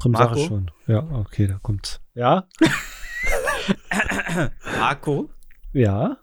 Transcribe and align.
Komm, 0.00 0.14
sag 0.14 0.30
Marco? 0.30 0.40
es 0.40 0.46
schon. 0.46 0.70
Ja, 0.86 1.02
okay, 1.12 1.46
da 1.46 1.58
kommt's. 1.62 2.00
Ja? 2.14 2.48
Marco, 4.78 5.30
Ja? 5.72 6.18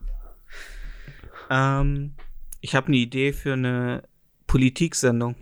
ähm, 1.50 2.16
ich 2.62 2.76
habe 2.76 2.88
eine 2.88 2.98
Idee 2.98 3.34
für 3.34 3.54
eine 3.54 4.04
Politiksendung. 4.48 5.36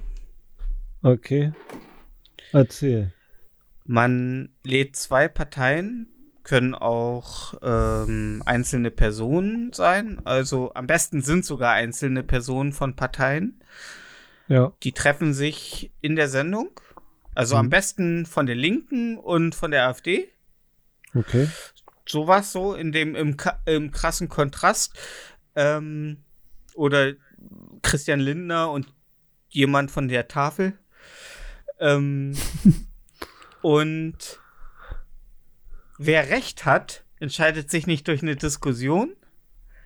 Okay. 1.02 1.54
Erzähl. 2.52 3.14
Man 3.86 4.50
lädt 4.64 4.96
zwei 4.96 5.28
Parteien, 5.28 6.08
können 6.44 6.76
auch 6.76 7.54
ähm, 7.64 8.44
einzelne 8.46 8.92
Personen 8.92 9.74
sein. 9.74 10.22
Also 10.26 10.74
am 10.74 10.88
besten 10.88 11.22
sind 11.22 11.46
sogar 11.46 11.74
einzelne 11.74 12.24
Personen 12.24 12.72
von 12.74 12.96
Parteien. 12.96 13.64
Ja. 14.48 14.74
Die 14.84 14.92
treffen 14.92 15.34
sich 15.34 15.92
in 16.02 16.16
der 16.16 16.28
Sendung. 16.30 16.70
Also 17.36 17.56
am 17.58 17.68
Mhm. 17.68 17.70
besten 17.70 18.26
von 18.26 18.46
der 18.46 18.56
Linken 18.56 19.18
und 19.18 19.54
von 19.56 19.72
der 19.72 19.88
AfD. 19.88 20.30
Okay. 21.14 21.48
Sowas 22.08 22.52
so 22.52 22.74
in 22.74 22.92
dem 22.92 23.16
im, 23.16 23.38
im 23.66 23.92
krassen 23.92 24.30
Kontrast. 24.30 24.98
Ähm, 25.56 26.24
oder 26.76 27.14
Christian 27.82 28.20
Lindner 28.20 28.72
und 28.72 28.94
jemand 29.50 29.92
von 29.92 30.08
der 30.08 30.28
Tafel. 30.28 30.78
Ähm, 31.80 32.36
und 33.62 34.40
wer 35.98 36.30
recht 36.30 36.66
hat, 36.66 37.04
entscheidet 37.20 37.72
sich 37.72 37.88
nicht 37.88 38.08
durch 38.08 38.22
eine 38.22 38.36
Diskussion, 38.36 39.16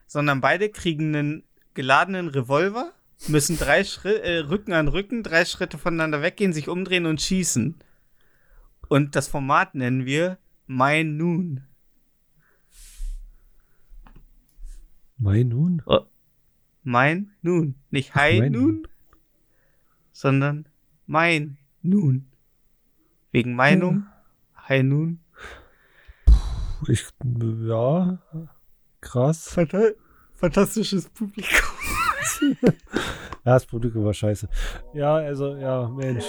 sondern 0.07 0.41
beide 0.41 0.69
kriegen 0.69 1.15
einen 1.15 1.43
geladenen 1.75 2.27
Revolver, 2.29 2.91
müssen 3.27 3.57
drei 3.57 3.83
Schritte, 3.83 4.21
äh, 4.23 4.39
Rücken 4.39 4.73
an 4.73 4.87
Rücken, 4.87 5.23
drei 5.23 5.45
Schritte 5.45 5.77
voneinander 5.77 6.21
weggehen, 6.21 6.53
sich 6.53 6.69
umdrehen 6.69 7.05
und 7.05 7.21
schießen. 7.21 7.75
Und 8.87 9.15
das 9.15 9.27
Format 9.27 9.75
nennen 9.75 10.05
wir 10.05 10.37
Mein 10.65 11.17
Nun. 11.17 11.61
Mein 15.17 15.49
nun? 15.49 15.81
Mein 16.83 17.31
Nun. 17.41 17.75
Nicht 17.91 18.15
Hi 18.15 18.39
Mein 18.39 18.51
Nun, 18.53 18.87
sondern 20.13 20.67
Mein 21.05 21.57
Nun. 21.81 22.31
Wegen 23.31 23.53
Meinung. 23.53 24.05
Hi 24.55 24.81
Nun. 24.81 25.19
Ich, 26.87 27.05
ja. 27.67 28.17
Krass. 29.01 29.49
Fanta 29.49 29.89
fantastisches 30.35 31.09
Publikum. 31.09 31.78
Ja, 33.45 33.53
das 33.53 33.65
Produkt 33.65 33.95
war 33.95 34.13
scheiße. 34.13 34.49
Ja, 34.93 35.15
also, 35.15 35.55
ja, 35.55 35.87
Mensch. 35.87 36.25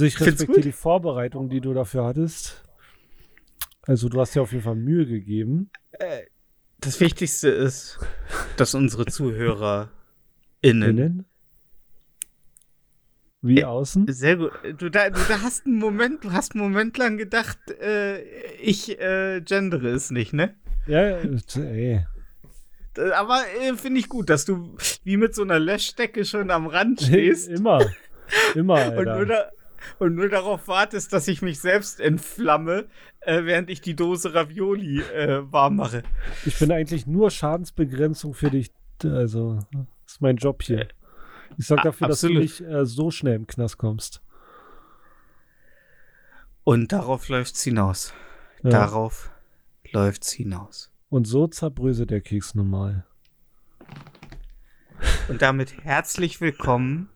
Also 0.00 0.06
ich 0.06 0.18
respektiere 0.18 0.62
die 0.62 0.72
Vorbereitung, 0.72 1.50
die 1.50 1.60
du 1.60 1.74
dafür 1.74 2.06
hattest. 2.06 2.64
Also 3.82 4.08
du 4.08 4.18
hast 4.18 4.34
dir 4.34 4.40
auf 4.40 4.50
jeden 4.52 4.64
Fall 4.64 4.74
Mühe 4.74 5.04
gegeben. 5.04 5.70
Das 6.78 7.00
Wichtigste 7.00 7.50
ist, 7.50 7.98
dass 8.56 8.74
unsere 8.74 9.04
ZuhörerInnen 9.04 9.90
Innen. 10.62 11.24
Wie 13.42 13.58
Äh, 13.60 13.64
außen. 13.64 14.06
Sehr 14.10 14.36
gut. 14.38 14.52
Du, 14.78 14.88
da, 14.90 15.10
du 15.10 15.20
da 15.28 15.42
hast 15.42 15.66
einen 15.66 15.76
Moment, 15.78 16.24
du 16.24 16.32
hast 16.32 16.54
einen 16.54 16.62
Moment 16.64 16.96
lang 16.96 17.18
gedacht, 17.18 17.58
äh, 17.82 18.22
ich 18.56 18.98
äh, 19.02 19.42
gendere 19.42 19.88
es 19.90 20.10
nicht, 20.10 20.32
ne? 20.32 20.56
Ja, 20.86 21.02
ey. 21.02 22.06
D- 22.96 23.12
Aber 23.12 23.42
äh, 23.62 23.74
finde 23.76 24.00
ich 24.00 24.08
gut, 24.08 24.30
dass 24.30 24.46
du 24.46 24.78
wie 25.04 25.18
mit 25.18 25.34
so 25.34 25.42
einer 25.42 25.58
Löschdecke 25.58 26.24
schon 26.24 26.50
am 26.50 26.66
Rand 26.68 27.02
stehst 27.02 27.48
Immer. 27.50 27.86
Immer, 28.54 28.92
und, 28.96 29.04
nur 29.04 29.14
Alter. 29.14 29.26
da, 29.26 29.50
und 29.98 30.14
nur 30.14 30.28
darauf 30.28 30.68
wartest, 30.68 31.12
dass 31.12 31.28
ich 31.28 31.42
mich 31.42 31.60
selbst 31.60 32.00
entflamme, 32.00 32.86
äh, 33.20 33.44
während 33.44 33.70
ich 33.70 33.80
die 33.80 33.94
Dose 33.94 34.34
Ravioli 34.34 35.00
äh, 35.00 35.42
warm 35.50 35.76
mache. 35.76 36.02
Ich 36.44 36.58
bin 36.58 36.72
eigentlich 36.72 37.06
nur 37.06 37.30
Schadensbegrenzung 37.30 38.34
für 38.34 38.50
dich. 38.50 38.72
Also, 39.04 39.60
das 39.72 40.14
ist 40.14 40.20
mein 40.20 40.36
Job 40.36 40.62
hier. 40.62 40.88
Ich 41.58 41.66
sorge 41.66 41.84
dafür, 41.84 42.08
dass 42.08 42.20
du 42.20 42.28
absolut. 42.28 42.42
nicht 42.42 42.60
äh, 42.60 42.86
so 42.86 43.10
schnell 43.10 43.34
im 43.34 43.46
Knast 43.46 43.78
kommst. 43.78 44.22
Und 46.64 46.92
darauf 46.92 47.28
läuft's 47.28 47.62
hinaus. 47.62 48.12
Ja. 48.62 48.70
Darauf 48.70 49.30
läuft's 49.90 50.30
hinaus. 50.30 50.90
Und 51.08 51.26
so 51.26 51.48
zerbröselt 51.48 52.10
der 52.10 52.20
Keks 52.20 52.54
normal. 52.54 53.04
Und 55.28 55.42
damit 55.42 55.84
herzlich 55.84 56.40
willkommen 56.40 57.08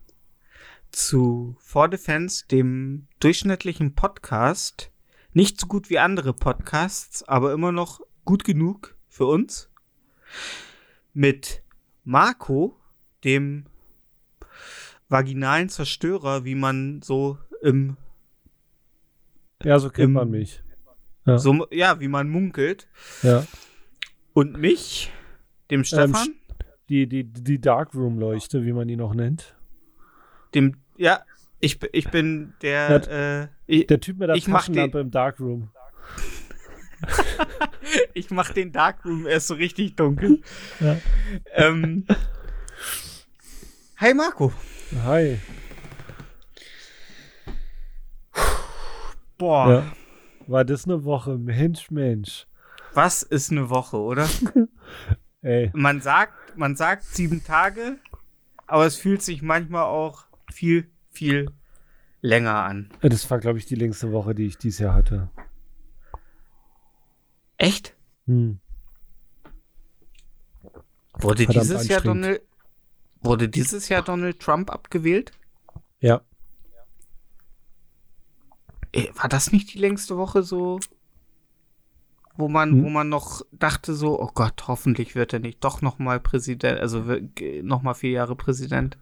zu 0.94 1.56
For 1.60 1.88
Defense, 1.88 2.47
dem 2.49 3.06
durchschnittlichen 3.21 3.94
Podcast. 3.94 4.91
Nicht 5.32 5.60
so 5.60 5.66
gut 5.66 5.91
wie 5.91 5.99
andere 5.99 6.32
Podcasts, 6.32 7.22
aber 7.25 7.53
immer 7.53 7.72
noch 7.72 8.00
gut 8.25 8.44
genug 8.44 8.97
für 9.09 9.27
uns. 9.27 9.71
Mit 11.12 11.62
Marco, 12.05 12.77
dem 13.25 13.66
vaginalen 15.09 15.69
Zerstörer, 15.69 16.44
wie 16.44 16.55
man 16.55 17.03
so 17.03 17.38
im, 17.62 17.97
Ja, 19.62 19.78
so 19.78 19.91
kennt 19.91 20.05
Im- 20.06 20.12
man 20.12 20.31
mich. 20.31 20.62
Ja. 21.26 21.38
so, 21.38 21.66
ja, 21.71 22.00
wie 22.00 22.09
man 22.09 22.28
munkelt. 22.28 22.87
Ja. 23.22 23.47
Und 24.34 24.59
mich, 24.59 25.11
dem 25.71 25.84
Stefan, 25.84 26.34
Die, 26.91 27.06
die, 27.09 27.25
die 27.25 27.59
Darkroom-Leuchte, 27.61 28.65
wie 28.65 28.72
man 28.75 28.87
die 28.88 28.97
noch 28.97 29.15
nennt. 29.15 29.56
dem, 30.55 30.76
ja, 30.97 31.21
ich, 31.60 31.78
ich 31.93 32.10
bin 32.10 32.53
der, 32.62 33.09
äh, 33.10 33.49
ich, 33.66 33.87
Der 33.87 34.00
Typ 34.00 34.19
mit 34.19 34.28
der 34.28 34.37
Ich 34.37 34.47
mach 34.49 34.60
die- 34.66 34.72
Taschenlampe 34.72 35.00
im 35.00 35.10
Darkroom. 35.10 35.71
Ich 38.15 38.31
mach 38.31 38.50
den 38.50 38.72
Darkroom 38.72 39.27
erst 39.27 39.49
so 39.49 39.55
richtig 39.55 39.94
dunkel. 39.97 40.41
Ja. 40.81 40.97
Ähm, 41.53 42.06
hi 43.99 44.15
Marco. 44.15 44.53
Hi. 45.05 45.38
Boah, 49.38 49.69
Ja. 49.71 49.93
War 50.47 50.65
das 50.65 50.84
eine 50.84 51.05
Woche? 51.05 51.37
Mensch, 51.38 51.91
Mensch. 51.91 52.47
was 52.93 53.22
ist 53.22 53.50
eine 53.50 53.69
Woche, 53.71 53.97
oder? 53.99 54.28
Ey. 55.43 55.71
Man 55.75 56.00
sagt, 56.00 56.56
man 56.59 56.76
sagt 56.76 57.05
sieben 57.05 57.43
Tage, 57.44 57.99
aber 58.66 58.87
es 58.87 58.97
fühlt 58.97 59.22
sich 59.22 59.43
manchmal 59.43 59.84
auch 59.84 60.25
viel, 60.55 60.91
viel 61.11 61.51
länger 62.23 62.55
an. 62.65 62.91
Das 63.03 63.31
war, 63.31 63.39
glaube 63.39 63.59
ich, 63.59 63.67
die 63.67 63.75
längste 63.75 64.13
Woche, 64.13 64.35
die 64.35 64.47
ich 64.47 64.57
dieses 64.57 64.79
Jahr 64.81 64.95
hatte. 64.95 65.29
Echt? 67.59 67.95
Hm. 68.27 68.61
Wurde 71.19 71.45
Verdammt 71.45 71.65
dieses 71.65 71.89
Jahr. 71.89 72.01
Donald, 72.01 72.43
wurde 73.21 73.49
dieses 73.49 73.89
Jahr 73.89 74.03
Donald 74.03 74.41
Trump 74.41 74.71
abgewählt? 74.71 75.33
Ja. 76.01 76.23
Äh, 78.93 79.09
War 79.15 79.29
das 79.29 79.53
nicht 79.53 79.73
die 79.75 79.79
längste 79.79 80.17
Woche 80.17 80.43
so, 80.43 80.81
wo 82.37 82.49
man, 82.49 82.71
Hm. 82.73 82.85
wo 82.85 82.89
man 82.89 83.09
noch 83.09 83.43
dachte 83.53 83.95
so, 83.95 84.21
oh 84.21 84.31
Gott, 84.35 84.67
hoffentlich 84.67 85.15
wird 85.15 85.33
er 85.33 85.39
nicht 85.39 85.62
doch 85.62 85.83
noch 85.83 85.99
mal 85.99 86.19
Präsident, 86.21 86.81
also 86.81 87.07
wir- 87.07 87.21
g- 87.21 87.62
noch 87.62 87.83
mal 87.83 87.95
vier 87.95 88.11
Jahre 88.11 88.35
Präsident. 88.37 88.99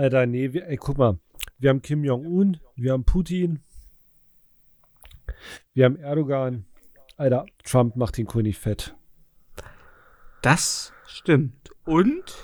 Alter, 0.00 0.24
nee, 0.24 0.54
wir, 0.54 0.66
ey, 0.66 0.78
guck 0.78 0.96
mal. 0.96 1.18
Wir 1.58 1.68
haben 1.68 1.82
Kim 1.82 2.04
Jong-un, 2.04 2.58
wir 2.74 2.92
haben 2.92 3.04
Putin, 3.04 3.62
wir 5.74 5.84
haben 5.84 5.96
Erdogan. 5.96 6.64
Alter, 7.18 7.44
Trump 7.64 7.96
macht 7.96 8.16
den 8.16 8.26
König 8.26 8.56
fett. 8.56 8.96
Das 10.40 10.94
stimmt. 11.06 11.70
Und 11.84 12.34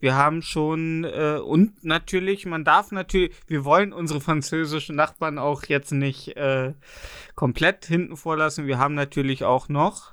Wir 0.00 0.14
haben 0.14 0.42
schon, 0.42 1.04
äh, 1.04 1.40
und 1.44 1.84
natürlich, 1.84 2.46
man 2.46 2.64
darf 2.64 2.92
natürlich, 2.92 3.34
wir 3.48 3.64
wollen 3.64 3.92
unsere 3.92 4.20
französischen 4.20 4.94
Nachbarn 4.94 5.38
auch 5.38 5.64
jetzt 5.64 5.90
nicht 5.90 6.36
äh, 6.36 6.74
komplett 7.34 7.84
hinten 7.86 8.16
vorlassen. 8.16 8.66
Wir 8.68 8.78
haben 8.78 8.94
natürlich 8.94 9.42
auch 9.42 9.68
noch 9.68 10.12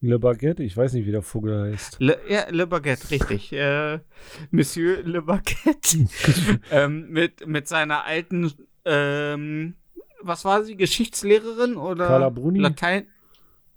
Le 0.00 0.18
Baguette, 0.18 0.62
ich 0.62 0.76
weiß 0.76 0.92
nicht, 0.92 1.06
wie 1.06 1.10
der 1.10 1.22
Vogel 1.22 1.72
heißt. 1.72 1.96
Le, 1.98 2.18
ja, 2.28 2.48
Le 2.50 2.66
Baguette, 2.66 3.10
richtig. 3.10 3.52
Äh, 3.58 3.98
Monsieur 4.50 5.02
Le 5.02 5.22
Baguette. 5.22 6.06
ähm, 6.70 7.08
mit, 7.10 7.46
mit 7.46 7.66
seiner 7.66 8.04
alten, 8.04 8.52
ähm, 8.84 9.74
was 10.22 10.44
war 10.44 10.62
sie, 10.62 10.76
Geschichtslehrerin 10.76 11.76
oder 11.76 12.06
Carla 12.06 12.30
Bruni? 12.30 12.60
Latein? 12.60 13.06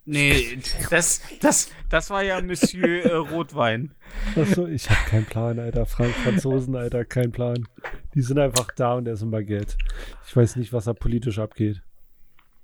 Nee, 0.06 0.60
das, 0.90 1.22
das, 1.42 1.72
das 1.90 2.10
war 2.10 2.24
ja 2.24 2.42
Monsieur 2.42 3.06
äh, 3.06 3.16
Rotwein. 3.16 3.94
Achso, 4.36 4.68
ich 4.68 4.90
habe 4.90 5.10
keinen 5.10 5.26
Plan, 5.26 5.60
Alter. 5.60 5.86
Frank 5.86 6.14
Franzosen, 6.16 6.76
Alter, 6.76 7.06
kein 7.06 7.32
Plan. 7.32 7.68
Die 8.14 8.22
sind 8.22 8.40
einfach 8.40 8.68
da 8.76 8.96
und 8.96 9.08
essen 9.08 9.32
Baguette. 9.32 9.76
Ich 10.28 10.36
weiß 10.36 10.56
nicht, 10.58 10.74
was 10.74 10.86
da 10.86 10.94
politisch 10.94 11.40
abgeht. 11.40 11.82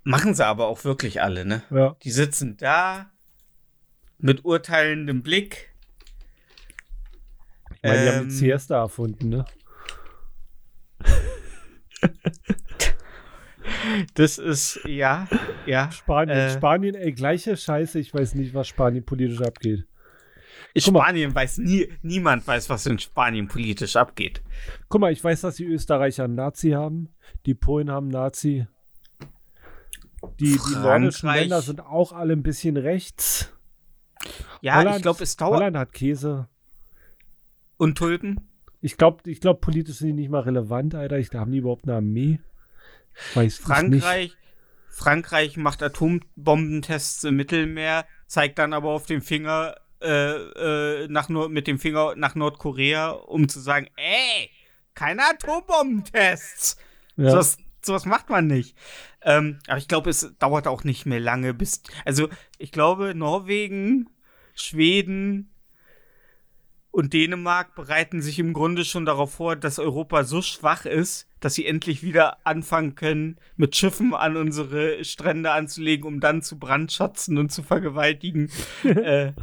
Machen 0.04 0.34
sie 0.34 0.46
aber 0.46 0.68
auch 0.68 0.84
wirklich 0.84 1.22
alle, 1.22 1.46
ne? 1.46 1.64
Ja. 1.70 1.96
Die 2.04 2.12
sitzen 2.12 2.58
da 2.58 3.12
mit 4.20 4.46
urteilendem 4.46 5.22
Blick. 5.22 5.74
Ich 7.76 7.84
meine, 7.84 8.04
die 8.04 8.10
haben 8.10 8.22
Ähm, 8.24 8.30
die 8.30 8.36
Siesta 8.36 8.78
erfunden, 8.82 9.30
ne? 9.30 9.46
Das 14.16 14.38
ist, 14.38 14.80
ja, 14.86 15.28
ja. 15.66 15.92
Spanien, 15.92 16.38
Äh. 16.38 16.50
Spanien, 16.52 16.96
ey, 16.96 17.12
gleiche 17.14 17.56
Scheiße. 17.58 18.00
Ich 18.00 18.14
weiß 18.14 18.36
nicht, 18.36 18.54
was 18.54 18.68
Spanien 18.68 19.06
politisch 19.06 19.42
abgeht. 19.42 19.86
Spanien 20.76 21.34
weiß 21.34 21.58
nie, 21.60 21.92
niemand 22.02 22.46
weiß, 22.48 22.70
was 22.70 22.86
in 22.86 23.00
Spanien 23.00 23.48
politisch 23.48 23.96
abgeht. 23.96 24.42
Guck 24.90 25.02
mal, 25.02 25.12
ich 25.12 25.24
weiß, 25.24 25.42
dass 25.42 25.56
die 25.56 25.66
Österreicher 25.66 26.26
einen 26.26 26.36
Nazi 26.36 26.72
haben. 26.72 27.10
Die 27.46 27.56
Polen 27.56 27.90
haben 27.90 28.06
einen 28.08 28.12
Nazi. 28.24 28.68
Die, 30.40 30.58
die 30.58 30.76
nordischen. 30.76 31.30
Länder 31.30 31.62
sind 31.62 31.82
auch 31.82 32.12
alle 32.12 32.34
ein 32.34 32.44
bisschen 32.44 32.78
rechts. 32.78 33.54
Ja, 34.62 34.76
Holland, 34.76 34.98
ich 34.98 35.02
glaube, 35.02 35.24
es 35.24 35.36
dauert. 35.38 35.60
Holland 35.60 35.78
hat 35.78 35.94
Käse. 35.94 36.48
Und 37.78 37.98
Tulpen? 37.98 38.50
Ich 38.82 38.98
glaube, 38.98 39.30
ich 39.30 39.42
glaub, 39.42 39.62
politisch 39.62 39.98
sind 39.98 40.08
die 40.08 40.14
nicht 40.14 40.30
mal 40.30 40.42
relevant, 40.42 40.96
Alter. 40.96 41.18
Ich, 41.18 41.30
da 41.30 41.40
haben 41.40 41.52
die 41.52 41.60
überhaupt 41.60 41.86
eine 41.86 41.98
Armee. 41.98 42.40
Weiß 43.34 43.60
ich 43.60 43.60
nicht. 43.60 43.68
Frankreich, 43.68 44.38
Frankreich 44.90 45.58
macht 45.58 45.84
Atombombentests 45.84 47.24
im 47.24 47.36
Mittelmeer, 47.36 48.06
zeigt 48.28 48.60
dann 48.60 48.74
aber 48.74 48.90
auf 48.90 49.06
den 49.06 49.22
Finger 49.22 49.76
äh, 50.02 50.36
äh, 50.36 51.08
nach 51.08 51.30
Nord 51.30 51.52
mit 51.52 51.68
dem 51.68 51.80
Finger 51.80 52.14
nach 52.16 52.36
Nordkorea, 52.36 53.10
um 53.10 53.50
zu 53.50 53.60
sagen, 53.60 53.88
ey, 53.96 54.50
keine 54.94 55.24
Atombombentests. 55.24 56.78
Ja. 57.16 57.32
Sowas, 57.32 57.58
sowas 57.82 58.06
macht 58.06 58.30
man 58.30 58.48
nicht. 58.48 58.76
Ähm, 59.22 59.60
aber 59.68 59.78
ich 59.78 59.88
glaube, 59.88 60.10
es 60.10 60.36
dauert 60.40 60.68
auch 60.68 60.84
nicht 60.84 61.06
mehr 61.06 61.20
lange, 61.20 61.54
bis. 61.54 61.82
Also, 62.06 62.30
ich 62.58 62.72
glaube, 62.72 63.16
Norwegen, 63.16 64.08
Schweden 64.60 65.50
und 66.92 67.14
Dänemark 67.14 67.76
bereiten 67.76 68.22
sich 68.22 68.40
im 68.40 68.54
Grunde 68.54 68.84
schon 68.84 69.06
darauf 69.06 69.36
vor, 69.36 69.56
dass 69.56 69.78
Europa 69.78 70.24
so 70.24 70.42
schwach 70.42 70.86
ist, 70.86 71.28
dass 71.40 71.54
sie 71.54 71.68
endlich 71.68 72.02
wieder 72.02 72.46
anfangen 72.46 72.96
können, 72.96 73.38
mit 73.56 73.76
Schiffen 73.76 74.16
an 74.16 74.36
unsere 74.36 75.04
Strände 75.06 75.52
anzulegen, 75.52 76.08
um 76.08 76.20
dann 76.20 76.42
zu 76.42 76.58
brandschatzen 76.58 77.38
und 77.38 77.52
zu 77.52 77.62
vergewaltigen. 77.62 78.50
äh, 78.84 79.34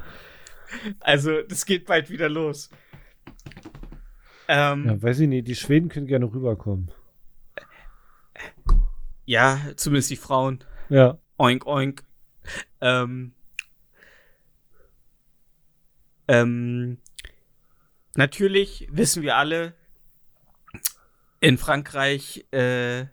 also, 0.99 1.43
das 1.43 1.65
geht 1.65 1.87
bald 1.87 2.11
wieder 2.11 2.29
los. 2.29 2.71
Ähm, 4.49 4.87
ja, 4.87 5.03
weiß 5.03 5.21
ich 5.21 5.29
nicht. 5.29 5.47
Die 5.47 5.55
Schweden 5.55 5.89
können 5.89 6.09
gerne 6.09 6.27
rüberkommen. 6.27 6.91
ja, 9.27 9.61
zumindest 9.77 10.11
die 10.11 10.17
Frauen. 10.17 10.65
Ja. 10.89 11.19
Oink, 11.39 11.67
oink. 11.67 12.03
Ähm, 12.81 13.33
ähm, 16.29 16.99
natürlich 18.17 18.89
wissen 18.91 19.23
wir 19.23 19.37
alle, 19.37 19.75
in 21.41 21.59
Frankreich 21.59 22.47
äh, 22.53 23.07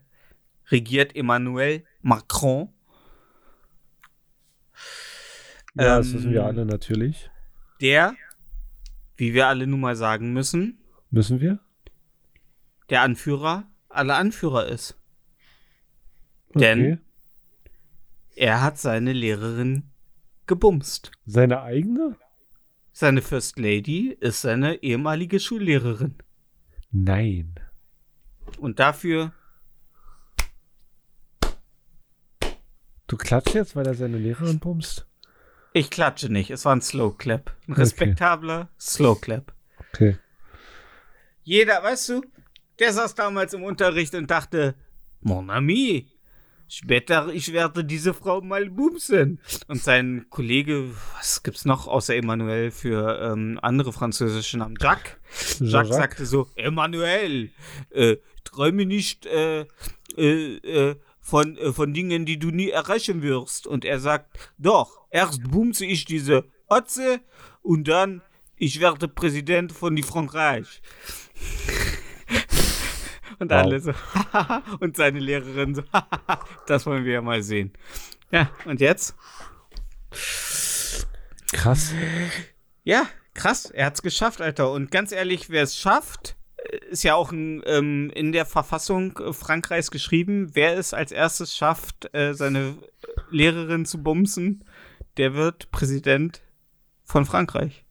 regiert 0.69 1.15
Emmanuel 1.15 1.83
Macron. 2.01 2.69
Ja, 5.75 5.97
das 5.97 6.07
Ähm, 6.07 6.13
wissen 6.13 6.31
wir 6.31 6.45
alle 6.45 6.65
natürlich. 6.65 7.29
Der, 7.81 8.15
wie 9.17 9.33
wir 9.33 9.47
alle 9.47 9.67
nun 9.67 9.79
mal 9.79 9.95
sagen 9.95 10.33
müssen, 10.33 10.77
Müssen 11.09 11.39
wir? 11.41 11.59
der 12.89 13.01
Anführer 13.01 13.67
aller 13.89 14.15
Anführer 14.15 14.67
ist. 14.67 14.97
Denn 16.55 16.79
Okay. 16.79 16.97
er 18.35 18.61
hat 18.61 18.77
seine 18.77 19.11
Lehrerin 19.13 19.89
gebumst. 20.47 21.11
Seine 21.25 21.61
eigene? 21.61 22.15
Seine 22.93 23.21
First 23.21 23.57
Lady 23.57 24.15
ist 24.19 24.41
seine 24.41 24.83
ehemalige 24.83 25.39
Schullehrerin. 25.39 26.15
Nein. 26.91 27.55
Und 28.59 28.79
dafür, 28.79 29.31
Du 33.07 33.17
klatscht 33.17 33.53
jetzt, 33.55 33.75
weil 33.75 33.85
er 33.88 33.93
seine 33.93 34.17
Lehrerin 34.17 34.59
bumst? 34.59 35.05
ich 35.73 35.89
klatsche 35.89 36.29
nicht, 36.29 36.49
es 36.51 36.65
war 36.65 36.75
ein 36.75 36.81
Slow 36.81 37.15
Clap. 37.17 37.55
Ein 37.67 37.71
Okay. 37.73 37.81
respektabler 37.81 38.69
Slow 38.79 39.15
Clap. 39.19 39.53
Okay. 39.94 40.17
Jeder, 41.44 41.81
weißt 41.81 42.09
du, 42.09 42.21
der 42.79 42.91
saß 42.94 43.15
damals 43.15 43.53
im 43.53 43.63
Unterricht 43.63 44.13
und 44.15 44.29
dachte, 44.29 44.75
Mon 45.21 45.49
ami, 45.49 46.10
später 46.71 47.27
ich 47.33 47.53
werde 47.53 47.83
diese 47.83 48.13
Frau 48.13 48.41
mal 48.41 48.69
bumsen. 48.69 49.39
Und 49.68 49.81
sein 49.81 50.25
Kollege, 50.29 50.89
was 51.18 51.44
gibt's 51.44 51.65
noch 51.65 51.88
außer 51.88 52.15
Emmanuel 52.15 52.71
für 52.71 53.19
ähm, 53.21 53.59
andere 53.62 53.94
französische 53.94 54.57
Namen? 54.57 54.77
Jacques. 54.79 55.18
Jacques 55.59 55.95
sagte 55.95 56.25
so, 56.25 56.47
Emmanuel, 56.56 57.51
äh, 57.91 58.18
träume 58.44 58.85
nicht 58.85 59.25
äh, 59.25 59.65
äh, 60.18 60.56
äh, 60.57 60.95
von, 61.19 61.57
äh, 61.57 61.71
von 61.71 61.94
Dingen, 61.94 62.25
die 62.25 62.39
du 62.39 62.50
nie 62.50 62.69
erreichen 62.69 63.21
wirst. 63.21 63.68
Und 63.68 63.85
er 63.85 64.00
sagt, 64.00 64.51
doch, 64.57 65.07
erst 65.09 65.44
bumse 65.50 65.85
ich 65.85 66.06
diese 66.06 66.45
Otze 66.68 67.19
und 67.62 67.88
dann 67.88 68.21
ich 68.62 68.79
werde 68.79 69.07
Präsident 69.07 69.71
von 69.71 69.95
die 69.95 70.03
Frankreich. 70.03 70.83
Und 73.41 73.51
Wow. 73.51 73.57
alle 73.57 73.79
so, 73.79 73.91
und 74.79 74.95
seine 74.95 75.19
Lehrerin 75.19 75.75
so, 75.75 75.83
das 76.67 76.85
wollen 76.85 77.03
wir 77.05 77.13
ja 77.13 77.21
mal 77.21 77.43
sehen. 77.43 77.73
Ja, 78.31 78.49
und 78.66 78.80
jetzt? 78.80 79.16
Krass. 81.51 81.94
Ja, 82.83 83.06
krass, 83.33 83.66
er 83.66 83.87
hat's 83.87 84.01
geschafft, 84.01 84.42
Alter. 84.42 84.71
Und 84.71 84.92
ganz 84.92 85.11
ehrlich, 85.11 85.49
wer 85.49 85.63
es 85.63 85.77
schafft, 85.77 86.35
ist 86.89 87.04
ja 87.04 87.16
auch 87.16 87.31
ein, 87.31 87.61
ähm, 87.66 88.11
in 88.13 88.31
der 88.31 88.45
Verfassung 88.45 89.19
Frankreichs 89.33 89.92
geschrieben, 89.92 90.51
wer 90.54 90.77
es 90.77 90.94
als 90.94 91.11
erstes 91.11 91.56
schafft, 91.56 92.13
äh, 92.13 92.33
seine 92.33 92.75
Lehrerin 93.30 93.85
zu 93.85 94.01
bumsen, 94.01 94.63
der 95.18 95.33
wird 95.33 95.71
Präsident 95.71 96.42
von 97.04 97.25
Frankreich. 97.25 97.83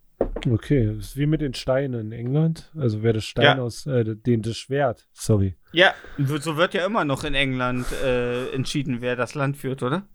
Okay, 0.49 0.87
das 0.87 1.07
ist 1.07 1.17
wie 1.17 1.27
mit 1.27 1.41
den 1.41 1.55
Steinen 1.55 2.01
in 2.01 2.13
England. 2.13 2.71
Also 2.77 3.03
wer 3.03 3.13
das 3.13 3.25
Stein 3.25 3.59
Ja. 3.59 3.63
aus, 3.63 3.87
äh, 3.87 4.17
den 4.17 4.43
das 4.43 4.57
Schwert, 4.57 5.09
sorry. 5.13 5.57
Ja, 5.73 5.95
so 6.19 6.57
wird 6.57 6.75
ja 6.75 6.85
immer 6.87 7.05
noch 7.05 7.25
in 7.25 7.35
England 7.35 7.87
äh, 8.05 8.51
entschieden, 8.53 9.01
wer 9.01 9.17
das 9.17 9.35
Land 9.35 9.57
führt, 9.57 9.83
oder? 9.83 10.07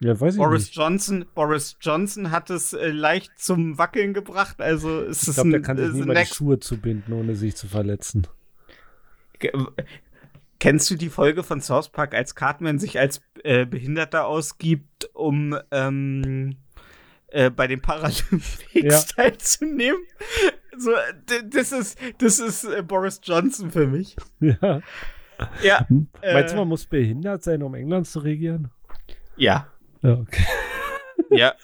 Ja, 0.00 0.18
weiß 0.20 0.34
ich 0.34 0.38
Boris 0.40 0.62
nicht. 0.64 0.76
Johnson, 0.76 1.24
Boris 1.34 1.76
Johnson 1.80 2.30
hat 2.30 2.50
es 2.50 2.72
äh, 2.72 2.88
leicht 2.90 3.32
zum 3.38 3.78
Wackeln 3.78 4.12
gebracht, 4.12 4.60
also 4.60 5.00
es 5.02 5.22
Ich 5.22 5.28
ist 5.28 5.34
glaube, 5.36 5.50
der 5.50 5.60
ein, 5.60 5.62
kann 5.62 5.76
sich 5.76 5.86
ist 5.86 5.94
ein 6.00 6.06
mal 6.06 6.14
die 6.14 6.26
Schuhe 6.26 6.58
zubinden, 6.58 7.12
ohne 7.14 7.34
sich 7.36 7.54
zu 7.56 7.68
verletzen. 7.68 8.26
Ge- 9.38 9.52
Kennst 10.60 10.90
du 10.90 10.94
die 10.96 11.10
Folge 11.10 11.42
von 11.42 11.60
South 11.60 11.90
Park, 11.90 12.14
als 12.14 12.34
Cartman 12.34 12.78
sich 12.78 12.98
als 12.98 13.20
äh, 13.42 13.66
Behinderter 13.66 14.26
ausgibt, 14.26 15.10
um 15.12 15.56
ähm, 15.70 16.56
äh, 17.34 17.50
bei 17.50 17.66
den 17.66 17.80
Paralympics 17.82 18.72
Ja. 18.72 19.00
teilzunehmen? 19.00 20.00
So, 20.78 20.92
das 21.50 21.72
ist, 21.72 21.98
das 22.18 22.38
ist 22.38 22.64
äh, 22.64 22.82
Boris 22.82 23.20
Johnson 23.22 23.70
für 23.70 23.86
mich. 23.86 24.16
Ja. 24.40 24.80
Ja. 25.62 25.86
Meinst 25.88 26.52
du, 26.52 26.56
äh, 26.56 26.58
man 26.58 26.68
muss 26.68 26.86
behindert 26.86 27.42
sein, 27.42 27.62
um 27.62 27.74
England 27.74 28.06
zu 28.06 28.20
regieren? 28.20 28.70
Ja. 29.36 29.66
Ja, 30.02 30.12
okay. 30.14 30.44
Ja. 31.30 31.54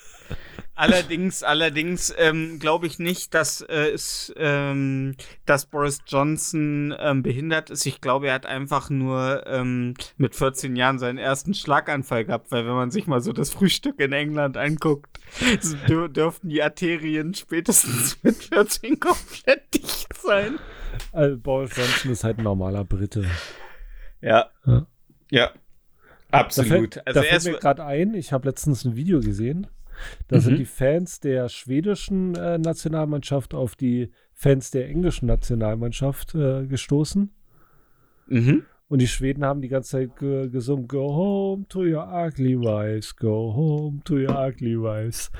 Allerdings, 0.80 1.42
allerdings 1.42 2.12
ähm, 2.16 2.58
glaube 2.58 2.86
ich 2.86 2.98
nicht, 2.98 3.34
dass, 3.34 3.60
äh, 3.60 3.90
es, 3.90 4.32
ähm, 4.36 5.14
dass 5.44 5.66
Boris 5.66 6.00
Johnson 6.06 6.94
ähm, 6.98 7.22
behindert 7.22 7.70
ist. 7.70 7.86
Ich 7.86 8.00
glaube, 8.00 8.28
er 8.28 8.34
hat 8.34 8.46
einfach 8.46 8.90
nur 8.90 9.46
ähm, 9.46 9.94
mit 10.16 10.34
14 10.34 10.76
Jahren 10.76 10.98
seinen 10.98 11.18
ersten 11.18 11.54
Schlaganfall 11.54 12.24
gehabt, 12.24 12.50
weil 12.50 12.66
wenn 12.66 12.74
man 12.74 12.90
sich 12.90 13.06
mal 13.06 13.20
so 13.20 13.32
das 13.32 13.50
Frühstück 13.50 14.00
in 14.00 14.12
England 14.12 14.56
anguckt, 14.56 15.20
dür 15.86 16.08
dürften 16.08 16.48
die 16.48 16.62
Arterien 16.62 17.34
spätestens 17.34 18.18
mit 18.22 18.36
14 18.36 18.98
komplett 18.98 19.74
dicht 19.74 20.08
sein. 20.16 20.58
Also 21.12 21.36
Boris 21.38 21.76
Johnson 21.76 22.10
ist 22.10 22.24
halt 22.24 22.38
ein 22.38 22.44
normaler 22.44 22.84
Brite. 22.84 23.26
Ja. 24.20 24.50
Ja. 24.64 24.86
Ja. 25.30 25.50
Da 26.30 26.38
Absolut. 26.38 26.94
fällt, 26.94 27.06
also 27.06 27.20
da 27.20 27.26
fällt 27.26 27.44
mir 27.44 27.58
gerade 27.58 27.84
ein, 27.84 28.14
ich 28.14 28.32
habe 28.32 28.48
letztens 28.48 28.84
ein 28.84 28.94
Video 28.94 29.20
gesehen. 29.20 29.66
Da 30.28 30.36
Mhm. 30.36 30.40
sind 30.40 30.58
die 30.58 30.64
Fans 30.64 31.20
der 31.20 31.48
schwedischen 31.48 32.34
äh, 32.34 32.58
Nationalmannschaft 32.58 33.54
auf 33.54 33.76
die 33.76 34.10
Fans 34.32 34.70
der 34.70 34.88
englischen 34.88 35.26
Nationalmannschaft 35.26 36.34
äh, 36.34 36.66
gestoßen. 36.66 37.30
mhm. 38.28 38.64
Und 38.88 38.98
die 38.98 39.06
Schweden 39.06 39.44
haben 39.44 39.60
die 39.62 39.68
ganze 39.68 39.90
Zeit 39.92 40.16
ge 40.16 40.48
gesungen, 40.48 40.88
Go 40.88 41.14
home 41.14 41.64
to 41.68 41.80
your 41.82 42.08
ugly 42.12 42.58
wives, 42.58 43.14
go 43.14 43.54
home 43.54 44.00
to 44.04 44.14
your 44.16 44.36
ugly 44.36 44.76
wives. 44.76 45.30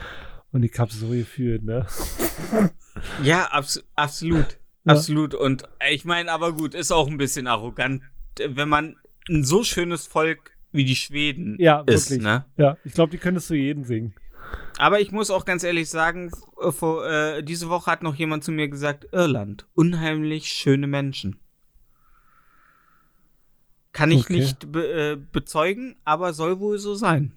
Und 0.53 0.63
ich 0.63 0.79
habe 0.79 0.93
so 0.93 1.09
gefühlt, 1.09 1.65
ne? 1.65 1.85
Ja, 3.25 3.49
abs 3.51 3.83
absolut. 3.97 4.59
Ja. 4.85 4.93
Absolut. 4.93 5.35
Und 5.35 5.65
ich 5.91 6.05
meine, 6.05 6.31
aber 6.31 6.53
gut, 6.53 6.75
ist 6.75 6.93
auch 6.93 7.09
ein 7.09 7.17
bisschen 7.19 7.47
arrogant, 7.47 8.03
wenn 8.39 8.69
man 8.69 8.97
ein 9.29 9.43
so 9.45 9.63
schönes 9.65 10.07
Volk 10.07 10.53
wie 10.73 10.85
die 10.85 10.97
Schweden 10.97 11.57
Ja, 11.59 11.81
ist. 11.87 12.11
wirklich. 12.11 12.25
Ne? 12.25 12.45
Ja, 12.57 12.77
ich 12.85 12.93
glaube, 12.93 13.11
die 13.11 13.19
könntest 13.19 13.51
du 13.51 13.55
jeden 13.55 13.85
singen. 13.85 14.15
Aber 14.79 15.01
ich 15.01 15.13
muss 15.13 15.31
auch 15.31 15.45
ganz 15.45 15.63
ehrlich 15.63 15.91
sagen, 15.91 16.31
f- 16.59 16.75
vor, 16.75 17.07
äh, 17.07 17.43
diese 17.43 17.69
Woche 17.69 17.91
hat 17.91 18.03
noch 18.03 18.15
jemand 18.15 18.45
zu 18.45 18.53
mir 18.53 18.69
gesagt, 18.69 19.07
Irland, 19.13 19.67
unheimlich 19.75 20.49
schöne 20.49 20.87
Menschen. 20.87 21.39
Kann 23.93 24.11
ich 24.11 24.21
Okay. 24.25 24.37
nicht 24.39 24.71
be 24.73 24.87
äh, 25.13 25.17
bezeugen, 25.17 25.97
aber 26.05 26.33
soll 26.33 26.61
wohl 26.61 26.79
so 26.79 26.95
sein. 26.95 27.33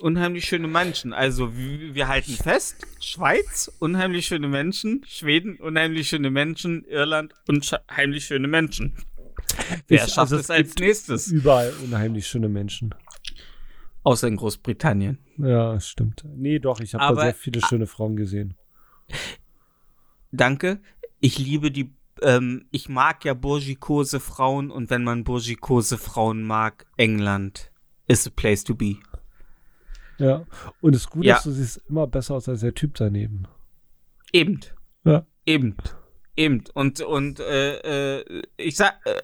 Unheimlich 0.00 0.44
schöne 0.44 0.66
Menschen. 0.68 1.12
Also 1.12 1.54
wir, 1.56 2.08
halten 2.08 2.32
fest, 2.32 2.76
Schweiz, 3.00 3.70
unheimlich 3.78 4.26
schöne 4.26 4.48
Menschen, 4.48 5.02
Schweden, 5.08 5.56
unheimlich 5.56 6.08
schöne 6.08 6.30
Menschen, 6.30 6.84
Irland, 6.84 7.32
unheimlich 7.48 8.24
schöne 8.26 8.48
Menschen. 8.48 8.96
Wer 9.86 10.00
schafft 10.00 10.18
also 10.18 10.36
es 10.36 10.50
als 10.50 10.74
nächstes? 10.76 11.28
Überall 11.28 11.72
unheimlich 11.84 12.26
schöne 12.26 12.48
Menschen. 12.48 12.94
Außer 14.04 14.28
in 14.28 14.36
Großbritannien. 14.36 15.18
Ja, 15.38 15.80
stimmt. 15.80 16.24
Nee, 16.36 16.58
doch, 16.60 16.78
ich 16.80 16.94
habe 16.94 17.16
da 17.16 17.22
sehr 17.22 17.34
viele 17.34 17.60
schöne 17.62 17.86
Frauen 17.86 18.14
gesehen. 18.16 18.54
Danke. 20.30 20.80
Ich 21.20 21.38
liebe 21.38 21.70
die, 21.70 21.92
ähm, 22.22 22.66
ich 22.70 22.88
mag 22.88 23.24
ja 23.24 23.34
burschikose 23.34 24.20
Frauen 24.20 24.70
und 24.70 24.90
wenn 24.90 25.04
man 25.04 25.24
burschikose 25.24 25.96
Frauen 25.98 26.42
mag, 26.42 26.86
England 26.96 27.70
is 28.06 28.26
a 28.26 28.30
place 28.34 28.62
to 28.64 28.74
be. 28.74 28.96
Ja. 30.18 30.44
Und 30.80 30.94
es 30.94 31.02
ist 31.02 31.10
gut, 31.10 31.24
Ja. 31.24 31.36
dass 31.36 31.44
du 31.44 31.50
siehst 31.52 31.82
immer 31.88 32.06
besser 32.06 32.34
aus 32.34 32.48
als 32.48 32.60
der 32.60 32.74
Typ 32.74 32.94
daneben. 32.94 33.48
Eben. 34.32 34.60
Ja. 35.04 35.26
Eben. 35.46 35.76
Eben. 36.36 36.64
Und, 36.74 37.00
und 37.00 37.40
äh, 37.40 38.18
äh, 38.18 38.42
ich 38.56 38.76
sag, 38.76 38.94
äh, 39.06 39.18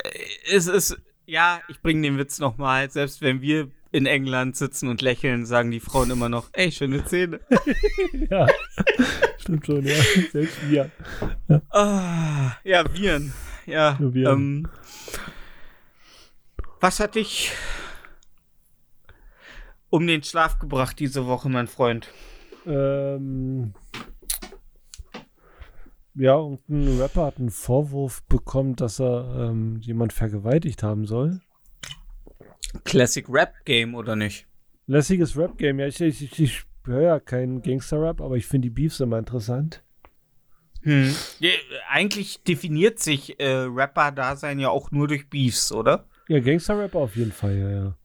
es 0.51 0.67
ist, 0.67 0.97
ja, 1.25 1.61
ich 1.67 1.81
bringe 1.81 2.01
den 2.01 2.17
Witz 2.17 2.39
nochmal, 2.39 2.89
selbst 2.89 3.21
wenn 3.21 3.41
wir 3.41 3.69
in 3.91 4.05
England 4.05 4.55
sitzen 4.55 4.87
und 4.87 5.01
lächeln, 5.01 5.45
sagen 5.45 5.71
die 5.71 5.79
Frauen 5.79 6.11
immer 6.11 6.29
noch, 6.29 6.49
ey, 6.53 6.71
schöne 6.71 7.03
Zähne. 7.05 7.41
ja. 8.29 8.47
Stimmt 9.37 9.65
schon, 9.65 9.85
ja. 9.85 9.95
Selbst 10.31 10.69
wir. 10.69 10.89
Ah, 11.69 12.53
ja, 12.63 12.83
Viren. 12.93 13.33
Ja, 13.65 13.97
Ja, 13.99 14.13
Viren. 14.13 14.39
Ähm, 14.39 14.67
was 16.79 16.99
hat 16.99 17.15
dich 17.15 17.51
um 19.89 20.07
den 20.07 20.23
Schlaf 20.23 20.57
gebracht 20.57 20.99
diese 20.99 21.27
Woche, 21.27 21.49
mein 21.49 21.67
Freund? 21.67 22.07
Ähm, 22.65 23.73
ja, 26.15 26.35
und 26.35 26.67
ein 26.69 26.99
Rapper 26.99 27.25
hat 27.25 27.37
einen 27.37 27.51
Vorwurf 27.51 28.23
bekommen, 28.23 28.75
dass 28.75 28.99
er 28.99 29.49
ähm, 29.49 29.77
jemand 29.81 30.13
vergewaltigt 30.13 30.81
haben 30.81 31.05
soll. 31.05 31.41
Classic 32.83 33.25
Rap 33.29 33.53
Game 33.65 33.95
oder 33.95 34.15
nicht? 34.15 34.47
Lässiges 34.87 35.37
Rap-Game. 35.37 35.79
Ja, 35.79 35.87
ich, 35.87 36.01
ich, 36.01 36.39
ich, 36.39 36.63
höre 36.85 37.01
ja 37.01 37.19
keinen 37.19 37.61
Gangster-Rap, 37.61 38.21
aber 38.21 38.35
ich 38.35 38.47
finde 38.47 38.67
die 38.67 38.73
Beefs 38.73 38.99
immer 38.99 39.19
interessant. 39.19 39.83
Hm. 40.81 41.13
Eigentlich 41.87 42.43
definiert 42.43 42.99
sich 42.99 43.39
äh, 43.39 43.67
Rapper-Dasein 43.69 44.59
ja 44.59 44.69
auch 44.69 44.91
nur 44.91 45.07
durch 45.07 45.29
Beefs, 45.29 45.71
oder? 45.71 46.07
Ja, 46.27 46.39
Gangster-Rapper 46.39 46.99
auf 46.99 47.15
jeden 47.15 47.31
Fall, 47.31 47.57
ja, 47.57 47.69
ja. 47.69 47.95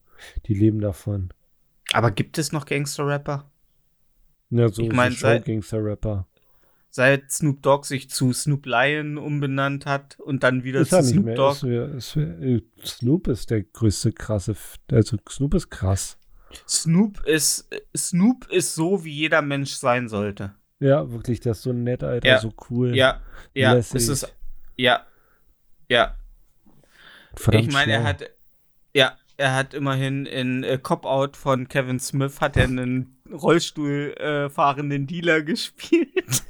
Die 0.45 0.53
leben 0.53 0.79
davon. 0.79 1.33
Aber 1.93 2.11
gibt 2.11 2.37
es 2.37 2.51
noch 2.51 2.65
Gangster-Rapper? 2.65 3.49
Ja, 4.49 4.69
so, 4.69 4.83
Ich 4.83 4.93
mein, 4.93 5.11
Show-Gangster-Rapper. 5.11 6.27
Seit 6.97 7.31
Snoop 7.31 7.61
Dogg 7.61 7.85
sich 7.85 8.09
zu 8.09 8.33
Snoop 8.33 8.65
Lion 8.65 9.19
umbenannt 9.19 9.85
hat 9.85 10.19
und 10.19 10.41
dann 10.41 10.63
wieder 10.63 10.79
Ist 10.79 10.89
zu 10.89 11.03
Snoop 11.03 11.25
mehr. 11.25 11.35
Dogg. 11.35 11.63
Ist, 11.63 12.15
ist, 12.15 12.17
äh, 12.17 12.61
Snoop 12.83 13.27
ist 13.27 13.51
der 13.51 13.61
größte 13.61 14.11
krasse. 14.13 14.55
Also 14.91 15.17
Snoop 15.29 15.53
ist 15.53 15.69
krass. 15.69 16.17
Snoop 16.67 17.23
ist 17.27 17.69
Snoop 17.95 18.47
ist 18.49 18.73
so, 18.73 19.03
wie 19.05 19.11
jeder 19.11 19.43
Mensch 19.43 19.73
sein 19.73 20.09
sollte. 20.09 20.55
Ja, 20.79 21.11
wirklich, 21.11 21.39
der 21.39 21.51
ist 21.51 21.61
so 21.61 21.71
nett, 21.71 22.01
Alter, 22.03 22.27
Ja. 22.27 22.39
so 22.39 22.51
cool. 22.71 22.95
Ja, 22.95 23.21
ja, 23.53 23.73
Lässig. 23.73 24.01
es 24.01 24.07
ist 24.07 24.35
ja, 24.75 25.05
ja. 25.89 26.15
Verdammt 27.35 27.67
ich 27.67 27.73
meine, 27.73 27.91
er 27.91 28.03
hat 28.05 28.23
ja, 28.95 29.15
er 29.37 29.53
hat 29.53 29.75
immerhin 29.75 30.25
in 30.25 30.63
äh, 30.63 30.79
Cop 30.81 31.05
Out 31.05 31.37
von 31.37 31.67
Kevin 31.67 31.99
Smith 31.99 32.41
hat 32.41 32.57
er 32.57 32.63
einen 32.63 33.21
Rollstuhl 33.31 34.15
äh, 34.17 34.49
fahrenden 34.49 35.05
Dealer 35.05 35.41
gespielt. 35.43 36.41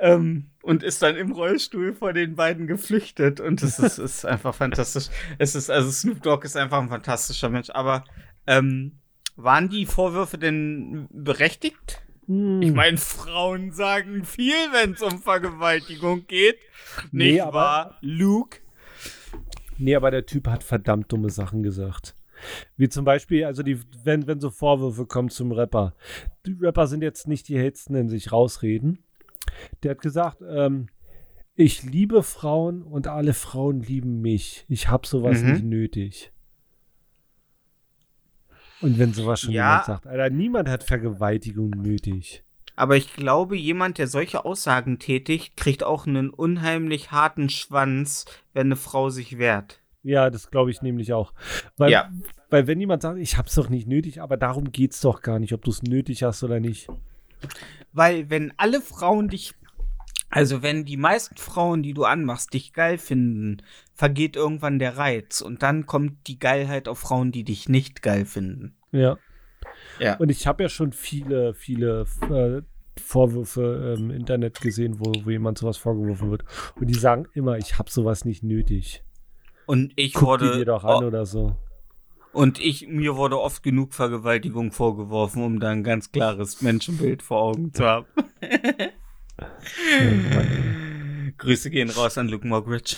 Ähm, 0.00 0.46
und 0.62 0.82
ist 0.82 1.02
dann 1.02 1.16
im 1.16 1.32
Rollstuhl 1.32 1.94
vor 1.94 2.12
den 2.12 2.34
beiden 2.36 2.66
geflüchtet 2.66 3.40
und 3.40 3.62
es 3.62 3.78
ist, 3.78 3.98
ist 3.98 4.24
einfach 4.24 4.54
fantastisch. 4.54 5.08
Es 5.38 5.54
ist 5.54 5.70
also 5.70 5.90
Snoop 5.90 6.22
Dogg 6.22 6.44
ist 6.44 6.56
einfach 6.56 6.80
ein 6.80 6.88
fantastischer 6.88 7.48
Mensch, 7.48 7.70
aber 7.70 8.04
ähm, 8.46 8.98
waren 9.36 9.68
die 9.68 9.86
Vorwürfe 9.86 10.38
denn 10.38 11.08
berechtigt? 11.10 12.02
Hm. 12.26 12.60
Ich 12.62 12.72
meine, 12.72 12.98
Frauen 12.98 13.72
sagen 13.72 14.24
viel, 14.24 14.54
wenn 14.72 14.92
es 14.92 15.02
um 15.02 15.20
Vergewaltigung 15.22 16.26
geht. 16.26 16.58
Nee, 17.10 17.32
Nicht 17.32 17.42
aber- 17.42 17.54
wahr, 17.54 17.98
Luke? 18.00 18.58
Nee, 19.78 19.94
aber 19.94 20.10
der 20.10 20.26
Typ 20.26 20.48
hat 20.48 20.64
verdammt 20.64 21.12
dumme 21.12 21.30
Sachen 21.30 21.62
gesagt. 21.62 22.14
Wie 22.76 22.88
zum 22.88 23.04
Beispiel, 23.04 23.44
also 23.44 23.62
die, 23.62 23.80
wenn, 24.04 24.26
wenn 24.26 24.40
so 24.40 24.50
Vorwürfe 24.50 25.06
kommen 25.06 25.28
zum 25.30 25.52
Rapper. 25.52 25.94
Die 26.46 26.56
Rapper 26.60 26.86
sind 26.86 27.02
jetzt 27.02 27.26
nicht 27.28 27.48
die 27.48 27.58
hellsten 27.58 27.94
in 27.96 28.08
sich 28.08 28.32
rausreden. 28.32 29.04
Der 29.82 29.92
hat 29.92 30.00
gesagt, 30.02 30.42
ähm, 30.48 30.88
ich 31.54 31.82
liebe 31.82 32.22
Frauen 32.22 32.82
und 32.82 33.08
alle 33.08 33.34
Frauen 33.34 33.80
lieben 33.80 34.20
mich. 34.20 34.64
Ich 34.68 34.88
hab 34.88 35.06
sowas 35.06 35.42
Mhm. 35.42 35.52
nicht 35.52 35.64
nötig. 35.64 36.32
Und 38.80 38.98
wenn 38.98 39.12
sowas 39.12 39.40
schon 39.40 39.52
Ja. 39.52 39.70
jemand 39.70 39.86
sagt, 39.86 40.06
Alter, 40.06 40.30
niemand 40.30 40.68
hat 40.68 40.84
Vergewaltigung 40.84 41.70
nötig. 41.70 42.44
Aber 42.76 42.96
ich 42.96 43.12
glaube, 43.14 43.56
jemand, 43.56 43.98
der 43.98 44.06
solche 44.06 44.44
Aussagen 44.44 45.00
tätigt, 45.00 45.56
kriegt 45.56 45.82
auch 45.82 46.06
einen 46.06 46.30
unheimlich 46.30 47.10
harten 47.10 47.48
Schwanz, 47.48 48.24
wenn 48.52 48.68
eine 48.68 48.76
Frau 48.76 49.10
sich 49.10 49.36
wehrt. 49.38 49.80
Ja, 50.02 50.30
das 50.30 50.50
glaube 50.50 50.70
ich 50.70 50.82
nämlich 50.82 51.12
auch. 51.12 51.32
Weil, 51.76 51.90
Ja. 51.90 52.10
weil 52.50 52.66
wenn 52.66 52.80
jemand 52.80 53.02
sagt, 53.02 53.18
ich 53.18 53.36
hab's 53.36 53.54
doch 53.54 53.68
nicht 53.68 53.88
nötig, 53.88 54.20
aber 54.20 54.36
darum 54.36 54.70
geht's 54.72 55.00
doch 55.00 55.22
gar 55.22 55.38
nicht, 55.38 55.52
ob 55.52 55.62
du 55.62 55.70
es 55.70 55.82
nötig 55.82 56.22
hast 56.22 56.42
oder 56.44 56.60
nicht. 56.60 56.88
Weil 57.92 58.30
wenn 58.30 58.52
alle 58.56 58.80
Frauen 58.80 59.28
dich, 59.28 59.54
also 60.30 60.62
wenn 60.62 60.84
die 60.84 60.96
meisten 60.96 61.36
Frauen, 61.36 61.82
die 61.82 61.94
du 61.94 62.04
anmachst, 62.04 62.54
dich 62.54 62.72
geil 62.72 62.98
finden, 62.98 63.62
vergeht 63.94 64.36
irgendwann 64.36 64.78
der 64.78 64.96
Reiz 64.96 65.40
und 65.40 65.62
dann 65.62 65.86
kommt 65.86 66.26
die 66.26 66.38
Geilheit 66.38 66.88
auf 66.88 66.98
Frauen, 66.98 67.32
die 67.32 67.44
dich 67.44 67.68
nicht 67.68 68.02
geil 68.02 68.24
finden. 68.24 68.76
Ja. 68.92 69.18
Ja. 69.98 70.16
Und 70.16 70.30
ich 70.30 70.46
habe 70.46 70.62
ja 70.62 70.68
schon 70.68 70.92
viele, 70.92 71.54
viele 71.54 72.06
äh, 72.30 72.62
Vorwürfe 73.00 73.96
im 73.98 74.10
Internet 74.10 74.60
gesehen, 74.60 74.98
wo, 75.00 75.12
wo 75.24 75.30
jemand 75.30 75.58
sowas 75.58 75.76
vorgeworfen 75.76 76.30
wird. 76.30 76.44
Und 76.76 76.86
die 76.88 76.94
sagen 76.98 77.26
immer, 77.34 77.58
ich 77.58 77.78
habe 77.78 77.90
sowas 77.90 78.24
nicht 78.24 78.42
nötig. 78.42 79.02
Und 79.68 79.92
ich 79.96 80.14
Guck 80.14 80.38
die 80.38 80.46
wurde 80.46 80.58
dir 80.58 80.64
doch 80.64 80.82
an 80.84 81.04
oder 81.04 81.26
so. 81.26 81.54
und 82.32 82.58
ich 82.58 82.88
mir 82.88 83.16
wurde 83.16 83.38
oft 83.38 83.62
genug 83.62 83.92
Vergewaltigung 83.92 84.72
vorgeworfen, 84.72 85.42
um 85.44 85.60
da 85.60 85.68
ein 85.68 85.84
ganz 85.84 86.10
klares 86.10 86.62
Menschenbild 86.62 87.22
vor 87.22 87.42
Augen 87.42 87.74
zu 87.74 87.84
haben. 87.84 88.06
Grüße 91.38 91.70
gehen 91.70 91.90
raus 91.90 92.18
an 92.18 92.28
Luke 92.28 92.46
Moggridge. 92.46 92.96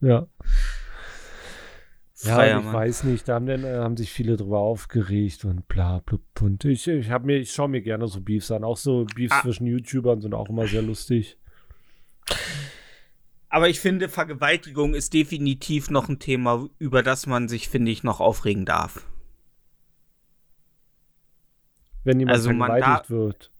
Ja. 0.00 0.26
Ja, 2.24 2.34
Freier 2.36 2.58
ich 2.58 2.64
Mann. 2.64 2.74
weiß 2.74 3.04
nicht, 3.04 3.26
da 3.26 3.34
haben, 3.34 3.46
dann, 3.46 3.64
äh, 3.64 3.78
haben 3.78 3.96
sich 3.96 4.12
viele 4.12 4.36
drüber 4.36 4.60
aufgeregt 4.60 5.44
und 5.44 5.66
bla 5.66 5.98
blub. 5.98 6.20
Und 6.40 6.64
ich, 6.64 6.86
ich, 6.86 7.08
mir, 7.08 7.38
ich 7.38 7.52
schaue 7.52 7.68
mir 7.68 7.82
gerne 7.82 8.06
so 8.06 8.20
Beefs 8.20 8.52
an. 8.52 8.62
Auch 8.62 8.76
so 8.76 9.04
Beefs 9.16 9.34
Ah. 9.34 9.42
zwischen 9.42 9.66
YouTubern 9.66 10.20
sind 10.20 10.32
auch 10.32 10.48
immer 10.48 10.68
sehr 10.68 10.82
lustig. 10.82 11.36
Aber 13.54 13.68
ich 13.68 13.80
finde, 13.80 14.08
Vergewaltigung 14.08 14.94
ist 14.94 15.12
definitiv 15.12 15.90
noch 15.90 16.08
ein 16.08 16.18
Thema, 16.18 16.70
über 16.78 17.02
das 17.02 17.26
man 17.26 17.48
sich, 17.48 17.68
finde 17.68 17.90
ich, 17.92 18.02
noch 18.02 18.18
aufregen 18.18 18.64
darf. 18.64 19.06
Wenn 22.02 22.18
jemand 22.18 22.34
Also 22.34 22.48
vergewaltigt 22.48 23.04
da- 23.04 23.08
wird. 23.10 23.50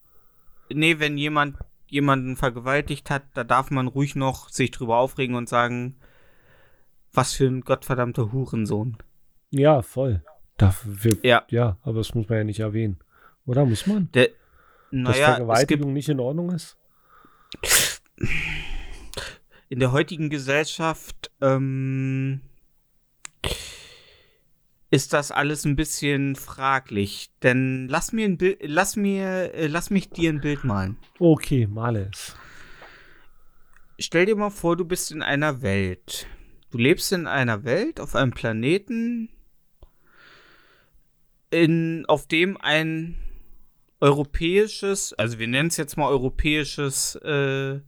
Nee, 0.72 0.98
wenn 0.98 1.18
jemand 1.18 1.58
jemanden 1.88 2.36
vergewaltigt 2.36 3.10
hat, 3.10 3.24
da 3.34 3.44
darf 3.44 3.70
man 3.70 3.86
ruhig 3.86 4.16
noch 4.16 4.48
sich 4.48 4.70
drüber 4.70 4.96
aufregen 4.96 5.36
und 5.36 5.46
sagen, 5.48 5.96
was 7.12 7.34
für 7.34 7.44
ein 7.46 7.60
gottverdammter 7.60 8.32
Hurensohn. 8.32 8.96
Ja, 9.50 9.82
voll. 9.82 10.24
Darf, 10.56 10.82
wir, 10.86 11.18
Ja. 11.22 11.44
ja, 11.48 11.76
aber 11.82 11.98
das 11.98 12.14
muss 12.14 12.30
man 12.30 12.38
ja 12.38 12.44
nicht 12.44 12.60
erwähnen. 12.60 12.98
Oder 13.44 13.66
muss 13.66 13.86
man? 13.86 14.10
Der, 14.12 14.28
Dass 14.28 14.32
naja, 14.90 15.12
gibt 15.12 15.36
Vergewaltigung 15.36 15.92
nicht 15.92 16.08
in 16.08 16.18
Ordnung 16.20 16.50
ist? 16.52 16.78
In 19.72 19.80
der 19.80 19.90
heutigen 19.90 20.28
Gesellschaft 20.28 21.30
ähm, 21.40 22.42
ist 24.90 25.14
das 25.14 25.30
alles 25.32 25.64
ein 25.64 25.76
bisschen 25.76 26.36
fraglich. 26.36 27.30
Denn 27.42 27.88
lass 27.88 28.12
mir 28.12 28.26
ein 28.26 28.36
Bild, 28.36 28.58
lass 28.60 28.96
mir, 28.96 29.54
äh, 29.54 29.68
lass 29.68 29.88
mich 29.88 30.10
dir 30.10 30.28
ein 30.28 30.42
Bild 30.42 30.64
malen. 30.64 30.98
Okay, 31.18 31.66
male 31.66 32.10
es. 32.12 32.36
Stell 33.98 34.26
dir 34.26 34.36
mal 34.36 34.50
vor, 34.50 34.76
du 34.76 34.84
bist 34.84 35.10
in 35.10 35.22
einer 35.22 35.62
Welt. 35.62 36.26
Du 36.70 36.76
lebst 36.76 37.10
in 37.10 37.26
einer 37.26 37.64
Welt 37.64 37.98
auf 37.98 38.14
einem 38.14 38.32
Planeten, 38.32 39.30
in, 41.50 42.04
auf 42.08 42.28
dem 42.28 42.58
ein 42.58 43.16
europäisches, 44.02 45.14
also 45.14 45.38
wir 45.38 45.48
nennen 45.48 45.68
es 45.68 45.78
jetzt 45.78 45.96
mal 45.96 46.08
europäisches 46.08 47.14
äh, 47.16 47.80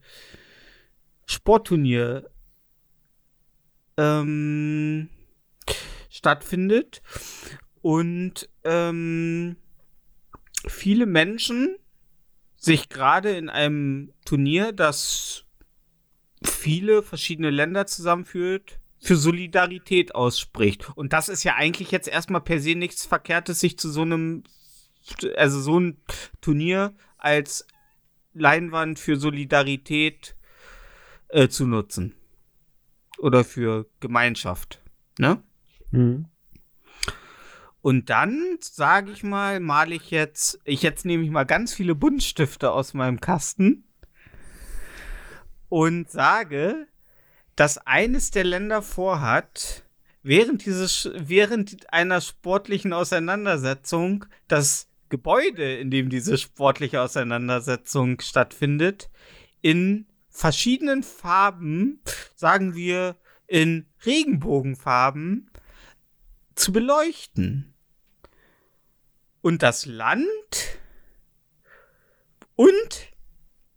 Sportturnier 1.26 2.30
ähm, 3.96 5.08
stattfindet 6.10 7.02
und 7.82 8.48
ähm, 8.64 9.56
viele 10.66 11.06
Menschen 11.06 11.76
sich 12.56 12.88
gerade 12.88 13.36
in 13.36 13.50
einem 13.50 14.12
Turnier, 14.24 14.72
das 14.72 15.44
viele 16.42 17.02
verschiedene 17.02 17.50
Länder 17.50 17.86
zusammenführt, 17.86 18.80
für 18.98 19.16
Solidarität 19.16 20.14
ausspricht. 20.14 20.90
Und 20.96 21.12
das 21.12 21.28
ist 21.28 21.44
ja 21.44 21.56
eigentlich 21.56 21.90
jetzt 21.90 22.08
erstmal 22.08 22.40
per 22.40 22.58
se 22.58 22.74
nichts 22.74 23.04
Verkehrtes, 23.04 23.60
sich 23.60 23.78
zu 23.78 23.90
so 23.90 24.00
einem, 24.00 24.44
also 25.36 25.60
so 25.60 25.78
ein 25.78 25.98
Turnier 26.40 26.94
als 27.18 27.66
Leinwand 28.32 28.98
für 28.98 29.16
Solidarität 29.16 30.36
äh, 31.34 31.48
zu 31.48 31.66
nutzen. 31.66 32.14
Oder 33.18 33.44
für 33.44 33.86
Gemeinschaft. 34.00 34.80
Ne? 35.18 35.42
Hm. 35.90 36.26
Und 37.80 38.08
dann, 38.08 38.56
sage 38.60 39.10
ich 39.10 39.22
mal, 39.22 39.60
male 39.60 39.94
ich 39.94 40.10
jetzt, 40.10 40.58
ich 40.64 40.82
jetzt 40.82 41.04
nehme 41.04 41.22
ich 41.24 41.30
mal 41.30 41.44
ganz 41.44 41.74
viele 41.74 41.94
Buntstifte 41.94 42.70
aus 42.70 42.94
meinem 42.94 43.20
Kasten 43.20 43.84
und 45.68 46.10
sage, 46.10 46.86
dass 47.56 47.78
eines 47.78 48.30
der 48.30 48.44
Länder 48.44 48.80
vorhat, 48.80 49.84
während 50.22 50.64
dieses, 50.64 51.10
während 51.14 51.92
einer 51.92 52.20
sportlichen 52.20 52.92
Auseinandersetzung 52.92 54.24
das 54.48 54.88
Gebäude, 55.10 55.76
in 55.76 55.90
dem 55.90 56.08
diese 56.08 56.38
sportliche 56.38 57.02
Auseinandersetzung 57.02 58.20
stattfindet, 58.20 59.10
in 59.60 60.06
verschiedenen 60.34 61.04
Farben, 61.04 62.00
sagen 62.34 62.74
wir 62.74 63.16
in 63.46 63.86
Regenbogenfarben, 64.04 65.48
zu 66.56 66.72
beleuchten. 66.72 67.72
Und 69.40 69.62
das 69.62 69.86
Land 69.86 70.26
und 72.56 73.12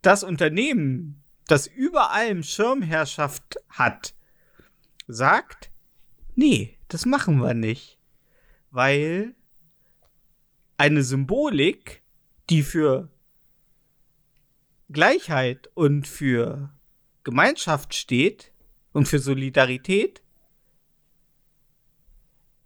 das 0.02 0.24
Unternehmen, 0.24 1.24
das 1.46 1.68
über 1.68 2.12
allem 2.12 2.42
Schirmherrschaft 2.42 3.58
hat, 3.70 4.16
sagt, 5.08 5.72
nee, 6.36 6.80
das 6.88 7.06
machen 7.06 7.38
wir 7.38 7.54
nicht. 7.54 8.00
Weil 8.72 9.36
eine 10.78 11.04
Symbolik, 11.04 12.04
die 12.50 12.64
für 12.64 13.10
Gleichheit 14.90 15.70
und 15.74 16.08
für 16.08 16.72
Gemeinschaft 17.24 17.94
steht 17.94 18.54
und 18.94 19.08
für 19.08 19.20
Solidarität, 19.20 20.22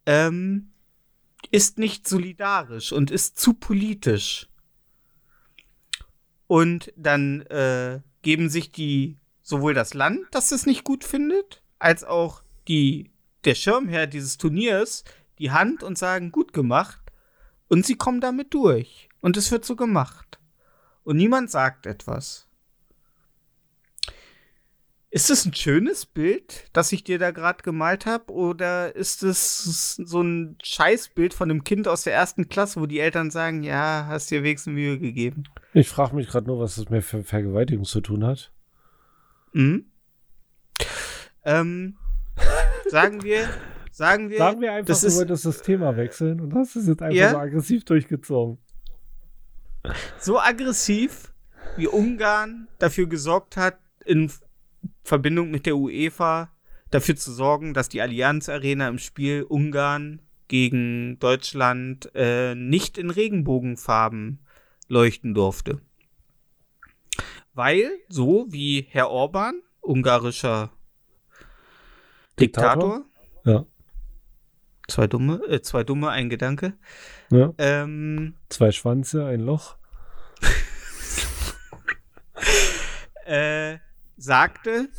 ähm, 0.05 0.71
ist 1.49 1.79
nicht 1.79 2.07
solidarisch 2.07 2.91
und 2.91 3.09
ist 3.09 3.39
zu 3.39 3.53
politisch. 3.53 4.47
Und 6.47 6.93
dann 6.95 7.41
äh, 7.47 8.01
geben 8.21 8.49
sich 8.49 8.71
die 8.71 9.17
sowohl 9.41 9.73
das 9.73 9.93
Land, 9.93 10.27
das 10.31 10.51
es 10.51 10.65
nicht 10.65 10.83
gut 10.83 11.03
findet, 11.03 11.63
als 11.79 12.03
auch 12.03 12.43
die 12.67 13.09
der 13.45 13.55
Schirmherr 13.55 14.05
dieses 14.05 14.37
Turniers 14.37 15.03
die 15.39 15.49
Hand 15.49 15.81
und 15.81 15.97
sagen 15.97 16.31
gut 16.31 16.53
gemacht. 16.53 17.01
Und 17.67 17.85
sie 17.85 17.95
kommen 17.95 18.21
damit 18.21 18.53
durch. 18.53 19.09
Und 19.21 19.37
es 19.37 19.49
wird 19.49 19.65
so 19.65 19.75
gemacht 19.75 20.40
und 21.03 21.17
niemand 21.17 21.49
sagt 21.51 21.85
etwas. 21.85 22.47
Ist 25.13 25.29
es 25.29 25.45
ein 25.45 25.53
schönes 25.53 26.05
Bild, 26.05 26.69
das 26.71 26.89
ich 26.93 27.03
dir 27.03 27.19
da 27.19 27.31
gerade 27.31 27.63
gemalt 27.63 28.05
habe? 28.05 28.31
Oder 28.31 28.95
ist 28.95 29.23
es 29.23 29.95
so 29.97 30.21
ein 30.21 30.55
Scheißbild 30.63 31.33
von 31.33 31.51
einem 31.51 31.65
Kind 31.65 31.89
aus 31.89 32.03
der 32.03 32.13
ersten 32.13 32.47
Klasse, 32.47 32.79
wo 32.79 32.85
die 32.85 32.99
Eltern 33.01 33.29
sagen, 33.29 33.61
ja, 33.63 34.05
hast 34.07 34.31
dir 34.31 34.41
wenigstens 34.43 34.71
Mühe 34.73 34.97
gegeben? 34.99 35.43
Ich 35.73 35.89
frage 35.89 36.15
mich 36.15 36.29
gerade 36.29 36.47
nur, 36.47 36.59
was 36.61 36.75
das 36.77 36.89
mit 36.89 37.03
Ver 37.03 37.25
Vergewaltigung 37.25 37.83
zu 37.83 37.99
tun 37.99 38.25
hat. 38.25 38.53
Mhm. 39.51 39.85
Ähm, 41.43 41.97
sagen 42.87 43.21
wir, 43.23 43.49
sagen 43.91 44.29
wir, 44.29 44.37
Sagen 44.37 44.61
wir 44.61 44.71
einfach, 44.71 44.87
das 44.87 45.01
du 45.01 45.07
ist- 45.07 45.17
wolltest 45.17 45.45
das 45.45 45.61
Thema 45.61 45.97
wechseln 45.97 46.39
und 46.39 46.53
hast 46.53 46.77
es 46.77 46.87
jetzt 46.87 47.01
einfach 47.01 47.17
Ja? 47.17 47.31
so 47.31 47.37
aggressiv 47.37 47.83
durchgezogen. 47.83 48.59
So 50.19 50.39
aggressiv, 50.39 51.33
wie 51.77 51.87
Ungarn 51.87 52.67
dafür 52.79 53.07
gesorgt 53.07 53.57
hat, 53.57 53.79
in 54.05 54.31
Verbindung 55.03 55.51
mit 55.51 55.65
der 55.65 55.77
UEFA 55.77 56.51
dafür 56.89 57.15
zu 57.15 57.31
sorgen, 57.31 57.73
dass 57.73 57.89
die 57.89 58.01
Allianz 58.01 58.49
Arena 58.49 58.87
im 58.87 58.99
Spiel 58.99 59.43
Ungarn 59.43 60.21
gegen 60.47 61.17
Deutschland 61.19 62.11
äh, 62.13 62.55
nicht 62.55 62.97
in 62.97 63.09
Regenbogenfarben 63.09 64.39
leuchten 64.87 65.33
durfte. 65.33 65.79
Weil, 67.53 67.91
so 68.09 68.47
wie 68.49 68.85
Herr 68.89 69.09
Orban, 69.09 69.61
ungarischer 69.81 70.71
Diktator, 72.39 73.05
Ja. 73.43 73.65
Zwei 74.91 75.07
dumme, 75.07 75.41
äh, 75.47 75.61
zwei 75.61 75.83
dumme, 75.83 76.09
ein 76.09 76.29
Gedanke, 76.29 76.73
ja. 77.29 77.53
ähm, 77.57 78.35
Zwei 78.49 78.71
Schwanze, 78.71 79.25
ein 79.25 79.39
Loch. 79.39 79.77
äh, 83.25 83.77
sagte, 84.17 84.89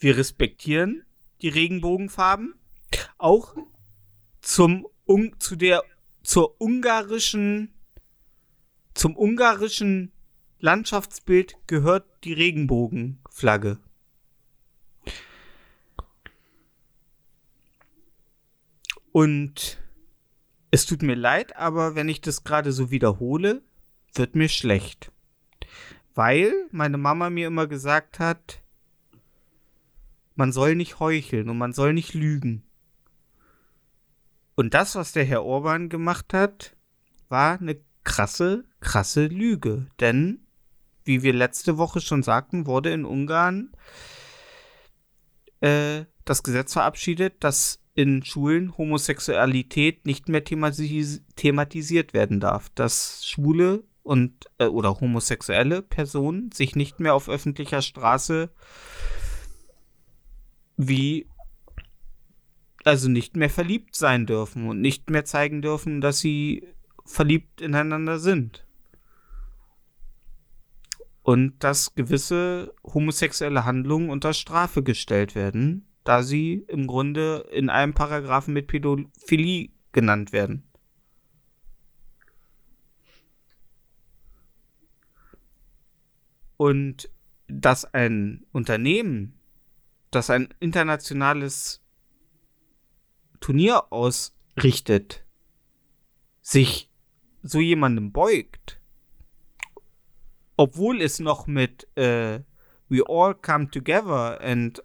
wir 0.00 0.16
respektieren 0.16 1.04
die 1.42 1.48
Regenbogenfarben, 1.48 2.54
auch 3.18 3.56
zum 4.40 4.86
un 5.06 5.34
zu 5.38 5.56
der 5.56 5.82
zur 6.22 6.60
ungarischen 6.60 7.74
zum 8.94 9.16
ungarischen 9.16 10.12
Landschaftsbild 10.60 11.56
gehört 11.66 12.06
die 12.24 12.32
Regenbogenflagge. 12.32 13.78
Und 19.20 19.78
es 20.70 20.86
tut 20.86 21.02
mir 21.02 21.16
leid, 21.16 21.56
aber 21.56 21.94
wenn 21.94 22.08
ich 22.08 22.20
das 22.20 22.44
gerade 22.44 22.72
so 22.72 22.90
wiederhole, 22.90 23.62
wird 24.14 24.34
mir 24.34 24.48
schlecht 24.48 25.10
weil 26.18 26.52
meine 26.72 26.98
Mama 26.98 27.30
mir 27.30 27.46
immer 27.46 27.68
gesagt 27.68 28.18
hat, 28.18 28.60
man 30.34 30.50
soll 30.50 30.74
nicht 30.74 30.98
heucheln 30.98 31.48
und 31.48 31.56
man 31.58 31.72
soll 31.72 31.92
nicht 31.92 32.12
lügen. 32.12 32.64
Und 34.56 34.74
das, 34.74 34.96
was 34.96 35.12
der 35.12 35.24
Herr 35.24 35.44
Orban 35.44 35.88
gemacht 35.88 36.34
hat, 36.34 36.74
war 37.28 37.60
eine 37.60 37.80
krasse, 38.02 38.64
krasse 38.80 39.26
Lüge. 39.28 39.86
Denn, 40.00 40.44
wie 41.04 41.22
wir 41.22 41.32
letzte 41.32 41.78
Woche 41.78 42.00
schon 42.00 42.24
sagten, 42.24 42.66
wurde 42.66 42.90
in 42.90 43.04
Ungarn 43.04 43.70
äh, 45.60 46.04
das 46.24 46.42
Gesetz 46.42 46.72
verabschiedet, 46.72 47.44
das 47.44 47.78
in 47.98 48.22
Schulen 48.22 48.78
Homosexualität 48.78 50.06
nicht 50.06 50.28
mehr 50.28 50.44
thematis 50.44 51.20
thematisiert 51.34 52.14
werden 52.14 52.38
darf, 52.38 52.68
dass 52.76 53.26
Schwule 53.26 53.82
und 54.04 54.46
äh, 54.58 54.66
oder 54.66 55.00
homosexuelle 55.00 55.82
Personen 55.82 56.52
sich 56.52 56.76
nicht 56.76 57.00
mehr 57.00 57.12
auf 57.12 57.28
öffentlicher 57.28 57.82
Straße 57.82 58.50
wie 60.76 61.26
also 62.84 63.08
nicht 63.08 63.36
mehr 63.36 63.50
verliebt 63.50 63.96
sein 63.96 64.26
dürfen 64.26 64.68
und 64.68 64.80
nicht 64.80 65.10
mehr 65.10 65.24
zeigen 65.24 65.60
dürfen, 65.60 66.00
dass 66.00 66.20
sie 66.20 66.68
verliebt 67.04 67.60
ineinander 67.60 68.20
sind. 68.20 68.64
Und 71.22 71.64
dass 71.64 71.96
gewisse 71.96 72.72
homosexuelle 72.84 73.64
Handlungen 73.64 74.08
unter 74.08 74.34
Strafe 74.34 74.84
gestellt 74.84 75.34
werden, 75.34 75.87
da 76.08 76.22
sie 76.22 76.64
im 76.68 76.86
Grunde 76.86 77.46
in 77.52 77.68
einem 77.68 77.92
Paragraphen 77.92 78.54
mit 78.54 78.66
Pädophilie 78.66 79.68
genannt 79.92 80.32
werden. 80.32 80.66
Und 86.56 87.10
dass 87.46 87.84
ein 87.92 88.46
Unternehmen, 88.52 89.38
das 90.10 90.30
ein 90.30 90.48
internationales 90.60 91.82
Turnier 93.40 93.92
ausrichtet, 93.92 95.26
sich 96.40 96.90
so 97.42 97.60
jemandem 97.60 98.12
beugt, 98.12 98.80
obwohl 100.56 101.02
es 101.02 101.20
noch 101.20 101.46
mit 101.46 101.86
äh, 101.98 102.40
We 102.88 103.02
all 103.06 103.34
come 103.34 103.70
together 103.70 104.40
and 104.40 104.82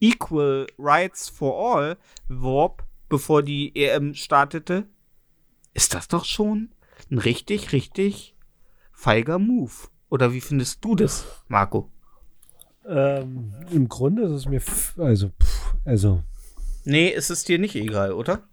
equal 0.00 0.66
rights 0.78 1.28
for 1.28 1.76
all 1.76 1.96
warb, 2.28 2.84
bevor 3.08 3.42
die 3.42 3.74
EM 3.74 4.14
startete, 4.14 4.86
ist 5.74 5.94
das 5.94 6.08
doch 6.08 6.24
schon 6.24 6.70
ein 7.10 7.18
richtig, 7.18 7.72
richtig 7.72 8.34
feiger 8.92 9.38
Move. 9.38 9.72
Oder 10.10 10.32
wie 10.32 10.40
findest 10.40 10.84
du 10.84 10.94
das, 10.94 11.26
Marco? 11.48 11.90
Ähm, 12.86 13.52
Im 13.70 13.88
Grunde 13.88 14.22
ist 14.24 14.32
es 14.32 14.46
mir, 14.46 14.62
also, 14.96 15.28
pff, 15.28 15.74
also. 15.84 16.22
Nee, 16.84 17.08
ist 17.08 17.30
es 17.30 17.44
dir 17.44 17.58
nicht 17.58 17.74
egal, 17.74 18.12
oder? 18.12 18.48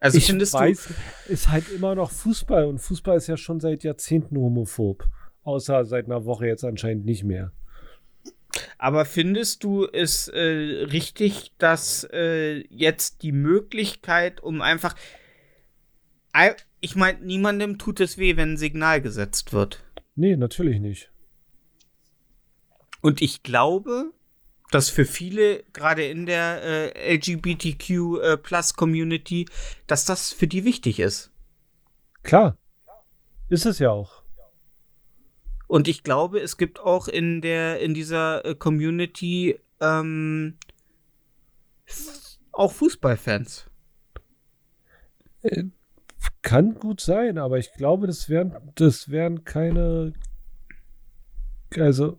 Also 0.00 0.18
ich 0.18 0.26
findest 0.26 0.54
weiß, 0.54 0.88
du. 1.26 1.32
ist 1.32 1.48
halt 1.48 1.70
immer 1.70 1.94
noch 1.94 2.10
Fußball 2.10 2.66
und 2.66 2.78
Fußball 2.78 3.16
ist 3.16 3.28
ja 3.28 3.36
schon 3.36 3.60
seit 3.60 3.84
Jahrzehnten 3.84 4.36
homophob. 4.36 5.08
Außer 5.42 5.84
seit 5.84 6.06
einer 6.06 6.24
Woche 6.24 6.46
jetzt 6.46 6.64
anscheinend 6.64 7.06
nicht 7.06 7.24
mehr. 7.24 7.52
Aber 8.78 9.04
findest 9.04 9.64
du 9.64 9.86
es 9.86 10.28
äh, 10.28 10.38
richtig, 10.38 11.52
dass 11.58 12.04
äh, 12.12 12.64
jetzt 12.68 13.22
die 13.22 13.32
Möglichkeit, 13.32 14.40
um 14.40 14.60
einfach. 14.62 14.94
Ich 16.80 16.94
meine, 16.94 17.18
niemandem 17.18 17.78
tut 17.78 17.98
es 17.98 18.18
weh, 18.18 18.36
wenn 18.36 18.52
ein 18.52 18.56
Signal 18.56 19.02
gesetzt 19.02 19.52
wird. 19.52 19.82
Nee, 20.14 20.36
natürlich 20.36 20.78
nicht. 20.78 21.10
Und 23.00 23.20
ich 23.20 23.42
glaube, 23.42 24.12
dass 24.70 24.88
für 24.88 25.04
viele, 25.04 25.64
gerade 25.72 26.04
in 26.04 26.26
der 26.26 26.62
äh, 26.62 27.14
LGBTQ 27.16 27.90
äh, 27.90 28.36
Plus 28.36 28.74
Community, 28.74 29.46
dass 29.86 30.04
das 30.04 30.32
für 30.32 30.46
die 30.46 30.64
wichtig 30.64 31.00
ist. 31.00 31.32
Klar. 32.22 32.56
Ist 33.48 33.66
es 33.66 33.78
ja 33.78 33.90
auch. 33.90 34.17
Und 35.68 35.86
ich 35.86 36.02
glaube, 36.02 36.40
es 36.40 36.56
gibt 36.56 36.80
auch 36.80 37.06
in 37.08 37.40
der, 37.42 37.78
in 37.80 37.94
dieser 37.94 38.44
äh, 38.44 38.54
Community 38.54 39.60
ähm, 39.80 40.56
auch 42.52 42.72
Fußballfans. 42.72 43.66
Äh, 45.42 45.64
kann 46.42 46.74
gut 46.74 47.00
sein, 47.00 47.38
aber 47.38 47.58
ich 47.58 47.72
glaube, 47.74 48.06
das 48.06 48.28
wären, 48.28 48.56
das 48.74 49.10
wären 49.10 49.44
keine. 49.44 50.14
Also. 51.76 52.18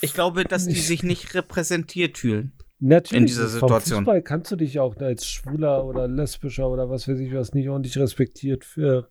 Ich 0.00 0.12
glaube, 0.12 0.44
dass 0.44 0.66
die 0.66 0.72
Ich- 0.72 0.86
sich 0.86 1.02
nicht 1.02 1.34
repräsentiert 1.34 2.18
fühlen. 2.18 2.52
Natürlich. 2.80 3.20
In 3.22 3.26
dieser 3.26 3.48
Situation. 3.48 4.00
Fußball 4.04 4.22
kannst 4.22 4.52
du 4.52 4.56
dich 4.56 4.78
auch 4.78 4.96
als 4.98 5.26
Schwuler 5.26 5.84
oder 5.84 6.06
Lesbischer 6.06 6.68
oder 6.68 6.88
was 6.88 7.08
weiß 7.08 7.18
ich 7.18 7.34
was 7.34 7.52
nicht 7.52 7.68
ordentlich 7.68 7.98
respektiert 7.98 8.64
für, 8.64 9.08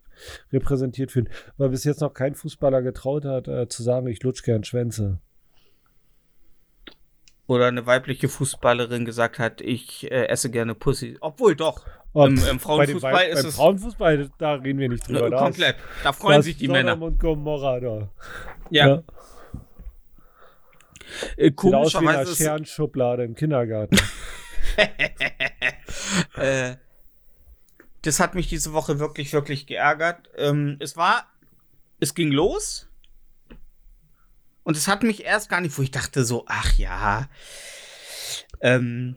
repräsentiert 0.52 1.12
fühlen. 1.12 1.28
Weil 1.58 1.68
bis 1.68 1.84
jetzt 1.84 2.00
noch 2.00 2.14
kein 2.14 2.34
Fußballer 2.34 2.80
getraut 2.82 3.24
hat, 3.26 3.46
äh, 3.46 3.68
zu 3.68 3.82
sagen, 3.82 4.06
ich 4.06 4.22
lutsch 4.22 4.42
gern 4.42 4.64
Schwänze. 4.64 5.18
Oder 7.46 7.66
eine 7.66 7.86
weibliche 7.86 8.28
Fußballerin 8.28 9.04
gesagt 9.06 9.38
hat, 9.38 9.60
ich 9.62 10.10
äh, 10.10 10.26
esse 10.28 10.50
gerne 10.50 10.74
Pussy. 10.74 11.16
Obwohl 11.20 11.56
doch. 11.56 11.84
Oh, 12.12 12.24
Im- 12.26 12.36
im 12.36 12.40
bei 12.42 12.58
Frauenfußball 12.58 13.12
Weib- 13.14 13.28
ist 13.32 13.34
beim 13.42 13.48
es- 13.48 13.56
Frauenfußball, 13.56 14.30
da 14.38 14.54
reden 14.54 14.78
wir 14.78 14.88
nicht 14.88 15.06
drüber. 15.08 15.30
Da 15.30 15.38
komplett. 15.38 15.76
Da 16.04 16.12
freuen 16.12 16.42
sich 16.42 16.56
die 16.56 16.66
Sodom 16.66 16.84
Männer. 16.84 17.02
und 17.02 17.18
Gomorra 17.18 17.80
da. 17.80 18.08
Ja. 18.70 19.02
Äh, 21.36 21.44
Sieht 21.44 21.56
komischerweise 21.56 22.32
ist, 22.32 22.38
Scherenschublade 22.38 23.24
im 23.24 23.34
Kindergarten. 23.34 23.98
äh, 26.36 26.76
das 28.02 28.20
hat 28.20 28.34
mich 28.34 28.48
diese 28.48 28.72
Woche 28.72 28.98
wirklich, 28.98 29.32
wirklich 29.32 29.66
geärgert. 29.66 30.30
Ähm, 30.36 30.76
es 30.80 30.96
war, 30.96 31.26
es 32.00 32.14
ging 32.14 32.30
los. 32.30 32.88
Und 34.62 34.76
es 34.76 34.86
hat 34.86 35.02
mich 35.02 35.24
erst 35.24 35.48
gar 35.48 35.60
nicht, 35.60 35.76
wo 35.78 35.82
ich 35.82 35.90
dachte 35.90 36.24
so, 36.24 36.44
ach 36.46 36.76
ja, 36.76 37.28
ähm, 38.60 39.16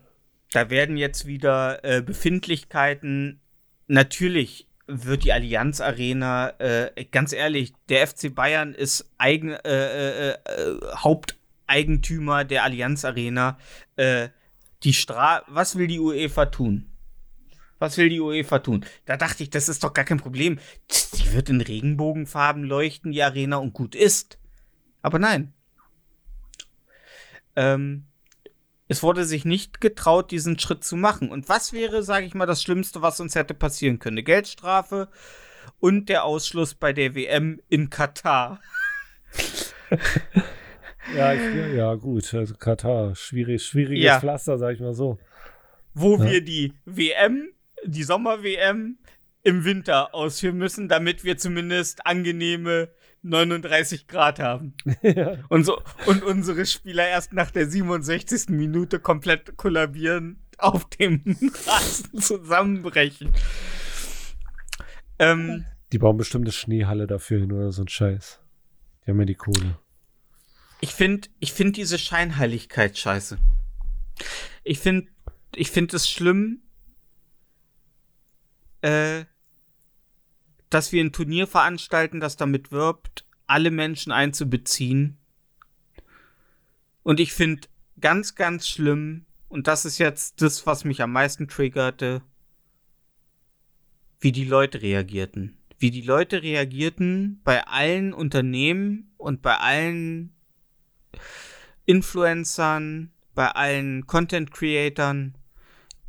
da 0.52 0.70
werden 0.70 0.98
jetzt 0.98 1.26
wieder 1.26 1.84
äh, 1.84 2.02
Befindlichkeiten. 2.02 3.42
Natürlich 3.88 4.68
wird 4.88 5.24
die 5.24 5.34
Allianz 5.34 5.82
Arena, 5.82 6.54
äh, 6.60 7.06
ganz 7.06 7.34
ehrlich, 7.34 7.74
der 7.90 8.08
FC 8.08 8.34
Bayern 8.34 8.74
ist 8.74 9.10
eigen, 9.18 9.52
äh, 9.52 10.32
äh, 10.32 10.38
Haupteigentümer 11.72 12.44
der 12.44 12.64
Allianz 12.64 13.06
Arena. 13.06 13.58
Äh, 13.96 14.30
die 14.84 14.94
Stra 14.94 15.44
was 15.48 15.76
will 15.76 15.88
die 15.88 16.00
UEFA 16.00 16.48
tun? 16.48 16.88
Was 17.80 17.98
will 17.98 18.10
die 18.10 18.20
UEFA 18.20 18.60
tun? 18.60 18.86
Da 19.06 19.18
dachte 19.18 19.42
ich, 19.44 19.50
das 19.50 19.70
ist 19.70 19.84
doch 19.84 19.94
gar 19.94 20.06
kein 20.06 20.20
Problem. 20.20 20.60
Die 21.16 21.34
wird 21.34 21.50
in 21.50 21.62
Regenbogenfarben 21.62 22.64
leuchten, 22.64 23.12
die 23.12 23.24
Arena, 23.24 23.58
und 23.58 23.74
gut 23.74 23.96
ist. 23.96 24.38
Aber 25.02 25.18
nein. 25.18 25.54
Ähm, 27.56 28.06
es 28.88 29.02
wurde 29.02 29.26
sich 29.26 29.46
nicht 29.46 29.82
getraut, 29.82 30.30
diesen 30.30 30.60
Schritt 30.60 30.84
zu 30.84 30.96
machen. 30.96 31.32
Und 31.32 31.50
was 31.50 31.74
wäre, 31.74 32.04
sage 32.04 32.28
ich 32.28 32.36
mal, 32.36 32.46
das 32.46 32.62
Schlimmste, 32.62 33.02
was 33.02 33.20
uns 33.20 33.34
hätte 33.34 33.56
passieren 33.56 33.98
können? 33.98 34.16
Eine 34.16 34.24
Geldstrafe 34.24 35.10
und 35.80 36.08
der 36.08 36.24
Ausschluss 36.24 36.76
bei 36.76 36.94
der 36.94 37.16
WM 37.16 37.62
in 37.68 37.90
Katar. 37.90 38.60
ja, 41.16 41.34
ich, 41.34 41.42
ja, 41.56 41.68
ja, 41.68 41.96
gut. 41.96 42.34
Also 42.34 42.56
Katar, 42.56 43.16
schwierig, 43.16 43.64
schwieriges 43.64 44.04
Ja. 44.06 44.20
Pflaster, 44.20 44.58
sag 44.58 44.76
ich 44.76 44.80
mal 44.82 44.94
so. 44.94 45.18
wo 45.94 46.18
Ja. 46.18 46.32
wir 46.32 46.42
die 46.44 46.74
WM, 46.86 47.50
die 47.86 48.04
Sommer-WM 48.04 48.98
im 49.44 49.66
Winter 49.66 50.14
ausführen 50.14 50.58
müssen, 50.58 50.88
damit 50.88 51.24
wir 51.24 51.38
zumindest 51.38 52.06
angenehme 52.06 52.90
39 53.24 54.08
Grad 54.08 54.40
haben. 54.40 54.74
Und, 55.50 55.64
so, 55.66 55.80
und 56.08 56.24
unsere 56.24 56.66
Spieler 56.66 57.08
erst 57.08 57.34
nach 57.34 57.52
der 57.52 57.68
67. 57.68 58.50
Minute 58.50 59.00
komplett 59.00 59.58
kollabieren, 59.58 60.42
auf 60.58 60.86
dem 60.90 61.22
Rasen 61.68 62.20
zusammenbrechen. 62.20 63.32
Ähm, 65.20 65.66
Die 65.92 65.98
bauen 66.00 66.18
bestimmt 66.18 66.46
eine 66.46 66.52
Schneehalle 66.52 67.06
dafür 67.08 67.40
hin 67.40 67.52
oder 67.52 67.72
so 67.72 67.84
ein 67.84 67.88
Scheiß. 67.88 68.40
Die 69.06 69.12
haben 69.12 69.20
ja 69.20 69.26
die 69.26 69.36
Kohle. 69.36 69.78
Ich 70.82 70.94
finde 70.94 71.30
ich 71.40 71.54
find 71.54 71.78
diese 71.78 71.98
Scheinheiligkeit 71.98 72.98
scheiße. 72.98 73.38
Ich 74.64 74.80
finde 74.80 75.10
ich 75.56 75.72
find 75.72 75.94
es 75.94 76.10
schlimm, 76.10 76.62
äh, 78.82 79.26
dass 80.70 80.92
wir 80.92 81.04
ein 81.04 81.12
Turnier 81.12 81.48
veranstalten, 81.48 82.20
das 82.20 82.36
damit 82.36 82.72
wirbt, 82.72 83.26
alle 83.46 83.72
Menschen 83.72 84.12
einzubeziehen. 84.12 85.18
Und 87.04 87.20
ich 87.20 87.34
finde 87.34 87.68
ganz, 88.00 88.36
ganz 88.36 88.68
schlimm, 88.68 89.26
und 89.50 89.68
das 89.68 89.86
ist 89.86 89.98
jetzt 89.98 90.42
das, 90.42 90.66
was 90.66 90.86
mich 90.86 91.02
am 91.02 91.12
meisten 91.12 91.48
triggerte, 91.48 92.22
wie 94.20 94.32
die 94.32 94.46
Leute 94.46 94.82
reagierten. 94.82 95.58
Wie 95.78 95.92
die 95.92 96.02
Leute 96.02 96.42
reagierten 96.42 97.42
bei 97.44 97.66
allen 97.68 98.14
Unternehmen 98.14 99.12
und 99.18 99.42
bei 99.42 99.58
allen 99.58 100.34
Influencern, 101.86 103.12
bei 103.34 103.48
allen 103.50 104.06
Content 104.08 104.52
Creatern, 104.52 105.36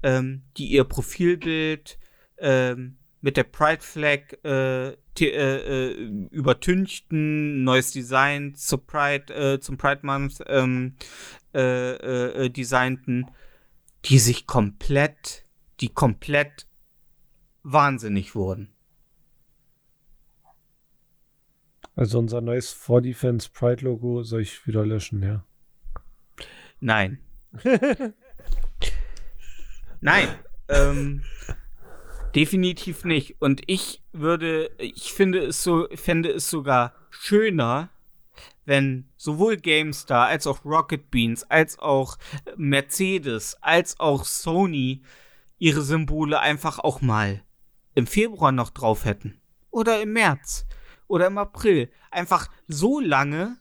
ähm, 0.03 0.43
die 0.57 0.67
ihr 0.67 0.85
Profilbild 0.85 1.99
ähm, 2.39 2.97
mit 3.21 3.37
der 3.37 3.45
Pride 3.45 3.83
Flag 3.83 4.21
äh, 4.45 4.97
äh, 5.21 5.25
äh, 5.25 5.93
übertünchten, 6.31 7.63
neues 7.63 7.93
Design 7.93 8.55
zur 8.55 8.85
Pride, 8.85 9.33
äh, 9.35 9.61
zum 9.61 9.77
Pride 9.77 10.01
Month 10.03 10.43
ähm, 10.47 10.97
äh, 11.55 11.61
äh, 11.61 12.47
äh, 12.47 12.51
designten 12.51 13.27
die 14.05 14.19
sich 14.19 14.47
komplett, 14.47 15.45
die 15.81 15.89
komplett 15.89 16.67
wahnsinnig 17.63 18.35
wurden. 18.35 18.72
Also 21.95 22.19
unser 22.19 22.41
neues 22.41 22.75
4Defense 22.75 23.51
Pride 23.53 23.85
Logo 23.85 24.23
soll 24.23 24.41
ich 24.43 24.67
wieder 24.67 24.87
löschen, 24.87 25.23
ja. 25.23 25.45
Nein. 26.81 27.19
Nein. 30.01 30.29
Ähm, 30.69 31.23
definitiv 32.35 33.05
nicht. 33.05 33.41
Und 33.41 33.63
ich 33.67 34.03
würde, 34.13 34.71
ich 34.79 35.13
finde 35.13 35.41
es 35.41 35.63
so, 35.63 35.87
fände 35.95 36.31
es 36.31 36.49
sogar 36.49 36.95
schöner, 37.11 37.91
wenn 38.65 39.09
sowohl 39.17 39.57
GameStar 39.57 40.27
als 40.27 40.47
auch 40.47 40.65
Rocket 40.65 41.11
Beans, 41.11 41.45
als 41.45 41.79
auch 41.79 42.17
Mercedes, 42.57 43.57
als 43.61 44.01
auch 44.01 44.25
Sony 44.25 45.03
ihre 45.59 45.83
Symbole 45.83 46.41
einfach 46.41 46.79
auch 46.79 47.01
mal 47.01 47.43
im 47.95 48.07
Februar 48.07 48.53
noch 48.53 48.71
drauf 48.71 49.05
hätten. 49.05 49.41
Oder 49.71 50.03
im 50.03 50.13
März. 50.13 50.67
Oder 51.13 51.27
im 51.27 51.37
April. 51.37 51.91
Einfach 52.11 52.49
so 52.69 52.99
lange, 52.99 53.59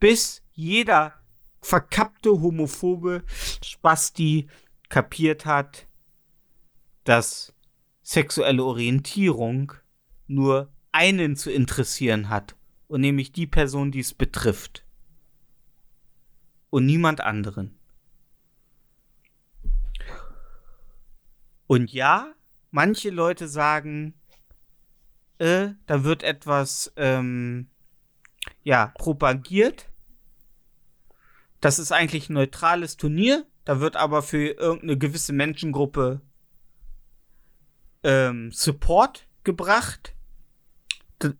bis 0.00 0.42
jeder 0.54 1.14
verkappte 1.60 2.30
homophobe 2.30 3.22
Spasti 3.62 4.48
kapiert 4.88 5.46
hat, 5.46 5.86
dass 7.04 7.54
sexuelle 8.02 8.64
Orientierung 8.64 9.74
nur 10.26 10.72
einen 10.90 11.36
zu 11.36 11.52
interessieren 11.52 12.28
hat. 12.28 12.56
Und 12.88 13.02
nämlich 13.02 13.30
die 13.30 13.46
Person, 13.46 13.92
die 13.92 14.00
es 14.00 14.12
betrifft. 14.12 14.84
Und 16.70 16.86
niemand 16.86 17.20
anderen. 17.20 17.78
Und 21.68 21.92
ja, 21.92 22.34
manche 22.72 23.10
Leute 23.10 23.46
sagen, 23.46 24.14
äh, 25.38 25.68
da 25.86 26.04
wird 26.04 26.22
etwas, 26.22 26.92
ähm, 26.96 27.68
ja, 28.62 28.92
propagiert. 28.98 29.90
Das 31.60 31.78
ist 31.78 31.92
eigentlich 31.92 32.28
ein 32.28 32.34
neutrales 32.34 32.96
Turnier. 32.96 33.46
Da 33.64 33.80
wird 33.80 33.96
aber 33.96 34.22
für 34.22 34.48
irgendeine 34.50 34.96
gewisse 34.96 35.32
Menschengruppe 35.32 36.20
ähm, 38.04 38.52
Support 38.52 39.26
gebracht, 39.42 40.14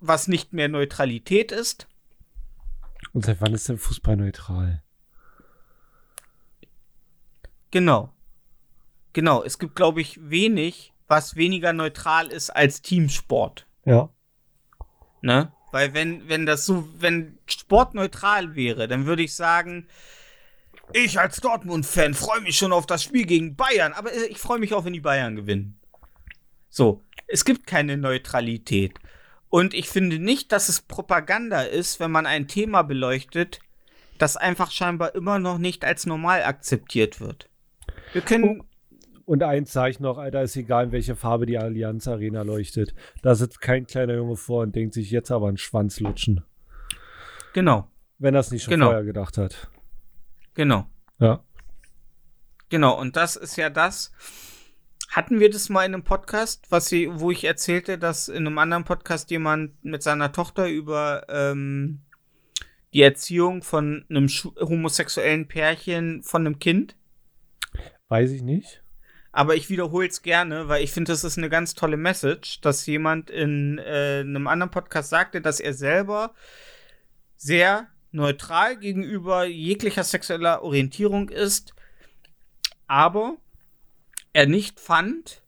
was 0.01 0.27
nicht 0.27 0.53
mehr 0.53 0.69
Neutralität 0.69 1.53
ist. 1.53 1.87
Und 3.13 3.25
seit 3.25 3.41
wann 3.41 3.55
ist 3.55 3.69
denn 3.69 3.79
Fußball 3.79 4.17
neutral? 4.17 4.83
Genau. 7.71 8.13
Genau. 9.13 9.43
Es 9.45 9.59
gibt, 9.59 9.77
glaube 9.77 10.01
ich, 10.01 10.19
wenig, 10.29 10.93
was 11.07 11.37
weniger 11.37 11.73
neutral 11.73 12.29
ist 12.29 12.51
als 12.51 12.83
Teamsport. 12.83 13.66
Ja. 13.87 14.11
Ne? 15.23 15.51
Weil 15.73 15.95
wenn, 15.95 16.29
wenn 16.29 16.45
das 16.45 16.67
so, 16.67 16.87
wenn 16.99 17.39
Sport 17.47 17.95
neutral 17.95 18.55
wäre, 18.55 18.89
dann 18.89 19.07
würde 19.07 19.23
ich 19.23 19.35
sagen, 19.35 19.89
ich 20.93 21.19
als 21.19 21.39
Dortmund-Fan 21.41 22.15
freue 22.15 22.41
mich 22.41 22.57
schon 22.57 22.73
auf 22.73 22.87
das 22.87 23.03
Spiel 23.03 23.25
gegen 23.25 23.57
Bayern, 23.57 23.93
aber 23.93 24.13
äh, 24.13 24.27
ich 24.27 24.39
freue 24.39 24.59
mich 24.59 24.75
auch, 24.75 24.85
wenn 24.85 24.93
die 24.93 25.01
Bayern 25.01 25.37
gewinnen. 25.37 25.81
So, 26.69 27.03
es 27.27 27.45
gibt 27.45 27.67
keine 27.67 27.97
Neutralität. 27.97 28.95
Und 29.49 29.75
ich 29.75 29.89
finde 29.89 30.19
nicht, 30.19 30.53
dass 30.53 30.69
es 30.69 30.83
Propaganda 30.83 31.63
ist, 31.63 32.01
wenn 32.01 32.11
man 32.11 32.27
ein 32.27 32.49
Thema 32.49 32.83
beleuchtet, 32.83 33.61
das 34.19 34.37
einfach 34.37 34.71
scheinbar 34.71 35.15
immer 35.15 35.39
noch 35.39 35.59
nicht 35.59 35.85
als 35.85 36.07
normal 36.07 36.43
akzeptiert 36.43 37.21
wird. 37.21 37.49
Wir 38.13 38.23
können. 38.23 38.63
Und 39.27 39.43
eins 39.43 39.73
sage 39.73 39.91
ich 39.91 40.01
noch, 40.01 40.19
Alter, 40.19 40.43
ist 40.43 40.57
egal, 40.57 40.85
in 40.85 40.93
welche 40.93 41.17
Farbe 41.17 41.47
die 41.47 41.59
Allianz 41.59 42.07
Arena 42.09 42.43
leuchtet. 42.43 42.95
Da 43.23 43.35
sitzt 43.35 43.61
kein 43.61 43.87
kleiner 43.87 44.15
Junge 44.15 44.37
vor 44.37 44.63
und 44.63 44.75
denkt 44.75 44.95
sich 44.95 45.11
jetzt 45.11 45.31
aber 45.33 45.49
einen 45.49 45.57
Schwanz 45.59 46.01
lutschen. 46.01 46.43
Genau, 47.53 47.91
Wenn 48.19 48.35
er 48.35 48.41
es 48.41 48.51
nicht 48.53 48.63
schon 48.63 48.71
Genau. 48.73 48.87
vorher 48.87 49.05
gedacht 49.05 49.37
hat. 49.37 49.69
genau. 50.55 50.87
Ja. 51.19 51.43
Genau, 52.69 52.99
und 53.01 53.17
das 53.17 53.37
ist 53.37 53.57
ja 53.57 53.69
das. 53.71 54.13
Hatten 55.11 55.41
wir 55.41 55.51
das 55.51 55.69
mal 55.71 55.85
in 55.85 55.95
einem 55.95 56.03
Podcast, 56.05 56.67
was 56.71 56.87
sie, 56.89 57.09
wo 57.13 57.31
ich 57.31 57.45
erzählte, 57.45 57.97
dass 57.99 58.29
in 58.29 58.47
einem 58.47 58.59
anderen 58.59 58.85
Podcast 58.85 59.31
jemand 59.31 59.83
mit 59.85 60.03
seiner 60.03 60.33
Tochter 60.33 60.69
über 60.69 61.25
ähm, 61.29 62.03
die 62.93 63.03
Erziehung 63.03 63.63
von 63.63 64.05
einem 64.11 64.29
homosexuellen 64.29 65.49
Pärchen 65.49 66.23
von 66.23 66.45
einem 66.47 66.59
Kind? 66.59 66.97
Weiß 68.09 68.31
ich 68.33 68.43
nicht. 68.43 68.83
Aber 69.37 69.55
ich 69.55 69.69
wiederhole 69.69 70.09
es 70.09 70.23
gerne, 70.23 70.69
weil 70.69 70.83
ich 70.83 70.93
finde, 70.93 71.13
das 71.13 71.23
ist 71.23 71.37
eine 71.37 71.51
ganz 71.51 71.75
tolle 71.75 71.99
Message, 71.99 72.63
dass 72.63 72.87
jemand 72.87 73.29
in 73.29 73.77
äh, 73.77 74.21
einem 74.21 74.47
anderen 74.47 74.71
Podcast 74.71 75.11
sagte, 75.11 75.43
dass 75.43 75.61
er 75.61 75.75
selber 75.75 76.33
sehr 77.37 77.87
neutral 78.13 78.79
gegenüber 78.79 79.45
jeglicher 79.45 80.05
sexueller 80.05 80.63
Orientierung 80.63 81.29
ist, 81.29 81.75
aber 82.87 83.37
er 84.33 84.47
nicht 84.47 84.81
fand, 84.81 85.43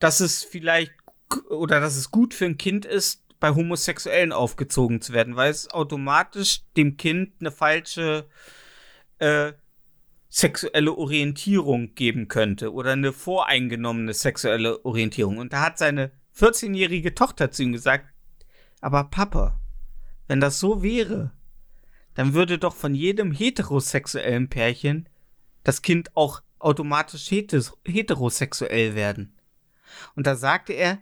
dass 0.00 0.18
es 0.18 0.42
vielleicht 0.42 0.90
oder 1.48 1.78
dass 1.78 1.94
es 1.94 2.10
gut 2.10 2.34
für 2.34 2.46
ein 2.46 2.58
Kind 2.58 2.84
ist, 2.86 3.22
bei 3.38 3.54
Homosexuellen 3.54 4.32
aufgezogen 4.32 5.00
zu 5.00 5.12
werden, 5.12 5.36
weil 5.36 5.52
es 5.52 5.70
automatisch 5.70 6.62
dem 6.76 6.96
Kind 6.96 7.34
eine 7.38 7.52
falsche 7.52 8.26
äh, 9.20 9.52
sexuelle 10.36 10.92
Orientierung 10.92 11.94
geben 11.94 12.28
könnte 12.28 12.70
oder 12.74 12.92
eine 12.92 13.14
voreingenommene 13.14 14.12
sexuelle 14.12 14.84
Orientierung. 14.84 15.38
Und 15.38 15.54
da 15.54 15.62
hat 15.62 15.78
seine 15.78 16.12
14-jährige 16.36 17.14
Tochter 17.14 17.50
zu 17.50 17.62
ihm 17.62 17.72
gesagt, 17.72 18.12
aber 18.82 19.04
Papa, 19.04 19.58
wenn 20.28 20.38
das 20.38 20.60
so 20.60 20.82
wäre, 20.82 21.32
dann 22.12 22.34
würde 22.34 22.58
doch 22.58 22.74
von 22.74 22.94
jedem 22.94 23.32
heterosexuellen 23.32 24.50
Pärchen 24.50 25.08
das 25.64 25.80
Kind 25.80 26.14
auch 26.14 26.42
automatisch 26.58 27.30
heterosexuell 27.30 28.94
werden. 28.94 29.38
Und 30.16 30.26
da 30.26 30.36
sagte 30.36 30.74
er, 30.74 30.98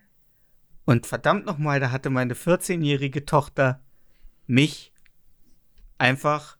und 0.84 1.08
verdammt 1.08 1.44
nochmal, 1.44 1.80
da 1.80 1.90
hatte 1.90 2.08
meine 2.08 2.34
14-jährige 2.34 3.24
Tochter 3.24 3.82
mich 4.46 4.92
einfach 5.98 6.56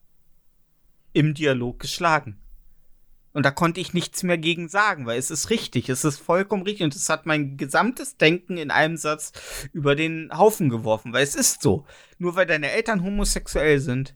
im 1.13 1.35
Dialog 1.35 1.79
geschlagen. 1.79 2.41
Und 3.35 3.44
da 3.44 3.51
konnte 3.51 3.81
ich 3.81 3.92
nichts 3.92 4.23
mehr 4.23 4.38
gegen 4.38 4.68
sagen, 4.68 5.07
weil 5.07 5.18
es 5.18 5.33
ist 5.33 5.51
richtig, 5.51 5.88
es 5.88 6.05
ist 6.05 6.20
vollkommen 6.20 6.62
richtig 6.62 6.85
und 6.85 6.94
es 6.94 7.09
hat 7.09 7.27
mein 7.27 7.57
gesamtes 7.57 8.16
Denken 8.16 8.57
in 8.57 8.70
einem 8.70 8.97
Satz 8.97 9.33
über 9.73 9.97
den 9.97 10.31
Haufen 10.33 10.68
geworfen, 10.68 11.12
weil 11.12 11.25
es 11.25 11.35
ist 11.35 11.61
so. 11.61 11.85
Nur 12.18 12.37
weil 12.37 12.47
deine 12.47 12.70
Eltern 12.70 13.03
homosexuell 13.03 13.81
sind, 13.81 14.14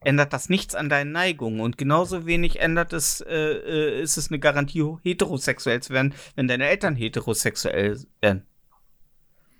ändert 0.00 0.32
das 0.32 0.48
nichts 0.48 0.74
an 0.74 0.88
deinen 0.88 1.12
Neigungen 1.12 1.60
und 1.60 1.76
genauso 1.76 2.24
wenig 2.24 2.58
ändert 2.58 2.94
es, 2.94 3.20
äh, 3.20 3.34
äh, 3.34 4.00
ist 4.00 4.16
es 4.16 4.30
eine 4.30 4.38
Garantie, 4.38 4.96
heterosexuell 5.02 5.82
zu 5.82 5.92
werden, 5.92 6.14
wenn 6.36 6.48
deine 6.48 6.66
Eltern 6.66 6.96
heterosexuell 6.96 8.00
werden. 8.22 8.46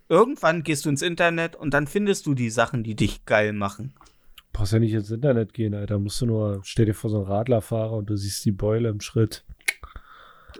Irgendwann 0.08 0.62
gehst 0.62 0.86
du 0.86 0.88
ins 0.88 1.02
Internet 1.02 1.56
und 1.56 1.74
dann 1.74 1.86
findest 1.86 2.24
du 2.24 2.34
die 2.34 2.50
Sachen, 2.50 2.84
die 2.84 2.94
dich 2.94 3.26
geil 3.26 3.52
machen. 3.52 3.94
Brauchst 4.54 4.72
ja 4.72 4.78
nicht 4.78 4.92
ins 4.92 5.10
Internet 5.10 5.52
gehen, 5.52 5.74
Alter. 5.74 5.98
Musst 5.98 6.20
du 6.20 6.26
nur, 6.26 6.60
stell 6.62 6.86
dir 6.86 6.94
vor 6.94 7.10
so 7.10 7.16
einen 7.16 7.26
Radlerfahrer 7.26 7.92
und 7.92 8.08
du 8.08 8.16
siehst 8.16 8.44
die 8.44 8.52
Beule 8.52 8.88
im 8.88 9.00
Schritt. 9.00 9.44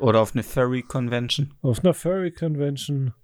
Oder 0.01 0.21
auf 0.21 0.35
eine 0.35 0.43
Furry 0.43 0.83
Convention. 0.83 1.55
Auf 1.63 1.79
einer 1.79 1.95
Furry 1.95 2.33
Convention. 2.33 3.15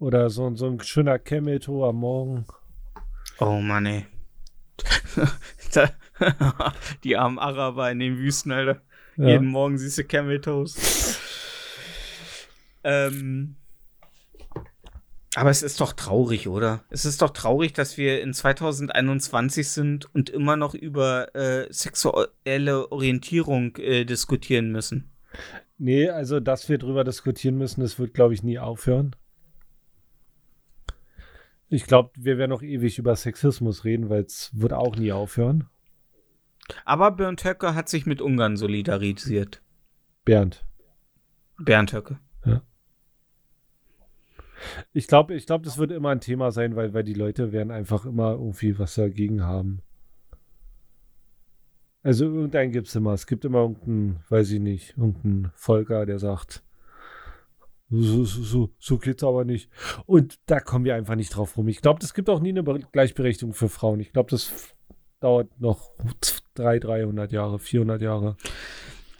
Oder 0.00 0.28
so, 0.28 0.52
so 0.56 0.66
ein 0.66 0.80
schöner 0.80 1.20
Camel-Toe 1.20 1.86
am 1.86 1.96
Morgen. 1.96 2.46
Oh 3.38 3.60
Mann, 3.60 3.86
ey. 3.86 4.06
Die 7.04 7.16
armen 7.16 7.38
Araber 7.38 7.92
in 7.92 8.00
den 8.00 8.18
Wüsten, 8.18 8.50
Alter. 8.50 8.82
Ja. 9.16 9.28
Jeden 9.28 9.46
Morgen 9.46 9.78
siehst 9.78 9.98
du 9.98 10.04
Camel 10.04 10.40
Toes. 10.40 11.16
ähm, 12.82 13.54
aber 15.34 15.50
es 15.50 15.62
ist 15.62 15.80
doch 15.80 15.94
traurig, 15.94 16.48
oder? 16.48 16.84
Es 16.90 17.04
ist 17.04 17.22
doch 17.22 17.30
traurig, 17.30 17.72
dass 17.72 17.96
wir 17.96 18.20
in 18.20 18.34
2021 18.34 19.68
sind 19.68 20.14
und 20.14 20.28
immer 20.28 20.56
noch 20.56 20.74
über 20.74 21.34
äh, 21.34 21.72
sexuelle 21.72 22.92
Orientierung 22.92 23.76
äh, 23.76 24.04
diskutieren 24.04 24.72
müssen. 24.72 25.10
Nee, 25.78 26.10
also, 26.10 26.38
dass 26.38 26.68
wir 26.68 26.76
drüber 26.76 27.02
diskutieren 27.02 27.56
müssen, 27.56 27.80
das 27.80 27.98
wird, 27.98 28.12
glaube 28.12 28.34
ich, 28.34 28.42
nie 28.42 28.58
aufhören. 28.58 29.16
Ich 31.68 31.84
glaube, 31.84 32.10
wir 32.16 32.36
werden 32.36 32.50
noch 32.50 32.62
ewig 32.62 32.98
über 32.98 33.16
Sexismus 33.16 33.84
reden, 33.86 34.10
weil 34.10 34.24
es 34.24 34.50
wird 34.52 34.74
auch 34.74 34.96
nie 34.96 35.12
aufhören. 35.12 35.68
Aber 36.84 37.10
Bernd 37.10 37.42
Höcke 37.44 37.74
hat 37.74 37.88
sich 37.88 38.04
mit 38.04 38.20
Ungarn 38.20 38.58
solidarisiert. 38.58 39.62
Bernd. 40.26 40.66
Bernd 41.58 41.94
Höcke. 41.94 42.20
Ich 44.92 45.06
glaube, 45.06 45.34
ich 45.34 45.46
glaube, 45.46 45.64
das 45.64 45.78
wird 45.78 45.90
immer 45.92 46.10
ein 46.10 46.20
Thema 46.20 46.50
sein, 46.52 46.76
weil, 46.76 46.94
weil 46.94 47.04
die 47.04 47.14
Leute 47.14 47.52
werden 47.52 47.70
einfach 47.70 48.04
immer 48.04 48.32
irgendwie 48.32 48.78
was 48.78 48.94
dagegen 48.94 49.42
haben. 49.42 49.82
Also 52.02 52.24
irgendeinen 52.24 52.72
gibt 52.72 52.88
es 52.88 52.94
immer. 52.96 53.12
Es 53.12 53.26
gibt 53.26 53.44
immer 53.44 53.60
irgendeinen, 53.60 54.20
weiß 54.28 54.50
ich 54.50 54.60
nicht, 54.60 54.96
irgendeinen 54.96 55.52
Volker, 55.54 56.04
der 56.04 56.18
sagt, 56.18 56.62
so, 57.90 58.24
so, 58.24 58.42
so, 58.42 58.70
so 58.78 58.98
geht's 58.98 59.22
aber 59.22 59.44
nicht. 59.44 59.70
Und 60.06 60.40
da 60.46 60.60
kommen 60.60 60.84
wir 60.84 60.94
einfach 60.94 61.14
nicht 61.14 61.36
drauf 61.36 61.56
rum. 61.56 61.68
Ich 61.68 61.80
glaube, 61.82 62.00
es 62.02 62.14
gibt 62.14 62.28
auch 62.30 62.40
nie 62.40 62.48
eine 62.48 62.62
Be- 62.62 62.80
Gleichberechtigung 62.90 63.54
für 63.54 63.68
Frauen. 63.68 64.00
Ich 64.00 64.12
glaube, 64.12 64.30
das 64.30 64.74
dauert 65.20 65.60
noch 65.60 65.92
300, 66.54 66.84
300 66.84 67.32
Jahre, 67.32 67.58
400 67.58 68.02
Jahre. 68.02 68.36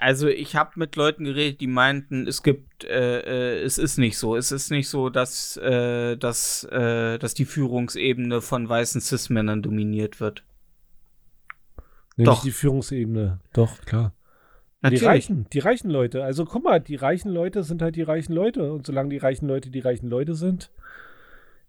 Also 0.03 0.27
ich 0.27 0.57
habe 0.57 0.73
mit 0.75 0.97
Leuten 0.97 1.25
geredet, 1.25 1.61
die 1.61 1.69
meinten, 1.69 2.27
es 2.27 2.43
gibt, 2.43 2.83
äh, 2.83 3.21
äh, 3.21 3.63
es 3.63 3.79
ist 3.79 3.99
nicht 3.99 4.19
so. 4.19 4.35
Es 4.35 4.51
ist 4.51 4.73
nicht 4.73 4.89
so, 4.89 5.11
dass, 5.11 5.57
äh, 5.59 6.17
dass, 6.17 6.65
äh, 6.65 7.21
dass 7.21 7.35
die 7.35 7.45
Führungsebene 7.45 8.41
von 8.41 8.69
weißen 8.69 9.01
Cis-Männern 9.01 9.63
dominiert 9.63 10.19
wird. 10.19 10.43
Nee, 12.17 12.25
Doch. 12.25 12.33
Nicht 12.33 12.47
die 12.47 12.59
Führungsebene. 12.59 13.39
Doch, 13.53 13.81
klar. 13.83 14.13
Die 14.85 14.97
reichen, 14.97 15.47
die 15.53 15.61
reichen 15.61 15.89
Leute. 15.89 16.25
Also 16.25 16.47
guck 16.47 16.65
mal, 16.65 16.81
die 16.81 16.97
reichen 16.97 17.31
Leute 17.31 17.63
sind 17.63 17.81
halt 17.81 17.95
die 17.95 18.03
reichen 18.03 18.33
Leute. 18.33 18.73
Und 18.73 18.85
solange 18.85 19.11
die 19.11 19.19
reichen 19.19 19.47
Leute 19.47 19.71
die 19.71 19.79
reichen 19.79 20.09
Leute 20.09 20.35
sind, 20.35 20.73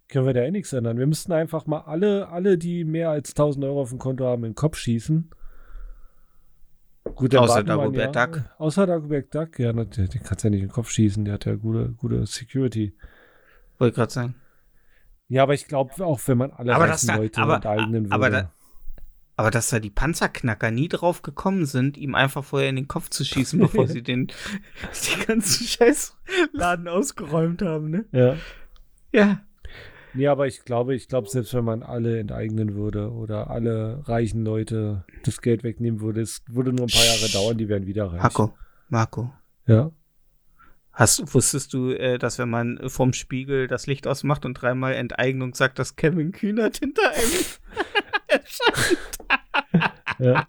können 0.08 0.26
wir 0.26 0.34
da 0.34 0.42
eh 0.42 0.50
nichts 0.50 0.74
ändern. 0.74 0.98
Wir 0.98 1.06
müssten 1.06 1.34
einfach 1.34 1.68
mal 1.68 1.82
alle, 1.82 2.30
alle, 2.30 2.58
die 2.58 2.84
mehr 2.84 3.12
als 3.12 3.30
1000 3.34 3.64
Euro 3.66 3.82
auf 3.82 3.90
dem 3.90 4.00
Konto 4.00 4.26
haben, 4.26 4.44
in 4.44 4.52
den 4.52 4.56
Kopf 4.56 4.78
schießen. 4.78 5.30
Gut, 7.16 7.36
Außer 7.36 7.64
Dagobert 7.64 8.16
Jahr. 8.16 8.28
Duck. 8.28 8.44
Außer 8.58 8.88
Dagobert 8.88 9.34
Duck, 9.34 9.60
ja, 9.60 9.72
den, 9.74 9.90
den 9.90 10.24
kannst 10.24 10.44
du 10.44 10.48
ja 10.48 10.50
nicht 10.52 10.62
in 10.62 10.68
den 10.68 10.74
Kopf 10.74 10.90
schießen. 10.90 11.26
Der 11.26 11.36
hat 11.36 11.46
ja 11.46 11.56
gute, 11.56 11.90
gute 11.98 12.26
Security. 12.26 12.96
Wollte 13.78 13.96
gerade 13.96 14.12
sagen. 14.12 14.36
Ja, 15.28 15.44
aber 15.44 15.54
ich 15.54 15.68
glaube 15.68 15.94
auch, 16.06 16.20
wenn 16.28 16.38
man 16.38 16.52
alle 16.52 16.76
Aber 16.76 16.90
reichen 16.90 17.08
da- 17.08 17.16
Leute 17.16 17.42
aber- 17.42 17.56
enteignen 17.56 18.04
würde. 18.06 18.14
aber 18.16 18.30
da- 18.30 18.52
Aber 19.36 19.50
dass 19.52 19.70
da 19.70 19.80
die 19.80 19.90
Panzerknacker 19.90 20.70
nie 20.70 20.88
drauf 20.90 21.24
gekommen 21.24 21.66
sind, 21.66 21.98
ihm 21.98 22.14
einfach 22.14 22.44
vorher 22.44 22.70
in 22.70 22.76
den 22.76 22.88
Kopf 22.88 23.10
zu 23.10 23.26
schießen, 23.26 23.60
bevor 23.60 23.88
sie 23.88 24.04
den, 24.04 24.28
den 24.28 25.26
ganzen 25.28 25.66
Scheißladen 25.66 26.88
ausgeräumt 26.88 27.62
haben, 27.64 27.90
ne? 27.90 28.06
ja. 28.12 28.36
Ja. 29.12 29.42
Nee, 30.16 30.28
aber 30.28 30.46
ich 30.48 30.64
glaube, 30.64 30.94
ich 30.96 31.08
glaube, 31.08 31.28
selbst 31.30 31.54
wenn 31.54 31.66
man 31.66 31.82
alle 31.84 32.20
enteignen 32.20 32.76
würde 32.76 33.12
oder 33.12 33.50
alle 33.50 34.02
reichen 34.08 34.44
Leute 34.46 35.06
das 35.24 35.42
Geld 35.42 35.64
wegnehmen 35.64 36.02
würde, 36.02 36.22
es 36.22 36.44
würde 36.48 36.72
nur 36.72 36.86
ein 36.86 36.92
paar 36.92 37.04
Jahre 37.06 37.30
dauern, 37.32 37.58
die 37.58 37.68
wären 37.68 37.86
wieder 37.88 38.12
reich. 38.12 38.22
Marco, 38.22 38.56
Marco, 38.90 39.34
Ja. 39.66 39.92
hast, 40.92 41.34
wusstest 41.34 41.74
du, 41.74 41.90
äh, 41.92 42.20
dass 42.20 42.38
wenn 42.38 42.50
man 42.50 42.80
vom 42.90 43.14
Spiegel 43.14 43.68
das 43.68 43.88
Licht 43.88 44.06
ausmacht 44.06 44.46
und 44.46 44.54
dreimal 44.56 44.94
Enteignung 44.94 45.56
sagt, 45.56 45.80
dass 45.80 45.96
Kevin 45.96 46.32
Kühnert 46.32 46.78
hinter 46.78 47.10
einem 47.10 47.46
erscheint? 48.28 49.18
ja. 50.20 50.48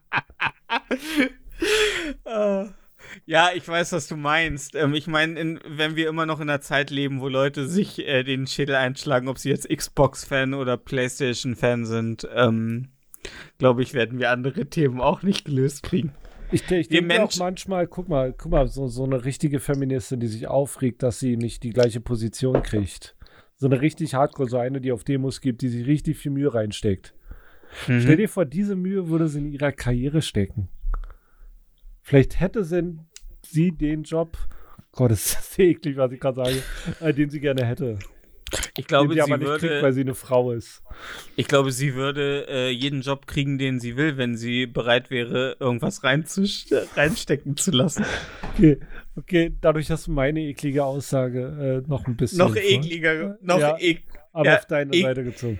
Äh, 2.24 2.66
ja, 3.26 3.50
ich 3.54 3.66
weiß, 3.66 3.92
was 3.92 4.06
du 4.06 4.16
meinst. 4.16 4.74
Ähm, 4.74 4.94
ich 4.94 5.06
meine, 5.06 5.38
in- 5.40 5.60
wenn 5.66 5.96
wir 5.96 6.08
immer 6.08 6.26
noch 6.26 6.40
in 6.40 6.48
einer 6.50 6.60
Zeit 6.60 6.90
leben, 6.90 7.20
wo 7.20 7.28
Leute 7.28 7.66
sich 7.66 7.98
äh, 8.06 8.22
den 8.22 8.46
Schädel 8.46 8.74
einschlagen, 8.74 9.28
ob 9.28 9.38
sie 9.38 9.50
jetzt 9.50 9.68
Xbox-Fan 9.68 10.54
oder 10.54 10.76
PlayStation-Fan 10.76 11.86
sind, 11.86 12.28
ähm, 12.34 12.88
glaube 13.58 13.82
ich, 13.82 13.94
werden 13.94 14.18
wir 14.18 14.30
andere 14.30 14.66
Themen 14.66 15.00
auch 15.00 15.22
nicht 15.22 15.44
gelöst 15.46 15.82
kriegen. 15.82 16.12
Ich, 16.52 16.70
ich 16.70 16.88
denke 16.88 17.14
auch 17.14 17.28
Mensch- 17.30 17.38
manchmal, 17.38 17.86
guck 17.86 18.08
mal, 18.08 18.32
guck 18.36 18.52
mal, 18.52 18.68
so, 18.68 18.86
so 18.88 19.04
eine 19.04 19.24
richtige 19.24 19.58
Feministin, 19.60 20.20
die 20.20 20.26
sich 20.28 20.46
aufregt, 20.46 21.02
dass 21.02 21.18
sie 21.18 21.36
nicht 21.36 21.62
die 21.62 21.70
gleiche 21.70 22.00
Position 22.00 22.62
kriegt. 22.62 23.16
So 23.56 23.66
eine 23.66 23.80
richtig 23.80 24.14
Hardcore, 24.14 24.48
so 24.48 24.58
eine, 24.58 24.80
die 24.80 24.92
auf 24.92 25.04
Demos 25.04 25.40
gibt, 25.40 25.62
die 25.62 25.68
sich 25.68 25.86
richtig 25.86 26.18
viel 26.18 26.32
Mühe 26.32 26.52
reinsteckt. 26.52 27.14
Mhm. 27.88 28.00
Stell 28.02 28.16
dir 28.18 28.28
vor, 28.28 28.44
diese 28.44 28.76
Mühe 28.76 29.08
würde 29.08 29.26
sie 29.28 29.38
in 29.38 29.52
ihrer 29.52 29.72
Karriere 29.72 30.20
stecken. 30.22 30.68
Vielleicht 32.02 32.38
hätte 32.40 32.62
sie, 32.64 32.98
sie 33.54 33.72
den 33.72 34.02
Job, 34.02 34.36
Gott, 34.92 35.10
das 35.10 35.24
ist 35.40 35.58
eklig, 35.58 35.96
was 35.96 36.12
ich 36.12 36.20
gerade 36.20 36.44
sage, 36.44 36.62
äh, 37.00 37.12
den 37.14 37.30
sie 37.30 37.40
gerne 37.40 37.64
hätte. 37.66 37.98
Ich 38.76 38.86
glaube, 38.86 39.14
den 39.14 39.24
sie 39.24 39.32
aber 39.32 39.38
nicht 39.38 39.48
kriegt, 39.48 39.62
würde, 39.62 39.82
weil 39.82 39.92
sie 39.92 40.02
eine 40.02 40.14
Frau 40.14 40.52
ist. 40.52 40.82
ich 41.34 41.48
glaube, 41.48 41.72
sie 41.72 41.94
würde 41.94 42.46
äh, 42.48 42.70
jeden 42.70 43.00
Job 43.00 43.26
kriegen, 43.26 43.58
den 43.58 43.80
sie 43.80 43.96
will, 43.96 44.16
wenn 44.16 44.36
sie 44.36 44.66
bereit 44.66 45.10
wäre, 45.10 45.56
irgendwas 45.58 46.04
reinstecken 46.04 47.56
zu 47.56 47.72
lassen. 47.72 48.04
Okay, 48.54 48.78
okay, 49.16 49.56
dadurch 49.60 49.90
hast 49.90 50.06
du 50.06 50.12
meine 50.12 50.40
eklige 50.40 50.84
Aussage 50.84 51.82
äh, 51.84 51.88
noch 51.90 52.06
ein 52.06 52.16
bisschen. 52.16 52.38
noch 52.38 52.54
ekliger, 52.54 53.38
noch 53.42 53.58
Ja. 53.58 53.76
ek 53.78 54.04
Aber 54.32 54.46
ja, 54.46 54.58
auf 54.58 54.66
deine 54.66 54.92
ek- 54.94 55.02
Seite 55.02 55.24
gezogen. 55.24 55.58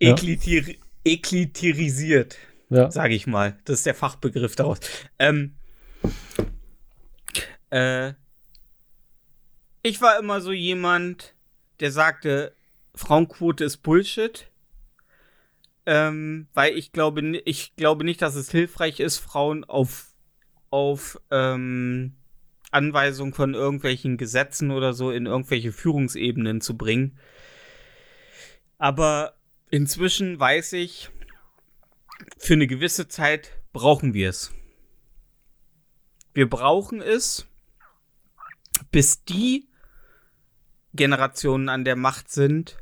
Ja. 0.00 0.12
eklitier 0.12 0.62
ekliterisiert. 1.04 2.36
Ja. 2.70 2.90
sage 2.90 3.14
ich 3.14 3.26
mal. 3.26 3.56
Das 3.64 3.78
ist 3.78 3.86
der 3.86 3.94
Fachbegriff 3.94 4.54
daraus. 4.56 4.78
Ähm, 5.18 5.54
äh, 7.74 8.14
ich 9.82 10.00
war 10.00 10.18
immer 10.18 10.40
so 10.40 10.52
jemand, 10.52 11.34
der 11.80 11.90
sagte, 11.90 12.54
Frauenquote 12.94 13.64
ist 13.64 13.78
Bullshit. 13.78 14.48
Ähm, 15.86 16.46
weil 16.54 16.78
ich 16.78 16.92
glaube, 16.92 17.20
ich 17.44 17.76
glaube 17.76 18.04
nicht, 18.04 18.22
dass 18.22 18.36
es 18.36 18.50
hilfreich 18.50 19.00
ist, 19.00 19.18
Frauen 19.18 19.64
auf, 19.64 20.14
auf 20.70 21.20
ähm, 21.30 22.14
Anweisung 22.70 23.34
von 23.34 23.52
irgendwelchen 23.52 24.16
Gesetzen 24.16 24.70
oder 24.70 24.94
so 24.94 25.10
in 25.10 25.26
irgendwelche 25.26 25.72
Führungsebenen 25.72 26.62
zu 26.62 26.78
bringen. 26.78 27.18
Aber 28.78 29.34
inzwischen 29.70 30.40
weiß 30.40 30.72
ich, 30.74 31.10
für 32.38 32.54
eine 32.54 32.66
gewisse 32.66 33.08
Zeit 33.08 33.50
brauchen 33.72 34.14
wir 34.14 34.30
es. 34.30 34.52
Wir 36.32 36.48
brauchen 36.48 37.02
es, 37.02 37.46
bis 38.94 39.24
die 39.24 39.66
Generationen 40.94 41.68
an 41.68 41.84
der 41.84 41.96
Macht 41.96 42.30
sind, 42.30 42.76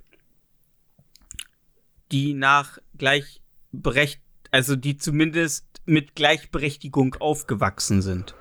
die 2.11 2.35
nach 2.35 2.79
gleichberecht, 2.99 4.21
also 4.51 4.77
die 4.77 4.99
zumindest 4.99 5.65
mit 5.87 6.15
Gleichberechtigung 6.15 7.15
aufgewachsen 7.15 8.03
sind. 8.03 8.35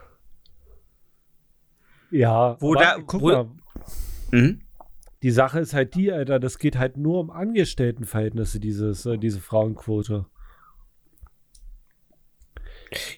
Ja, 2.09 2.57
Wo 2.59 2.73
aber 2.75 2.83
da- 2.83 2.97
guck 3.07 3.21
wo- 3.21 3.27
mal, 3.31 3.49
Mhm. 4.31 4.61
die 5.23 5.31
Sache 5.31 5.61
ist 5.61 5.73
halt 5.73 5.95
die, 5.95 6.11
Alter, 6.11 6.41
das 6.41 6.59
geht 6.59 6.77
halt 6.77 6.97
nur 6.97 7.21
um 7.21 7.29
Angestelltenverhältnisse, 7.31 8.59
dieses, 8.59 9.05
äh, 9.05 9.17
diese 9.17 9.39
Frauenquote. 9.39 10.25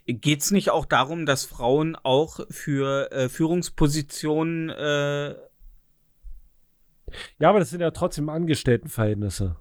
Geht 0.06 0.42
es 0.42 0.52
nicht 0.52 0.70
auch 0.70 0.86
darum, 0.86 1.26
dass 1.26 1.46
Frauen 1.46 1.96
auch 1.96 2.40
für 2.50 3.12
äh, 3.12 3.28
Führungspositionen 3.30 4.70
äh, 4.70 5.30
Ja, 7.40 7.50
aber 7.50 7.60
das 7.60 7.70
sind 7.70 7.82
ja 7.82 7.92
trotzdem 7.92 8.30
Angestelltenverhältnisse. 8.30 9.56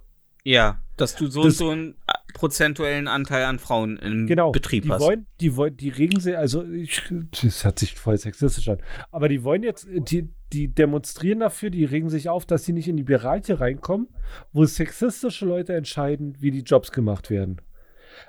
Ja, 0.45 0.81
dass 0.97 1.15
du 1.15 1.27
so 1.27 1.43
Das- 1.45 1.57
so 1.57 1.69
einen 1.69 1.91
äh, 2.07 2.13
prozentuellen 2.33 3.07
Anteil 3.07 3.45
an 3.45 3.59
Frauen 3.59 3.97
im 3.97 4.27
Genau. 4.27 4.51
Betrieb 4.51 4.83
die 4.83 4.89
hast. 4.91 5.01
Wollen, 5.01 5.25
die 5.39 5.55
wollen, 5.55 5.77
die 5.77 5.89
regen 5.89 6.19
sie, 6.19 6.35
also 6.35 6.63
ich, 6.65 7.01
das 7.41 7.63
hat 7.63 7.79
sich 7.79 7.95
voll 7.95 8.17
sexistisch 8.17 8.67
an. 8.67 8.79
Aber 9.11 9.29
die 9.29 9.43
wollen 9.43 9.63
jetzt, 9.63 9.87
die, 9.89 10.29
die 10.51 10.67
demonstrieren 10.67 11.39
dafür, 11.39 11.69
die 11.69 11.85
regen 11.85 12.09
sich 12.09 12.27
auf, 12.29 12.45
dass 12.45 12.65
sie 12.65 12.73
nicht 12.73 12.87
in 12.89 12.97
die 12.97 13.03
Bereiche 13.03 13.59
reinkommen, 13.61 14.09
wo 14.51 14.65
sexistische 14.65 15.45
Leute 15.45 15.73
entscheiden, 15.75 16.35
wie 16.39 16.51
die 16.51 16.61
Jobs 16.63 16.91
gemacht 16.91 17.29
werden. 17.29 17.61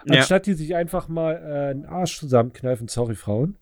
Ja. 0.06 0.16
Anstatt 0.16 0.46
die 0.46 0.54
sich 0.54 0.74
einfach 0.74 1.08
mal 1.08 1.34
äh, 1.34 1.70
einen 1.70 1.86
Arsch 1.86 2.18
zusammenkneifen, 2.18 2.88
sorry 2.88 3.14
Frauen, 3.14 3.56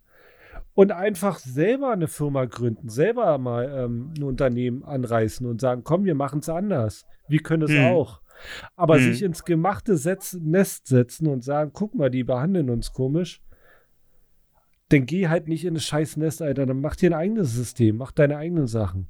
und 0.75 0.93
einfach 0.93 1.39
selber 1.39 1.93
eine 1.93 2.09
Firma 2.09 2.45
gründen, 2.47 2.89
selber 2.89 3.37
mal 3.39 3.71
ähm, 3.85 4.15
ein 4.17 4.23
Unternehmen 4.23 4.85
anreißen 4.85 5.47
und 5.47 5.61
sagen, 5.61 5.83
komm, 5.85 6.05
wir 6.05 6.15
machen 6.15 6.41
es 6.41 6.49
anders. 6.49 7.07
Wir 7.29 7.41
können 7.41 7.65
es 7.65 7.73
Hm. 7.73 7.85
auch. 7.85 8.21
Aber 8.77 8.97
Hm. 8.97 9.03
sich 9.03 9.23
ins 9.23 9.45
gemachte 9.45 9.97
Setz 9.97 10.35
Nest 10.35 10.87
setzen 10.87 11.29
und 11.29 11.45
sagen, 11.45 11.71
guck 11.75 11.95
mal, 11.95 12.11
die 12.11 12.25
behandeln 12.25 12.71
uns 12.71 12.93
komisch. 12.93 13.43
Dann 14.89 15.07
geh 15.07 15.29
halt 15.29 15.49
nicht 15.49 15.65
in 15.65 15.75
das 15.75 15.85
scheiß 15.85 16.17
Nest, 16.17 16.43
Alter. 16.43 16.67
Dann 16.67 16.81
mach 16.81 16.97
dir 16.97 17.11
ein 17.11 17.15
eigenes 17.15 17.53
System, 17.55 17.97
mach 17.97 18.13
deine 18.13 18.37
eigenen 18.37 18.67
Sachen. 18.67 19.09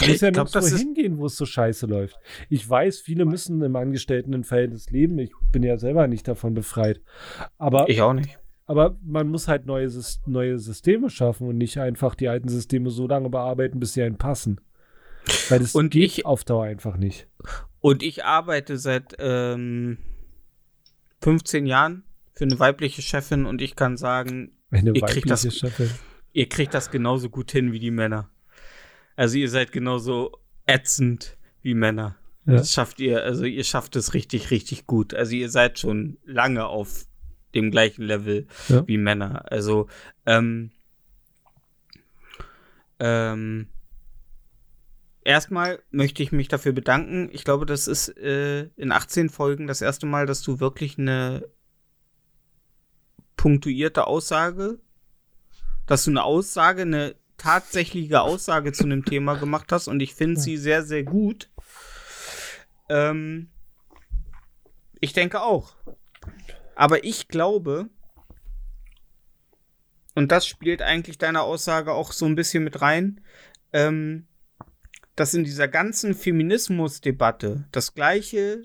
Du 0.00 0.06
musst 0.08 0.22
ja 0.22 0.30
glaub, 0.30 0.52
nirgendwo 0.54 0.76
hingehen, 0.76 1.18
wo 1.18 1.26
es 1.26 1.36
so 1.36 1.44
scheiße 1.46 1.86
läuft. 1.86 2.16
Ich 2.48 2.68
weiß, 2.68 3.00
viele 3.00 3.24
müssen 3.24 3.60
im 3.62 3.74
Angestelltenverhältnis 3.76 4.90
leben. 4.90 5.18
Ich 5.18 5.32
bin 5.52 5.62
ja 5.62 5.76
selber 5.78 6.06
nicht 6.06 6.26
davon 6.28 6.54
befreit. 6.54 7.00
Aber, 7.58 7.88
Ich 7.88 8.00
auch 8.02 8.12
nicht. 8.12 8.38
aber 8.66 8.96
man 9.04 9.28
muss 9.28 9.48
halt 9.48 9.66
neue, 9.66 9.90
neue 10.26 10.58
Systeme 10.58 11.10
schaffen 11.10 11.48
und 11.48 11.58
nicht 11.58 11.78
einfach 11.78 12.14
die 12.14 12.28
alten 12.28 12.48
Systeme 12.48 12.90
so 12.90 13.06
lange 13.08 13.28
bearbeiten, 13.30 13.80
bis 13.80 13.94
sie 13.94 14.02
einen 14.02 14.18
passen. 14.18 14.60
Weil 15.48 15.58
das 15.60 15.74
Und 15.74 15.90
geht 15.90 16.04
ich- 16.18 16.26
auf 16.26 16.44
Dauer 16.44 16.64
einfach 16.64 16.96
nicht. 16.96 17.28
Und 17.80 18.02
ich 18.02 18.24
arbeite 18.24 18.78
seit 18.78 19.14
ähm, 19.18 19.98
15 21.22 21.66
Jahren 21.66 22.04
für 22.34 22.44
eine 22.44 22.58
weibliche 22.58 23.02
Chefin 23.02 23.46
und 23.46 23.60
ich 23.60 23.74
kann 23.76 23.96
sagen, 23.96 24.52
Ihr 24.70 24.92
kriegt 25.02 25.28
das- 25.30 25.44
ihr 26.32 26.48
kriegt 26.48 26.74
das 26.74 26.90
genauso 26.90 27.30
gut 27.30 27.50
hin 27.50 27.72
wie 27.72 27.78
die 27.78 27.90
Männer. 27.90 28.30
Also 29.18 29.36
ihr 29.36 29.50
seid 29.50 29.72
genauso 29.72 30.30
ätzend 30.64 31.36
wie 31.60 31.74
Männer. 31.74 32.16
Ja. 32.46 32.52
Das 32.52 32.72
schafft 32.72 33.00
ihr, 33.00 33.24
also 33.24 33.46
ihr 33.46 33.64
schafft 33.64 33.96
es 33.96 34.14
richtig, 34.14 34.52
richtig 34.52 34.86
gut. 34.86 35.12
Also 35.12 35.34
ihr 35.34 35.50
seid 35.50 35.80
schon 35.80 36.18
lange 36.24 36.66
auf 36.66 37.04
dem 37.52 37.72
gleichen 37.72 38.04
Level 38.04 38.46
Ja. 38.68 38.86
wie 38.86 38.96
Männer. 38.96 39.50
Also, 39.50 39.88
ähm, 40.24 40.70
ähm, 43.00 43.66
erstmal 45.24 45.82
möchte 45.90 46.22
ich 46.22 46.30
mich 46.30 46.46
dafür 46.46 46.70
bedanken. 46.72 47.28
Ich 47.32 47.42
glaube, 47.42 47.66
das 47.66 47.88
ist 47.88 48.16
äh, 48.18 48.68
in 48.76 48.92
18 48.92 49.30
Folgen 49.30 49.66
das 49.66 49.82
erste 49.82 50.06
Mal, 50.06 50.26
dass 50.26 50.42
du 50.42 50.60
wirklich 50.60 50.96
eine 50.96 51.44
punktuierte 53.36 54.06
Aussage, 54.06 54.78
dass 55.86 56.04
du 56.04 56.10
eine 56.12 56.22
Aussage, 56.22 56.82
eine 56.82 57.16
tatsächliche 57.38 58.20
Aussage 58.20 58.72
zu 58.72 58.84
einem 58.84 59.04
Thema 59.04 59.36
gemacht 59.36 59.72
hast 59.72 59.88
und 59.88 60.00
ich 60.00 60.14
finde 60.14 60.38
sie 60.40 60.56
sehr, 60.56 60.82
sehr 60.82 61.04
gut. 61.04 61.50
Ähm, 62.88 63.48
ich 65.00 65.12
denke 65.12 65.40
auch. 65.40 65.74
Aber 66.74 67.04
ich 67.04 67.28
glaube, 67.28 67.88
und 70.14 70.32
das 70.32 70.46
spielt 70.46 70.82
eigentlich 70.82 71.18
deine 71.18 71.42
Aussage 71.42 71.92
auch 71.92 72.12
so 72.12 72.26
ein 72.26 72.34
bisschen 72.34 72.64
mit 72.64 72.80
rein, 72.80 73.20
ähm, 73.72 74.26
dass 75.16 75.34
in 75.34 75.44
dieser 75.44 75.68
ganzen 75.68 76.14
Feminismusdebatte 76.14 77.66
das 77.72 77.94
gleiche 77.94 78.62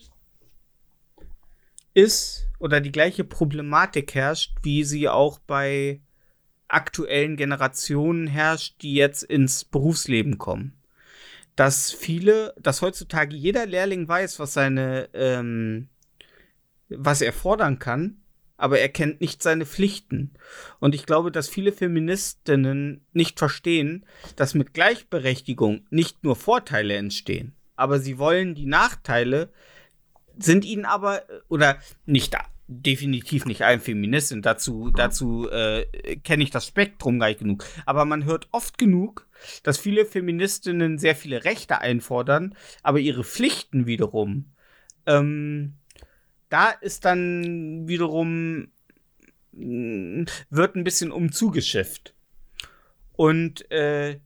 ist 1.93 2.47
oder 2.59 2.81
die 2.81 2.91
gleiche 2.91 3.23
Problematik 3.23 4.15
herrscht, 4.15 4.55
wie 4.61 4.83
sie 4.83 5.09
auch 5.09 5.39
bei 5.39 6.01
aktuellen 6.67 7.37
Generationen 7.37 8.27
herrscht, 8.27 8.81
die 8.81 8.93
jetzt 8.93 9.23
ins 9.23 9.65
Berufsleben 9.65 10.37
kommen. 10.37 10.73
Dass 11.55 11.91
viele, 11.91 12.53
dass 12.59 12.81
heutzutage 12.81 13.35
jeder 13.35 13.65
Lehrling 13.65 14.07
weiß, 14.07 14.39
was 14.39 14.53
seine, 14.53 15.09
ähm, 15.13 15.89
was 16.89 17.21
er 17.21 17.33
fordern 17.33 17.79
kann, 17.79 18.17
aber 18.57 18.79
er 18.79 18.89
kennt 18.89 19.21
nicht 19.21 19.43
seine 19.43 19.65
Pflichten. 19.65 20.31
Und 20.79 20.95
ich 20.95 21.05
glaube, 21.05 21.31
dass 21.31 21.49
viele 21.49 21.71
Feministinnen 21.71 23.05
nicht 23.11 23.37
verstehen, 23.37 24.05
dass 24.35 24.53
mit 24.53 24.73
Gleichberechtigung 24.73 25.85
nicht 25.89 26.23
nur 26.23 26.35
Vorteile 26.35 26.95
entstehen, 26.95 27.53
aber 27.75 27.99
sie 27.99 28.17
wollen 28.17 28.55
die 28.55 28.65
Nachteile, 28.65 29.51
sind 30.37 30.65
ihnen 30.65 30.85
aber, 30.85 31.23
oder 31.49 31.77
nicht 32.05 32.33
da, 32.33 32.45
definitiv 32.67 33.45
nicht 33.45 33.63
allen 33.63 33.81
Feministinnen, 33.81 34.41
dazu, 34.41 34.89
dazu 34.89 35.49
äh, 35.49 35.85
kenne 36.23 36.43
ich 36.43 36.49
das 36.49 36.67
Spektrum 36.67 37.19
gar 37.19 37.27
nicht 37.27 37.39
genug. 37.39 37.65
Aber 37.85 38.05
man 38.05 38.25
hört 38.25 38.47
oft 38.51 38.77
genug, 38.77 39.27
dass 39.63 39.77
viele 39.77 40.05
Feministinnen 40.05 40.97
sehr 40.97 41.15
viele 41.15 41.43
Rechte 41.43 41.79
einfordern, 41.79 42.55
aber 42.81 42.99
ihre 42.99 43.23
Pflichten 43.23 43.85
wiederum 43.85 44.53
ähm, 45.05 45.73
da 46.49 46.69
ist 46.69 47.05
dann 47.05 47.87
wiederum 47.87 48.67
mh, 49.53 50.25
wird 50.49 50.75
ein 50.75 50.83
bisschen 50.83 51.11
umzugeschifft. 51.11 52.13
Und 53.13 53.69
äh, 53.71 54.19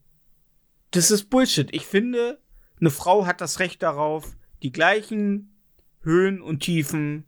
das 0.91 1.11
ist 1.11 1.29
Bullshit. 1.29 1.73
Ich 1.73 1.85
finde, 1.85 2.39
eine 2.79 2.89
Frau 2.89 3.25
hat 3.25 3.41
das 3.41 3.59
Recht 3.59 3.83
darauf, 3.83 4.35
die 4.63 4.71
gleichen 4.71 5.55
Höhen 6.01 6.41
und 6.41 6.61
Tiefen 6.61 7.25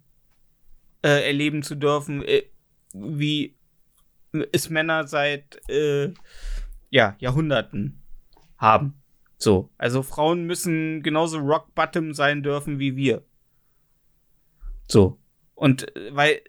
äh, 1.04 1.26
erleben 1.28 1.64
zu 1.64 1.76
dürfen, 1.76 2.24
äh, 2.24 2.44
wie 2.94 3.56
es 4.52 4.70
Männer 4.70 5.08
seit 5.08 5.60
äh, 5.70 6.14
ja, 6.90 7.16
Jahrhunderten 7.20 8.02
haben. 8.58 9.02
So, 9.38 9.70
also 9.78 10.04
Frauen 10.04 10.46
müssen 10.46 11.02
genauso 11.02 11.40
rock 11.40 11.74
bottom 11.74 12.14
sein 12.14 12.44
dürfen 12.44 12.80
wie 12.80 12.96
wir. 12.96 13.24
So. 14.88 15.18
Und 15.56 15.96
äh, 15.96 16.16
weil 16.16 16.42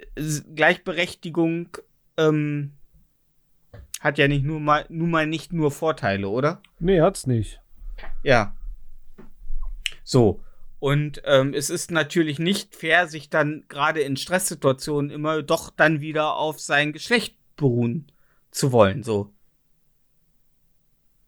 Gleichberechtigung 0.55 1.77
ähm, 2.17 2.73
hat 4.01 4.19
ja 4.19 4.29
nicht 4.29 4.45
nur 4.45 4.61
mal, 4.61 4.87
nun 4.89 5.11
mal 5.11 5.27
nicht 5.27 5.53
nur 5.53 5.71
Vorteile, 5.71 6.29
oder? 6.29 6.61
Nee, 6.79 7.01
hat's 7.01 7.27
nicht. 7.27 7.61
Ja. 8.23 8.57
So. 10.03 10.43
Und 10.81 11.21
ähm, 11.27 11.53
es 11.53 11.69
ist 11.69 11.91
natürlich 11.91 12.39
nicht 12.39 12.75
fair, 12.75 13.07
sich 13.07 13.29
dann 13.29 13.65
gerade 13.69 14.01
in 14.01 14.17
Stresssituationen 14.17 15.11
immer 15.11 15.43
doch 15.43 15.71
dann 15.71 16.01
wieder 16.01 16.37
auf 16.37 16.59
sein 16.59 16.93
Geschlecht 16.93 17.37
beruhen 17.57 18.11
zu 18.51 18.73
wollen. 18.73 19.03
So. 19.03 19.31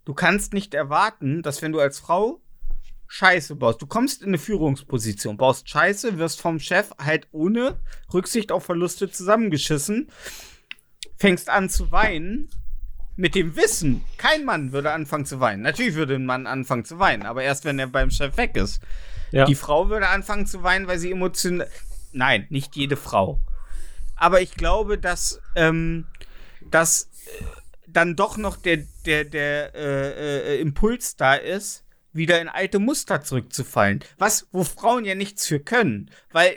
Du 0.07 0.15
kannst 0.15 0.55
nicht 0.55 0.73
erwarten, 0.73 1.43
dass 1.43 1.61
wenn 1.61 1.73
du 1.73 1.81
als 1.81 2.01
Frau 2.01 2.41
Scheiße 3.09 3.57
baust, 3.57 3.83
du 3.83 3.87
kommst 3.87 4.23
in 4.23 4.29
eine 4.29 4.39
Führungsposition, 4.39 5.37
baust 5.37 5.69
Scheiße, 5.69 6.17
wirst 6.17 6.41
vom 6.41 6.59
Chef 6.59 6.91
halt 6.99 7.29
ohne 7.31 7.79
Rücksicht 8.13 8.51
auf 8.51 8.65
Verluste 8.65 9.11
zusammengeschissen, 9.11 10.11
fängst 11.19 11.51
an 11.51 11.69
zu 11.69 11.93
weinen 11.93 12.49
mit 13.17 13.35
dem 13.35 13.55
Wissen, 13.55 14.03
kein 14.17 14.47
Mann 14.47 14.73
würde 14.73 14.93
anfangen 14.93 15.27
zu 15.27 15.41
weinen. 15.41 15.61
Natürlich 15.61 15.95
würde 15.95 16.15
ein 16.15 16.25
Mann 16.25 16.47
anfangen 16.47 16.87
zu 16.87 16.99
weinen, 16.99 17.25
aber 17.25 17.43
erst 17.43 17.67
wenn 17.67 17.79
er 17.79 17.87
beim 17.87 18.11
Chef 18.11 18.39
weg 18.39 18.57
ist. 18.57 18.81
Ja. 19.33 19.47
Die 19.47 19.55
Frau 19.55 19.89
würde 19.89 20.09
anfangen 20.09 20.47
zu 20.47 20.63
weinen, 20.63 20.87
weil 20.87 20.99
sie 20.99 21.11
emotional. 21.11 21.69
Nein, 22.13 22.47
nicht 22.51 22.77
jede 22.77 22.97
Frau. 22.97 23.41
Aber 24.15 24.41
ich 24.41 24.55
glaube, 24.55 24.99
dass, 24.99 25.41
ähm, 25.57 26.07
dass 26.71 27.09
äh, 27.27 27.45
dann 27.87 28.15
doch 28.15 28.37
noch 28.37 28.57
der, 28.57 28.85
der, 29.07 29.25
der 29.25 29.75
äh, 29.75 30.57
äh, 30.57 30.61
Impuls 30.61 31.17
da 31.17 31.35
ist, 31.35 31.85
wieder 32.13 32.41
in 32.41 32.49
alte 32.49 32.79
Muster 32.79 33.23
zurückzufallen. 33.23 34.05
Was, 34.19 34.47
wo 34.53 34.65
Frauen 34.65 35.05
ja 35.05 35.15
nichts 35.15 35.47
für 35.47 35.61
können. 35.61 36.11
Weil 36.31 36.51
äh, 36.51 36.57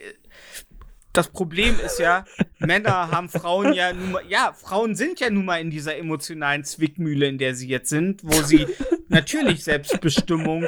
das 1.15 1.29
Problem 1.29 1.79
ist 1.79 1.99
ja, 1.99 2.25
Männer 2.59 3.11
haben 3.11 3.29
Frauen 3.29 3.73
ja 3.73 3.93
nun 3.93 4.11
mal, 4.11 4.23
ja, 4.27 4.53
Frauen 4.53 4.95
sind 4.95 5.19
ja 5.19 5.29
nun 5.29 5.45
mal 5.45 5.61
in 5.61 5.69
dieser 5.69 5.97
emotionalen 5.97 6.63
Zwickmühle, 6.63 7.27
in 7.27 7.37
der 7.37 7.55
sie 7.55 7.67
jetzt 7.67 7.89
sind, 7.89 8.21
wo 8.23 8.41
sie 8.41 8.67
natürlich 9.07 9.63
Selbstbestimmung, 9.63 10.67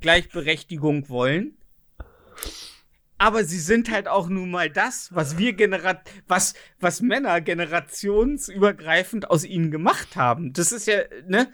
Gleichberechtigung 0.00 1.08
wollen. 1.08 1.56
Aber 3.16 3.44
sie 3.44 3.60
sind 3.60 3.90
halt 3.90 4.08
auch 4.08 4.28
nun 4.28 4.50
mal 4.50 4.68
das, 4.68 5.14
was 5.14 5.38
wir 5.38 5.52
Generat 5.52 6.02
was, 6.26 6.54
was 6.80 7.00
Männer 7.00 7.40
generationsübergreifend 7.40 9.30
aus 9.30 9.44
ihnen 9.44 9.70
gemacht 9.70 10.16
haben. 10.16 10.52
Das 10.52 10.72
ist 10.72 10.86
ja, 10.86 10.98
ne? 11.26 11.50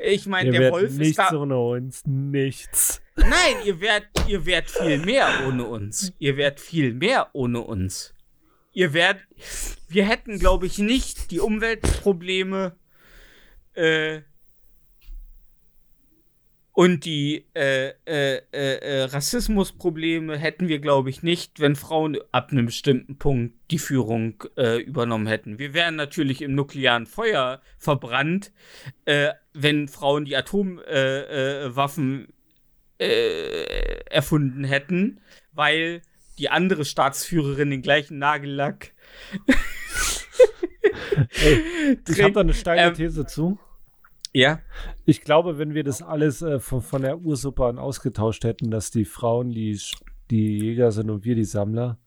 Ich 0.00 0.26
meine, 0.26 0.46
Ihr 0.46 0.52
der 0.52 0.60
werdet 0.62 0.80
Wolf 0.80 0.90
ist 0.90 0.98
nichts 0.98 1.16
da. 1.16 1.36
ohne 1.36 1.58
uns. 1.58 2.02
Nichts. 2.06 3.02
Nein, 3.16 3.56
ihr 3.64 3.80
werdet, 3.80 4.08
ihr 4.26 4.46
werdet 4.46 4.70
viel 4.70 4.98
mehr 4.98 5.28
ohne 5.46 5.66
uns. 5.66 6.12
Ihr 6.18 6.36
werdet 6.36 6.60
viel 6.60 6.94
mehr 6.94 7.28
ohne 7.34 7.60
uns. 7.60 8.14
Ihr 8.72 8.94
werdet, 8.94 9.22
wir 9.88 10.06
hätten, 10.06 10.38
glaube 10.38 10.66
ich, 10.66 10.78
nicht 10.78 11.30
die 11.30 11.40
Umweltprobleme 11.40 12.74
äh, 13.74 14.22
und 16.74 17.04
die 17.04 17.44
äh, 17.54 17.88
äh, 18.06 18.40
äh, 18.52 18.76
äh, 18.76 19.02
Rassismusprobleme 19.04 20.38
hätten 20.38 20.68
wir, 20.68 20.78
glaube 20.78 21.10
ich, 21.10 21.22
nicht, 21.22 21.60
wenn 21.60 21.76
Frauen 21.76 22.16
ab 22.32 22.50
einem 22.50 22.66
bestimmten 22.66 23.18
Punkt 23.18 23.54
die 23.70 23.78
Führung 23.78 24.42
äh, 24.56 24.80
übernommen 24.80 25.26
hätten. 25.26 25.58
Wir 25.58 25.74
wären 25.74 25.96
natürlich 25.96 26.40
im 26.40 26.54
nuklearen 26.54 27.04
Feuer 27.04 27.60
verbrannt, 27.76 28.52
äh, 29.04 29.32
wenn 29.52 29.86
Frauen 29.86 30.24
die 30.24 30.34
Atomwaffen 30.36 31.76
Waffen 31.76 32.32
erfunden 32.98 34.62
hätten, 34.62 35.20
weil 35.50 36.02
die 36.38 36.50
andere 36.50 36.84
Staatsführerin 36.84 37.70
den 37.70 37.82
gleichen 37.82 38.18
Nagellack. 38.18 38.92
Ey, 41.42 41.98
ich 42.08 42.22
habe 42.22 42.32
da 42.32 42.40
eine 42.40 42.54
steile 42.54 42.88
Ähm, 42.88 42.94
These 42.94 43.26
zu. 43.26 43.58
Ja. 44.32 44.60
Ich 45.04 45.22
glaube, 45.22 45.58
wenn 45.58 45.74
wir 45.74 45.84
das 45.84 46.02
alles 46.02 46.42
äh, 46.42 46.58
von, 46.58 46.80
von 46.80 47.02
der 47.02 47.18
Ursuppe 47.18 47.66
an 47.66 47.78
ausgetauscht 47.78 48.44
hätten, 48.44 48.70
dass 48.70 48.90
die 48.90 49.04
Frauen 49.04 49.50
die, 49.50 49.78
die 50.30 50.58
Jäger 50.58 50.90
sind 50.92 51.10
und 51.10 51.24
wir 51.24 51.34
die 51.34 51.44
Sammler, 51.44 51.98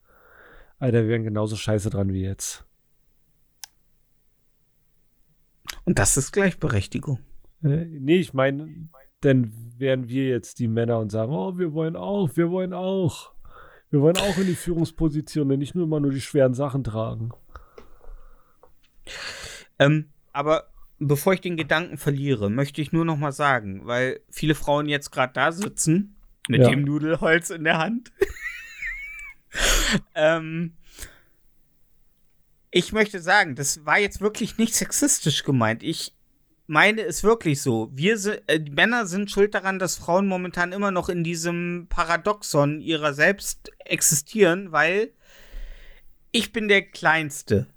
Alter, 0.80 1.04
wir 1.04 1.10
wären 1.10 1.24
genauso 1.24 1.56
scheiße 1.56 1.90
dran 1.90 2.12
wie 2.12 2.24
jetzt. 2.24 2.66
Und 5.86 6.00
das 6.00 6.18
ist 6.18 6.32
Gleichberechtigung. 6.32 7.20
Äh, 7.64 7.86
nee, 7.86 8.18
ich 8.18 8.34
meine, 8.34 8.90
dann 9.22 9.54
wären 9.78 10.10
wir 10.10 10.28
jetzt 10.28 10.60
die 10.60 10.68
Männer 10.68 11.00
und 11.00 11.12
sagen, 11.12 11.32
oh, 11.32 11.58
wir 11.58 11.74
wollen 11.74 11.96
auch, 11.96 12.36
wir 12.36 12.50
wollen 12.50 12.74
auch. 12.74 13.34
Wir 13.92 14.02
wollen 14.02 14.18
auch 14.18 14.38
in 14.38 14.48
die 14.48 14.56
Führungsposition, 14.56 15.52
und 15.52 15.60
nicht 15.60 15.76
nur 15.76 15.86
immer 15.86 16.00
nur 16.00 16.12
die 16.12 16.22
schweren 16.22 16.54
Sachen 16.54 16.84
tragen. 16.84 17.30
Ähm, 19.80 20.10
aber 20.34 20.66
bevor 21.00 21.34
ich 21.34 21.42
den 21.42 21.58
Gedanken 21.58 21.98
verliere, 21.98 22.50
möchte 22.50 22.82
ich 22.82 22.92
nur 22.92 23.06
noch 23.06 23.18
mal 23.18 23.32
sagen, 23.32 23.86
weil 23.86 24.20
viele 24.30 24.56
Frauen 24.56 24.88
jetzt 24.88 25.12
gerade 25.12 25.34
da 25.34 25.52
sitzen 25.52 26.16
mit 26.48 26.62
Ja. 26.62 26.70
dem 26.70 26.84
Nudelholz 26.84 27.50
in 27.50 27.64
der 27.64 27.78
Hand. 27.78 28.12
ähm, 30.16 30.74
ich 32.72 32.92
möchte 32.92 33.20
sagen, 33.22 33.56
das 33.56 33.86
war 33.86 34.00
jetzt 34.00 34.22
wirklich 34.22 34.58
nicht 34.58 34.76
sexistisch 34.76 35.44
gemeint. 35.44 35.82
Ich 35.84 36.14
meine 36.68 37.02
es 37.04 37.24
wirklich 37.24 37.62
so. 37.62 37.90
Wir 37.94 38.16
äh, 38.48 38.60
die 38.60 38.72
Männer 38.72 39.06
sind 39.06 39.32
schuld 39.32 39.54
daran, 39.54 39.80
dass 39.80 39.98
Frauen 39.98 40.28
momentan 40.28 40.72
immer 40.72 40.92
noch 40.92 41.10
in 41.10 41.24
diesem 41.24 41.88
Paradoxon 41.90 42.82
ihrer 42.82 43.14
selbst 43.14 43.72
existieren, 43.86 44.72
weil 44.72 45.12
ich 46.32 46.52
bin 46.52 46.68
der 46.68 46.82
Kleinste 46.82 47.68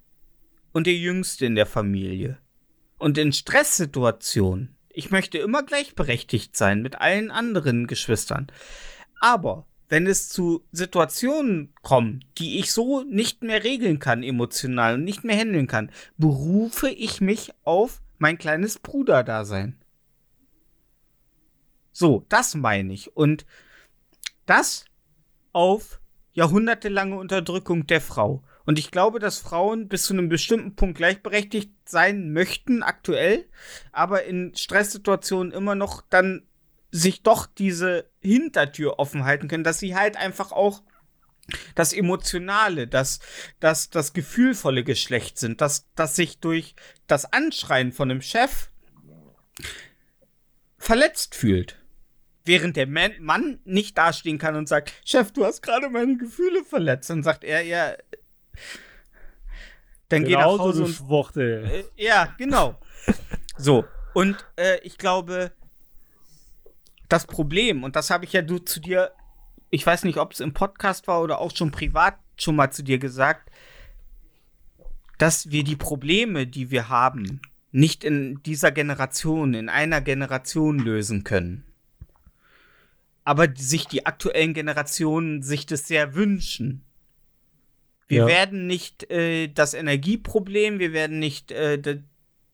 und 0.73 0.85
der 0.85 0.95
Jüngste 0.95 1.45
in 1.45 1.55
der 1.55 1.65
Familie. 1.65 2.39
Und 2.99 3.17
in 3.17 3.33
Stresssituationen, 3.33 4.75
ich 4.89 5.09
möchte 5.09 5.37
immer 5.39 5.63
gleichberechtigt 5.63 6.55
sein 6.55 6.81
mit 6.81 7.01
allen 7.01 7.31
anderen 7.31 7.87
Geschwistern. 7.87 8.47
Aber 9.19 9.65
wenn 9.87 10.05
es 10.05 10.29
zu 10.29 10.63
Situationen 10.71 11.73
kommt, 11.81 12.25
die 12.37 12.59
ich 12.59 12.71
so 12.71 13.03
nicht 13.03 13.41
mehr 13.41 13.63
regeln 13.63 13.99
kann 13.99 14.21
emotional 14.21 14.95
und 14.95 15.03
nicht 15.03 15.23
mehr 15.23 15.35
handeln 15.35 15.65
kann, 15.65 15.91
berufe 16.17 16.89
ich 16.89 17.21
mich 17.21 17.53
auf 17.63 18.01
mein 18.19 18.37
kleines 18.37 18.77
Bruderdasein. 18.77 19.81
So, 21.91 22.25
das 22.29 22.53
meine 22.53 22.93
ich. 22.93 23.15
Und 23.15 23.45
das 24.45 24.85
auf 25.53 25.99
jahrhundertelange 26.33 27.17
Unterdrückung 27.17 27.87
der 27.87 28.01
Frau. 28.01 28.43
Und 28.69 28.77
ich 28.77 28.91
glaube, 28.91 29.17
dass 29.17 29.39
Frauen 29.39 29.87
bis 29.87 30.03
zu 30.03 30.13
einem 30.13 30.29
bestimmten 30.29 30.75
Punkt 30.75 30.95
gleichberechtigt 30.95 31.71
sein 31.85 32.33
möchten, 32.33 32.83
aktuell, 32.83 33.49
aber 33.91 34.25
in 34.25 34.53
Stresssituationen 34.55 35.51
immer 35.51 35.73
noch 35.73 36.03
dann 36.07 36.45
sich 36.91 37.23
doch 37.23 37.47
diese 37.47 38.11
Hintertür 38.19 38.99
offen 38.99 39.25
halten 39.25 39.47
können, 39.47 39.63
dass 39.63 39.79
sie 39.79 39.95
halt 39.95 40.17
einfach 40.17 40.51
auch 40.51 40.83
das 41.73 41.93
Emotionale, 41.93 42.87
das, 42.87 43.21
das, 43.59 43.89
das 43.89 44.13
gefühlvolle 44.13 44.83
Geschlecht 44.83 45.39
sind, 45.39 45.61
dass, 45.61 45.91
dass 45.95 46.15
sich 46.15 46.37
durch 46.37 46.75
das 47.07 47.33
Anschreien 47.33 47.91
von 47.91 48.11
einem 48.11 48.21
Chef 48.21 48.69
verletzt 50.77 51.33
fühlt. 51.33 51.75
Während 52.45 52.77
der 52.77 52.85
Man 52.85 53.13
Mann 53.19 53.61
nicht 53.63 53.97
dastehen 53.97 54.37
kann 54.37 54.55
und 54.55 54.69
sagt, 54.69 54.93
Chef, 55.03 55.31
du 55.31 55.43
hast 55.43 55.63
gerade 55.63 55.89
meine 55.89 56.17
Gefühle 56.17 56.63
verletzt. 56.63 57.09
Dann 57.09 57.23
sagt 57.23 57.43
er, 57.43 57.63
ja, 57.63 57.95
dann 60.09 60.23
geh 60.23 60.33
nach 60.33 60.41
Genau 60.41 60.57
so 60.57 60.63
Hause 60.63 60.77
eine 60.79 60.87
und 60.87 60.93
Schwuchtel. 60.93 61.65
äh, 61.65 61.83
ja, 62.03 62.33
genau. 62.37 62.79
So, 63.61 63.83
und 64.13 64.37
äh, 64.55 64.79
ich 64.83 64.97
glaube, 64.97 65.51
das 67.09 67.25
Problem, 67.27 67.83
und 67.83 67.97
das 67.97 68.09
habe 68.09 68.23
ich 68.23 68.31
ja 68.31 68.41
du 68.41 68.59
zu 68.59 68.79
dir, 68.79 69.11
ich 69.69 69.85
weiß 69.85 70.05
nicht, 70.05 70.17
ob 70.17 70.31
es 70.31 70.39
im 70.39 70.53
Podcast 70.53 71.07
war 71.07 71.21
oder 71.21 71.39
auch 71.39 71.53
schon 71.53 71.71
privat 71.71 72.17
schon 72.37 72.55
mal 72.55 72.71
zu 72.71 72.83
dir 72.83 72.99
gesagt, 72.99 73.51
dass 75.17 75.51
wir 75.51 75.63
die 75.63 75.75
Probleme, 75.75 76.47
die 76.47 76.71
wir 76.71 76.87
haben, 76.87 77.41
nicht 77.71 78.03
in 78.03 78.41
dieser 78.43 78.71
Generation, 78.71 79.53
in 79.53 79.69
einer 79.69 80.01
Generation 80.01 80.79
lösen 80.79 81.23
können. 81.23 81.65
Aber 83.25 83.47
sich 83.53 83.85
die 83.85 84.05
aktuellen 84.05 84.53
Generationen 84.53 85.43
sich 85.43 85.65
das 85.65 85.87
sehr 85.87 86.15
wünschen. 86.15 86.83
Wir 88.09 88.21
Ja. 88.21 88.27
werden 88.27 88.67
nicht 88.67 89.09
äh, 89.11 89.47
das 89.47 89.73
Energieproblem, 89.73 90.79
wir 90.79 90.91
werden 90.93 91.19
nicht 91.19 91.51
äh, 91.51 91.79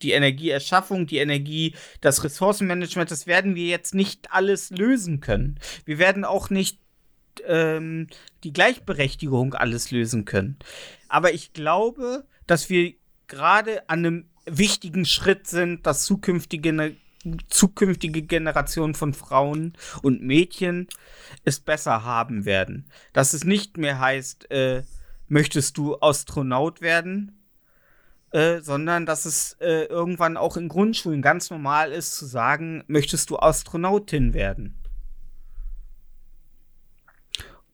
die 0.01 0.12
Energieerschaffung, 0.12 1.08
die 1.08 1.18
Energie, 1.18 1.74
das 2.01 2.24
Ressourcenmanagement, 2.24 3.10
das 3.10 3.26
werden 3.26 3.56
wir 3.56 3.66
jetzt 3.66 3.95
nicht 3.95 4.32
alles 4.32 4.70
lösen 4.70 5.22
können. 5.22 5.58
Wir 5.86 5.97
werden 5.97 6.26
auch 6.26 6.49
nicht 6.49 6.80
ähm, 7.47 8.08
die 8.43 8.51
Gleichberechtigung 8.53 9.53
alles 9.53 9.91
lösen 9.91 10.26
können. 10.26 10.60
Aber 11.08 11.34
ich 11.34 11.53
glaube, 11.53 12.26
dass 12.47 12.70
wir 12.70 12.93
gerade 13.28 13.89
an 13.89 13.99
einem 13.99 14.26
wichtigen 14.45 15.06
Schritt 15.06 15.47
sind, 15.47 15.88
dass 15.88 16.03
zukünftige, 16.06 16.95
zukünftige 17.47 18.22
Generationen 18.22 18.93
von 18.93 19.14
Frauen 19.14 19.74
und 20.01 20.22
Mädchen 20.22 20.88
es 21.45 21.62
besser 21.62 22.03
haben 22.03 22.43
werden. 22.45 22.86
Dass 23.14 23.34
es 23.34 23.45
nicht 23.45 23.78
mehr 23.78 23.99
heißt, 23.99 24.51
äh, 24.51 24.84
möchtest 25.28 25.78
du 25.78 26.00
Astronaut 26.00 26.82
werden? 26.82 27.36
Äh, 28.36 28.60
sondern 28.60 29.06
dass 29.06 29.24
es 29.24 29.54
äh, 29.62 29.86
irgendwann 29.86 30.36
auch 30.36 30.58
in 30.58 30.68
Grundschulen 30.68 31.22
ganz 31.22 31.50
normal 31.50 31.94
ist 31.94 32.18
zu 32.18 32.26
sagen, 32.26 32.84
möchtest 32.88 33.30
du 33.30 33.40
Astronautin 33.40 34.34
werden? 34.34 34.76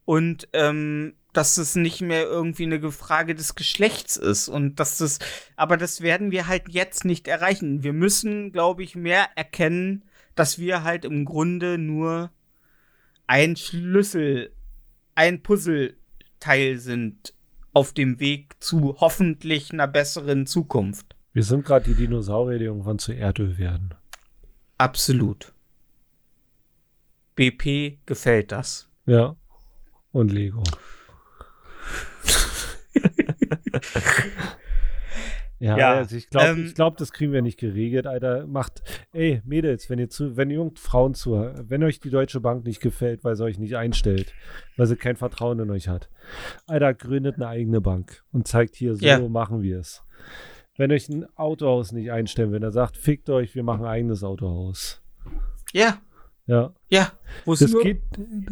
Und 0.06 0.48
ähm, 0.54 1.16
dass 1.34 1.58
es 1.58 1.74
nicht 1.74 2.02
mehr 2.02 2.26
irgendwie 2.26 2.66
eine 2.66 2.92
Frage 2.92 3.34
des 3.34 3.56
Geschlechts 3.56 4.18
ist 4.18 4.50
und 4.50 4.80
dass 4.80 5.00
das, 5.00 5.18
aber 5.56 5.78
das 5.78 6.02
werden 6.02 6.30
wir 6.30 6.46
halt 6.46 6.70
jetzt 6.70 7.06
nicht 7.06 7.28
erreichen. 7.28 7.82
Wir 7.82 7.94
müssen, 7.94 8.52
glaube 8.52 8.84
ich, 8.84 8.96
mehr 8.96 9.30
erkennen, 9.36 10.04
dass 10.36 10.60
wir 10.60 10.84
halt 10.84 11.06
im 11.06 11.26
Grunde 11.26 11.80
nur 11.80 12.30
ein 13.26 13.56
Schlüssel, 13.56 14.54
ein 15.16 15.42
Puzzleteil 15.42 16.78
sind 16.78 17.34
auf 17.74 17.94
dem 17.94 18.20
Weg 18.20 18.56
zu 18.60 18.98
hoffentlich 19.00 19.72
einer 19.72 19.88
besseren 19.88 20.46
Zukunft. 20.46 21.16
Wir 21.34 21.44
sind 21.44 21.66
gerade 21.66 21.86
die 21.86 21.96
Dinosaurier, 21.96 22.60
die 22.60 22.66
irgendwann 22.66 23.00
zu 23.00 23.14
Erdöl 23.14 23.58
werden. 23.58 23.94
Absolut. 24.78 25.54
BP 27.36 28.00
gefällt 28.06 28.52
das. 28.52 28.90
Ja. 29.06 29.36
Und 30.12 30.32
Lego. 30.32 30.64
ja, 35.60 35.78
Ja, 35.78 35.94
also 35.94 36.16
ich 36.18 36.30
glaube, 36.30 36.48
ähm, 36.48 36.66
ich 36.66 36.76
glaub, 36.76 36.98
das 36.98 37.14
kriegen 37.14 37.32
wir 37.32 37.42
nicht 37.42 37.58
geregelt, 37.60 38.08
Alter. 38.08 38.46
Macht, 38.48 38.84
ey, 39.14 39.42
Mädels, 39.46 39.90
wenn 39.90 40.00
ihr 40.00 40.10
zu, 40.10 40.38
wenn 40.38 40.50
ihr 40.50 40.72
Frauen 40.76 41.14
zu, 41.14 41.32
wenn 41.34 41.84
euch 41.84 42.00
die 42.00 42.10
Deutsche 42.10 42.40
Bank 42.40 42.66
nicht 42.66 42.82
gefällt, 42.82 43.24
weil 43.24 43.36
sie 43.36 43.44
euch 43.44 43.60
nicht 43.60 43.76
einstellt, 43.76 44.34
weil 44.78 44.88
sie 44.88 44.96
kein 44.96 45.16
Vertrauen 45.16 45.60
in 45.60 45.70
euch 45.70 45.88
hat, 45.88 46.10
Alter, 46.68 46.94
gründet 46.94 47.36
eine 47.36 47.48
eigene 47.48 47.82
Bank 47.82 48.24
und 48.32 48.48
zeigt 48.48 48.76
hier, 48.76 48.96
so 48.96 49.06
Ja. 49.06 49.20
machen 49.28 49.62
wir 49.62 49.80
es. 49.80 50.04
Wenn 50.78 50.92
euch 50.92 51.10
ein 51.10 51.26
Autohaus 51.38 51.92
nicht 51.92 52.12
einstellen, 52.12 52.52
wenn 52.54 52.64
er 52.64 52.72
sagt, 52.72 52.98
fickt 52.98 53.30
euch, 53.30 53.54
wir 53.56 53.64
machen 53.64 53.86
ein 53.86 53.92
eigenes 53.92 54.24
Autohaus. 54.24 55.02
Ja, 55.74 56.02
Ja. 56.48 56.74
ja. 56.90 57.12
Es 57.66 57.72
geht, 57.84 58.02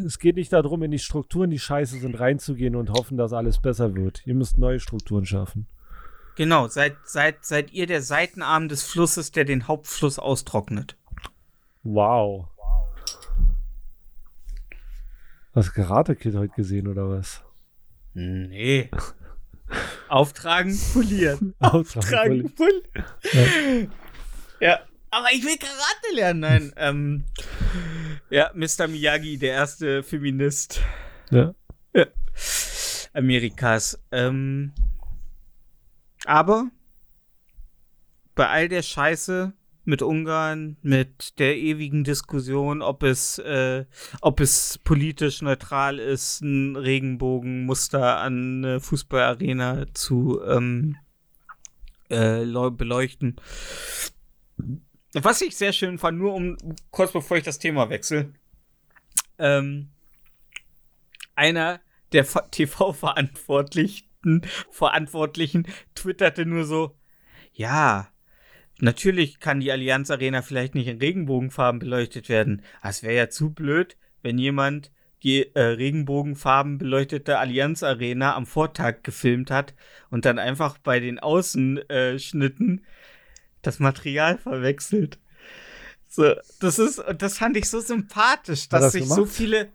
es 0.06 0.20
geht 0.20 0.36
nicht 0.36 0.54
darum, 0.54 0.84
in 0.84 0.92
die 0.92 1.00
Strukturen, 1.00 1.50
die 1.50 1.60
scheiße 1.60 1.98
sind, 2.00 2.20
reinzugehen 2.20 2.76
und 2.76 2.92
hoffen, 2.92 3.18
dass 3.18 3.34
alles 3.34 3.60
besser 3.60 3.96
wird. 3.96 4.26
Ihr 4.28 4.36
müsst 4.36 4.58
neue 4.58 4.80
Strukturen 4.80 5.26
schaffen. 5.26 5.68
Genau, 6.40 6.70
seid, 6.70 6.96
seid, 7.04 7.44
seid 7.46 7.74
ihr 7.74 7.86
der 7.86 8.02
Seitenarm 8.02 8.70
des 8.70 8.84
Flusses, 8.84 9.34
der 9.34 9.44
den 9.44 9.68
Hauptfluss 9.68 10.18
austrocknet. 10.18 10.96
Wow. 11.84 12.48
Hast 15.54 15.68
du 15.68 15.74
Karate-Kid 15.74 16.36
heute 16.36 16.54
gesehen 16.56 16.88
oder 16.88 17.10
was? 17.10 17.42
Nee. 18.14 18.90
Auftragen, 20.08 20.80
polieren. 20.94 21.56
Auftragen, 21.60 22.50
polieren. 22.56 23.92
Ja. 24.62 24.80
Aber 25.12 25.28
ich 25.34 25.44
will 25.44 25.58
Karate 25.58 26.16
lernen. 26.16 26.40
Nein. 26.40 26.74
ähm, 26.78 27.24
ja, 28.30 28.52
Mr. 28.54 28.88
Miyagi, 28.88 29.38
der 29.38 29.52
erste 29.54 30.04
Feminist 30.04 30.80
Ja. 31.32 31.54
Amerikas. 33.14 34.00
Ähm, 34.12 34.72
aber 36.26 36.70
bei 38.36 38.48
all 38.48 38.68
der 38.70 38.82
Scheiße 38.82 39.54
mit 39.86 40.02
Ungarn, 40.02 40.78
mit 40.82 41.40
der 41.40 41.58
ewigen 41.58 42.04
Diskussion, 42.04 42.82
ob 42.82 43.04
es, 43.04 43.40
äh, 43.40 43.86
ob 44.22 44.40
es 44.40 44.78
politisch 44.84 45.42
neutral 45.42 45.98
ist, 46.00 46.42
ein 46.42 46.76
Regenbogenmuster 46.76 48.18
an 48.20 48.64
eine 48.64 48.80
Fußballarena 48.80 49.88
zu 49.94 50.42
ähm, 50.46 50.96
äh, 52.12 52.44
leu- 52.44 52.70
beleuchten. 52.70 53.38
Was 55.14 55.42
ich 55.42 55.58
sehr 55.58 55.74
schön 55.74 55.98
fand, 55.98 56.20
nur 56.20 56.36
um 56.36 56.56
kurz 56.92 57.12
bevor 57.12 57.38
ich 57.38 57.44
das 57.44 57.58
Thema 57.58 57.90
wechsle, 57.90 58.34
ähm, 59.40 59.90
einer 61.36 61.80
der 62.12 62.26
Fa- 62.26 62.48
TV-Verantwortlichen 64.24 64.72
Verantwortlichen 64.72 65.68
twitterte 65.96 66.46
nur 66.46 66.66
so, 66.66 66.96
ja, 67.54 68.10
natürlich 68.80 69.40
kann 69.40 69.60
die 69.60 69.72
Allianz 69.72 70.12
Arena 70.12 70.42
vielleicht 70.42 70.76
nicht 70.76 70.88
in 70.88 70.98
Regenbogenfarben 70.98 71.80
beleuchtet 71.80 72.30
werden. 72.30 72.64
Es 72.84 73.04
wäre 73.04 73.16
ja 73.16 73.30
zu 73.30 73.52
blöd, 73.52 73.98
wenn 74.22 74.38
jemand 74.38 74.92
die 75.24 75.54
äh, 75.54 75.62
Regenbogenfarben 75.62 76.78
beleuchtete 76.78 77.40
Allianz 77.40 77.84
Arena 77.84 78.36
am 78.36 78.46
Vortag 78.46 79.04
gefilmt 79.04 79.52
hat 79.52 79.74
und 80.10 80.26
dann 80.26 80.40
einfach 80.40 80.78
bei 80.78 81.00
den 81.00 81.20
Außenschnitten 81.20 82.86
das 83.62 83.80
Material 83.80 84.38
verwechselt. 84.38 85.20
So, 86.08 86.34
das 86.60 86.80
ist, 86.80 87.04
das 87.18 87.38
fand 87.38 87.58
ich 87.58 87.70
so 87.70 87.80
sympathisch, 87.82 88.70
dass 88.70 88.82
das 88.82 88.92
sich 88.94 89.04
gemacht? 89.04 89.18
so 89.18 89.26
viele, 89.26 89.70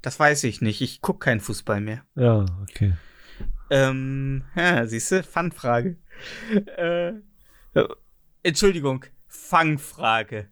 das 0.00 0.18
weiß 0.18 0.44
ich 0.44 0.60
nicht, 0.60 0.80
ich 0.80 1.00
gucke 1.02 1.20
keinen 1.20 1.40
Fußball 1.40 1.80
mehr. 1.80 2.04
Ja, 2.16 2.44
okay. 2.62 2.94
Ähm, 3.72 4.44
ja, 4.54 4.86
siehst 4.86 5.10
du, 5.12 5.22
Fanfrage. 5.22 5.96
äh, 6.76 7.12
Entschuldigung, 8.42 9.06
Fangfrage. 9.28 10.48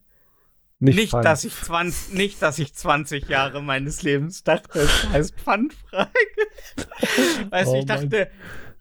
Nicht, 0.79 0.97
Nicht, 0.97 1.12
dass 1.12 1.45
ich 1.45 1.55
20, 1.55 2.14
nicht, 2.14 2.41
dass 2.41 2.59
ich 2.59 2.73
20 2.73 3.29
Jahre 3.29 3.62
meines 3.62 4.03
Lebens 4.03 4.43
dachte, 4.43 4.81
es 4.81 5.09
heißt 5.11 5.35
Pfandfrage. 5.39 6.09
weißt 7.51 7.73
du, 7.73 7.77
Oh 7.77 7.79
ich 7.81 7.85
dachte, 7.85 8.31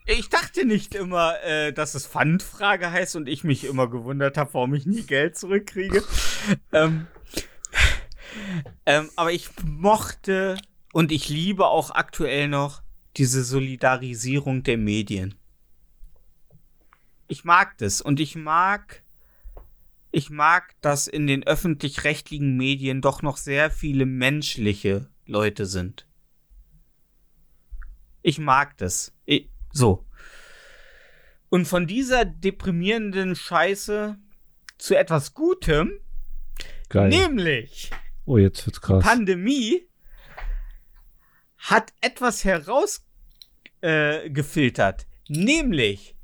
Ich 0.06 0.30
dachte 0.30 0.66
nicht 0.66 0.96
immer, 0.96 1.44
äh, 1.44 1.74
dass 1.74 1.94
es 1.94 2.08
Pfandfrage 2.08 2.90
heißt 2.92 3.18
und 3.18 3.28
ich 3.28 3.44
mich 3.44 3.66
immer 3.66 3.90
gewundert 3.90 4.38
habe, 4.38 4.54
warum 4.54 4.74
ich 4.74 4.86
nie 4.86 5.02
Geld 5.04 5.38
zurückkriege. 5.38 6.02
ähm, 6.72 7.08
ähm, 8.86 9.10
aber 9.18 9.34
ich 9.34 9.50
mochte 9.66 10.56
und 10.94 11.12
ich 11.12 11.28
liebe 11.28 11.68
auch 11.68 11.92
aktuell 11.92 12.48
noch 12.48 12.82
diese 13.18 13.44
Solidarisierung 13.44 14.64
der 14.64 14.78
Medien. 14.78 15.36
Ich 17.28 17.44
mag 17.44 17.78
das 17.78 18.02
und 18.02 18.20
ich 18.20 18.36
mag, 18.36 19.04
ich 20.12 20.30
mag, 20.30 20.76
dass 20.82 21.08
in 21.08 21.28
den 21.28 21.46
öffentlich-rechtlichen 21.46 22.58
Medien 22.58 23.02
doch 23.02 23.22
noch 23.22 23.38
sehr 23.38 23.70
viele 23.70 24.06
menschliche 24.06 25.10
Leute 25.26 25.66
sind. 25.66 26.08
Ich 28.22 28.40
mag 28.40 28.78
das. 28.78 29.14
Ich, 29.26 29.50
so. 29.72 30.06
Und 31.50 31.68
von 31.68 31.88
dieser 31.88 32.26
deprimierenden 32.26 33.36
Scheiße 33.36 34.18
zu 34.78 34.98
etwas 34.98 35.34
Gutem, 35.34 35.92
Geil. 36.90 37.10
nämlich 37.10 37.92
oh, 38.26 38.38
jetzt 38.38 38.66
wird's 38.66 38.82
krass. 38.82 39.04
Pandemie, 39.04 39.89
hat 41.60 41.94
etwas 42.02 42.44
herausgefiltert, 42.44 45.02
äh, 45.02 45.06
nämlich 45.28 46.16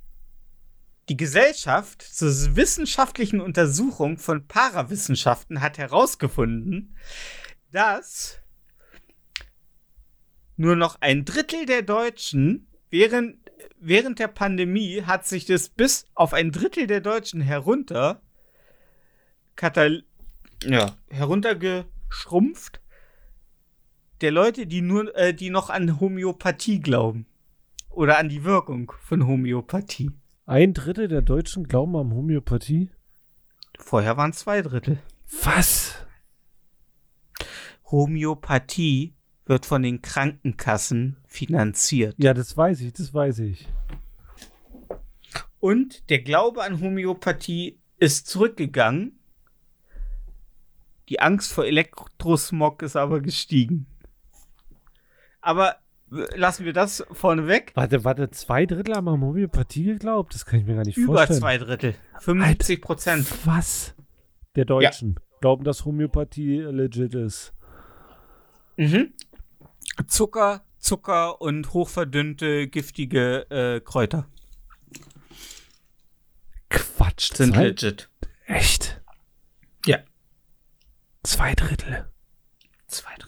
die 1.10 1.18
Gesellschaft 1.18 2.02
zur 2.02 2.30
wissenschaftlichen 2.56 3.40
Untersuchung 3.40 4.18
von 4.18 4.48
Parawissenschaften 4.48 5.62
hat 5.62 5.78
herausgefunden, 5.78 6.98
dass 7.72 8.40
nur 10.58 10.76
noch 10.76 11.00
ein 11.02 11.24
Drittel 11.26 11.68
der 11.68 11.84
Deutschen 11.84 12.68
während, 12.90 13.38
während 13.78 14.18
der 14.20 14.30
Pandemie 14.30 15.04
hat 15.04 15.28
sich 15.28 15.46
das 15.46 15.70
bis 15.70 16.08
auf 16.16 16.34
ein 16.34 16.52
Drittel 16.52 16.88
der 16.88 17.02
Deutschen 17.02 17.42
herunter 17.42 18.24
ja, 20.64 20.98
heruntergeschrumpft 21.10 22.82
der 24.22 24.32
Leute, 24.32 24.68
die 24.68 24.82
nur, 24.82 25.16
äh, 25.16 25.34
die 25.34 25.50
noch 25.50 25.70
an 25.70 26.00
Homöopathie 26.00 26.80
glauben. 26.80 27.26
Oder 27.90 28.18
an 28.18 28.30
die 28.30 28.44
Wirkung 28.44 28.92
von 29.02 29.26
Homöopathie. 29.26 30.12
Ein 30.46 30.74
Drittel 30.74 31.08
der 31.08 31.22
Deutschen 31.22 31.68
glauben 31.68 31.96
an 31.96 32.14
Homöopathie. 32.14 32.90
Vorher 33.80 34.18
waren 34.18 34.34
zwei 34.34 34.62
Drittel. 34.62 35.00
Was? 35.44 35.96
Homöopathie 37.90 39.14
wird 39.46 39.66
von 39.66 39.84
den 39.84 40.02
Krankenkassen 40.02 41.18
finanziert. 41.26 42.16
Ja, 42.18 42.34
das 42.34 42.56
weiß 42.58 42.82
ich, 42.82 42.94
das 42.94 43.14
weiß 43.14 43.40
ich. 43.40 43.68
Und 45.60 46.10
der 46.10 46.20
Glaube 46.20 46.64
an 46.64 46.82
Homöopathie 46.82 47.80
ist 47.98 48.28
zurückgegangen. 48.28 49.20
Die 51.10 51.20
Angst 51.20 51.54
vor 51.54 51.66
Elektrosmog 51.66 52.82
ist 52.82 52.96
aber 52.96 53.22
gestiegen. 53.22 53.88
Aber 55.46 55.76
lassen 56.10 56.66
wir 56.66 56.74
das 56.74 57.06
vorneweg. 57.12 57.72
Warte, 57.76 58.04
warte, 58.04 58.32
zwei 58.32 58.66
Drittel 58.66 58.96
haben 58.96 59.08
an 59.08 59.22
Homöopathie 59.22 59.84
geglaubt? 59.84 60.34
Das 60.34 60.44
kann 60.44 60.60
ich 60.60 60.66
mir 60.66 60.74
gar 60.74 60.84
nicht 60.84 60.98
Über 60.98 61.18
vorstellen. 61.18 61.40
zwei 61.40 61.58
Drittel. 61.60 61.96
75 62.20 62.82
Prozent. 62.82 63.28
Was? 63.46 63.94
Der 64.56 64.66
Deutschen 64.66 65.20
glauben, 65.42 65.64
dass 65.64 65.86
Homöopathie 65.86 66.62
legit 66.62 67.14
ist. 67.14 67.54
Mhm. 68.78 69.14
Zucker, 70.08 70.66
Zucker 70.80 71.40
und 71.40 71.74
hochverdünnte, 71.74 72.68
giftige 72.68 73.46
äh, 73.52 73.82
Kräuter 73.82 74.28
Quatsch. 76.70 77.36
sind 77.36 77.54
zwei, 77.54 77.68
legit. 77.68 78.10
Echt? 78.48 79.00
Ja. 79.86 80.00
Zwei 81.22 81.54
Drittel. 81.54 82.10
Zwei 82.88 83.14
Drittel. 83.14 83.25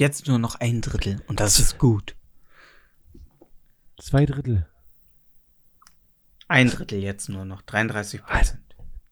Jetzt 0.00 0.28
nur 0.28 0.38
noch 0.38 0.54
ein 0.54 0.80
Drittel 0.80 1.20
und 1.26 1.40
das 1.40 1.58
ist 1.58 1.76
gut. 1.76 2.16
Zwei 3.98 4.24
Drittel. 4.24 4.66
Ein 6.48 6.70
Drittel 6.70 7.00
jetzt 7.00 7.28
nur 7.28 7.44
noch. 7.44 7.60
33 7.60 8.22
Prozent. 8.24 8.62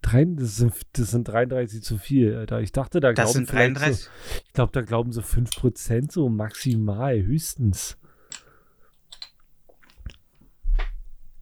Das, 0.01 0.57
sind, 0.57 0.73
das 0.95 1.11
sind 1.11 1.29
33 1.29 1.83
zu 1.83 1.99
viel, 1.99 2.35
Alter. 2.35 2.63
Ich 2.63 2.73
dachte, 2.73 3.01
da 3.01 3.13
Das 3.13 3.17
glauben 3.17 3.33
sind 3.35 3.51
vielleicht 3.51 3.77
33. 3.77 4.05
So, 4.05 4.11
ich 4.47 4.53
glaube, 4.55 4.73
da 4.73 4.81
glauben 4.81 5.13
so 5.13 5.21
5% 5.21 6.11
so 6.11 6.31
maximal, 6.31 7.23
höchstens. 7.23 7.99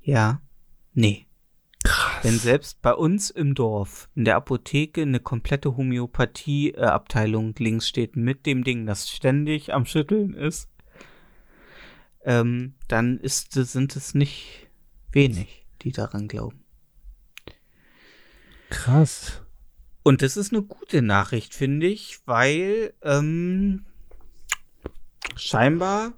Ja. 0.01 0.42
Nee. 0.92 1.26
Wenn 2.23 2.39
selbst 2.39 2.83
bei 2.83 2.93
uns 2.93 3.31
im 3.31 3.55
Dorf 3.55 4.09
in 4.14 4.25
der 4.25 4.37
Apotheke 4.37 5.03
eine 5.03 5.21
komplette 5.21 5.77
Homöopathie-Abteilung 5.77 7.55
links 7.59 7.89
steht 7.89 8.17
mit 8.17 8.47
dem 8.47 8.64
Ding, 8.64 8.87
das 8.87 9.11
ständig 9.11 9.73
am 9.73 9.87
Schütteln 9.87 10.35
ist, 10.35 10.69
ähm, 12.25 12.75
dann 12.89 13.19
ist, 13.19 13.53
sind 13.53 13.95
es 13.97 14.14
nicht 14.14 14.69
wenig, 15.12 15.67
die 15.83 15.93
daran 15.93 16.29
glauben. 16.29 16.64
Krass. 18.71 19.43
Und 20.03 20.23
das 20.23 20.37
ist 20.37 20.53
eine 20.53 20.62
gute 20.62 21.03
Nachricht, 21.03 21.55
finde 21.55 21.87
ich, 21.87 22.21
weil 22.27 22.95
ähm, 23.03 23.85
scheinbar 25.37 26.14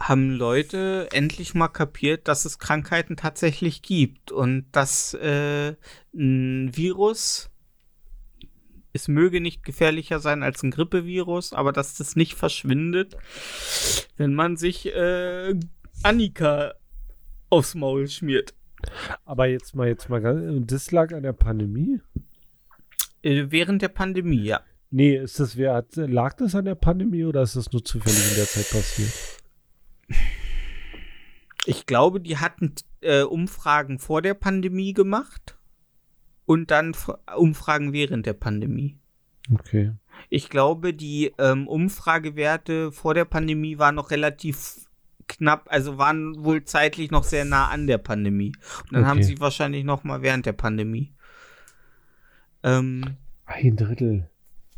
haben 0.00 0.30
Leute 0.30 1.08
endlich 1.12 1.54
mal 1.54 1.68
kapiert, 1.68 2.26
dass 2.26 2.46
es 2.46 2.58
Krankheiten 2.58 3.16
tatsächlich 3.16 3.82
gibt 3.82 4.32
und 4.32 4.64
dass 4.72 5.12
äh, 5.12 5.74
ein 6.14 6.74
Virus, 6.74 7.50
es 8.94 9.08
möge 9.08 9.42
nicht 9.42 9.62
gefährlicher 9.62 10.18
sein 10.18 10.42
als 10.42 10.62
ein 10.62 10.70
Grippevirus, 10.70 11.52
aber 11.52 11.72
dass 11.72 11.96
das 11.96 12.16
nicht 12.16 12.34
verschwindet, 12.34 13.16
wenn 14.16 14.34
man 14.34 14.56
sich 14.56 14.86
äh, 14.86 15.54
Annika 16.02 16.74
aufs 17.50 17.74
Maul 17.74 18.08
schmiert. 18.08 18.54
Aber 19.26 19.46
jetzt 19.46 19.74
mal, 19.74 19.86
jetzt 19.86 20.08
mal 20.08 20.62
das 20.62 20.90
lag 20.92 21.12
an 21.12 21.24
der 21.24 21.34
Pandemie? 21.34 22.00
Äh, 23.20 23.46
während 23.50 23.82
der 23.82 23.88
Pandemie, 23.88 24.44
ja. 24.44 24.62
Nee, 24.90 25.16
ist 25.16 25.38
das, 25.38 25.58
wer 25.58 25.74
hat, 25.74 25.94
lag 25.96 26.34
das 26.38 26.54
an 26.54 26.64
der 26.64 26.74
Pandemie 26.74 27.24
oder 27.24 27.42
ist 27.42 27.54
das 27.54 27.70
nur 27.70 27.84
zufällig 27.84 28.30
in 28.30 28.36
der 28.36 28.46
Zeit 28.46 28.70
passiert? 28.70 29.39
Ich 31.66 31.86
glaube, 31.86 32.20
die 32.20 32.38
hatten 32.38 32.74
äh, 33.02 33.22
Umfragen 33.22 33.98
vor 33.98 34.22
der 34.22 34.34
Pandemie 34.34 34.92
gemacht 34.94 35.56
und 36.46 36.70
dann 36.70 36.94
Umfragen 37.36 37.92
während 37.92 38.26
der 38.26 38.32
Pandemie. 38.32 38.98
Okay. 39.52 39.92
Ich 40.28 40.48
glaube, 40.48 40.94
die 40.94 41.32
ähm, 41.38 41.68
Umfragewerte 41.68 42.92
vor 42.92 43.14
der 43.14 43.24
Pandemie 43.24 43.78
waren 43.78 43.94
noch 43.96 44.10
relativ 44.10 44.86
knapp, 45.28 45.66
also 45.70 45.98
waren 45.98 46.44
wohl 46.44 46.64
zeitlich 46.64 47.10
noch 47.10 47.24
sehr 47.24 47.44
nah 47.44 47.68
an 47.68 47.86
der 47.86 47.98
Pandemie. 47.98 48.52
Und 48.84 48.92
dann 48.92 49.06
haben 49.06 49.18
Okay. 49.18 49.26
sie 49.26 49.40
wahrscheinlich 49.40 49.84
noch 49.84 50.02
mal 50.02 50.22
während 50.22 50.46
der 50.46 50.52
Pandemie. 50.52 51.12
Ähm, 52.62 53.16
Ein 53.46 53.76
Drittel. 53.76 54.28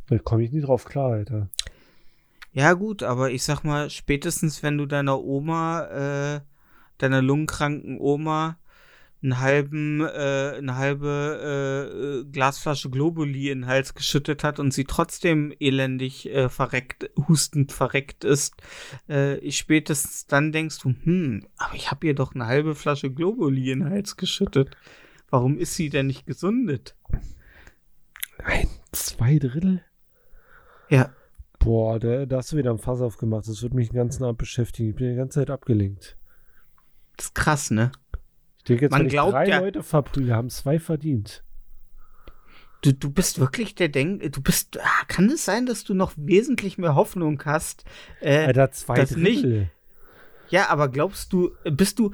Da 0.08 0.18
komme 0.18 0.42
ich 0.44 0.52
nicht 0.52 0.66
drauf 0.66 0.84
klar, 0.84 1.12
Alter. 1.12 1.48
Ja, 2.52 2.74
gut, 2.74 3.02
aber 3.02 3.30
ich 3.30 3.42
sag 3.44 3.64
mal, 3.64 3.88
spätestens 3.88 4.62
wenn 4.62 4.76
du 4.76 4.84
deiner 4.84 5.20
Oma, 5.20 6.36
äh, 6.36 6.40
deiner 6.98 7.22
lungenkranken 7.22 7.98
Oma, 7.98 8.58
einen 9.22 9.38
halben, 9.40 10.00
äh, 10.00 10.54
eine 10.58 10.76
halbe 10.76 11.40
äh, 11.40 12.20
äh, 12.20 12.24
Glasflasche 12.30 12.90
Globuli 12.90 13.50
in 13.50 13.60
den 13.60 13.68
Hals 13.68 13.94
geschüttet 13.94 14.42
hat 14.42 14.58
und 14.58 14.74
sie 14.74 14.84
trotzdem 14.84 15.54
elendig 15.60 16.28
äh, 16.28 16.48
verreckt, 16.48 17.10
hustend 17.28 17.72
verreckt 17.72 18.24
ist, 18.24 18.56
äh, 19.06 19.50
spätestens 19.50 20.26
dann 20.26 20.52
denkst 20.52 20.78
du, 20.80 20.94
hm, 21.04 21.46
aber 21.56 21.74
ich 21.74 21.90
habe 21.90 22.06
ihr 22.06 22.14
doch 22.14 22.34
eine 22.34 22.46
halbe 22.46 22.74
Flasche 22.74 23.10
Globuli 23.10 23.70
in 23.70 23.80
den 23.80 23.90
Hals 23.90 24.16
geschüttet. 24.16 24.76
Warum 25.30 25.56
ist 25.56 25.74
sie 25.74 25.88
denn 25.88 26.08
nicht 26.08 26.26
gesundet? 26.26 26.96
Ein, 28.44 28.68
zwei 28.90 29.38
Drittel? 29.38 29.82
Ja, 30.90 31.14
Boah, 31.64 31.98
da, 32.00 32.26
da 32.26 32.38
hast 32.38 32.52
du 32.52 32.56
wieder 32.56 32.70
ein 32.70 32.78
Fass 32.78 33.00
aufgemacht. 33.00 33.46
Das 33.48 33.62
wird 33.62 33.74
mich 33.74 33.88
den 33.90 33.96
ganzen 33.96 34.24
Abend 34.24 34.38
beschäftigen. 34.38 34.90
Ich 34.90 34.96
bin 34.96 35.10
die 35.10 35.16
ganze 35.16 35.40
Zeit 35.40 35.50
abgelenkt. 35.50 36.16
das 37.16 37.26
ist 37.26 37.34
krass, 37.34 37.70
ne? 37.70 37.92
Ich 38.58 38.64
denke 38.64 38.84
jetzt, 38.84 38.92
Man 38.92 39.00
wenn 39.02 39.06
ich 39.06 39.12
glaubt 39.12 39.32
drei 39.32 39.48
ja- 39.48 39.60
Leute 39.60 39.82
verprügel, 39.82 40.34
haben 40.34 40.50
zwei 40.50 40.78
verdient. 40.78 41.44
Du, 42.82 42.92
du 42.92 43.10
bist 43.10 43.38
wirklich 43.38 43.76
der 43.76 43.88
Denk, 43.88 44.32
du 44.32 44.42
bist, 44.42 44.80
ah, 44.80 45.04
kann 45.06 45.30
es 45.30 45.44
sein, 45.44 45.66
dass 45.66 45.84
du 45.84 45.94
noch 45.94 46.12
wesentlich 46.16 46.78
mehr 46.78 46.96
Hoffnung 46.96 47.40
hast? 47.44 47.84
Äh, 48.20 48.46
Alter, 48.46 48.72
zwei 48.72 48.96
das 48.96 49.10
Drittel. 49.10 49.70
Ja, 50.52 50.68
aber 50.68 50.88
glaubst 50.88 51.32
du, 51.32 51.50
bist 51.64 51.98
du, 51.98 52.12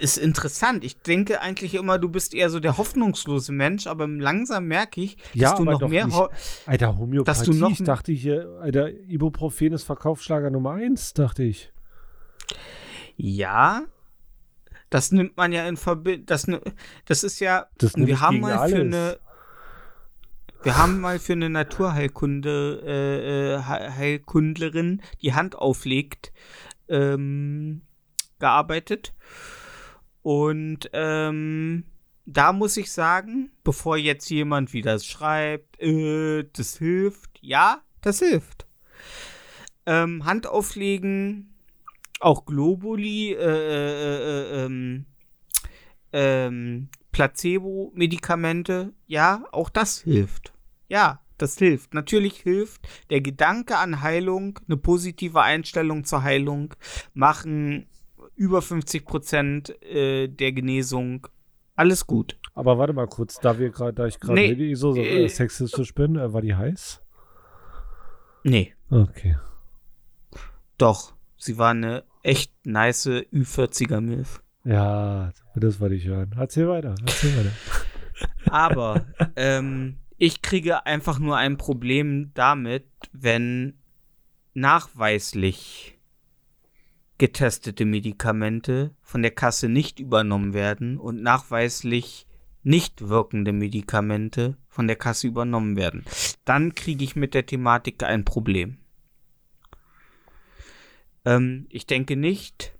ist 0.00 0.16
interessant. 0.18 0.84
Ich 0.84 1.00
denke 1.02 1.40
eigentlich 1.40 1.74
immer, 1.74 1.98
du 1.98 2.08
bist 2.08 2.34
eher 2.34 2.50
so 2.50 2.60
der 2.60 2.76
hoffnungslose 2.78 3.50
Mensch, 3.50 3.86
aber 3.88 4.06
langsam 4.06 4.66
merke 4.66 5.00
ich, 5.00 5.16
dass 5.16 5.34
Ja, 5.34 5.54
du 5.56 5.64
noch 5.64 5.88
mehr, 5.88 6.04
nicht. 6.06 6.16
Ho 6.16 6.28
Alter, 6.66 6.96
Homöopathie. 6.96 7.24
Dass 7.24 7.42
du 7.46 7.52
noch- 7.54 7.70
ich 7.72 7.82
dachte 7.82 8.12
hier, 8.12 8.58
Alter, 8.60 8.90
Ibuprofen 8.90 9.72
ist 9.72 9.82
Verkaufsschlager 9.82 10.50
Nummer 10.50 10.72
eins, 10.72 11.12
dachte 11.14 11.42
ich. 11.42 11.72
ja, 13.16 13.82
Das 14.90 15.12
nimmt 15.12 15.36
man 15.36 15.52
ja 15.52 15.68
in 15.68 15.76
Verbindung. 15.76 16.24
Das, 16.26 16.46
das 17.04 17.22
ist 17.24 17.40
ja. 17.40 17.66
Das 17.78 17.94
wir 17.96 18.20
haben 18.20 18.40
mal 18.40 18.52
für 18.54 18.60
alles. 18.60 18.74
eine. 18.94 19.18
Wir 20.62 20.76
haben 20.76 21.00
mal 21.00 21.18
für 21.20 21.34
eine 21.34 21.50
Naturheilkunde, 21.50 22.82
äh, 22.84 23.54
äh, 23.54 23.58
He- 23.58 23.90
Heilkundlerin, 23.96 25.02
die 25.22 25.32
Hand 25.34 25.54
auflegt, 25.56 26.32
ähm, 26.88 27.82
gearbeitet. 28.38 29.14
Und 30.22 30.90
ähm, 30.92 31.84
da 32.26 32.52
muss 32.52 32.76
ich 32.76 32.92
sagen, 32.92 33.50
bevor 33.64 33.96
jetzt 33.96 34.28
jemand 34.28 34.72
wieder 34.72 34.98
schreibt, 34.98 35.80
äh, 35.80 36.44
das 36.52 36.76
hilft, 36.76 37.38
ja, 37.40 37.82
das 38.02 38.18
hilft. 38.18 38.66
Ähm, 39.86 40.24
Hand 40.26 40.46
auflegen, 40.46 41.54
auch 42.20 42.44
Globuli, 42.44 43.32
äh, 43.32 43.36
äh, 43.36 44.62
äh, 44.62 44.64
ähm, 44.64 45.06
ähm, 46.12 46.88
Placebo-Medikamente, 47.12 48.92
ja, 49.06 49.44
auch 49.52 49.70
das 49.70 50.02
hilft. 50.02 50.52
Ja, 50.88 51.20
das 51.38 51.56
hilft. 51.58 51.94
Natürlich 51.94 52.38
hilft 52.40 52.80
der 53.10 53.20
Gedanke 53.20 53.76
an 53.78 54.02
Heilung, 54.02 54.58
eine 54.66 54.76
positive 54.76 55.40
Einstellung 55.42 56.04
zur 56.04 56.22
Heilung, 56.22 56.74
machen 57.14 57.86
über 58.36 58.62
50 58.62 59.04
Prozent 59.04 59.82
äh, 59.82 60.28
der 60.28 60.52
Genesung. 60.52 61.26
Alles 61.74 62.06
gut. 62.06 62.38
Aber 62.54 62.78
warte 62.78 62.92
mal 62.92 63.06
kurz, 63.06 63.38
da 63.40 63.58
wir 63.58 63.70
gerade, 63.70 63.92
da 63.92 64.06
ich 64.06 64.18
gerade 64.18 64.34
Nee, 64.34 64.54
nee, 64.54 64.74
so, 64.74 64.92
so 64.92 65.00
äh, 65.00 65.24
äh, 65.24 65.28
sexistisch 65.28 65.94
bin, 65.94 66.16
äh, 66.16 66.32
war 66.32 66.42
die 66.42 66.54
heiß? 66.54 67.00
Nee, 68.44 68.74
Okay. 68.90 69.36
doch. 70.78 71.14
Sie 71.36 71.56
war 71.56 71.70
eine 71.70 72.02
echt 72.24 72.52
nice 72.66 73.06
Ü40er 73.06 74.00
Milf. 74.00 74.42
Ja, 74.64 75.32
das 75.54 75.78
wollte 75.78 75.94
ich 75.94 76.04
hören. 76.06 76.34
Erzähl 76.36 76.68
weiter, 76.68 76.94
erzähl 77.06 77.36
weiter. 77.36 77.52
Aber 78.50 79.06
ähm, 79.36 79.98
ich 80.18 80.42
kriege 80.42 80.84
einfach 80.84 81.18
nur 81.18 81.36
ein 81.36 81.56
Problem 81.56 82.32
damit, 82.34 82.86
wenn 83.12 83.78
nachweislich 84.52 85.96
getestete 87.18 87.84
Medikamente 87.84 88.94
von 89.00 89.22
der 89.22 89.30
Kasse 89.30 89.68
nicht 89.68 90.00
übernommen 90.00 90.54
werden 90.54 90.98
und 90.98 91.22
nachweislich 91.22 92.26
nicht 92.62 93.08
wirkende 93.08 93.52
Medikamente 93.52 94.56
von 94.68 94.88
der 94.88 94.96
Kasse 94.96 95.28
übernommen 95.28 95.76
werden. 95.76 96.04
Dann 96.44 96.74
kriege 96.74 97.04
ich 97.04 97.16
mit 97.16 97.34
der 97.34 97.46
Thematik 97.46 98.02
ein 98.02 98.24
Problem. 98.24 98.78
Ähm, 101.24 101.66
ich 101.70 101.86
denke 101.86 102.16
nicht, 102.16 102.74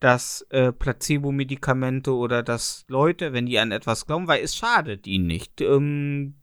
dass 0.00 0.46
äh, 0.50 0.72
Placebo-Medikamente 0.72 2.14
oder 2.14 2.42
dass 2.42 2.84
Leute, 2.88 3.32
wenn 3.32 3.46
die 3.46 3.58
an 3.58 3.72
etwas 3.72 4.06
glauben, 4.06 4.28
weil 4.28 4.42
es 4.42 4.56
schadet 4.56 5.06
ihnen 5.06 5.26
nicht. 5.26 5.60
Ähm, 5.60 6.34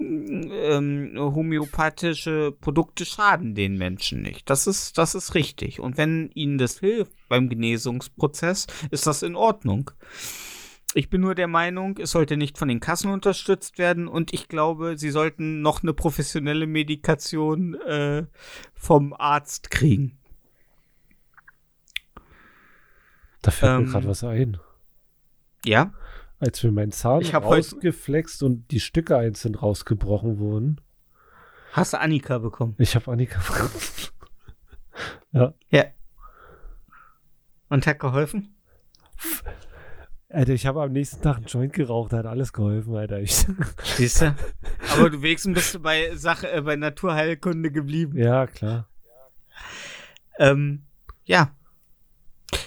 ähm, 0.00 1.12
homöopathische 1.16 2.52
Produkte 2.52 3.04
schaden 3.04 3.54
den 3.54 3.76
Menschen 3.76 4.22
nicht. 4.22 4.48
Das 4.50 4.66
ist, 4.66 4.98
das 4.98 5.14
ist 5.14 5.34
richtig. 5.34 5.80
Und 5.80 5.96
wenn 5.96 6.30
ihnen 6.34 6.58
das 6.58 6.80
hilft 6.80 7.12
beim 7.28 7.48
Genesungsprozess, 7.48 8.66
ist 8.90 9.06
das 9.06 9.22
in 9.22 9.36
Ordnung. 9.36 9.90
Ich 10.94 11.10
bin 11.10 11.20
nur 11.20 11.34
der 11.34 11.48
Meinung, 11.48 11.98
es 11.98 12.12
sollte 12.12 12.36
nicht 12.36 12.56
von 12.56 12.68
den 12.68 12.80
Kassen 12.80 13.10
unterstützt 13.10 13.76
werden 13.76 14.08
und 14.08 14.32
ich 14.32 14.48
glaube, 14.48 14.96
sie 14.96 15.10
sollten 15.10 15.60
noch 15.60 15.82
eine 15.82 15.92
professionelle 15.92 16.66
Medikation 16.66 17.74
äh, 17.74 18.24
vom 18.74 19.12
Arzt 19.12 19.70
kriegen. 19.70 20.18
Da 23.42 23.50
fällt 23.50 23.72
Ähm, 23.72 23.84
mir 23.84 23.90
gerade 23.90 24.08
was 24.08 24.24
ein. 24.24 24.58
Ja? 25.64 25.92
Als 26.38 26.62
mir 26.62 26.72
mein 26.72 26.92
Zahn 26.92 27.22
Ich 27.22 27.34
rausgeflext 27.34 28.42
und 28.42 28.70
die 28.70 28.80
Stücke 28.80 29.16
einzeln 29.16 29.54
rausgebrochen 29.54 30.38
wurden. 30.38 30.80
Hast 31.72 31.92
du 31.92 32.00
Annika 32.00 32.38
bekommen? 32.38 32.74
Ich 32.78 32.94
habe 32.94 33.10
Annika. 33.10 33.40
Ja. 35.70 35.84
Und 37.68 37.86
hat 37.86 37.98
geholfen? 37.98 38.54
Alter, 40.28 40.52
ich 40.54 40.66
habe 40.66 40.82
am 40.82 40.92
nächsten 40.92 41.22
Tag 41.22 41.36
einen 41.36 41.46
Joint 41.46 41.72
geraucht, 41.72 42.12
hat 42.12 42.26
alles 42.26 42.52
geholfen, 42.52 42.94
Alter. 42.96 43.20
Ich, 43.20 43.46
Siehst 43.84 44.22
du? 44.22 44.34
Aber 44.92 45.10
du 45.10 45.22
wenigstens 45.22 45.54
bist 45.54 45.74
du 45.74 45.80
bei 45.80 46.14
Sache, 46.14 46.50
äh, 46.50 46.62
bei 46.62 46.76
Naturheilkunde 46.76 47.70
geblieben. 47.70 48.16
ja, 48.18 48.46
klar. 48.46 48.88
Ähm, 50.38 50.84
ja. 51.24 51.55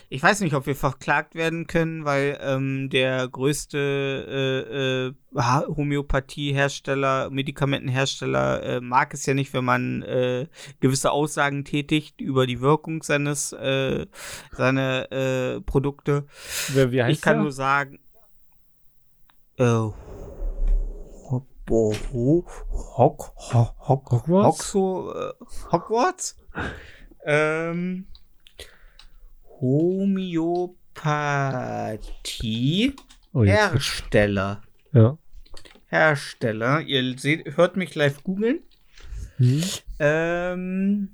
Ich 0.10 0.22
weiß 0.24 0.42
nicht, 0.42 0.56
ob 0.56 0.66
wir 0.66 0.76
verklagt 0.76 1.36
werden 1.36 1.68
können, 1.68 2.04
weil 2.04 2.38
ähm, 2.42 2.90
der 2.90 3.28
größte 3.28 5.14
äh, 5.34 5.40
äh, 5.40 5.74
Homöopathiehersteller, 5.76 7.30
Medikamentenhersteller 7.30 8.64
äh, 8.64 8.82
mag 8.82 9.14
es 9.14 9.26
ja 9.26 9.34
nicht, 9.36 9.54
wenn 9.54 9.64
man 9.66 10.02
äh, 10.02 10.48
gewisse 10.80 11.12
Aussagen 11.12 11.64
tätigt 11.64 12.20
über 12.22 12.48
die 12.48 12.60
Wirkung 12.60 13.04
seines 13.04 13.54
äh, 13.54 14.08
seiner 14.52 15.12
äh, 15.12 15.62
Produkte. 15.62 16.26
Wer, 16.70 16.92
wie 16.92 17.04
heißt 17.04 17.14
ich 17.14 17.22
kann 17.22 17.36
der? 17.36 17.44
nur 17.44 17.52
sagen, 17.52 18.00
äh, 19.58 19.64
Ho- 19.64 19.94
Ho- 21.70 21.94
Ho- 22.14 22.46
Hock, 22.98 23.34
Ho- 23.54 23.76
Hock, 23.88 24.12
Hogwarts? 24.12 24.76
Äh, 24.76 25.32
Hogwarts? 25.72 26.36
ähm, 27.26 28.08
Homöopathie 29.62 30.70
Oh. 33.34 33.44
Hersteller. 33.44 34.62
Ja. 34.92 35.18
Hersteller. 35.88 36.82
Ihr 36.82 37.18
seht, 37.18 37.58
hört 37.58 37.78
mich 37.78 37.96
live 37.96 38.24
googeln. 38.24 38.60
Hm? 39.38 39.64
Ähm, 40.00 41.10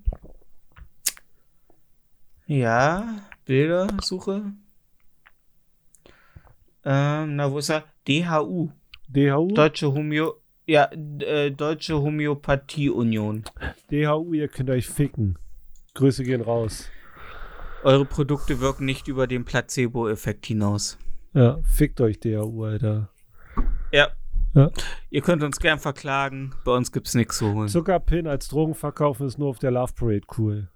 ja, 2.47 3.21
Bildersuche. 3.45 4.53
Ähm, 6.83 7.35
na, 7.35 7.51
wo 7.51 7.57
ist 7.57 7.69
er? 7.69 7.83
DHU. 8.07 8.69
DHU? 9.09 9.47
Deutsche 9.53 9.93
Homö 9.93 10.31
ja, 10.67 10.89
äh, 10.91 11.51
Deutsche 11.51 12.01
Homöopathie 12.01 12.89
Union. 12.89 13.43
DHU, 13.91 14.33
ihr 14.33 14.47
könnt 14.47 14.69
euch 14.71 14.87
ficken. 14.87 15.37
Grüße 15.93 16.23
gehen 16.23 16.41
raus. 16.41 16.89
Eure 17.85 18.05
Produkte 18.05 18.59
wirken 18.59 18.85
nicht 18.85 19.07
über 19.07 19.27
den 19.27 19.45
Placebo-Effekt 19.45 20.47
hinaus. 20.47 20.97
Ja, 21.33 21.59
fickt 21.63 22.01
euch 22.01 22.19
DHU, 22.19 22.63
Alter. 22.63 23.09
Ja. 23.91 24.09
Ja. 24.55 24.71
Ihr 25.11 25.21
könnt 25.21 25.43
uns 25.43 25.59
gern 25.59 25.77
verklagen. 25.79 26.53
Bei 26.63 26.71
uns 26.71 26.91
gibt's 26.91 27.13
nichts 27.13 27.37
zu 27.37 27.53
holen. 27.53 27.67
Zuckerpin 27.67 28.25
als 28.25 28.47
Drogen 28.47 28.73
verkaufen 28.73 29.27
ist 29.27 29.37
nur 29.37 29.49
auf 29.49 29.59
der 29.59 29.69
Love 29.71 29.93
Parade 29.93 30.21
cool. 30.37 30.69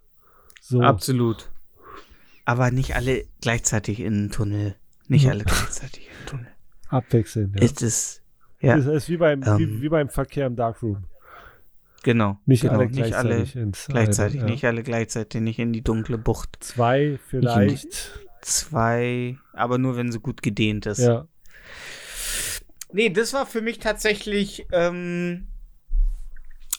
So. 0.61 0.81
Absolut. 0.81 1.49
Aber 2.45 2.71
nicht 2.71 2.95
alle 2.95 3.25
gleichzeitig 3.41 4.01
in 4.01 4.13
den 4.13 4.31
Tunnel. 4.31 4.75
Nicht 5.07 5.23
Ja. 5.23 5.31
alle 5.31 5.45
gleichzeitig 5.45 6.07
in 6.07 6.13
den 6.13 6.25
Tunnel. 6.27 6.47
Abwechselnd. 6.89 7.55
Ja. 7.59 7.65
Es 7.65 7.81
ist. 7.81 8.21
Ja, 8.61 8.75
Das 8.75 8.85
ist 8.85 9.09
wie 9.09 9.17
beim, 9.17 9.41
Ähm. 9.43 9.57
wie, 9.57 9.81
wie 9.81 9.89
beim 9.89 10.09
Verkehr 10.09 10.45
im 10.45 10.55
Darkroom. 10.57 11.05
Genau. 12.03 12.39
Nicht 12.45 12.61
genau, 12.61 12.75
alle 12.75 12.85
nicht 12.85 12.95
gleichzeitig 12.95 13.55
alle 13.55 13.63
ins 13.63 13.87
gleichzeitig, 13.87 14.41
ja. 14.41 14.45
nicht 14.45 14.65
alle 14.65 14.83
gleichzeitig, 14.83 15.41
nicht 15.41 15.59
in 15.59 15.73
die 15.73 15.83
dunkle 15.83 16.17
Bucht. 16.17 16.57
Zwei 16.59 17.19
vielleicht. 17.27 18.19
Zwei, 18.41 19.37
aber 19.53 19.77
nur 19.77 19.97
wenn 19.97 20.11
sie 20.11 20.19
gut 20.19 20.41
gedehnt 20.41 20.85
ist. 20.85 20.99
Ja. 20.99 21.27
Nee, 22.91 23.09
das 23.09 23.33
war 23.33 23.45
für 23.45 23.61
mich 23.61 23.79
tatsächlich, 23.79 24.65
ähm, 24.71 25.47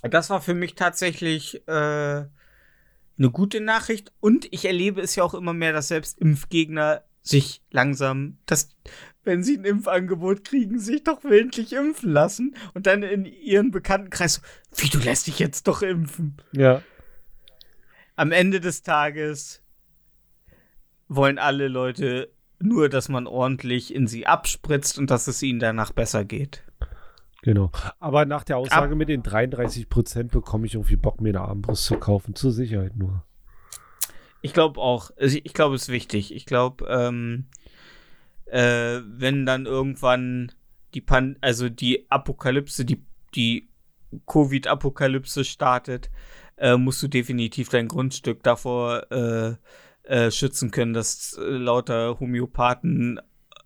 das 0.03 0.31
war 0.31 0.41
für 0.41 0.55
mich 0.55 0.75
tatsächlich 0.75 1.67
äh, 1.69 2.25
eine 3.21 3.31
gute 3.31 3.61
Nachricht. 3.61 4.13
Und 4.21 4.49
ich 4.51 4.65
erlebe 4.65 5.01
es 5.01 5.15
ja 5.15 5.23
auch 5.23 5.35
immer 5.35 5.53
mehr, 5.53 5.73
dass 5.73 5.89
selbst 5.89 6.19
Impfgegner 6.19 7.05
sich 7.23 7.63
langsam, 7.71 8.39
dass, 8.47 8.71
wenn 9.25 9.43
sie 9.43 9.57
ein 9.59 9.65
Impfangebot 9.65 10.45
kriegen, 10.45 10.79
sich 10.79 11.05
doch 11.05 11.23
willentlich 11.25 11.73
impfen 11.73 12.11
lassen 12.13 12.55
und 12.75 12.87
dann 12.87 13.03
in 13.03 13.25
ihren 13.27 13.71
Bekanntenkreis, 13.71 14.41
so, 14.71 14.83
wie 14.85 14.89
du 14.89 14.99
lässt 14.99 15.27
dich 15.27 15.39
jetzt 15.39 15.69
doch 15.69 15.83
impfen. 15.83 16.37
Ja. 16.53 16.83
Am 18.17 18.33
Ende 18.33 18.61
des 18.61 18.83
Tages 18.83 19.63
wollen 21.09 21.39
alle 21.39 21.69
Leute 21.69 22.31
nur, 22.59 22.89
dass 22.89 23.09
man 23.09 23.27
ordentlich 23.27 23.95
in 23.95 24.07
sie 24.07 24.27
abspritzt 24.27 24.99
und 24.99 25.11
dass 25.11 25.27
es 25.27 25.43
ihnen 25.43 25.61
danach 25.61 25.93
besser 25.93 26.25
geht. 26.25 26.65
Genau. 27.43 27.71
Aber 27.99 28.27
nach 28.27 28.45
der 28.45 28.59
Aussage 28.59 28.93
Ab- 28.93 28.99
mit 28.99 29.09
den 29.09 29.23
33 29.23 29.89
Prozent 29.89 30.31
bekomme 30.31 30.67
ich 30.67 30.75
irgendwie 30.75 30.97
Bock, 30.97 31.21
mir 31.23 31.31
eine 31.31 31.41
Armbrust 31.41 31.85
zu 31.85 31.97
kaufen. 31.97 32.35
Zur 32.35 32.53
Sicherheit 32.53 32.97
nur. 32.97 33.25
Ich 34.43 34.53
glaube 34.53 34.79
auch, 34.81 35.11
also 35.19 35.39
ich 35.43 35.55
glaube, 35.55 35.75
es 35.75 35.83
ist 35.83 35.89
wichtig. 35.89 36.35
Ich 36.35 36.45
glaube, 36.45 36.87
ähm, 36.89 37.47
äh, 38.51 39.01
wenn 39.05 39.47
dann 39.47 39.67
irgendwann 39.67 40.53
die 40.95 41.01
Pan 41.01 41.37
also 41.41 41.69
die 41.69 42.11
Apokalypse, 42.11 42.85
die, 42.85 43.05
die 43.35 43.69
Covid-Apokalypse 44.27 45.45
startet, 45.45 46.11
äh, 46.57 46.77
musst 46.77 47.03
du 47.03 47.09
definitiv 47.09 47.69
dein 47.69 47.89
Grundstück 47.89 48.43
davor 48.43 49.07
äh, 49.13 49.55
äh, 50.03 50.31
schützen 50.31 50.71
können, 50.71 50.93
dass 50.93 51.35
äh, 51.39 51.43
lauter 51.43 52.19
Homöopathen 52.19 53.21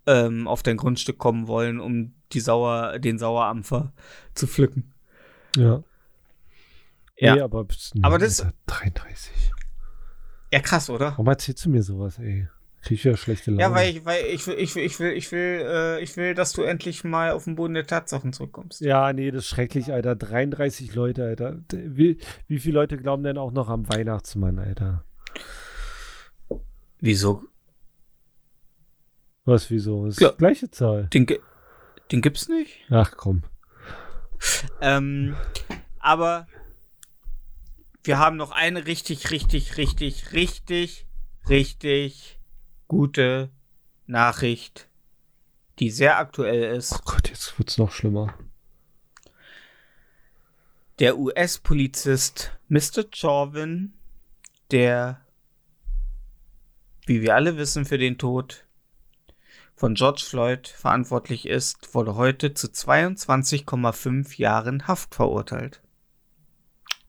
ähm, 0.06 0.46
auf 0.46 0.62
dein 0.62 0.76
Grundstück 0.76 1.16
kommen 1.18 1.46
wollen, 1.48 1.80
um 1.80 2.14
die 2.32 2.40
Sauer, 2.40 2.98
den 2.98 3.18
Sauerampfer 3.18 3.92
zu 4.34 4.46
pflücken. 4.46 4.92
Ja. 5.56 5.82
Ja. 7.16 7.36
Nee, 7.36 7.40
aber, 7.40 7.66
Aber 8.02 8.18
das- 8.18 8.40
Alter, 8.40 8.54
33. 8.66 9.32
Ja, 10.52 10.60
krass, 10.60 10.90
oder? 10.90 11.12
Warum 11.12 11.28
erzählst 11.28 11.64
du 11.64 11.70
mir 11.70 11.82
sowas, 11.82 12.18
ey? 12.18 12.48
Krieg 12.84 12.98
ich 12.98 13.04
ja 13.04 13.16
schlechte 13.16 13.50
Laune. 13.50 13.62
Ja, 13.62 13.72
weil 13.74 13.90
ich, 13.96 14.04
weil 14.04 14.24
ich 14.26 14.46
will, 14.46 14.54
ich 14.58 14.74
will, 14.76 14.82
ich 14.84 15.00
will, 15.00 15.12
ich 15.12 15.32
will, 15.32 15.64
äh, 15.66 16.02
ich 16.02 16.16
will, 16.18 16.34
dass 16.34 16.52
du 16.52 16.62
endlich 16.62 17.02
mal 17.02 17.30
auf 17.32 17.44
den 17.44 17.54
Boden 17.56 17.72
der 17.74 17.86
Tatsachen 17.86 18.32
zurückkommst. 18.34 18.82
Ja, 18.82 19.10
nee, 19.14 19.30
das 19.30 19.44
ist 19.44 19.48
schrecklich, 19.50 19.90
Alter. 19.92 20.14
33 20.14 20.94
Leute, 20.94 21.24
Alter. 21.24 21.58
Wie, 21.72 22.18
wie 22.46 22.58
viele 22.58 22.74
Leute 22.74 22.98
glauben 22.98 23.22
denn 23.22 23.38
auch 23.38 23.52
noch 23.52 23.70
am 23.70 23.88
Weihnachtsmann, 23.88 24.58
Alter? 24.58 25.04
Wieso? 27.00 27.42
Was, 29.46 29.70
wieso? 29.70 30.04
Das 30.06 30.16
ist 30.16 30.20
Ja. 30.20 30.30
die 30.32 30.36
gleiche 30.38 30.70
Zahl. 30.70 31.04
Den, 31.12 31.26
den 32.12 32.20
gibt's 32.22 32.48
nicht? 32.48 32.80
Ach 32.90 33.12
komm. 33.16 33.42
Ähm, 34.82 35.36
aber 36.00 36.46
wir 38.02 38.18
haben 38.18 38.36
noch 38.36 38.50
eine 38.50 38.86
richtig, 38.86 39.30
richtig, 39.30 39.78
richtig, 39.78 40.32
richtig, 40.32 41.06
richtig 41.48 42.38
gute 42.88 43.50
Nachricht, 44.06 44.88
die 45.78 45.90
sehr 45.90 46.18
aktuell 46.18 46.76
ist. 46.76 46.92
Oh 46.92 47.00
Gott, 47.04 47.28
jetzt 47.28 47.58
wird's 47.58 47.78
noch 47.78 47.92
schlimmer. 47.92 48.34
Der 51.00 51.18
US-Polizist 51.18 52.52
Mr. 52.68 53.04
Chauvin, 53.12 53.94
der, 54.70 55.20
wie 57.06 57.20
wir 57.20 57.34
alle 57.34 57.56
wissen, 57.56 57.84
für 57.84 57.98
den 57.98 58.16
Tod 58.16 58.64
von 59.74 59.94
George 59.94 60.22
Floyd 60.24 60.68
verantwortlich 60.68 61.46
ist, 61.46 61.94
wurde 61.94 62.14
heute 62.14 62.54
zu 62.54 62.68
22,5 62.68 64.38
Jahren 64.38 64.86
Haft 64.86 65.14
verurteilt. 65.14 65.82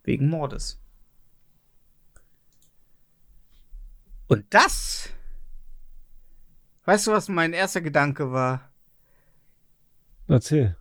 Wegen 0.03 0.29
Mordes. 0.29 0.79
Und 4.27 4.45
das, 4.49 5.09
weißt 6.85 7.07
du, 7.07 7.11
was 7.11 7.29
mein 7.29 7.53
erster 7.53 7.81
Gedanke 7.81 8.31
war? 8.31 8.71
Erzähl. 10.27 10.75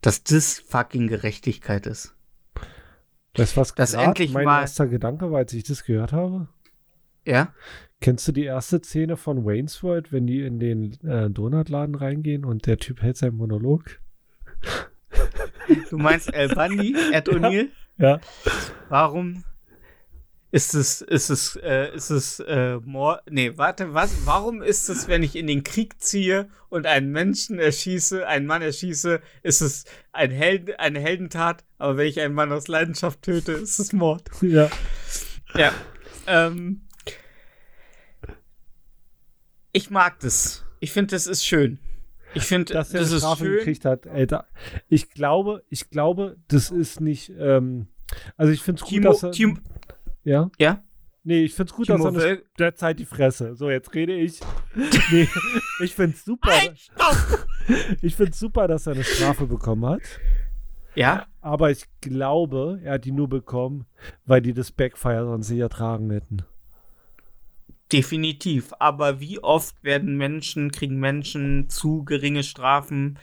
Dass 0.00 0.22
das 0.24 0.58
fucking 0.58 1.06
Gerechtigkeit 1.08 1.86
ist. 1.86 2.14
Weißt 3.36 3.56
du, 3.56 3.60
was 3.60 3.74
grad 3.74 3.94
endlich 3.94 4.32
mein 4.32 4.44
mal- 4.44 4.60
erster 4.62 4.86
Gedanke 4.86 5.30
war, 5.30 5.38
als 5.38 5.52
ich 5.54 5.64
das 5.64 5.84
gehört 5.84 6.12
habe? 6.12 6.48
Ja? 7.24 7.54
Kennst 8.00 8.26
du 8.26 8.32
die 8.32 8.44
erste 8.44 8.80
Szene 8.82 9.16
von 9.16 9.44
Wayne's 9.46 9.82
World, 9.82 10.12
wenn 10.12 10.26
die 10.26 10.42
in 10.42 10.58
den 10.58 10.92
äh, 11.06 11.30
Donutladen 11.30 11.94
reingehen 11.94 12.44
und 12.44 12.66
der 12.66 12.78
Typ 12.78 13.00
hält 13.00 13.16
seinen 13.16 13.36
Monolog? 13.36 14.00
Du 15.88 15.98
meinst 15.98 16.34
El 16.34 16.48
Bundy, 16.48 16.96
Ed 17.12 17.28
O'Neill? 17.30 17.68
Ja. 17.98 18.20
Warum 18.88 19.44
ist 20.52 20.74
es, 20.74 21.00
ist 21.00 21.30
es, 21.30 21.56
äh, 21.56 21.94
ist 21.96 22.10
es, 22.10 22.38
äh, 22.40 22.76
Mord? 22.84 23.22
Nee, 23.30 23.56
warte, 23.56 23.94
was? 23.94 24.26
Warum 24.26 24.60
ist 24.62 24.90
es, 24.90 25.08
wenn 25.08 25.22
ich 25.22 25.34
in 25.34 25.46
den 25.46 25.64
Krieg 25.64 26.00
ziehe 26.00 26.50
und 26.68 26.86
einen 26.86 27.10
Menschen 27.10 27.58
erschieße, 27.58 28.26
einen 28.26 28.44
Mann 28.44 28.60
erschieße, 28.60 29.22
ist 29.42 29.62
es 29.62 29.84
ein 30.12 30.30
Held, 30.30 30.78
eine 30.78 31.00
Heldentat, 31.00 31.64
aber 31.78 31.96
wenn 31.96 32.06
ich 32.06 32.20
einen 32.20 32.34
Mann 32.34 32.52
aus 32.52 32.68
Leidenschaft 32.68 33.22
töte, 33.22 33.52
ist 33.52 33.78
es 33.78 33.92
Mord. 33.92 34.28
Ja. 34.42 34.70
Ja. 35.54 35.72
Ähm, 36.26 36.82
ich 39.72 39.88
mag 39.90 40.20
das. 40.20 40.64
Ich 40.80 40.92
finde, 40.92 41.14
das 41.14 41.26
ist 41.26 41.46
schön. 41.46 41.78
Ich 42.34 42.44
finde, 42.44 42.74
Dass 42.74 42.92
er 42.92 43.00
das 43.00 43.10
ist 43.12 43.20
Strafe 43.20 43.44
schön. 43.44 43.56
gekriegt 43.58 43.84
hat, 43.86 44.06
Alter. 44.06 44.46
Ich 44.88 45.10
glaube, 45.10 45.64
ich 45.70 45.88
glaube, 45.88 46.36
das 46.48 46.70
ist 46.70 47.00
nicht, 47.00 47.32
ähm, 47.38 47.88
also 48.36 48.52
ich 48.52 48.62
finde 48.62 48.80
es 48.80 48.82
gut, 48.82 48.90
Timo, 48.90 49.12
dass 49.12 49.22
er, 49.22 49.32
Timo, 49.32 49.56
ja? 50.24 50.50
ja? 50.58 50.82
Nee, 51.24 51.44
ich 51.44 51.54
finde 51.54 51.70
es 51.70 51.76
gut, 51.76 51.86
Timo 51.86 52.10
dass 52.10 52.24
er 52.24 52.38
derzeit 52.58 52.98
die 52.98 53.04
Fresse. 53.04 53.54
So, 53.54 53.70
jetzt 53.70 53.94
rede 53.94 54.14
ich. 54.14 54.40
Nee, 54.74 55.28
ich 55.80 55.94
finde 55.94 56.16
es 56.16 56.24
super. 56.24 56.52
Ich 58.00 58.16
finde 58.16 58.32
es 58.32 58.40
super, 58.40 58.66
dass 58.66 58.88
er 58.88 58.94
eine 58.94 59.04
Strafe 59.04 59.46
bekommen 59.46 59.86
hat. 59.86 60.02
Ja? 60.96 61.26
Aber 61.40 61.70
ich 61.70 61.84
glaube, 62.00 62.80
er 62.82 62.94
hat 62.94 63.04
die 63.04 63.12
nur 63.12 63.28
bekommen, 63.28 63.86
weil 64.26 64.42
die 64.42 64.52
das 64.52 64.72
Backfire 64.72 65.24
sonst 65.24 65.48
nicht 65.48 65.60
ertragen 65.60 66.10
hätten. 66.10 66.42
Definitiv. 67.92 68.72
Aber 68.78 69.20
wie 69.20 69.38
oft 69.38 69.82
werden 69.84 70.16
Menschen, 70.16 70.72
kriegen 70.72 70.98
Menschen 70.98 71.68
zu 71.68 72.04
geringe 72.04 72.42
Strafen, 72.42 73.18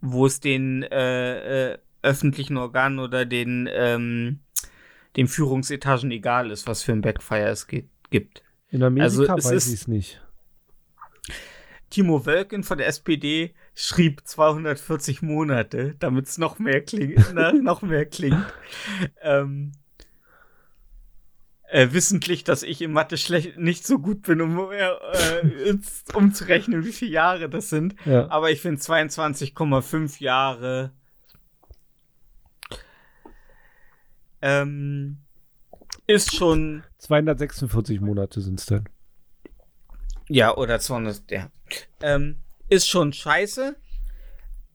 wo 0.00 0.26
es 0.26 0.40
den 0.40 0.82
äh, 0.82 1.74
äh, 1.74 1.78
öffentlichen 2.02 2.56
Organen 2.56 2.98
oder 2.98 3.24
den, 3.24 3.68
ähm, 3.72 4.40
den 5.16 5.28
Führungsetagen 5.28 6.10
egal 6.10 6.50
ist, 6.50 6.66
was 6.66 6.82
für 6.82 6.92
ein 6.92 7.00
Backfire 7.00 7.48
es 7.48 7.66
geht, 7.66 7.88
gibt. 8.10 8.42
In 8.70 8.82
Amerika 8.82 9.04
Also, 9.04 9.24
es 9.24 9.44
weiß 9.44 9.66
ich 9.68 9.74
es 9.74 9.88
nicht. 9.88 10.20
Timo 11.90 12.26
Wölken 12.26 12.64
von 12.64 12.78
der 12.78 12.88
SPD 12.88 13.54
schrieb 13.74 14.22
240 14.26 15.22
Monate, 15.22 15.94
damit 15.98 16.26
es 16.26 16.36
noch 16.36 16.58
mehr 16.58 16.82
klingt, 16.82 17.24
na, 17.34 17.52
noch 17.52 17.82
mehr 17.82 18.06
klingt. 18.06 18.44
Ähm, 19.22 19.72
äh, 21.68 21.88
wissentlich, 21.92 22.44
dass 22.44 22.62
ich 22.62 22.82
in 22.82 22.92
Mathe 22.92 23.16
schlecht 23.16 23.58
nicht 23.58 23.86
so 23.86 23.98
gut 23.98 24.22
bin, 24.22 24.40
um 24.40 24.70
äh, 24.70 25.66
jetzt 25.66 26.14
umzurechnen, 26.14 26.84
wie 26.84 26.92
viele 26.92 27.12
Jahre 27.12 27.48
das 27.48 27.70
sind. 27.70 27.94
Ja. 28.04 28.28
Aber 28.30 28.50
ich 28.50 28.60
finde 28.60 28.80
22,5 28.80 30.22
Jahre 30.22 30.92
ähm, 34.42 35.18
ist 36.06 36.34
schon 36.34 36.82
246 36.98 38.00
Monate 38.00 38.40
sind 38.40 38.60
es 38.60 38.66
dann. 38.66 38.88
Ja, 40.28 40.56
oder 40.56 40.80
200, 40.80 41.30
ja. 41.30 41.50
Ähm, 42.00 42.38
ist 42.68 42.88
schon 42.88 43.12
scheiße. 43.12 43.76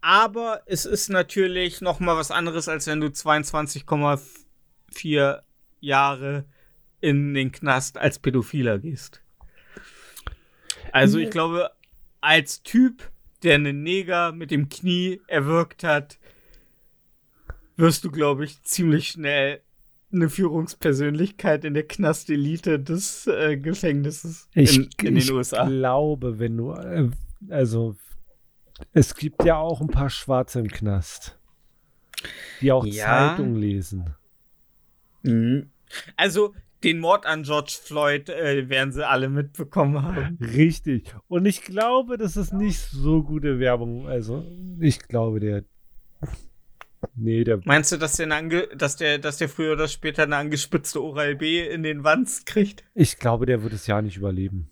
Aber 0.01 0.62
es 0.66 0.86
ist 0.86 1.09
natürlich 1.09 1.82
noch 1.82 1.99
mal 1.99 2.16
was 2.18 2.32
anderes, 2.32 2.68
als 2.68 2.88
wenn 2.88 3.01
du 3.01 3.07
22,4 3.07 5.41
Jahre 5.80 6.45
in 7.01 7.34
den 7.34 7.51
Knast 7.51 7.97
als 7.97 8.20
Pädophiler 8.20 8.80
gehst. 8.80 9.22
Also 10.91 11.20
ich 11.20 11.30
glaube, 11.30 11.72
als 12.20 12.64
Typ, 12.64 13.12
der 13.43 13.55
einen 13.55 13.84
Neger 13.84 14.32
mit 14.32 14.51
dem 14.51 14.70
Knie 14.70 15.22
erwürgt 15.28 15.84
hat, 15.84 16.20
wirst 17.78 18.03
du, 18.03 18.11
glaube 18.11 18.45
ich, 18.45 18.61
ziemlich 18.63 19.09
schnell 19.09 19.61
eine 20.13 20.30
Führungspersönlichkeit 20.30 21.63
in 21.63 21.74
der 21.74 21.88
Knastelite 21.88 22.80
des 22.80 23.28
äh, 23.28 23.57
Gefängnisses 23.57 24.49
Ich, 24.53 24.78
in, 24.78 24.89
in 25.07 25.15
ich 25.15 25.28
den 25.28 25.36
USA. 25.36 25.65
glaube, 25.65 26.38
wenn 26.39 26.57
du, 26.57 26.74
äh, 26.74 27.09
also 27.49 27.95
es 28.93 29.15
gibt 29.15 29.43
ja 29.45 29.57
auch 29.57 29.80
ein 29.80 29.88
paar 29.88 30.09
Schwarze 30.09 30.59
im 30.59 30.67
Knast, 30.67 31.39
die 32.59 32.72
auch 32.72 32.86
Ja. 32.86 33.36
Zeitung 33.36 33.55
lesen. 33.55 34.13
Mhm. 35.24 35.69
Also, 36.17 36.53
den 36.84 36.99
Mord 36.99 37.26
an 37.28 37.43
George 37.43 37.78
Floyd 37.82 38.28
äh, 38.30 38.67
werden 38.67 38.91
sie 38.91 39.07
alle 39.07 39.30
mitbekommen 39.30 40.01
haben. 40.01 40.38
Richtig. 40.41 41.13
Und 41.28 41.45
ich 41.45 41.61
glaube, 41.61 42.17
das 42.17 42.36
ist 42.38 42.53
nicht 42.53 42.80
so 42.80 43.22
gute 43.24 43.59
Werbung. 43.59 44.07
Also, 44.07 44.43
ich 44.80 44.99
glaube, 44.99 45.39
der. 45.39 45.63
Nee, 47.15 47.43
der. 47.43 47.59
Meinst 47.65 47.91
du, 47.91 47.97
dass 47.97 48.13
der, 48.13 48.31
eine 48.31 48.67
dass, 48.67 48.95
der, 48.95 49.17
dass 49.17 49.37
der 49.37 49.49
früher 49.49 49.73
oder 49.73 49.87
später 49.87 50.23
eine 50.23 50.37
angespitzte 50.37 51.01
Oral-B 51.01 51.67
in 51.67 51.83
den 51.83 52.03
Wanz 52.03 52.45
kriegt? 52.45 52.83
Ich 52.93 53.17
glaube, 53.17 53.45
der 53.45 53.63
wird 53.63 53.73
das 53.73 53.87
Jahr 53.87 54.01
nicht 54.01 54.17
überleben. 54.17 54.69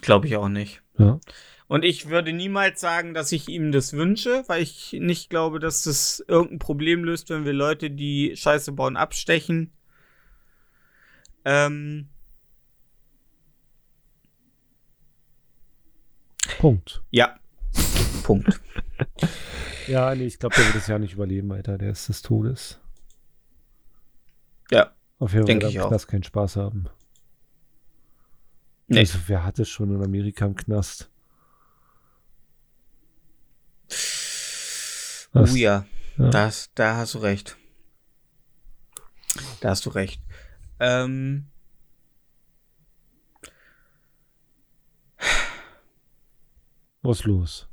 Glaube 0.00 0.26
ich 0.26 0.36
auch 0.36 0.48
nicht. 0.48 0.82
Ja. 0.98 1.18
Und 1.66 1.84
ich 1.84 2.08
würde 2.08 2.32
niemals 2.32 2.80
sagen, 2.80 3.14
dass 3.14 3.30
ich 3.32 3.48
ihm 3.48 3.72
das 3.72 3.92
wünsche, 3.92 4.42
weil 4.46 4.62
ich 4.62 4.94
nicht 4.94 5.28
glaube, 5.28 5.58
dass 5.58 5.82
das 5.82 6.24
irgendein 6.26 6.58
Problem 6.58 7.04
löst, 7.04 7.28
wenn 7.30 7.44
wir 7.44 7.52
Leute, 7.52 7.90
die 7.90 8.34
Scheiße 8.36 8.72
bauen, 8.72 8.96
abstechen. 8.96 9.72
Ähm, 11.44 12.08
Punkt. 16.58 17.02
ja. 17.10 17.38
Punkt. 18.22 18.60
Ja, 19.88 20.14
nee, 20.14 20.26
ich 20.26 20.38
glaube, 20.38 20.54
der 20.54 20.66
wird 20.66 20.76
es 20.76 20.86
ja 20.86 20.98
nicht 20.98 21.14
überleben, 21.14 21.50
Alter. 21.50 21.78
Der 21.78 21.90
ist 21.90 22.08
des 22.08 22.22
Todes. 22.22 22.78
Ja. 24.70 24.92
Auf 25.18 25.32
jeden 25.32 25.46
Fall 25.46 25.54
wird 25.60 25.74
er 25.74 25.82
im 25.82 25.88
Knast 25.88 26.08
keinen 26.08 26.22
Spaß 26.22 26.56
haben. 26.56 26.88
Nee. 28.86 29.00
Also, 29.00 29.18
wer 29.26 29.44
hat 29.44 29.58
es 29.58 29.68
schon 29.68 29.94
in 29.94 30.02
Amerika 30.02 30.46
im 30.46 30.54
Knast? 30.54 31.10
Oh 35.34 35.40
Was? 35.40 35.52
Oh 35.52 35.56
ja, 35.56 35.86
ja. 36.16 36.30
Das, 36.30 36.70
da 36.74 36.96
hast 36.96 37.14
du 37.14 37.18
recht. 37.18 37.56
Da 39.60 39.70
hast 39.70 39.86
du 39.86 39.90
recht. 39.90 40.22
Ähm, 40.80 41.48
Was 47.02 47.24
los? 47.24 47.67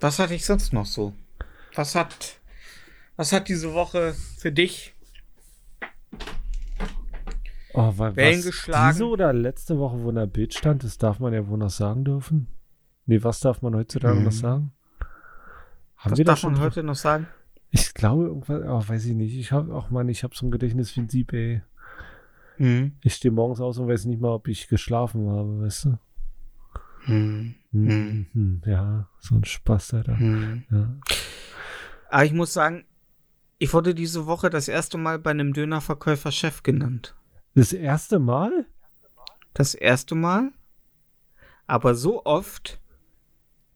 Was 0.00 0.18
hatte 0.18 0.34
ich 0.34 0.44
sonst 0.44 0.72
noch 0.72 0.86
so? 0.86 1.12
Was 1.74 1.94
hat, 1.94 2.38
was 3.16 3.32
hat 3.32 3.48
diese 3.48 3.72
Woche 3.74 4.14
für 4.38 4.52
dich? 4.52 4.94
Oh, 7.74 7.92
wa- 7.96 8.16
Wellen 8.16 8.38
was, 8.38 8.46
geschlagen. 8.46 8.92
Diese 8.94 9.06
oder 9.06 9.32
letzte 9.32 9.78
Woche, 9.78 10.02
wo 10.02 10.08
in 10.10 10.16
der 10.16 10.26
Bild 10.26 10.54
stand, 10.54 10.84
das 10.84 10.98
darf 10.98 11.20
man 11.20 11.32
ja 11.32 11.46
wohl 11.46 11.58
noch 11.58 11.70
sagen 11.70 12.04
dürfen. 12.04 12.48
Nee, 13.06 13.22
was 13.22 13.40
darf 13.40 13.62
man 13.62 13.74
heutzutage 13.74 14.18
Mhm. 14.18 14.24
noch 14.24 14.32
sagen? 14.32 14.72
Haben 15.96 16.10
Was 16.12 16.18
wir 16.18 16.24
da 16.24 16.32
darf 16.32 16.38
schon 16.40 16.52
man 16.52 16.62
heute 16.62 16.82
noch 16.82 16.94
sagen? 16.94 17.26
Ich 17.70 17.92
glaube, 17.92 18.24
irgendwas, 18.24 18.62
oh, 18.66 18.88
weiß 18.88 19.04
ich 19.04 19.14
nicht. 19.14 19.36
Ich 19.36 19.52
habe, 19.52 19.74
auch 19.74 19.90
Mann, 19.90 20.08
ich 20.08 20.24
habe 20.24 20.34
so 20.34 20.46
ein 20.46 20.50
Gedächtnis 20.50 20.96
wie 20.96 21.00
ein 21.00 21.08
Sieb, 21.08 21.32
ey. 21.32 21.62
Hm. 22.56 22.92
Ich 23.02 23.14
stehe 23.14 23.30
morgens 23.32 23.60
aus 23.60 23.78
und 23.78 23.88
weiß 23.88 24.06
nicht 24.06 24.20
mal, 24.20 24.32
ob 24.32 24.48
ich 24.48 24.68
geschlafen 24.68 25.28
habe, 25.28 25.60
weißt 25.62 25.84
du? 25.86 25.98
Hm. 27.08 27.54
Mhm. 27.72 28.26
Hm. 28.32 28.62
Ja, 28.66 29.08
so 29.18 29.34
ein 29.34 29.44
Spaß, 29.44 29.94
Alter. 29.94 30.18
Hm. 30.18 30.64
Ja. 30.70 30.96
Aber 32.10 32.24
ich 32.24 32.32
muss 32.32 32.52
sagen, 32.52 32.84
ich 33.58 33.72
wurde 33.72 33.94
diese 33.94 34.26
Woche 34.26 34.50
das 34.50 34.68
erste 34.68 34.98
Mal 34.98 35.18
bei 35.18 35.30
einem 35.30 35.52
Dönerverkäufer 35.52 36.30
Chef 36.32 36.62
genannt. 36.62 37.16
Das 37.54 37.72
erste 37.72 38.18
Mal? 38.18 38.66
Das 39.54 39.74
erste 39.74 40.14
Mal, 40.14 40.52
aber 41.66 41.94
so 41.96 42.24
oft, 42.24 42.80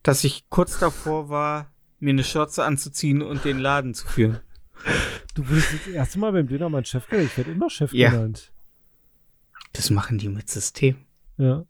dass 0.04 0.22
ich 0.22 0.48
kurz 0.48 0.78
davor 0.78 1.28
war, 1.28 1.72
mir 1.98 2.10
eine 2.10 2.22
Schürze 2.24 2.64
anzuziehen 2.64 3.20
und 3.22 3.44
den 3.44 3.58
Laden 3.58 3.92
zu 3.94 4.06
führen. 4.06 4.38
Du 5.34 5.48
wurdest 5.48 5.72
das 5.72 5.86
erste 5.88 6.18
Mal 6.20 6.32
beim 6.32 6.46
Dönermann 6.46 6.84
Chef 6.84 7.08
genannt. 7.08 7.30
Ich 7.32 7.36
werde 7.38 7.50
immer 7.52 7.70
Chef 7.70 7.92
Ja. 7.92 8.10
genannt. 8.10 8.52
Das 9.72 9.90
machen 9.90 10.18
die 10.18 10.28
mit 10.28 10.48
System. 10.50 10.96
Ja. 11.36 11.64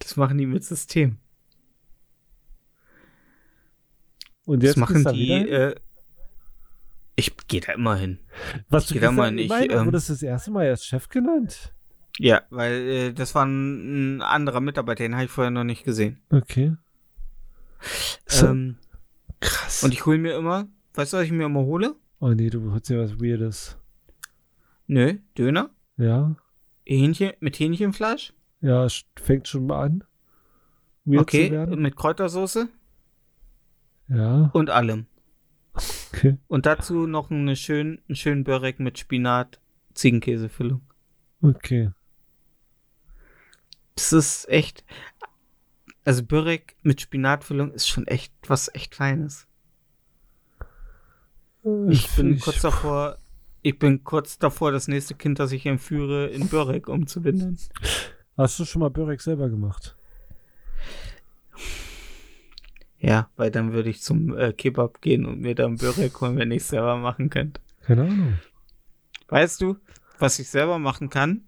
Das 0.00 0.16
machen 0.16 0.38
die 0.38 0.46
mit 0.46 0.64
System. 0.64 1.18
Und 4.44 4.62
Das 4.62 4.70
jetzt 4.70 4.76
machen 4.78 4.94
gehst 4.94 5.06
du 5.06 5.10
da 5.10 5.12
die. 5.16 5.30
Äh, 5.50 5.74
ich 7.16 7.36
gehe 7.48 7.60
da 7.60 7.72
immer 7.72 7.96
hin. 7.96 8.18
Was, 8.68 8.84
ich 8.84 8.94
du 8.94 9.00
da 9.00 9.08
immer 9.08 9.26
hin 9.26 9.38
und 9.50 9.70
ähm, 9.70 9.86
wurdest 9.86 10.08
das 10.10 10.22
erste 10.22 10.50
Mal 10.52 10.66
erst 10.66 10.86
Chef 10.86 11.08
genannt? 11.08 11.74
Ja, 12.18 12.42
weil 12.50 12.72
äh, 12.88 13.12
das 13.12 13.34
war 13.34 13.44
ein, 13.44 14.16
ein 14.18 14.22
anderer 14.22 14.60
Mitarbeiter, 14.60 15.04
den 15.04 15.14
habe 15.14 15.24
ich 15.24 15.30
vorher 15.30 15.50
noch 15.50 15.64
nicht 15.64 15.84
gesehen. 15.84 16.20
Okay. 16.30 16.74
So, 18.26 18.46
Ähm, 18.46 18.76
krass. 19.40 19.82
und 19.82 19.92
ich 19.92 20.04
hole 20.06 20.18
mir 20.18 20.36
immer, 20.36 20.68
weißt 20.94 21.12
du, 21.12 21.16
was 21.18 21.24
ich 21.24 21.32
mir 21.32 21.44
immer 21.46 21.60
hole? 21.60 21.94
oh 22.20 22.30
nee, 22.30 22.50
du 22.50 22.72
holst 22.72 22.88
dir 22.88 23.00
was 23.00 23.20
Weirdes. 23.20 23.76
Nö, 24.88 25.18
Döner. 25.36 25.70
Ja? 25.96 26.34
Hähnchen, 26.86 27.32
mit 27.40 27.58
Hähnchenfleisch. 27.58 28.32
Ja, 28.60 28.84
es 28.84 29.04
fängt 29.20 29.48
schon 29.48 29.66
mal 29.66 29.82
an. 29.84 30.04
Weird 31.04 31.22
okay, 31.22 31.46
zu 31.46 31.52
werden. 31.52 31.80
mit 31.80 31.96
Kräutersoße 31.96 32.68
Ja, 34.08 34.50
und 34.52 34.70
allem. 34.70 35.06
okay. 36.12 36.36
Und 36.48 36.66
dazu 36.66 37.06
noch 37.06 37.30
eine 37.30 37.56
schön, 37.56 38.02
einen 38.08 38.16
schönen 38.16 38.44
Börek 38.44 38.80
mit 38.80 38.98
Spinat, 38.98 39.60
Ziegenkäsefüllung. 39.94 40.82
Okay. 41.40 41.90
Das 43.94 44.12
ist 44.12 44.48
echt. 44.48 44.84
Also 46.04 46.22
Börek 46.24 46.76
mit 46.82 47.00
Spinatfüllung 47.00 47.72
ist 47.72 47.88
schon 47.88 48.06
echt 48.06 48.32
was 48.46 48.72
echt 48.74 48.94
Feines. 48.94 49.46
Ich 51.88 52.08
bin 52.16 52.38
kurz 52.40 52.62
davor, 52.62 53.18
ich 53.62 53.78
bin 53.78 54.04
kurz 54.04 54.38
davor, 54.38 54.72
das 54.72 54.88
nächste 54.88 55.14
Kind, 55.14 55.38
das 55.38 55.52
ich 55.52 55.66
entführe, 55.66 56.28
in 56.28 56.48
Börek 56.48 56.88
umzubinden. 56.88 57.58
Hast 58.38 58.58
du 58.60 58.64
schon 58.64 58.80
mal 58.80 58.88
Börek 58.88 59.20
selber 59.20 59.50
gemacht? 59.50 59.96
Ja, 63.00 63.30
weil 63.36 63.50
dann 63.50 63.72
würde 63.72 63.90
ich 63.90 64.00
zum 64.00 64.36
äh, 64.36 64.52
Kebab 64.52 65.02
gehen 65.02 65.26
und 65.26 65.40
mir 65.40 65.56
dann 65.56 65.76
Börek 65.76 66.20
holen, 66.20 66.36
wenn 66.36 66.52
ich 66.52 66.62
es 66.62 66.68
selber 66.68 66.96
machen 66.96 67.30
könnte. 67.30 67.60
Keine 67.82 68.02
Ahnung. 68.02 68.38
Weißt 69.26 69.60
du, 69.60 69.76
was 70.20 70.38
ich 70.38 70.48
selber 70.48 70.78
machen 70.78 71.10
kann? 71.10 71.42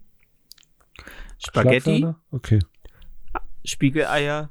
Spaghetti? 1.39 2.07
Okay. 2.29 2.59
Spiegeleier. 3.63 4.49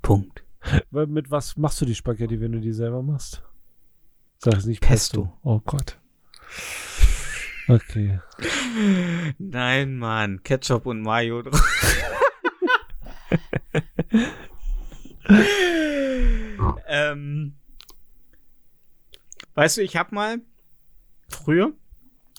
Punkt. 0.00 0.44
Mit 0.90 1.30
was 1.30 1.58
machst 1.58 1.80
du 1.82 1.84
die 1.84 1.94
Spaghetti, 1.94 2.40
wenn 2.40 2.52
du 2.52 2.60
die 2.60 2.72
selber 2.72 3.02
machst? 3.02 3.42
Sag 4.38 4.54
es 4.54 4.64
nicht 4.64 4.80
Pesto. 4.80 5.24
Pesto. 5.24 5.38
Oh 5.42 5.60
Gott. 5.60 5.98
Okay. 7.66 8.20
Nein, 9.38 9.96
Mann, 9.96 10.42
Ketchup 10.42 10.86
und 10.86 11.00
Mayo 11.00 11.42
drauf. 11.42 11.62
ähm, 16.86 17.54
weißt 19.54 19.78
du, 19.78 19.82
ich 19.82 19.96
hab 19.96 20.12
mal 20.12 20.38
früher, 21.28 21.72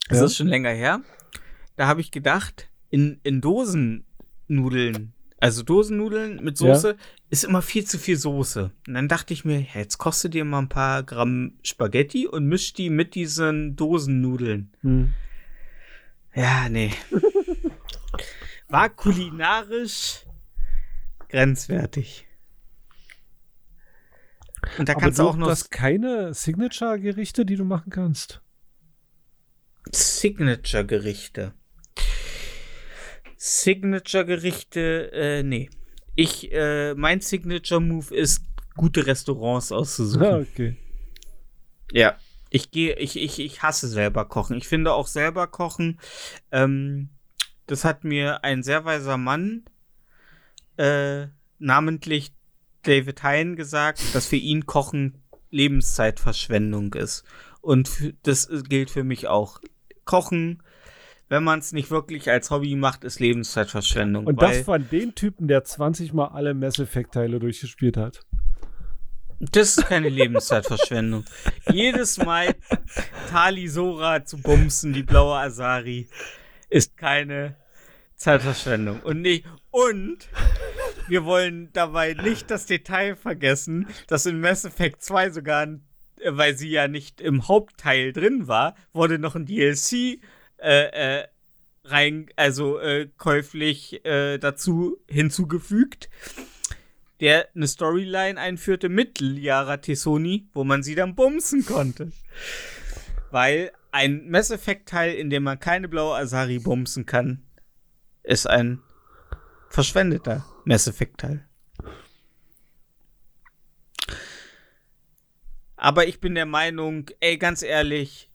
das 0.10 0.20
Ja? 0.20 0.26
ist 0.26 0.38
schon 0.38 0.48
länger 0.48 0.70
her, 0.72 1.02
da 1.76 1.88
habe 1.88 2.02
ich 2.02 2.12
gedacht, 2.12 2.70
in, 2.90 3.20
in 3.24 3.42
Dosennudeln, 3.42 5.14
also 5.46 5.62
Dosennudeln 5.62 6.44
mit 6.44 6.60
Ja. 6.60 6.74
Soße, 6.74 6.98
ist 7.30 7.44
immer 7.44 7.62
viel 7.62 7.86
zu 7.86 8.00
viel 8.00 8.18
Soße. 8.18 8.72
Und 8.88 8.94
dann 8.96 9.08
dachte 9.08 9.32
ich 9.32 9.46
mir, 9.46 9.60
ja, 9.60 9.80
jetzt 9.80 10.00
kostet 10.00 10.34
dir 10.34 10.44
mal 10.44 10.58
ein 10.58 10.70
paar 10.70 11.04
Gramm 11.04 11.60
Spaghetti 11.62 12.26
und 12.26 12.48
misch 12.48 12.74
die 12.74 12.90
mit 12.90 13.14
diesen 13.14 13.76
Dosennudeln. 13.76 14.76
Hm. 14.82 15.14
Ja, 16.34 16.68
nee. 16.68 16.92
War 18.70 18.90
kulinarisch 18.90 20.26
grenzwertig. 21.30 22.26
Und 24.80 24.90
da 24.90 24.94
Aber 24.94 25.02
kannst 25.02 25.20
du, 25.20 25.24
du 25.24 25.30
auch 25.30 25.36
noch 25.36 25.46
du 25.46 25.52
hast 25.52 25.70
keine 25.70 26.34
Signature-Gerichte, 26.34 27.46
die 27.46 27.56
du 27.56 27.66
machen 27.66 27.92
kannst. 27.92 28.42
Signature-Gerichte. 29.92 31.54
Signature-Gerichte, 33.46 35.12
äh, 35.14 35.44
nee. 35.44 35.70
Ich, 36.16 36.52
äh, 36.52 36.96
mein 36.96 37.22
Signature-Move 37.22 38.16
ist, 38.16 38.44
gute 38.76 39.06
Restaurants 39.06 39.72
auszusuchen. 39.72 40.26
Ah, 40.26 40.40
okay. 40.40 40.76
Ja. 41.92 42.18
Ich 42.50 42.72
gehe, 42.72 42.98
ich, 42.98 43.18
ich, 43.18 43.38
ich 43.40 43.62
hasse 43.62 43.88
selber 43.88 44.26
kochen. 44.26 44.58
Ich 44.58 44.68
finde 44.68 44.94
auch 44.94 45.06
selber 45.06 45.46
kochen, 45.46 46.00
ähm, 46.52 47.10
das 47.68 47.86
hat 47.86 48.04
mir 48.04 48.44
ein 48.44 48.64
sehr 48.64 48.84
weiser 48.84 49.18
Mann, 49.18 49.66
äh, 50.78 51.28
namentlich 51.60 52.34
David 52.82 53.22
Hein 53.22 53.56
gesagt, 53.56 54.02
dass 54.16 54.26
für 54.26 54.38
ihn 54.38 54.66
Kochen 54.66 55.22
Lebenszeitverschwendung 55.52 56.96
ist. 56.96 57.24
Und 57.62 58.16
das 58.24 58.50
gilt 58.68 58.90
für 58.90 59.04
mich 59.04 59.28
auch. 59.28 59.60
Kochen, 60.04 60.64
wenn 61.28 61.44
man 61.44 61.60
es 61.60 61.72
nicht 61.72 61.90
wirklich 61.92 62.30
als 62.30 62.52
Hobby 62.52 62.76
macht, 62.76 63.04
ist 63.04 63.20
Lebenszeitverschwendung. 63.20 64.28
Und 64.28 64.42
das 64.42 64.60
von 64.60 64.88
dem 64.90 65.16
Typen, 65.16 65.48
der 65.48 65.64
20 65.64 66.14
Mal 66.14 66.28
alle 66.28 66.54
Mass 66.54 66.80
Effect-Teile 66.80 67.40
durchgespielt 67.40 67.98
hat. 67.98 68.22
Das 69.40 69.78
ist 69.78 69.88
keine 69.88 70.10
Lebenszeitverschwendung. 70.10 71.26
Jedes 71.72 72.18
Mal 72.18 72.56
Tali 73.30 73.68
Sora 73.68 74.24
zu 74.24 74.38
bumsen, 74.38 74.94
die 74.94 75.04
blaue 75.04 75.38
Asari, 75.38 76.08
ist 76.70 76.96
keine 76.96 77.56
Zeitverschwendung. 78.16 79.02
Und 79.02 79.22
nicht, 79.22 79.46
und 79.72 80.30
wir 81.08 81.26
wollen 81.26 81.70
dabei 81.74 82.14
nicht 82.14 82.50
das 82.50 82.66
Detail 82.66 83.16
vergessen, 83.16 83.88
dass 84.08 84.26
in 84.26 84.40
Mass 84.40 84.64
Effect 84.64 85.04
2 85.04 85.32
sogar, 85.32 85.64
äh, 85.64 85.78
weil 86.28 86.56
sie 86.56 86.70
ja 86.70 86.88
nicht 86.88 87.20
im 87.20 87.48
Hauptteil 87.48 88.14
drin 88.14 88.48
war, 88.48 88.76
wurde 88.94 89.20
noch 89.20 89.36
ein 89.36 89.46
DLC 89.46 90.20
äh, 90.58 91.20
äh, 91.20 91.28
rein, 91.84 92.28
also 92.36 92.80
äh, 92.80 93.08
käuflich 93.18 94.06
äh, 94.06 94.38
dazu 94.38 94.98
hinzugefügt 95.08 96.10
der 97.20 97.48
eine 97.56 97.68
Storyline 97.68 98.40
einführte 98.40 98.90
mit 98.90 99.20
Liara 99.20 99.78
Tessoni, 99.78 100.50
wo 100.54 100.64
man 100.64 100.84
sie 100.84 100.96
dann 100.96 101.16
bumsen 101.16 101.66
konnte. 101.66 102.12
Weil 103.32 103.72
ein 103.92 104.30
Mass 104.30 104.52
Effect-Teil, 104.52 105.14
in 105.16 105.30
dem 105.30 105.44
man 105.44 105.60
keine 105.60 105.88
blaue 105.88 106.18
Asari 106.18 106.60
bumsen 106.60 107.06
kann, 107.06 107.44
ist 108.24 108.48
ein 108.48 108.82
verschwendeter 109.70 110.46
Mass 110.66 110.88
Effect-Teil. 110.88 111.48
Aber 115.78 116.08
ich 116.08 116.20
bin 116.20 116.36
der 116.36 116.46
Meinung, 116.46 117.10
ey, 117.20 117.38
ganz 117.38 117.62
ehrlich, 117.62 118.30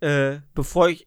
äh, 0.00 0.38
bevor 0.54 0.88
ich. 0.88 1.06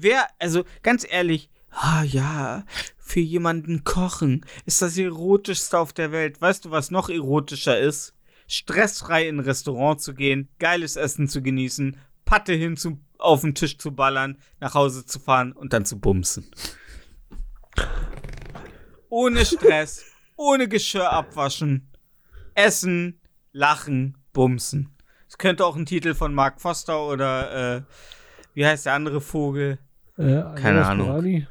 Wer, 0.00 0.26
also 0.38 0.64
ganz 0.82 1.06
ehrlich, 1.08 1.50
ah 1.70 2.02
ja, 2.02 2.64
für 2.98 3.20
jemanden 3.20 3.84
kochen 3.84 4.44
ist 4.64 4.80
das 4.80 4.96
erotischste 4.96 5.78
auf 5.78 5.92
der 5.92 6.12
Welt. 6.12 6.40
Weißt 6.40 6.64
du, 6.64 6.70
was 6.70 6.90
noch 6.90 7.08
erotischer 7.08 7.78
ist? 7.78 8.14
Stressfrei 8.46 9.28
in 9.28 9.36
ein 9.36 9.44
Restaurant 9.44 10.00
zu 10.00 10.14
gehen, 10.14 10.48
geiles 10.58 10.96
Essen 10.96 11.28
zu 11.28 11.42
genießen, 11.42 11.96
Patte 12.24 12.52
hin 12.52 12.76
zu, 12.76 13.00
auf 13.18 13.42
den 13.42 13.54
Tisch 13.54 13.78
zu 13.78 13.92
ballern, 13.92 14.38
nach 14.60 14.74
Hause 14.74 15.06
zu 15.06 15.20
fahren 15.20 15.52
und 15.52 15.72
dann 15.72 15.84
zu 15.84 15.98
bumsen. 15.98 16.50
ohne 19.08 19.44
Stress, 19.44 20.04
ohne 20.36 20.68
Geschirr 20.68 21.10
abwaschen, 21.10 21.90
essen, 22.54 23.20
lachen, 23.52 24.18
bumsen. 24.32 24.96
Das 25.26 25.38
könnte 25.38 25.64
auch 25.64 25.76
ein 25.76 25.86
Titel 25.86 26.14
von 26.14 26.34
Mark 26.34 26.60
Foster 26.60 27.06
oder 27.06 27.76
äh, 27.76 27.82
wie 28.54 28.66
heißt 28.66 28.86
der 28.86 28.94
andere 28.94 29.20
Vogel? 29.20 29.78
Äh, 30.18 30.42
Keine 30.56 30.84
Ahnung. 30.86 31.06
Borani? 31.08 31.46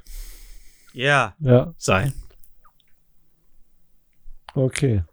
Ja, 0.94 1.36
Ja, 1.40 1.74
sein. 1.78 2.14
okay. 4.54 5.04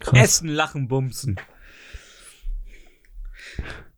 Krass. 0.00 0.18
Essen, 0.18 0.48
lachen, 0.48 0.88
bumsen. 0.88 1.36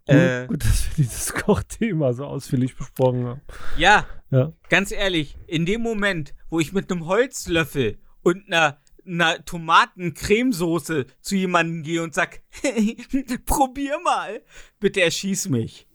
Gut, 0.07 0.15
Äh, 0.17 0.47
gut, 0.47 0.63
dass 0.65 0.85
wir 0.89 1.05
dieses 1.05 1.33
Kochthema 1.35 2.13
so 2.13 2.27
ausführlich 2.27 2.77
besprochen 2.77 3.27
haben. 3.27 3.41
ja, 3.79 4.07
Ja. 4.31 4.53
ganz 4.69 4.91
ehrlich, 4.93 5.37
in 5.47 5.65
dem 5.65 5.81
Moment, 5.81 6.35
wo 6.51 6.61
ich 6.61 6.73
mit 6.73 6.91
einem 6.93 7.07
Holzlöffel 7.07 7.99
und 8.23 8.47
einer, 8.47 8.79
einer 9.07 9.43
Tomatencremesoße 9.45 11.07
zu 11.21 11.37
jemandem 11.37 11.83
gehe 11.83 12.03
und 12.03 12.15
sag, 12.15 12.43
probier 13.47 13.99
mal, 14.05 14.43
bitte 14.79 15.01
erschieß 15.03 15.49
mich. 15.49 15.87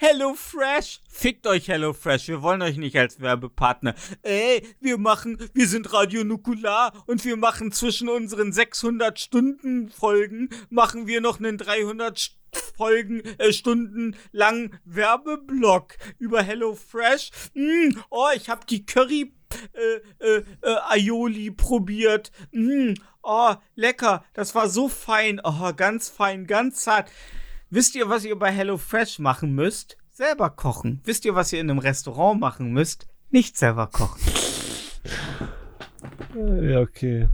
Hello 0.00 0.34
Fresh, 0.34 1.00
fickt 1.10 1.46
euch 1.46 1.66
Hello 1.68 1.92
Fresh, 1.92 2.28
wir 2.28 2.40
wollen 2.40 2.62
euch 2.62 2.76
nicht 2.76 2.96
als 2.96 3.20
Werbepartner. 3.20 3.94
Ey, 4.22 4.62
wir 4.80 4.96
machen, 4.96 5.38
wir 5.54 5.66
sind 5.66 5.92
Radio 5.92 6.22
Nukular 6.22 6.92
und 7.06 7.24
wir 7.24 7.36
machen 7.36 7.72
zwischen 7.72 8.08
unseren 8.08 8.52
600 8.52 9.18
Stunden 9.18 9.88
Folgen 9.90 10.50
machen 10.70 11.06
wir 11.08 11.20
noch 11.20 11.38
einen 11.40 11.58
300 11.58 12.16
St- 12.16 12.30
Folgen, 12.76 13.22
äh, 13.38 13.52
Stunden 13.52 14.16
lang 14.32 14.78
Werbeblock 14.84 15.96
über 16.18 16.42
Hello 16.42 16.74
Fresh. 16.74 17.30
Mm, 17.54 17.90
oh, 18.10 18.28
ich 18.34 18.48
habe 18.48 18.64
die 18.66 18.86
Curry 18.86 19.32
äh, 19.74 20.24
äh, 20.24 20.44
äh, 20.62 20.76
Aioli 20.88 21.50
probiert. 21.50 22.30
Mm, 22.52 22.94
oh, 23.22 23.54
lecker. 23.74 24.24
Das 24.32 24.54
war 24.54 24.68
so 24.70 24.88
fein. 24.88 25.40
Oh, 25.44 25.72
ganz 25.74 26.08
fein, 26.08 26.46
ganz 26.46 26.84
zart. 26.84 27.10
Wisst 27.70 27.94
ihr, 27.94 28.08
was 28.08 28.24
ihr 28.24 28.38
bei 28.38 28.50
Hello 28.50 28.76
Fresh 28.78 29.18
machen 29.18 29.54
müsst? 29.54 29.96
Selber 30.10 30.50
kochen. 30.50 31.00
Wisst 31.04 31.24
ihr, 31.24 31.34
was 31.34 31.52
ihr 31.52 31.60
in 31.60 31.70
einem 31.70 31.78
Restaurant 31.78 32.40
machen 32.40 32.72
müsst? 32.72 33.06
Nicht 33.30 33.56
selber 33.56 33.86
kochen. 33.88 34.20
Ja, 36.34 36.80
okay. 36.80 37.28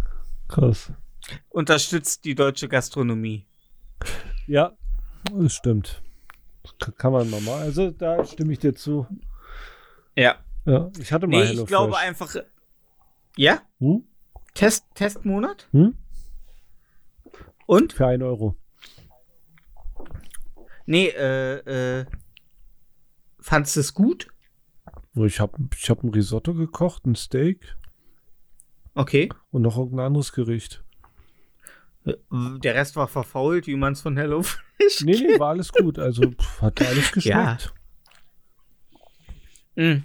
Krass. 0.48 0.92
Unterstützt 1.50 2.24
die 2.24 2.34
deutsche 2.34 2.68
Gastronomie. 2.68 3.46
Ja, 4.46 4.72
das 5.32 5.54
stimmt. 5.54 6.02
Das 6.62 6.76
ka- 6.78 6.92
kann 6.92 7.12
man 7.12 7.30
nochmal. 7.30 7.62
Also 7.62 7.90
da 7.90 8.24
stimme 8.24 8.52
ich 8.52 8.58
dir 8.58 8.74
zu. 8.74 9.06
Ja. 10.16 10.36
Ja, 10.66 10.90
ich 10.98 11.12
hatte 11.12 11.26
mal 11.26 11.40
Nee, 11.42 11.46
Hello 11.48 11.62
ich 11.62 11.68
glaube 11.68 11.92
Fresh. 11.92 12.02
einfach. 12.02 12.36
Ja? 13.36 13.62
Hm? 13.80 14.04
Test, 14.54 14.84
Testmonat? 14.94 15.68
Hm? 15.72 15.96
Und? 17.66 17.92
Für 17.94 18.06
1 18.06 18.22
Euro. 18.22 18.56
Nee, 20.86 21.08
äh, 21.08 22.00
äh. 22.00 22.06
Fandst 23.40 23.76
du 23.76 23.80
es 23.80 23.92
gut? 23.94 24.28
Ich 25.14 25.38
habe 25.40 25.56
ich 25.76 25.90
hab 25.90 26.02
ein 26.02 26.10
Risotto 26.10 26.54
gekocht, 26.54 27.06
ein 27.06 27.14
Steak 27.14 27.76
Okay. 28.94 29.28
und 29.50 29.62
noch 29.62 29.76
irgendein 29.76 30.06
anderes 30.06 30.32
Gericht. 30.32 30.82
Der 32.04 32.74
Rest 32.74 32.96
war 32.96 33.08
verfault, 33.08 33.66
wie 33.66 33.76
man 33.76 33.94
es 33.94 34.02
von 34.02 34.16
Hello 34.16 34.42
Fresh 34.42 35.02
Nee, 35.02 35.16
nee, 35.18 35.38
war 35.38 35.50
alles 35.50 35.72
gut. 35.72 35.98
Also 35.98 36.22
pff, 36.30 36.62
hat 36.62 36.80
alles 36.86 37.12
geschmeckt. 37.12 37.72
Mm. 39.76 40.02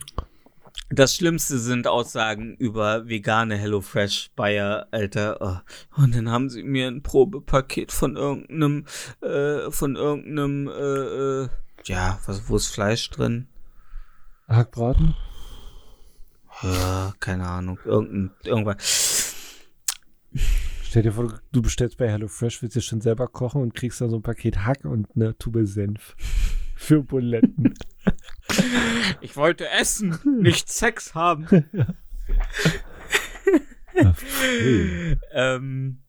Das 0.91 1.15
Schlimmste 1.15 1.59
sind 1.59 1.85
Aussagen 1.85 2.55
über 2.55 3.07
vegane 3.07 3.55
HelloFresh 3.55 4.31
Bayer, 4.35 4.87
Alter. 4.89 5.37
Oh. 5.39 6.01
Und 6.01 6.15
dann 6.15 6.31
haben 6.31 6.49
sie 6.49 6.63
mir 6.63 6.87
ein 6.87 7.03
Probepaket 7.03 7.91
von 7.91 8.15
irgendeinem, 8.15 8.85
äh, 9.21 9.69
von 9.69 9.95
irgendeinem, 9.95 10.67
äh, 10.67 11.43
äh, 11.43 11.49
ja, 11.85 12.19
was, 12.25 12.49
wo 12.49 12.55
ist 12.55 12.67
Fleisch 12.67 13.07
drin? 13.11 13.47
Hackbraten? 14.47 15.15
Ja, 16.63 17.13
keine 17.19 17.47
Ahnung, 17.47 17.77
irgendein, 17.85 18.31
irgendwas. 18.43 19.35
Stell 20.81 21.03
dir 21.03 21.11
vor, 21.11 21.39
du 21.51 21.61
bestellst 21.61 21.97
bei 21.97 22.09
HelloFresh, 22.09 22.63
willst 22.63 22.75
dir 22.75 22.81
schon 22.81 23.01
selber 23.01 23.27
kochen 23.27 23.61
und 23.61 23.75
kriegst 23.75 24.01
dann 24.01 24.09
so 24.09 24.15
ein 24.15 24.23
Paket 24.23 24.65
Hack 24.65 24.85
und 24.85 25.07
eine 25.15 25.37
Tube 25.37 25.67
Senf. 25.67 26.15
Für 26.75 27.03
Buletten. 27.03 27.75
Ich 29.21 29.35
wollte 29.35 29.69
essen, 29.69 30.17
nicht 30.41 30.69
Sex 30.69 31.13
haben. 31.13 31.47
Ähm, 35.33 36.03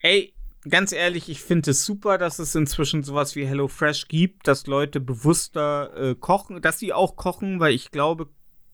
ey, 0.00 0.34
ganz 0.68 0.92
ehrlich, 0.92 1.28
ich 1.28 1.42
finde 1.42 1.70
es 1.70 1.84
super, 1.84 2.18
dass 2.18 2.38
es 2.38 2.54
inzwischen 2.54 3.02
sowas 3.02 3.36
wie 3.36 3.46
HelloFresh 3.46 4.08
gibt, 4.08 4.48
dass 4.48 4.66
Leute 4.66 5.00
bewusster 5.00 5.92
äh, 5.96 6.14
kochen, 6.14 6.60
dass 6.60 6.78
sie 6.78 6.92
auch 6.92 7.16
kochen, 7.16 7.60
weil 7.60 7.74
ich 7.74 7.90
glaube, 7.90 8.28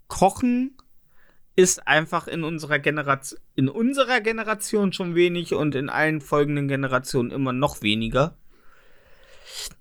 Kochen 0.08 0.76
ist 1.54 1.86
einfach 1.86 2.26
in 2.28 2.44
unserer 2.44 2.78
Generation, 2.78 3.40
in 3.54 3.68
unserer 3.68 4.20
Generation 4.20 4.92
schon 4.92 5.14
wenig 5.14 5.54
und 5.54 5.74
in 5.74 5.88
allen 5.88 6.20
folgenden 6.20 6.68
Generationen 6.68 7.30
immer 7.30 7.52
noch 7.52 7.82
weniger. 7.82 8.36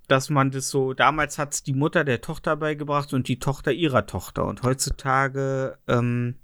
Dass 0.07 0.29
man 0.29 0.51
das 0.51 0.69
so, 0.69 0.93
damals 0.93 1.37
hat 1.37 1.53
es 1.53 1.63
die 1.63 1.73
Mutter 1.73 2.03
der 2.03 2.21
Tochter 2.21 2.55
beigebracht 2.57 3.13
und 3.13 3.27
die 3.27 3.39
Tochter 3.39 3.71
ihrer 3.71 4.05
Tochter. 4.05 4.45
Und 4.45 4.63
heutzutage, 4.63 5.77
ähm, 5.87 6.35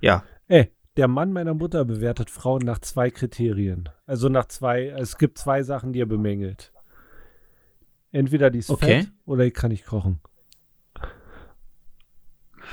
ja, 0.00 0.24
Ey, 0.46 0.70
der 0.96 1.08
Mann 1.08 1.32
meiner 1.32 1.54
Mutter 1.54 1.84
bewertet 1.84 2.30
Frauen 2.30 2.62
nach 2.64 2.78
zwei 2.78 3.10
Kriterien. 3.10 3.88
Also 4.06 4.28
nach 4.28 4.46
zwei, 4.46 4.88
es 4.88 5.18
gibt 5.18 5.38
zwei 5.38 5.62
Sachen, 5.62 5.92
die 5.92 6.00
er 6.00 6.06
bemängelt. 6.06 6.72
Entweder 8.12 8.50
die 8.50 8.60
ist 8.60 8.70
Okay. 8.70 9.02
fett 9.02 9.12
oder 9.24 9.44
die 9.44 9.50
kann 9.50 9.70
nicht 9.70 9.86
kochen. 9.86 10.20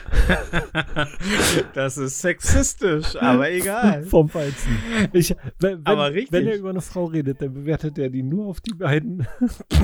Das 1.73 1.97
ist 1.97 2.19
sexistisch, 2.19 3.15
aber 3.15 3.49
egal. 3.51 4.03
Vom 4.03 4.33
Weizen. 4.33 4.77
Ich, 5.13 5.35
wenn, 5.59 5.85
wenn, 5.85 6.27
wenn 6.31 6.47
er 6.47 6.57
über 6.57 6.69
eine 6.69 6.81
Frau 6.81 7.05
redet, 7.05 7.41
dann 7.41 7.53
bewertet 7.53 7.97
er 7.97 8.09
die 8.09 8.23
nur 8.23 8.47
auf 8.47 8.61
die 8.61 8.73
beiden, 8.73 9.27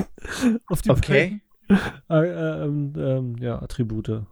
auf 0.66 0.82
die 0.82 0.90
Okay. 0.90 1.40
beiden 1.68 1.80
äh, 2.10 2.26
äh, 2.26 2.64
ähm, 2.64 2.92
ähm, 2.96 3.36
ja, 3.38 3.60
Attribute. 3.60 4.22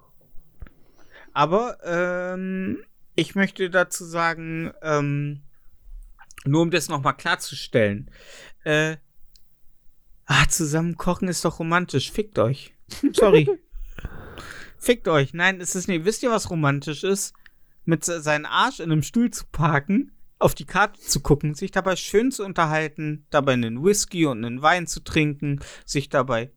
Aber 1.32 1.76
ähm, 1.84 2.78
ich 3.14 3.34
möchte 3.34 3.68
dazu 3.68 4.04
sagen, 4.04 4.72
ähm, 4.82 5.42
nur 6.44 6.62
um 6.62 6.70
das 6.70 6.88
nochmal 6.88 7.16
klarzustellen, 7.16 8.10
äh, 8.64 8.96
ah, 10.26 10.48
zusammen 10.48 10.96
kochen 10.96 11.28
ist 11.28 11.44
doch 11.44 11.58
romantisch. 11.58 12.10
Fickt 12.10 12.38
euch. 12.38 12.74
Sorry. 13.12 13.48
Fickt 14.78 15.08
euch. 15.08 15.34
Nein, 15.34 15.60
es 15.60 15.74
ist 15.74 15.88
nicht. 15.88 16.04
Wisst 16.04 16.22
ihr, 16.22 16.30
was 16.30 16.50
romantisch 16.50 17.04
ist? 17.04 17.34
Mit 17.84 18.04
se- 18.04 18.20
seinen 18.20 18.46
Arsch 18.46 18.80
in 18.80 18.90
einem 18.90 19.02
Stuhl 19.02 19.30
zu 19.30 19.44
parken, 19.50 20.12
auf 20.38 20.54
die 20.54 20.64
Karte 20.66 21.00
zu 21.00 21.20
gucken, 21.20 21.54
sich 21.54 21.70
dabei 21.70 21.96
schön 21.96 22.30
zu 22.30 22.44
unterhalten, 22.44 23.26
dabei 23.30 23.54
einen 23.54 23.82
Whisky 23.82 24.26
und 24.26 24.44
einen 24.44 24.60
Wein 24.60 24.86
zu 24.86 25.00
trinken, 25.00 25.60
sich 25.84 26.08
dabei 26.08 26.52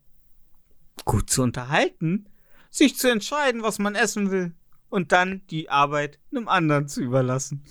gut 1.04 1.30
zu 1.30 1.42
unterhalten, 1.42 2.28
sich 2.70 2.96
zu 2.96 3.10
entscheiden, 3.10 3.62
was 3.62 3.78
man 3.78 3.94
essen 3.94 4.30
will 4.30 4.54
und 4.90 5.12
dann 5.12 5.46
die 5.48 5.70
Arbeit 5.70 6.18
einem 6.30 6.48
anderen 6.48 6.88
zu 6.88 7.00
überlassen. 7.00 7.64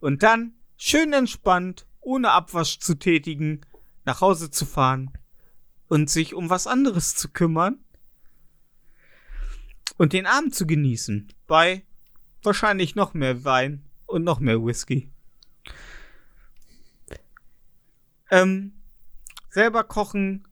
Und 0.00 0.22
dann 0.22 0.54
schön 0.76 1.12
entspannt, 1.12 1.86
ohne 2.00 2.30
Abwasch 2.30 2.78
zu 2.78 2.94
tätigen, 2.94 3.60
nach 4.06 4.22
Hause 4.22 4.50
zu 4.50 4.64
fahren 4.64 5.10
und 5.88 6.08
sich 6.08 6.32
um 6.32 6.48
was 6.48 6.66
anderes 6.66 7.14
zu 7.16 7.28
kümmern 7.28 7.84
und 9.98 10.14
den 10.14 10.26
Abend 10.26 10.54
zu 10.54 10.66
genießen 10.66 11.28
bei 11.46 11.82
wahrscheinlich 12.42 12.94
noch 12.94 13.12
mehr 13.12 13.44
Wein 13.44 13.82
und 14.06 14.24
noch 14.24 14.40
mehr 14.40 14.64
Whisky. 14.64 15.10
Ähm, 18.30 18.72
selber 19.50 19.84
kochen. 19.84 20.46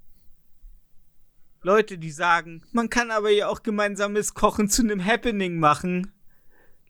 Leute, 1.62 1.98
die 1.98 2.10
sagen, 2.10 2.62
man 2.72 2.90
kann 2.90 3.10
aber 3.10 3.30
ja 3.30 3.48
auch 3.48 3.62
gemeinsames 3.62 4.34
Kochen 4.34 4.68
zu 4.68 4.82
einem 4.82 5.04
Happening 5.04 5.58
machen. 5.58 6.12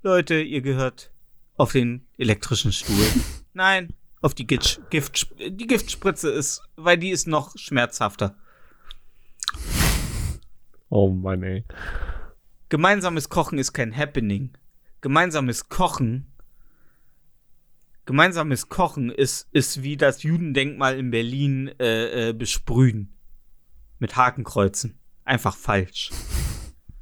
Leute, 0.03 0.41
ihr 0.41 0.61
gehört 0.61 1.13
auf 1.57 1.73
den 1.73 2.07
elektrischen 2.19 2.73
Stuhl. 2.73 3.07
Nein, 3.55 3.95
auf 4.21 4.35
die 4.35 4.47
Gift, 4.47 4.81
Gift, 4.91 5.29
die 5.39 5.67
Giftspritze 5.67 6.31
ist, 6.31 6.63
weil 6.77 6.99
die 6.99 7.11
ist 7.11 7.27
noch 7.27 7.57
schmerzhafter. 7.57 8.37
Oh 10.89 11.11
Mann, 11.11 11.43
ey. 11.43 11.65
Gemeinsames 12.69 13.29
Kochen 13.29 13.59
ist 13.59 13.73
kein 13.73 13.97
Happening. 13.97 14.51
Gemeinsames 15.01 15.69
Kochen. 15.69 16.33
Gemeinsames 18.07 18.69
Kochen 18.69 19.11
ist, 19.11 19.49
ist 19.53 19.83
wie 19.83 19.97
das 19.97 20.25
Judendenkmal 20.25 20.99
in 20.99 21.11
Berlin 21.11 21.69
äh, 21.79 22.31
äh, 22.31 22.33
besprühen. 22.33 23.15
Mit 23.99 24.17
Hakenkreuzen. 24.17 24.99
Einfach 25.25 25.57
falsch. 25.57 26.11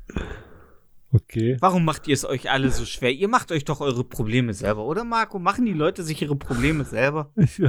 Okay. 1.14 1.56
Warum 1.60 1.84
macht 1.84 2.08
ihr 2.08 2.14
es 2.14 2.24
euch 2.24 2.50
alle 2.50 2.72
so 2.72 2.84
schwer? 2.84 3.12
Ihr 3.12 3.28
macht 3.28 3.52
euch 3.52 3.64
doch 3.64 3.80
eure 3.80 4.02
Probleme 4.02 4.52
selber, 4.52 4.84
oder 4.84 5.04
Marco? 5.04 5.38
Machen 5.38 5.64
die 5.64 5.72
Leute 5.72 6.02
sich 6.02 6.20
ihre 6.20 6.34
Probleme 6.34 6.84
selber? 6.84 7.30
Ich, 7.36 7.62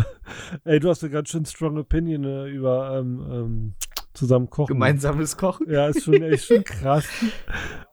ey, 0.64 0.80
du 0.80 0.90
hast 0.90 1.04
eine 1.04 1.14
ganz 1.14 1.30
schön 1.30 1.46
strong 1.46 1.78
Opinion 1.78 2.24
äh, 2.24 2.48
über 2.48 2.98
ähm, 3.00 3.28
ähm, 3.32 3.76
zusammen 4.16 4.50
kochen. 4.50 4.74
Gemeinsames 4.74 5.38
Kochen? 5.38 5.70
Ja, 5.70 5.88
ist 5.90 6.04
schon 6.04 6.22
echt 6.24 6.46
schon 6.46 6.64
krass, 6.66 7.06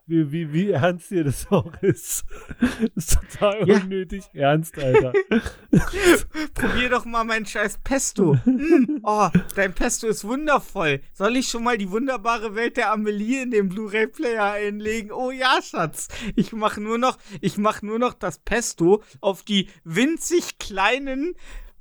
wie, 0.05 0.31
wie, 0.31 0.51
wie 0.53 0.71
ernst 0.71 1.11
dir 1.11 1.23
das 1.23 1.47
auch 1.51 1.71
ist. 1.81 2.25
Das 2.59 2.79
ist 2.95 3.17
total 3.31 3.67
Ja. 3.67 3.75
unnötig 3.77 4.23
ernst, 4.33 4.77
Alter. 4.77 5.13
Probier 6.53 6.89
doch 6.89 7.05
mal 7.05 7.23
mein 7.23 7.45
scheiß 7.45 7.79
Pesto. 7.83 8.35
Mm, 8.45 8.99
oh, 9.03 9.29
dein 9.55 9.73
Pesto 9.73 10.07
ist 10.07 10.23
wundervoll. 10.25 11.01
Soll 11.13 11.37
ich 11.37 11.47
schon 11.47 11.63
mal 11.63 11.77
die 11.77 11.89
wunderbare 11.89 12.55
Welt 12.55 12.77
der 12.77 12.91
Amelie 12.91 13.41
in 13.43 13.51
den 13.51 13.69
Blu-ray-Player 13.69 14.51
einlegen? 14.51 15.11
Oh 15.11 15.31
ja, 15.31 15.59
Schatz. 15.61 16.07
Ich 16.35 16.53
mache 16.53 16.81
nur 16.81 16.97
noch, 16.97 17.17
ich 17.41 17.57
mache 17.57 17.85
nur 17.85 17.99
noch 17.99 18.13
das 18.13 18.39
Pesto 18.39 19.03
auf 19.21 19.43
die 19.43 19.69
winzig 19.83 20.57
kleinen 20.59 21.35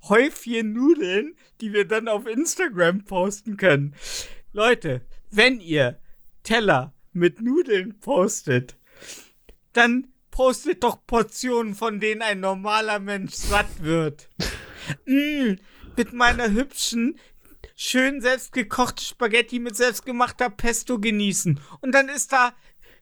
Häufchen 0.09 0.73
Nudeln, 0.73 1.37
die 1.61 1.73
wir 1.73 1.87
dann 1.87 2.09
auf 2.09 2.27
Instagram 2.27 3.05
posten 3.05 3.57
können. 3.57 3.95
Leute, 4.53 5.03
wenn 5.31 5.61
ihr 5.61 5.99
Teller 6.43 6.95
mit 7.13 7.41
Nudeln 7.41 7.99
postet, 8.01 8.77
dann 9.73 10.09
postet 10.31 10.83
doch 10.83 11.07
Portionen, 11.07 11.75
von 11.75 12.01
denen 12.01 12.23
ein 12.23 12.41
normaler 12.41 12.99
Mensch 12.99 13.35
satt 13.35 13.83
wird. 13.83 14.29
Mm, 15.07 15.55
mit 15.97 16.13
meiner 16.13 16.51
hübschen, 16.51 17.19
schön 17.77 18.21
selbstgekochte 18.21 19.05
Spaghetti 19.05 19.59
mit 19.59 19.77
selbstgemachter 19.77 20.51
Pesto 20.51 20.99
genießen. 20.99 21.61
Und 21.81 21.93
dann 21.93 22.09
ist 22.09 22.33
da 22.33 22.55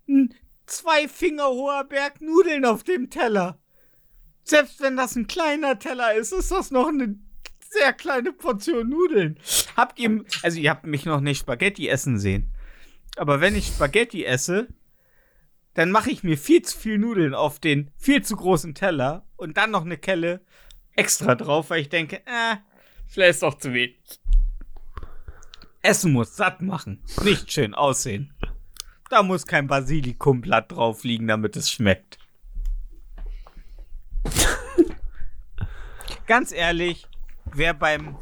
ein 0.09 0.35
zwei 0.67 1.09
Finger 1.09 1.49
hoher 1.49 1.85
Berg 1.85 2.21
Nudeln 2.21 2.65
auf 2.65 2.85
dem 2.85 3.11
Teller. 3.11 3.60
Selbst 4.45 4.81
wenn 4.81 4.97
das 4.97 5.17
ein 5.17 5.27
kleiner 5.27 5.79
Teller 5.79 6.15
ist, 6.15 6.33
ist 6.33 6.51
das 6.51 6.71
noch 6.71 6.89
eine 6.89 7.17
sehr 7.71 7.93
kleine 7.93 8.33
Portion 8.33 8.89
Nudeln. 8.89 9.39
Habt 9.77 9.99
ihr, 9.99 10.25
also 10.43 10.59
ihr 10.59 10.71
habt 10.71 10.87
mich 10.87 11.05
noch 11.05 11.21
nicht 11.21 11.41
Spaghetti 11.41 11.89
essen 11.89 12.19
sehen. 12.19 12.53
Aber 13.17 13.41
wenn 13.41 13.55
ich 13.55 13.69
Spaghetti 13.69 14.25
esse, 14.25 14.69
dann 15.75 15.91
mache 15.91 16.11
ich 16.11 16.25
mir 16.25 16.37
viel 16.37 16.63
zu 16.63 16.77
viel 16.77 16.99
Nudeln 16.99 17.35
auf 17.35 17.61
den 17.61 17.91
viel 17.97 18.23
zu 18.23 18.37
großen 18.37 18.75
Teller 18.75 19.25
und 19.37 19.57
dann 19.57 19.71
noch 19.71 19.85
eine 19.85 19.99
Kelle 19.99 20.41
extra 20.97 21.35
drauf, 21.35 21.71
weil 21.71 21.81
ich 21.81 21.89
denke, 21.89 22.17
äh, 22.27 22.57
vielleicht 23.07 23.31
ist 23.31 23.43
doch 23.43 23.59
zu 23.59 23.73
wenig. 23.73 23.97
Essen 25.83 26.13
muss 26.13 26.37
satt 26.37 26.61
machen, 26.61 27.03
nicht 27.25 27.51
schön 27.53 27.75
aussehen. 27.75 28.35
Da 29.09 29.23
muss 29.23 29.47
kein 29.47 29.67
Basilikumblatt 29.67 30.73
drauf 30.73 31.05
liegen, 31.05 31.27
damit 31.27 31.57
es 31.57 31.71
schmeckt. 31.71 32.19
Ganz 36.27 36.53
ehrlich, 36.53 37.07
wer 37.53 37.75
beim 37.75 38.17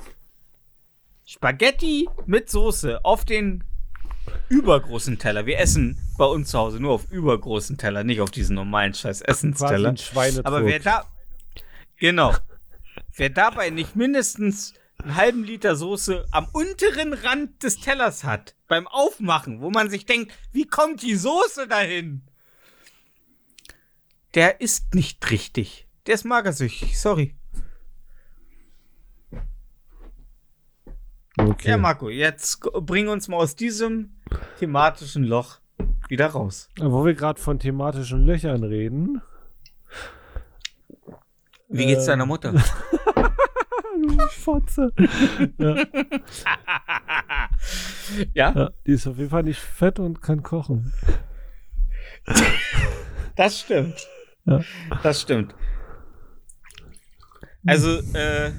Spaghetti 1.24 2.08
mit 2.26 2.50
Soße 2.50 3.04
auf 3.04 3.24
den 3.24 3.64
übergroßen 4.48 5.18
Teller, 5.18 5.46
wir 5.46 5.58
essen 5.58 5.98
bei 6.16 6.24
uns 6.24 6.50
zu 6.50 6.58
Hause 6.58 6.80
nur 6.80 6.92
auf 6.92 7.10
übergroßen 7.10 7.76
Teller, 7.76 8.04
nicht 8.04 8.20
auf 8.20 8.30
diesen 8.30 8.54
normalen 8.54 8.94
scheiß 8.94 9.22
Essensteller. 9.22 9.94
Aber 10.44 10.64
wer 10.64 10.80
da. 10.80 11.04
Genau. 11.96 12.34
Wer 13.14 13.30
dabei 13.30 13.70
nicht 13.70 13.96
mindestens 13.96 14.74
einen 15.02 15.16
halben 15.16 15.44
Liter 15.44 15.76
Soße 15.76 16.26
am 16.30 16.48
unteren 16.52 17.12
Rand 17.12 17.62
des 17.62 17.80
Tellers 17.80 18.24
hat, 18.24 18.54
beim 18.66 18.86
Aufmachen, 18.86 19.60
wo 19.60 19.70
man 19.70 19.90
sich 19.90 20.06
denkt, 20.06 20.32
wie 20.52 20.64
kommt 20.64 21.02
die 21.02 21.14
Soße 21.14 21.68
dahin? 21.68 22.22
Der 24.34 24.60
ist 24.60 24.94
nicht 24.94 25.30
richtig. 25.30 25.88
Der 26.09 26.14
ist 26.14 26.24
magersüchtig, 26.24 26.98
sorry. 26.98 27.35
Okay. 31.36 31.68
Ja, 31.68 31.76
Marco, 31.76 32.09
jetzt 32.09 32.60
bring 32.62 33.09
uns 33.09 33.28
mal 33.28 33.36
aus 33.36 33.55
diesem 33.55 34.16
thematischen 34.59 35.22
Loch 35.22 35.59
wieder 36.09 36.28
raus. 36.28 36.70
Wo 36.80 37.05
wir 37.05 37.12
gerade 37.12 37.39
von 37.39 37.59
thematischen 37.59 38.24
Löchern 38.24 38.64
reden. 38.64 39.20
Wie 41.68 41.85
geht's 41.85 42.05
Ähm. 42.05 42.09
deiner 42.09 42.26
Mutter? 42.26 42.55
Du 44.01 44.16
Fotze. 44.28 44.93
ja, 45.59 45.76
ja, 48.32 48.52
ja, 48.52 48.70
die 48.86 48.93
ist 48.93 49.09
auf 49.09 49.18
jeden 49.18 49.28
Fall 49.28 49.43
nicht 49.43 49.59
fett 49.59 49.98
und 49.98 50.22
kann 50.22 50.44
kochen. 50.44 50.93
das 53.35 53.59
stimmt. 53.59 54.06
Ja. 54.44 54.60
Das 55.02 55.20
stimmt. 55.20 55.52
Also, 57.66 57.98
äh, 58.14 58.52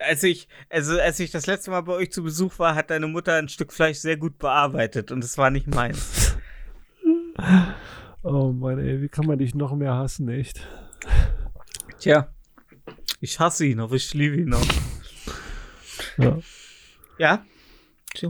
als 0.00 0.22
ich, 0.22 0.48
also 0.68 0.98
als 0.98 1.20
ich 1.20 1.30
das 1.30 1.46
letzte 1.46 1.70
Mal 1.70 1.82
bei 1.82 1.92
euch 1.92 2.12
zu 2.12 2.22
Besuch 2.22 2.58
war, 2.58 2.74
hat 2.74 2.90
deine 2.90 3.06
Mutter 3.06 3.34
ein 3.34 3.48
Stück 3.48 3.72
Fleisch 3.72 3.98
sehr 3.98 4.16
gut 4.16 4.38
bearbeitet 4.38 5.10
und 5.12 5.24
es 5.24 5.38
war 5.38 5.50
nicht 5.50 5.66
meins. 5.68 6.36
Oh 8.22 8.52
Mann, 8.52 8.78
ey, 8.78 9.00
wie 9.00 9.08
kann 9.08 9.26
man 9.26 9.38
dich 9.38 9.54
noch 9.54 9.74
mehr 9.74 9.94
hassen, 9.94 10.28
echt? 10.28 10.66
Tja, 11.98 12.28
ich 13.20 13.38
hasse 13.40 13.64
ihn, 13.64 13.80
aber 13.80 13.94
ich 13.94 14.12
liebe 14.12 14.36
ihn 14.36 14.52
auch. 14.52 14.66
Ja. 16.18 16.38
Ja, 17.18 17.44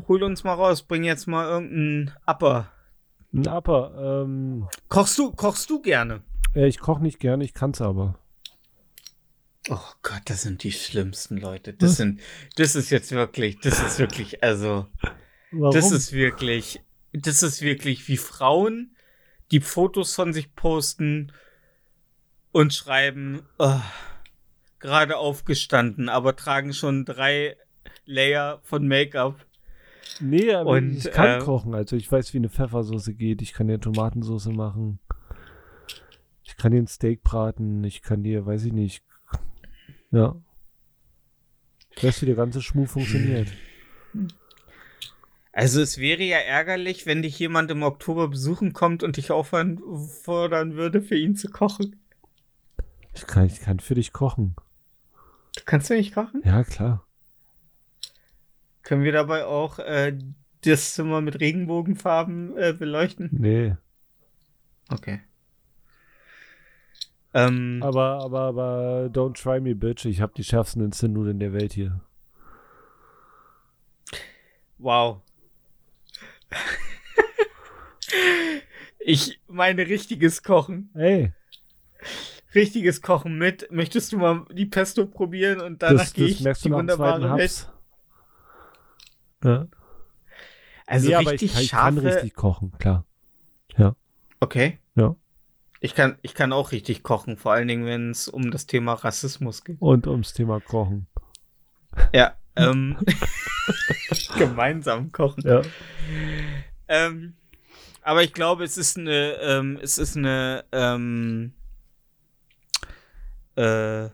hol 0.06 0.22
uns 0.22 0.44
mal 0.44 0.54
raus, 0.54 0.82
bring 0.82 1.02
jetzt 1.04 1.26
mal 1.26 1.48
irgendeinen 1.48 2.12
Upper. 2.26 2.70
Ein 3.32 3.48
Upper, 3.48 4.22
ähm, 4.24 4.68
Kochst 4.88 5.18
du, 5.18 5.32
kochst 5.32 5.70
du 5.70 5.80
gerne? 5.80 6.22
ich 6.54 6.78
koche 6.78 7.02
nicht 7.02 7.18
gerne, 7.18 7.44
ich 7.44 7.54
kann's 7.54 7.80
aber. 7.80 8.19
Oh 9.72 9.92
Gott, 10.02 10.22
das 10.24 10.42
sind 10.42 10.64
die 10.64 10.72
schlimmsten 10.72 11.36
Leute. 11.36 11.72
Das 11.72 11.96
sind, 11.96 12.20
das 12.56 12.74
ist 12.74 12.90
jetzt 12.90 13.12
wirklich, 13.12 13.60
das 13.60 13.80
ist 13.80 14.00
wirklich, 14.00 14.42
also. 14.42 14.88
Warum? 15.52 15.72
Das 15.72 15.92
ist 15.92 16.12
wirklich, 16.12 16.80
das 17.12 17.44
ist 17.44 17.62
wirklich 17.62 18.08
wie 18.08 18.16
Frauen, 18.16 18.96
die 19.52 19.60
Fotos 19.60 20.14
von 20.14 20.32
sich 20.32 20.56
posten 20.56 21.32
und 22.50 22.74
schreiben, 22.74 23.42
oh, 23.58 23.80
gerade 24.80 25.16
aufgestanden, 25.18 26.08
aber 26.08 26.34
tragen 26.34 26.72
schon 26.72 27.04
drei 27.04 27.56
Layer 28.04 28.60
von 28.64 28.88
Make-up. 28.88 29.46
nee, 30.18 30.52
aber 30.52 30.70
und, 30.70 30.96
ich 30.96 31.12
kann 31.12 31.40
äh, 31.40 31.44
kochen. 31.44 31.76
Also 31.76 31.94
ich 31.94 32.10
weiß, 32.10 32.34
wie 32.34 32.38
eine 32.38 32.48
Pfeffersoße 32.48 33.14
geht. 33.14 33.40
Ich 33.40 33.52
kann 33.52 33.68
dir 33.68 33.78
Tomatensauce 33.78 34.46
machen. 34.46 34.98
Ich 36.42 36.56
kann 36.56 36.72
dir 36.72 36.78
ein 36.78 36.88
Steak 36.88 37.22
braten. 37.22 37.84
Ich 37.84 38.02
kann 38.02 38.24
dir, 38.24 38.46
weiß 38.46 38.64
ich 38.64 38.72
nicht. 38.72 39.04
Ja. 40.10 40.36
Ich 41.96 42.04
weiß, 42.04 42.22
wie 42.22 42.26
der 42.26 42.34
ganze 42.34 42.62
Schmuh 42.62 42.86
funktioniert. 42.86 43.48
Also 45.52 45.80
es 45.80 45.98
wäre 45.98 46.22
ja 46.22 46.38
ärgerlich, 46.38 47.06
wenn 47.06 47.22
dich 47.22 47.38
jemand 47.38 47.70
im 47.70 47.82
Oktober 47.82 48.28
besuchen 48.28 48.72
kommt 48.72 49.02
und 49.02 49.16
dich 49.16 49.30
auffordern 49.30 50.76
würde, 50.76 51.02
für 51.02 51.16
ihn 51.16 51.36
zu 51.36 51.50
kochen. 51.50 52.00
Ich 53.14 53.26
kann, 53.26 53.46
ich 53.46 53.60
kann 53.60 53.80
für 53.80 53.94
dich 53.94 54.12
kochen. 54.12 54.54
Kannst 55.66 55.90
du 55.90 55.94
nicht 55.94 56.14
kochen? 56.14 56.42
Ja, 56.44 56.62
klar. 56.62 57.04
Können 58.82 59.02
wir 59.02 59.12
dabei 59.12 59.44
auch 59.44 59.78
äh, 59.80 60.16
das 60.62 60.94
Zimmer 60.94 61.20
mit 61.20 61.40
Regenbogenfarben 61.40 62.56
äh, 62.56 62.72
beleuchten? 62.72 63.28
Nee. 63.32 63.76
Okay. 64.88 65.20
Ähm, 67.32 67.80
Aber, 67.82 68.22
aber, 68.24 68.40
aber, 68.40 69.10
don't 69.12 69.40
try 69.40 69.60
me, 69.60 69.74
bitch. 69.74 70.04
Ich 70.04 70.20
habe 70.20 70.32
die 70.36 70.44
schärfsten 70.44 70.82
Instant-Nudeln 70.82 71.38
der 71.38 71.52
Welt 71.52 71.72
hier. 71.72 72.00
wow. 74.78 75.20
ich 78.98 79.40
meine 79.46 79.86
richtiges 79.86 80.42
Kochen. 80.42 80.90
Ey, 80.94 81.32
Richtiges 82.54 83.00
Kochen 83.02 83.38
mit. 83.38 83.70
Möchtest 83.70 84.12
du 84.12 84.18
mal 84.18 84.44
die 84.50 84.66
Pesto 84.66 85.06
probieren 85.06 85.60
und 85.60 85.82
danach 85.82 86.12
gehe 86.12 86.26
das 86.26 86.36
ich 86.38 86.40
merkst 86.40 86.64
du 86.64 86.70
die 86.70 86.74
wunderbare 86.74 87.36
Welt? 87.36 87.70
Ja. 89.44 89.68
Also 90.86 91.08
nee, 91.08 91.14
aber 91.14 91.30
richtig 91.30 91.50
ich, 91.50 91.54
kann- 91.54 91.62
ich 91.62 91.70
kann 91.70 91.98
richtig 91.98 92.34
kochen, 92.34 92.72
klar. 92.78 93.04
Okay. 94.42 94.78
Ja. 94.96 95.14
Ich 95.80 95.94
kann, 95.94 96.18
ich 96.20 96.34
kann 96.34 96.52
auch 96.52 96.72
richtig 96.72 97.02
kochen, 97.02 97.36
vor 97.38 97.52
allen 97.52 97.66
Dingen, 97.66 97.86
wenn 97.86 98.10
es 98.10 98.28
um 98.28 98.50
das 98.50 98.66
Thema 98.66 98.92
Rassismus 98.92 99.64
geht. 99.64 99.80
Und 99.80 100.06
ums 100.06 100.34
Thema 100.34 100.60
Kochen. 100.60 101.06
Ja. 102.12 102.34
Ähm, 102.54 102.98
gemeinsam 104.38 105.10
kochen. 105.10 105.42
Ja. 105.46 105.62
Ähm, 106.88 107.34
aber 108.02 108.22
ich 108.22 108.34
glaube, 108.34 108.64
es 108.64 108.76
ist 108.76 108.98
eine, 108.98 109.34
ähm, 109.40 109.78
es 109.80 109.96
ist 109.96 110.16
eine, 110.16 110.64
ähm, 110.72 111.54
äh, 113.56 114.06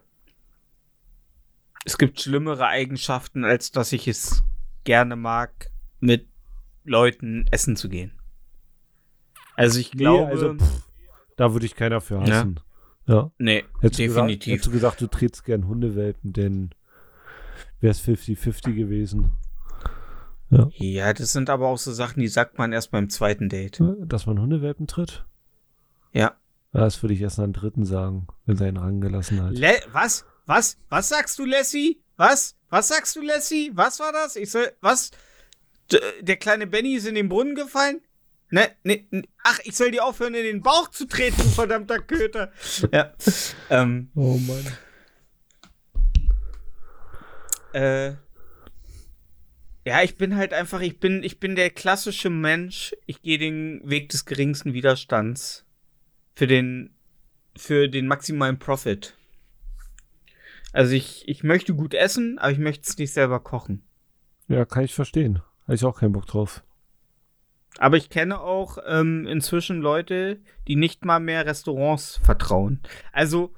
es 1.84 1.98
gibt 1.98 2.20
schlimmere 2.20 2.66
Eigenschaften, 2.66 3.44
als 3.44 3.70
dass 3.72 3.92
ich 3.92 4.06
es 4.06 4.44
gerne 4.84 5.16
mag, 5.16 5.70
mit 6.00 6.28
Leuten 6.84 7.46
essen 7.50 7.74
zu 7.74 7.88
gehen. 7.88 8.12
Also 9.56 9.80
ich 9.80 9.94
Nee, 9.94 10.00
glaube, 10.00 10.26
also, 10.26 10.54
pff, 10.54 10.85
da 11.36 11.52
würde 11.52 11.66
ich 11.66 11.74
keiner 11.76 12.00
für 12.00 12.16
Ja. 12.16 12.20
hassen. 12.38 12.60
Ja. 13.06 13.30
nee, 13.38 13.64
Hättest 13.80 14.00
du, 14.00 14.04
gesagt, 14.04 14.24
definitiv. 14.28 14.52
hättest 14.52 14.66
du 14.66 14.70
gesagt, 14.72 15.00
du 15.00 15.06
trittst 15.06 15.44
gern 15.44 15.68
Hundewelpen, 15.68 16.32
denn 16.32 16.70
wäre 17.80 17.92
es 17.92 18.00
50-50 18.00 18.74
gewesen. 18.74 19.30
Ja, 20.78 21.12
das 21.12 21.32
sind 21.32 21.50
aber 21.50 21.66
auch 21.66 21.78
so 21.78 21.92
Sachen, 21.92 22.20
die 22.20 22.28
sagt 22.28 22.56
man 22.58 22.72
erst 22.72 22.90
beim 22.92 23.08
zweiten 23.10 23.48
Date. 23.48 23.80
Dass 24.00 24.26
man 24.26 24.40
Hundewelpen 24.40 24.86
tritt? 24.86 25.24
Ja. 26.12 26.34
Ja, 26.72 26.80
Das 26.80 27.02
würde 27.02 27.14
ich 27.14 27.20
erst 27.20 27.38
an 27.40 27.52
den 27.52 27.60
dritten 27.60 27.84
sagen, 27.84 28.26
wenn 28.44 28.56
sie 28.56 28.64
einen 28.64 28.76
rangelassen 28.76 29.42
hat. 29.42 29.52
Le 29.54 29.74
was? 29.92 30.24
Was? 30.46 30.78
Was 30.88 31.08
sagst 31.08 31.38
du, 31.38 31.44
Lassie? 31.44 32.00
Was? 32.16 32.56
Was 32.70 32.88
sagst 32.88 33.16
du, 33.16 33.22
Lassie? 33.22 33.72
Was 33.74 33.98
war 33.98 34.12
das? 34.12 34.36
Ich 34.36 34.50
soll, 34.50 34.70
was? 34.80 35.10
D 35.92 35.98
der 36.22 36.36
kleine 36.36 36.66
Benny 36.66 36.94
ist 36.94 37.06
in 37.06 37.14
den 37.16 37.28
Brunnen 37.28 37.54
gefallen? 37.56 38.00
Ne, 38.50 38.68
ne, 38.84 39.04
ne, 39.10 39.22
ach, 39.42 39.58
ich 39.64 39.76
soll 39.76 39.90
dir 39.90 40.04
aufhören, 40.04 40.34
in 40.34 40.44
den 40.44 40.62
Bauch 40.62 40.88
zu 40.90 41.06
treten, 41.06 41.36
du 41.38 41.48
verdammter 41.48 41.98
Köter. 42.00 42.52
Ja. 42.92 43.12
ähm, 43.70 44.10
Oh 44.14 44.38
Mann. 44.38 44.64
äh, 47.72 48.14
ja, 49.84 50.02
ich 50.02 50.16
bin 50.16 50.36
halt 50.36 50.52
einfach, 50.52 50.80
ich 50.80 50.98
bin, 50.98 51.22
ich 51.22 51.38
bin 51.38 51.54
der 51.54 51.70
klassische 51.70 52.30
Mensch. 52.30 52.94
Ich 53.06 53.22
gehe 53.22 53.38
den 53.38 53.80
Weg 53.84 54.08
des 54.08 54.24
geringsten 54.24 54.72
Widerstands 54.74 55.64
für 56.34 56.46
den, 56.46 56.90
für 57.56 57.88
den 57.88 58.06
maximalen 58.08 58.58
Profit. 58.58 59.16
Also 60.72 60.92
ich, 60.92 61.28
ich 61.28 61.42
möchte 61.44 61.74
gut 61.74 61.94
essen, 61.94 62.38
aber 62.38 62.50
ich 62.50 62.58
möchte 62.58 62.82
es 62.88 62.98
nicht 62.98 63.12
selber 63.12 63.40
kochen. 63.40 63.82
Ja, 64.48 64.64
kann 64.64 64.84
ich 64.84 64.94
verstehen. 64.94 65.40
Habe 65.64 65.74
ich 65.74 65.84
auch 65.84 65.98
keinen 65.98 66.12
Bock 66.12 66.26
drauf. 66.26 66.62
Aber 67.78 67.96
ich 67.96 68.08
kenne 68.08 68.40
auch 68.40 68.78
ähm, 68.86 69.26
inzwischen 69.26 69.80
Leute, 69.80 70.38
die 70.66 70.76
nicht 70.76 71.04
mal 71.04 71.20
mehr 71.20 71.44
Restaurants 71.44 72.20
vertrauen. 72.22 72.80
Also, 73.12 73.52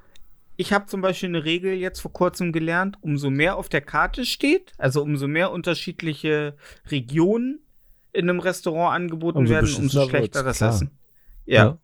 ich 0.57 0.73
habe 0.73 0.87
zum 0.87 1.01
Beispiel 1.01 1.29
eine 1.29 1.45
Regel 1.45 1.73
jetzt 1.73 2.01
vor 2.01 2.11
kurzem 2.11 2.51
gelernt, 2.51 2.97
umso 2.99 3.29
mehr 3.29 3.55
auf 3.55 3.69
der 3.69 3.81
Karte 3.81 4.25
steht, 4.25 4.73
also 4.77 5.01
umso 5.01 5.27
mehr 5.27 5.51
unterschiedliche 5.51 6.55
Regionen 6.91 7.59
in 8.11 8.29
einem 8.29 8.39
Restaurant 8.39 8.95
angeboten 8.95 9.37
Umso 9.37 9.53
werden, 9.53 9.73
umso 9.75 10.09
schlechter 10.09 10.43
das 10.43 10.57
klar. 10.57 10.73
Essen. 10.73 10.91
Ja, 11.45 11.77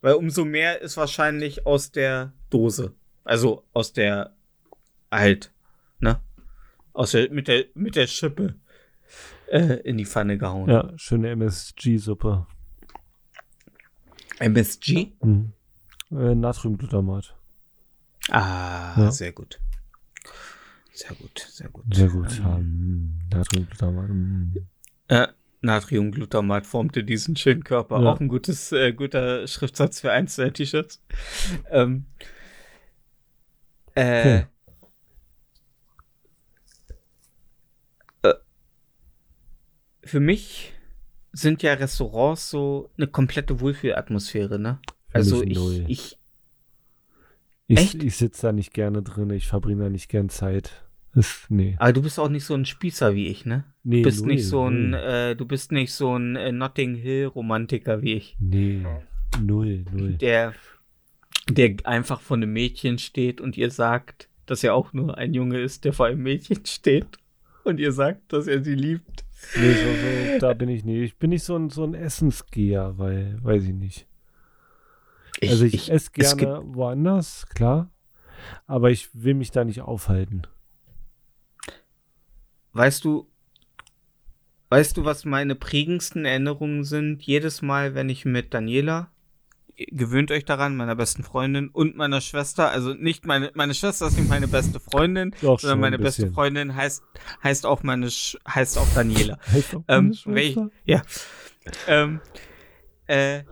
weil 0.00 0.14
umso 0.14 0.44
mehr 0.44 0.80
ist 0.80 0.96
wahrscheinlich 0.96 1.66
aus 1.66 1.90
der 1.90 2.32
Dose. 2.50 2.94
Also 3.24 3.64
aus 3.72 3.92
der 3.92 4.32
halt, 5.10 5.52
ne? 5.98 6.20
Aus 6.92 7.12
der, 7.12 7.30
mit 7.30 7.48
der, 7.48 7.64
mit 7.74 7.96
der 7.96 8.06
Schippe 8.06 8.54
äh, 9.50 9.74
in 9.84 9.96
die 9.98 10.06
Pfanne 10.06 10.38
gehauen. 10.38 10.68
Ja, 10.70 10.92
schöne 10.96 11.30
MSG-Suppe. 11.30 12.46
MSG? 14.38 15.12
Mhm. 15.22 15.52
Äh, 16.12 16.34
Natriumglutamat. 16.34 17.34
Ah, 18.30 18.94
Ja. 18.98 19.10
sehr 19.10 19.32
gut. 19.32 19.60
Sehr 20.92 21.14
gut, 21.16 21.38
sehr 21.50 21.68
gut. 21.68 21.84
Sehr 21.94 22.08
gut. 22.08 22.40
Ähm, 22.44 23.20
mm, 23.30 23.36
Natriumglutamat. 23.36 24.08
mm. 24.10 24.56
äh, 25.08 25.28
Natriumglutamat 25.62 26.66
formte 26.66 27.04
diesen 27.04 27.36
schönen 27.36 27.64
Körper. 27.64 28.00
Ja. 28.02 28.12
Auch 28.12 28.20
ein 28.20 28.28
gutes, 28.28 28.72
äh, 28.72 28.92
guter 28.92 29.46
Schriftsatz 29.46 30.00
für 30.00 30.10
eins 30.12 30.36
der 30.36 30.52
T-Shirts. 30.52 31.02
Ähm, 31.70 32.06
äh, 33.94 34.20
Okay. 34.20 34.46
Für 40.02 40.20
mich 40.20 40.72
sind 41.32 41.62
ja 41.62 41.74
Restaurants 41.74 42.50
so 42.50 42.90
eine 42.96 43.06
komplette 43.06 43.60
Wohlfühlatmosphäre, 43.60 44.58
ne? 44.58 44.78
Für 45.08 45.14
Also 45.16 45.42
ich, 45.42 45.54
null. 45.56 45.84
ich, 45.88 46.18
Ich, 47.66 47.78
Echt? 47.78 48.02
ich 48.02 48.16
sitze 48.16 48.42
da 48.48 48.52
nicht 48.52 48.72
gerne 48.74 49.02
drin, 49.02 49.30
ich 49.30 49.46
verbringe 49.46 49.84
da 49.84 49.90
nicht 49.90 50.08
gern 50.08 50.28
Zeit. 50.28 50.84
Ist, 51.12 51.46
nee. 51.50 51.74
aber 51.80 51.92
du 51.92 52.02
bist 52.02 52.20
auch 52.20 52.28
nicht 52.28 52.44
so 52.44 52.54
ein 52.54 52.64
Spießer 52.64 53.14
wie 53.16 53.26
ich, 53.26 53.44
ne? 53.44 53.64
nee 53.82 54.02
Du 54.02 54.08
bist 54.08 54.20
null, 54.20 54.34
nicht 54.34 54.46
so 54.46 54.68
ein, 54.68 54.94
äh, 54.94 55.34
du 55.34 55.44
bist 55.44 55.72
nicht 55.72 55.92
so 55.92 56.16
ein 56.16 56.36
äh, 56.36 56.52
Notting 56.52 56.94
Hill 56.94 57.26
Romantiker 57.26 58.00
wie 58.02 58.14
ich, 58.14 58.36
Nee, 58.38 58.84
null, 59.42 59.84
null. 59.92 60.12
der, 60.14 60.54
der 61.48 61.74
einfach 61.84 62.20
vor 62.20 62.36
einem 62.36 62.52
Mädchen 62.52 62.98
steht 62.98 63.40
und 63.40 63.56
ihr 63.56 63.70
sagt, 63.72 64.28
dass 64.46 64.62
er 64.62 64.74
auch 64.74 64.92
nur 64.92 65.18
ein 65.18 65.34
Junge 65.34 65.58
ist, 65.60 65.84
der 65.84 65.92
vor 65.92 66.06
einem 66.06 66.22
Mädchen 66.22 66.64
steht 66.64 67.06
und 67.64 67.80
ihr 67.80 67.90
sagt, 67.92 68.32
dass 68.32 68.46
er 68.46 68.62
sie 68.62 68.74
liebt. 68.76 69.24
Nee, 69.56 69.72
so, 69.74 70.32
so, 70.34 70.38
da 70.38 70.54
bin 70.54 70.68
ich 70.68 70.84
nicht. 70.84 71.00
Ich 71.00 71.16
bin 71.18 71.30
nicht 71.30 71.44
so 71.44 71.56
ein, 71.56 71.70
so 71.70 71.84
ein 71.84 71.94
Essensgeher, 71.94 72.98
weil, 72.98 73.42
weiß 73.42 73.64
ich 73.64 73.72
nicht. 73.74 74.06
also 75.42 75.64
ich, 75.64 75.90
esse 75.90 75.92
es 75.92 76.12
gibt- 76.12 76.38
gerne 76.38 76.62
woanders, 76.74 77.46
klar. 77.54 77.90
Aber 78.66 78.90
ich 78.90 79.10
will 79.12 79.34
mich 79.34 79.50
da 79.50 79.64
nicht 79.64 79.80
aufhalten. 79.82 80.42
Weißt 82.72 83.04
du, 83.04 83.26
weißt 84.70 84.96
du, 84.96 85.04
was 85.04 85.24
meine 85.24 85.54
prägendsten 85.56 86.24
Erinnerungen 86.24 86.84
sind? 86.84 87.22
Jedes 87.22 87.62
Mal, 87.62 87.94
wenn 87.94 88.08
ich 88.08 88.24
mit 88.24 88.54
Daniela, 88.54 89.10
gewöhnt 89.88 90.30
euch 90.30 90.44
daran, 90.44 90.76
meiner 90.76 90.94
besten 90.94 91.22
Freundin 91.22 91.68
und 91.68 91.96
meiner 91.96 92.20
Schwester, 92.20 92.70
also 92.70 92.92
nicht 92.94 93.26
meine, 93.26 93.50
meine 93.54 93.74
Schwester 93.74 94.06
ist 94.06 94.18
nicht 94.18 94.28
meine 94.28 94.48
beste 94.48 94.80
Freundin, 94.80 95.34
Doch, 95.40 95.58
sondern 95.58 95.80
meine 95.80 95.96
ein 95.96 96.02
beste. 96.02 96.30
Freundin 96.30 96.74
heißt, 96.74 97.02
heißt 97.42 97.66
auch 97.66 97.82
meine, 97.82 98.10
Sch 98.10 98.36
heißt 98.46 98.78
auch 98.78 98.88
Daniela. 98.94 99.38
Heißt 99.52 99.74
auch 99.74 99.84
Ähm, 99.88 100.14
ich, 100.34 100.56
ja. 100.84 101.02
Ähm, 101.86 102.20
äh, 103.06 103.42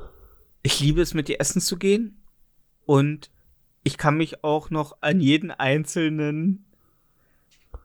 ich 0.63 0.81
liebe 0.81 1.01
es, 1.01 1.15
mit 1.15 1.29
dir 1.29 1.41
essen 1.41 1.61
zu 1.61 1.77
gehen. 1.77 2.23
Und 2.85 3.31
ich 3.85 3.97
kann 3.97 4.17
mich 4.17 4.45
auch 4.45 4.71
noch 4.71 4.99
an 5.01 5.21
jeden 5.21 5.51
einzelnen, 5.51 6.67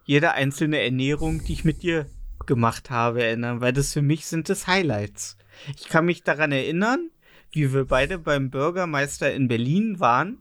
jede 0.06 0.34
einzelne 0.34 0.82
Ernährung, 0.82 1.44
die 1.46 1.54
ich 1.54 1.64
mit 1.64 1.84
dir 1.84 2.08
gemacht 2.46 2.90
habe, 2.90 3.24
erinnern, 3.24 3.62
weil 3.62 3.74
das 3.74 3.94
für 3.94 4.02
mich 4.02 4.26
sind 4.26 4.50
das 4.50 4.68
Highlights. 4.68 5.38
Ich 5.78 5.88
kann 5.88 6.06
mich 6.06 6.24
daran 6.24 6.52
erinnern, 6.52 7.10
wie 7.54 7.74
wir 7.74 7.86
beide 7.86 8.18
beim 8.18 8.50
Bürgermeister 8.50 9.34
in 9.34 9.48
Berlin 9.48 10.00
waren. 10.00 10.40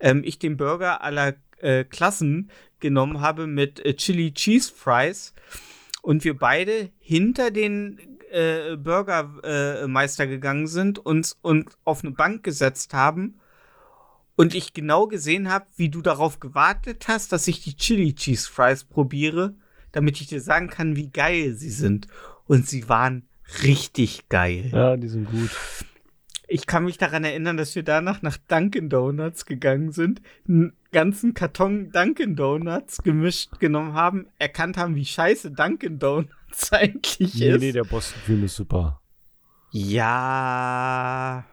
Ähm, 0.00 0.22
ich 0.24 0.38
den 0.38 0.56
Burger 0.56 1.02
aller 1.02 1.34
äh, 1.58 1.84
Klassen 1.84 2.50
genommen 2.80 3.20
habe 3.20 3.46
mit 3.46 3.84
äh, 3.84 3.94
Chili 3.94 4.32
Cheese 4.32 4.72
Fries 4.74 5.34
und 6.02 6.24
wir 6.24 6.36
beide 6.36 6.90
hinter 6.98 7.50
den 7.50 7.98
äh, 8.30 8.76
Burgermeister 8.76 10.26
gegangen 10.26 10.66
sind 10.66 10.98
uns 10.98 11.38
und 11.42 11.70
auf 11.84 12.04
eine 12.04 12.12
Bank 12.12 12.42
gesetzt 12.42 12.92
haben 12.92 13.40
und 14.36 14.54
ich 14.54 14.74
genau 14.74 15.06
gesehen 15.06 15.50
habe, 15.50 15.66
wie 15.76 15.88
du 15.88 16.02
darauf 16.02 16.40
gewartet 16.40 17.08
hast, 17.08 17.32
dass 17.32 17.48
ich 17.48 17.62
die 17.64 17.76
Chili 17.76 18.14
Cheese 18.14 18.48
Fries 18.50 18.84
probiere, 18.84 19.54
damit 19.92 20.20
ich 20.20 20.26
dir 20.26 20.42
sagen 20.42 20.68
kann, 20.68 20.94
wie 20.94 21.08
geil 21.08 21.54
sie 21.54 21.70
sind. 21.70 22.06
Und 22.44 22.68
sie 22.68 22.88
waren 22.88 23.26
richtig 23.62 24.28
geil. 24.28 24.70
Ja, 24.72 24.96
die 24.96 25.08
sind 25.08 25.30
gut. 25.30 25.50
Ich 26.48 26.66
kann 26.66 26.84
mich 26.84 26.96
daran 26.96 27.24
erinnern, 27.24 27.56
dass 27.56 27.74
wir 27.74 27.82
danach 27.82 28.22
nach 28.22 28.36
Dunkin' 28.36 28.88
Donuts 28.88 29.46
gegangen 29.46 29.90
sind, 29.90 30.22
einen 30.48 30.74
ganzen 30.92 31.34
Karton 31.34 31.90
Dunkin' 31.90 32.36
Donuts 32.36 33.02
gemischt 33.02 33.58
genommen 33.58 33.94
haben, 33.94 34.26
erkannt 34.38 34.76
haben, 34.76 34.94
wie 34.94 35.04
scheiße 35.04 35.50
Dunkin' 35.50 35.98
Donuts 35.98 36.30
eigentlich 36.72 37.34
Nee, 37.34 37.50
ist. 37.50 37.60
nee, 37.60 37.72
der 37.72 37.84
Boston 37.84 38.20
Cream 38.24 38.44
ist 38.44 38.56
super. 38.56 39.00
Ja. 39.72 41.44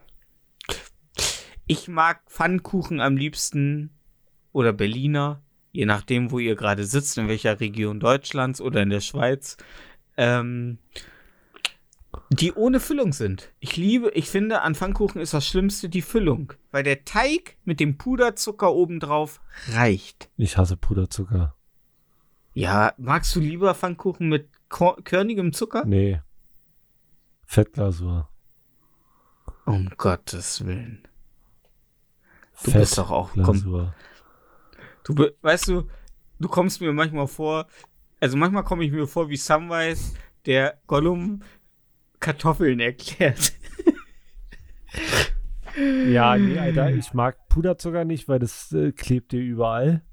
Ich 1.65 1.87
mag 1.87 2.21
Pfannkuchen 2.29 2.99
am 3.01 3.17
liebsten 3.17 3.91
oder 4.51 4.73
Berliner, 4.73 5.41
je 5.71 5.85
nachdem, 5.85 6.29
wo 6.31 6.37
ihr 6.39 6.55
gerade 6.55 6.83
sitzt, 6.83 7.17
in 7.17 7.27
welcher 7.27 7.59
Region 7.59 7.99
Deutschlands 7.99 8.61
oder 8.61 8.81
in 8.83 8.89
der 8.89 9.01
Schweiz, 9.01 9.57
ähm, 10.17 10.77
die 12.33 12.53
ohne 12.53 12.79
Füllung 12.79 13.13
sind. 13.13 13.53
Ich 13.59 13.77
liebe, 13.77 14.09
ich 14.11 14.29
finde, 14.29 14.61
an 14.61 14.75
Pfannkuchen 14.75 15.21
ist 15.21 15.33
das 15.33 15.45
Schlimmste 15.45 15.89
die 15.89 16.01
Füllung, 16.01 16.53
weil 16.71 16.83
der 16.83 17.05
Teig 17.05 17.57
mit 17.63 17.79
dem 17.79 17.97
Puderzucker 17.97 18.73
obendrauf 18.73 19.41
reicht. 19.69 20.29
Ich 20.37 20.57
hasse 20.57 20.77
Puderzucker. 20.77 21.55
Ja, 22.53 22.93
magst 22.97 23.35
du 23.35 23.39
lieber 23.39 23.73
Pfannkuchen 23.73 24.29
mit 24.29 24.49
körnigem 24.69 25.53
Zucker? 25.53 25.85
Nee. 25.85 26.21
Fettglasur. 27.45 28.29
Um 29.65 29.89
Gottes 29.97 30.65
Willen. 30.65 31.07
Du 32.63 32.71
bist 32.71 32.97
doch 32.97 33.11
auch 33.11 33.33
kom 33.33 33.45
Fettglasur. 33.45 33.95
Du, 35.03 35.15
weißt 35.41 35.67
du, 35.67 35.89
du 36.39 36.47
kommst 36.47 36.79
mir 36.79 36.93
manchmal 36.93 37.27
vor, 37.27 37.67
also 38.19 38.37
manchmal 38.37 38.63
komme 38.63 38.85
ich 38.85 38.91
mir 38.91 39.07
vor 39.07 39.29
wie 39.29 39.35
Samwise, 39.35 40.13
der 40.45 40.79
Gollum 40.87 41.41
Kartoffeln 42.23 42.79
erklärt. 42.79 43.53
Ja, 45.75 46.37
nee, 46.37 46.59
Alter, 46.59 46.91
ich 46.91 47.15
mag 47.15 47.49
Puderzucker 47.49 48.05
nicht, 48.05 48.27
weil 48.27 48.37
das 48.37 48.71
äh, 48.73 48.91
klebt 48.91 49.31
dir 49.31 49.41
überall. 49.41 50.03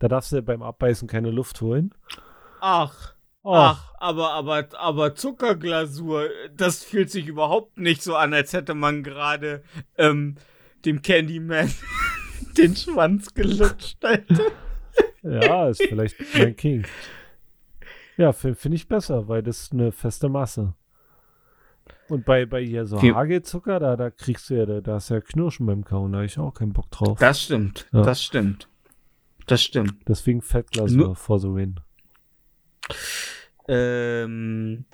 Da 0.00 0.08
darfst 0.08 0.32
du 0.32 0.42
beim 0.42 0.60
Abbeißen 0.60 1.06
keine 1.06 1.30
Luft 1.30 1.60
holen. 1.60 1.94
Ach, 2.60 3.14
Ach, 3.44 3.92
aber, 3.98 4.32
aber, 4.32 4.66
aber 4.78 5.14
Zuckerglasur, 5.14 6.30
das 6.56 6.82
fühlt 6.82 7.10
sich 7.10 7.26
überhaupt 7.26 7.76
nicht 7.76 8.02
so 8.02 8.16
an, 8.16 8.32
als 8.32 8.54
hätte 8.54 8.74
man 8.74 9.02
gerade 9.02 9.62
ähm, 9.98 10.36
dem 10.86 11.02
Candyman 11.02 11.70
den 12.56 12.74
Schwanz 12.74 13.34
gelutscht. 13.34 14.04
Alter. 14.04 14.42
Ja, 15.22 15.68
ist 15.70 15.82
vielleicht 15.82 16.16
mein 16.34 16.54
King. 16.54 16.84
Ja, 18.18 18.32
finde 18.32 18.56
find 18.56 18.74
ich 18.74 18.88
besser, 18.88 19.26
weil 19.26 19.42
das 19.42 19.62
ist 19.62 19.72
eine 19.72 19.90
feste 19.90 20.28
Masse. 20.28 20.74
Und 22.08 22.24
bei, 22.24 22.44
bei 22.46 22.62
hier 22.64 22.84
so 22.86 23.00
Wie- 23.02 23.12
Hagelzucker, 23.14 23.78
da, 23.80 23.96
da 23.96 24.10
kriegst 24.10 24.50
du 24.50 24.54
ja, 24.54 24.66
da, 24.66 24.80
da 24.80 24.96
ist 24.98 25.08
ja 25.08 25.20
Knirschen 25.20 25.66
beim 25.66 25.84
Kauen, 25.84 26.12
da 26.12 26.18
habe 26.18 26.26
ich 26.26 26.38
auch 26.38 26.52
keinen 26.52 26.72
Bock 26.72 26.90
drauf. 26.90 27.18
Das 27.18 27.42
stimmt, 27.42 27.86
Ja. 27.92 28.02
das 28.02 28.22
stimmt. 28.22 28.68
Das 29.46 29.62
stimmt. 29.62 29.96
Deswegen 30.08 30.40
Fettglasur 30.42 30.96
Nur- 31.06 31.16
for 31.16 31.38
the 31.38 31.48
win. 31.48 31.80
Ähm, 33.68 34.84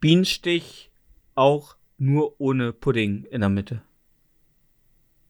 Bienenstich 0.00 0.90
auch 1.34 1.76
nur 1.98 2.40
ohne 2.40 2.72
Pudding 2.72 3.24
in 3.24 3.40
der 3.40 3.50
Mitte. 3.50 3.82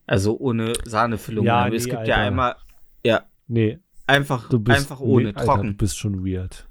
Also 0.06 0.38
ohne 0.38 0.72
Sahnefüllung. 0.84 1.44
Ja, 1.44 1.64
Mitte. 1.64 1.76
es 1.76 1.84
nee, 1.84 1.90
gibt 1.90 2.06
ja 2.06 2.14
Alter. 2.16 2.26
einmal, 2.26 2.56
ja, 3.04 3.24
Nee, 3.46 3.78
einfach, 4.06 4.48
du 4.48 4.58
bist, 4.58 4.78
einfach 4.78 5.00
ohne, 5.00 5.24
nee, 5.24 5.34
Alter, 5.34 5.44
trocken. 5.44 5.68
du 5.68 5.76
bist 5.76 5.96
schon 5.98 6.24
weird. 6.24 6.67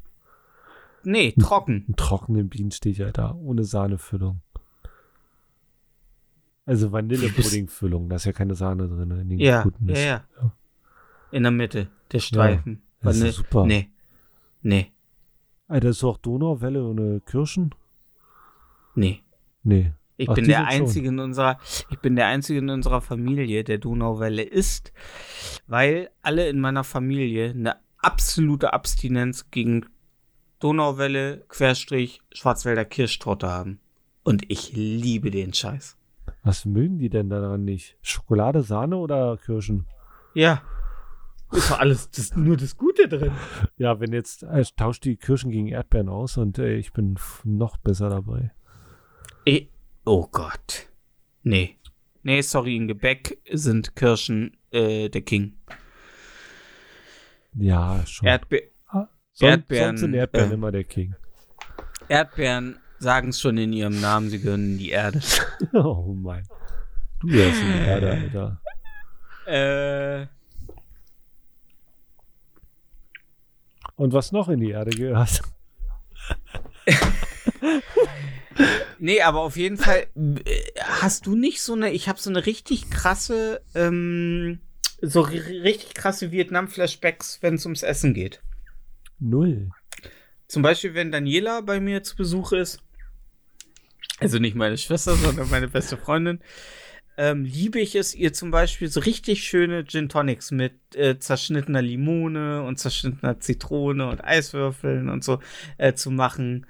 Nee, 1.08 1.32
trocken. 1.40 1.86
Einen 1.88 1.96
trockenen 1.98 2.50
Bienenstich, 2.50 3.04
Alter, 3.04 3.36
ohne 3.36 3.64
Sahnefüllung. 3.64 4.42
Also 6.66 6.92
Vanillepuddingfüllung, 6.92 8.10
da 8.10 8.18
ist 8.18 8.26
ja 8.26 8.34
keine 8.34 8.54
Sahne 8.56 8.88
drin 8.90 9.12
in 9.12 9.30
den 9.30 9.40
Ja, 9.40 9.64
guten 9.64 9.86
ja, 9.88 9.92
Mist. 9.94 10.06
ja. 10.06 10.24
In 11.32 11.44
der 11.44 11.52
Mitte, 11.52 11.90
der 12.12 12.20
Streifen. 12.20 12.82
das 13.02 13.20
ist 13.22 13.36
super. 13.38 13.66
Nee. 13.66 13.90
Nee, 14.62 14.92
Alter, 15.70 15.90
ist 15.90 16.04
auch 16.04 16.18
Donauwelle 16.18 16.84
ohne 16.84 17.22
Kirschen? 17.22 17.74
nee. 18.96 19.22
Nee. 19.64 19.92
Ich 20.20 20.28
Ach, 20.30 20.34
bin 20.36 20.46
der 20.46 20.58
sind 20.62 20.72
schon. 20.72 20.82
einzige 20.82 21.08
in 21.10 21.20
unserer, 21.20 21.60
ich 21.92 22.00
bin 22.00 22.16
der 22.16 22.26
einzige 22.26 22.58
in 22.60 22.70
unserer 22.72 23.02
Familie, 23.02 23.64
der 23.64 23.78
Donauwelle 23.78 24.42
isst, 24.42 24.92
weil 25.68 26.10
alle 26.24 26.50
in 26.50 26.60
meiner 26.60 26.84
Familie 26.84 27.52
eine 27.52 27.76
absolute 28.00 28.74
Abstinenz 28.74 29.52
gegen 29.52 29.86
Donauwelle, 30.60 31.46
Querstrich, 31.48 32.22
Schwarzwälder 32.34 32.86
Kirschtorte 32.86 33.48
haben. 33.48 33.80
Und 34.24 34.50
ich 34.50 34.74
liebe 34.74 35.32
den 35.32 35.54
Scheiß. 35.54 35.98
Was 36.44 36.66
mögen 36.66 36.98
die 36.98 37.10
denn 37.10 37.30
daran 37.30 37.64
nicht? 37.64 37.98
Schokolade, 38.02 38.64
Sahne 38.64 38.98
oder 38.98 39.38
Kirschen? 39.38 39.86
Ja. 40.34 40.62
Ist 41.52 41.72
doch 41.72 41.80
alles 41.80 42.12
das, 42.12 42.36
nur 42.36 42.58
das 42.58 42.76
Gute 42.76 43.08
drin. 43.08 43.32
Ja, 43.78 44.00
wenn 44.00 44.12
jetzt 44.12 44.44
äh, 44.44 44.64
tauscht 44.76 45.06
die 45.06 45.16
Kirschen 45.16 45.52
gegen 45.52 45.68
Erdbeeren 45.68 46.10
aus 46.10 46.38
und 46.38 46.60
äh, 46.60 46.76
ich 46.76 46.92
bin 46.92 47.18
noch 47.44 47.78
besser 47.78 48.10
dabei. 48.10 48.52
Eh, 49.46 49.68
oh 50.06 50.28
Gott. 50.30 50.88
Nee. 51.44 51.78
Nee, 52.24 52.42
sorry, 52.42 52.76
in 52.76 52.88
Gebäck 52.88 53.40
sind 53.50 53.96
Kirschen 53.96 54.58
äh, 54.72 55.08
der 55.08 55.22
King. 55.22 55.54
Ja, 57.54 58.06
schon. 58.06 58.28
Erdbe 58.28 58.72
Son 59.40 59.50
Erdbeeren, 59.50 59.90
Sonst 59.98 60.00
sind 60.02 60.14
Erdbeeren 60.16 60.50
äh, 60.52 60.54
immer 60.56 60.72
der 60.72 60.84
King. 60.84 61.14
Erdbeeren 62.10 62.80
sagen 63.00 63.30
es 63.30 63.40
schon 63.40 63.58
in 63.60 63.72
ihrem 63.72 64.02
Namen, 64.02 64.30
sie 64.32 64.40
gehören 64.42 64.72
in 64.74 64.78
die 64.80 64.90
Erde. 64.90 65.22
Oh 65.74 66.14
mein. 66.18 66.44
Du 67.20 67.30
wärst 67.30 67.62
in 67.62 67.74
der 67.74 67.86
Erde, 67.86 68.60
Alter. 69.46 70.26
Äh, 70.26 70.28
Und 73.96 74.14
was 74.14 74.32
noch 74.32 74.50
in 74.50 74.60
die 74.60 74.72
Erde 74.72 74.90
gehört? 74.92 75.42
nee, 79.00 79.22
aber 79.22 79.42
auf 79.42 79.56
jeden 79.58 79.78
Fall 79.78 80.08
äh, 80.16 80.62
hast 81.02 81.26
du 81.28 81.36
nicht 81.36 81.62
so 81.62 81.74
eine, 81.74 81.92
ich 81.92 82.08
habe 82.10 82.20
so 82.20 82.30
eine 82.30 82.46
richtig 82.46 82.90
krasse, 82.90 83.62
ähm, 83.76 84.60
so 85.02 85.22
ri- 85.22 85.64
richtig 85.64 85.94
krasse 85.94 86.32
Vietnam-Flashbacks, 86.32 87.40
wenn 87.42 87.56
es 87.56 87.66
ums 87.66 87.84
Essen 87.84 88.14
geht. 88.14 88.42
Null. 89.20 89.70
Zum 90.48 90.62
Beispiel, 90.62 90.94
wenn 90.94 91.12
Daniela 91.12 91.62
bei 91.62 91.80
mir 91.80 92.04
zu 92.04 92.16
Besuch 92.16 92.52
ist, 92.54 92.80
also 94.20 94.40
nicht 94.40 94.56
meine 94.56 94.78
Schwester, 94.78 95.16
sondern 95.16 95.50
meine 95.50 95.68
beste 95.68 95.98
Freundin, 95.98 96.40
ähm, 97.18 97.46
liebe 97.46 97.80
ich 97.80 97.96
es, 97.96 98.14
ihr 98.14 98.32
zum 98.32 98.52
Beispiel 98.52 98.90
so 98.90 99.00
richtig 99.00 99.44
schöne 99.44 99.84
Gin 99.86 100.08
Tonics 100.08 100.52
mit 100.52 100.74
äh, 100.96 101.18
zerschnittener 101.18 101.82
Limone 101.82 102.62
und 102.64 102.78
zerschnittener 102.78 103.40
Zitrone 103.40 104.08
und 104.08 104.24
Eiswürfeln 104.24 105.10
und 105.10 105.24
so 105.24 105.40
äh, 105.78 105.94
zu 105.94 106.12
machen. 106.12 106.68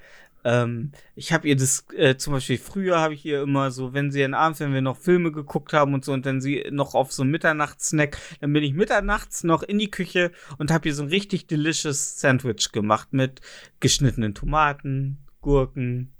Ähm, 0.47 0.93
ich 1.13 1.33
habe 1.33 1.45
ihr 1.45 1.57
das 1.57 1.85
äh, 1.93 2.15
zum 2.15 2.31
Beispiel 2.31 2.57
früher 2.57 3.01
habe 3.01 3.13
ich 3.13 3.25
ihr 3.25 3.41
immer 3.41 3.69
so, 3.69 3.93
wenn 3.93 4.11
sie 4.11 4.23
einen 4.23 4.33
Abend, 4.33 4.61
wenn 4.61 4.73
wir 4.73 4.79
noch 4.79 4.95
Filme 4.95 5.33
geguckt 5.33 5.73
haben 5.73 5.93
und 5.93 6.05
so 6.05 6.13
und 6.13 6.25
dann 6.25 6.39
sie 6.39 6.63
noch 6.71 6.95
auf 6.95 7.11
so 7.11 7.23
einen 7.23 7.31
Mitternachtssnack, 7.31 8.17
dann 8.39 8.53
bin 8.53 8.63
ich 8.63 8.73
mitternachts 8.73 9.43
noch 9.43 9.61
in 9.61 9.77
die 9.77 9.91
Küche 9.91 10.31
und 10.57 10.71
habe 10.71 10.87
ihr 10.87 10.95
so 10.95 11.03
ein 11.03 11.09
richtig 11.09 11.47
delicious 11.47 12.21
Sandwich 12.21 12.71
gemacht 12.71 13.11
mit 13.11 13.41
geschnittenen 13.81 14.35
Tomaten, 14.35 15.17
Gurken, 15.41 16.13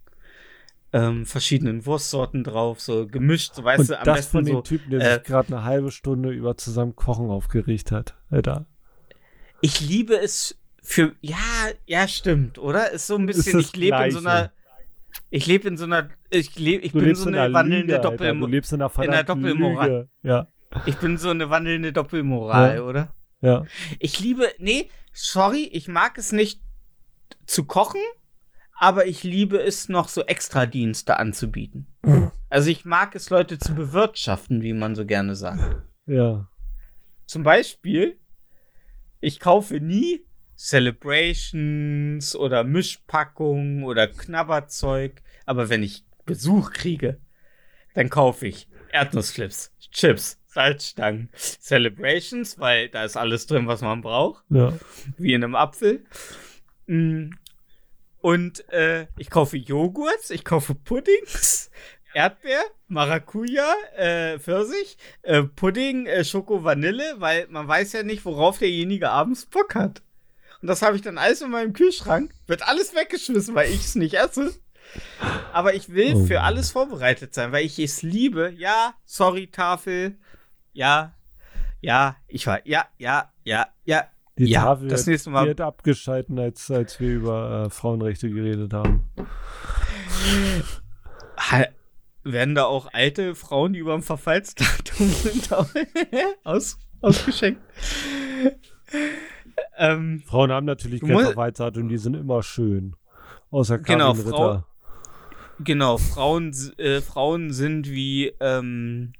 ähm, 0.91 1.25
verschiedenen 1.25 1.85
Wurstsorten 1.85 2.43
drauf, 2.43 2.81
so 2.81 3.07
gemischt, 3.07 3.55
so 3.55 3.63
weißt 3.63 3.79
Und 3.79 3.89
du, 3.91 3.99
am 3.99 4.03
das 4.03 4.17
besten 4.17 4.31
von 4.31 4.45
dem 4.45 4.55
so. 4.55 4.61
Typen, 4.61 4.91
der 4.91 4.99
äh, 4.99 5.13
sich 5.13 5.23
gerade 5.23 5.55
eine 5.55 5.63
halbe 5.63 5.89
Stunde 5.89 6.31
über 6.31 6.57
zusammen 6.57 6.97
Kochen 6.97 7.29
aufgeregt 7.29 7.93
hat. 7.93 8.17
Alter. 8.29 8.65
Ich 9.61 9.79
liebe 9.79 10.19
es 10.19 10.57
für, 10.89 11.13
ja, 11.19 11.35
ja, 11.85 12.07
stimmt, 12.07 12.57
oder? 12.57 12.91
Ist 12.91 13.07
so 13.07 13.17
ein 13.17 13.25
bisschen, 13.25 13.59
ich 13.59 13.75
lebe 13.75 13.97
in 14.05 14.11
so 14.11 14.19
einer, 14.19 14.53
ich 15.29 15.45
lebe 15.45 15.67
in 15.67 15.75
so 15.75 15.83
einer, 15.83 16.09
ich 16.29 16.57
lebe, 16.57 16.81
ich 16.85 16.93
Du 16.93 16.99
bin 17.01 17.13
so 17.13 17.27
in 17.27 17.35
eine 17.35 17.53
wandelnde 17.53 17.95
Lüge, 17.95 18.07
Alter. 18.09 18.17
Du 18.17 18.33
Doppel, 18.39 18.49
lebst 18.51 18.71
in 18.71 18.81
einer 18.81 19.03
in 19.03 19.09
einer 19.11 19.23
Doppelmoral. 19.25 19.89
Lüge. 19.89 20.09
Ja, 20.23 20.47
ich 20.85 20.95
bin 20.95 21.17
so 21.17 21.29
eine 21.29 21.49
wandelnde 21.49 21.91
Doppelmoral, 21.91 22.77
Ja. 22.77 22.81
oder? 22.83 23.13
ja. 23.41 23.65
Ich 23.99 24.21
liebe, 24.21 24.47
nee, 24.59 24.89
sorry, 25.11 25.63
ich 25.73 25.89
mag 25.89 26.17
es 26.17 26.31
nicht 26.31 26.61
zu 27.45 27.65
kochen, 27.65 27.99
aber 28.79 29.07
ich 29.07 29.23
liebe 29.25 29.59
es 29.61 29.89
noch 29.89 30.07
so 30.07 30.23
Extradienste 30.23 31.17
anzubieten. 31.19 31.87
Also 32.49 32.69
ich 32.69 32.85
mag 32.85 33.13
es, 33.13 33.29
Leute 33.29 33.59
zu 33.59 33.75
bewirtschaften, 33.75 34.61
wie 34.61 34.71
man 34.71 34.95
so 34.95 35.05
gerne 35.05 35.35
sagt. 35.35 35.81
Ja. 36.05 36.47
Zum 37.25 37.43
Beispiel, 37.43 38.17
ich 39.19 39.41
kaufe 39.41 39.81
nie 39.81 40.23
Celebrations 40.57 42.35
oder 42.35 42.63
Mischpackungen 42.63 43.83
oder 43.83 44.07
Knabberzeug, 44.07 45.21
aber 45.45 45.69
wenn 45.69 45.83
ich 45.83 46.03
Besuch 46.25 46.71
kriege, 46.71 47.19
dann 47.93 48.09
kaufe 48.09 48.47
ich 48.47 48.67
Erdnussflips, 48.91 49.71
Chips, 49.91 50.39
Salzstangen, 50.45 51.29
Celebrations, 51.35 52.59
weil 52.59 52.89
da 52.89 53.03
ist 53.03 53.17
alles 53.17 53.47
drin, 53.47 53.67
was 53.67 53.81
man 53.81 54.01
braucht 54.01 54.43
Ja. 54.49 54.73
wie 55.17 55.33
in 55.33 55.43
einem 55.43 55.55
Apfel. 55.55 56.05
Mm. 56.87 57.31
Und 58.19 58.67
äh, 58.69 59.07
ich 59.17 59.29
kaufe 59.29 59.57
Joghurt, 59.57 60.29
ich 60.31 60.43
kaufe 60.43 60.73
Puddings, 60.73 61.69
Erdbeer, 62.13 62.63
Maracuja, 62.87 63.73
äh, 63.95 64.39
Pfirsich, 64.39 64.97
äh, 65.21 65.43
Pudding, 65.43 66.07
äh, 66.07 66.23
Schoko, 66.25 66.63
Vanille, 66.63 67.15
weil 67.19 67.47
man 67.49 67.67
weiß 67.67 67.93
ja 67.93 68.03
nicht, 68.03 68.25
worauf 68.25 68.57
derjenige 68.57 69.09
abends 69.11 69.45
Bock 69.45 69.75
hat. 69.75 70.01
Und 70.61 70.67
das 70.67 70.81
habe 70.81 70.95
ich 70.95 71.01
dann 71.01 71.17
alles 71.17 71.41
in 71.41 71.51
meinem 71.51 71.73
Kühlschrank. 71.73 72.31
Wird 72.47 72.67
alles 72.67 72.95
weggeschmissen, 72.95 73.53
weil 73.55 73.69
ich 73.71 73.81
es 73.85 73.95
nicht 73.95 74.15
esse. 74.15 74.53
Aber 75.53 75.73
ich 75.75 75.89
will 75.93 76.15
Oh 76.15 76.25
für 76.25 76.41
alles 76.41 76.71
vorbereitet 76.71 77.33
sein, 77.33 77.51
weil 77.51 77.65
ich 77.65 77.77
es 77.77 78.01
liebe. 78.01 78.51
Ja, 78.57 78.93
sorry, 79.05 79.47
Tafel. 79.47 80.17
Ja, 80.73 81.13
ja, 81.81 82.15
ich 82.27 82.47
war, 82.47 82.65
ja, 82.65 82.85
ja, 82.97 83.31
ja, 83.43 83.67
ja. 83.85 84.05
Die 84.37 84.45
Ja, 84.45 84.63
Tafel 84.63 84.87
das 84.87 85.05
nächste 85.07 85.29
Mal- 85.31 85.49
hat 85.49 85.61
abgeschalten, 85.61 86.37
als, 86.39 86.69
als 86.71 86.99
wir 86.99 87.09
über 87.09 87.65
äh, 87.65 87.69
Frauenrechte 87.69 88.29
geredet 88.29 88.71
haben. 88.73 89.09
Ha- 91.37 91.67
Werden 92.23 92.55
da 92.55 92.65
auch 92.65 92.93
alte 92.93 93.35
Frauen, 93.35 93.73
die 93.73 93.79
über 93.79 93.93
dem 93.93 94.03
Verfallsdatum 94.03 95.09
sind, 95.09 95.49
aus, 96.43 96.77
ausgeschenkt? 97.01 97.61
Ähm, 99.77 100.21
Frauen 100.25 100.51
haben 100.51 100.65
natürlich 100.65 101.01
musst- 101.01 101.25
Verfallsdatum, 101.25 101.87
die 101.89 101.97
sind 101.97 102.15
immer 102.15 102.43
schön. 102.43 102.95
Außer 103.51 103.79
Karin 103.79 103.99
Genau, 103.99 104.11
Ritter. 104.11 104.29
Frau- 104.29 104.63
genau, 105.63 105.97
Frauen, 105.97 106.53
äh, 106.77 107.01
Frauen 107.01 107.51
sind 107.53 107.89
wie, 107.89 108.33
ähm, 108.39 109.13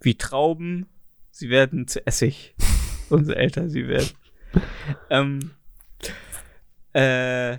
wie 0.00 0.14
Trauben. 0.16 0.86
Sie 1.30 1.48
werden 1.50 1.88
zu 1.88 2.06
Essig. 2.06 2.54
Umso 3.10 3.32
älter 3.32 3.68
sie 3.68 3.88
werden. 3.88 4.10
ähm, 5.10 5.50
äh, 6.94 7.54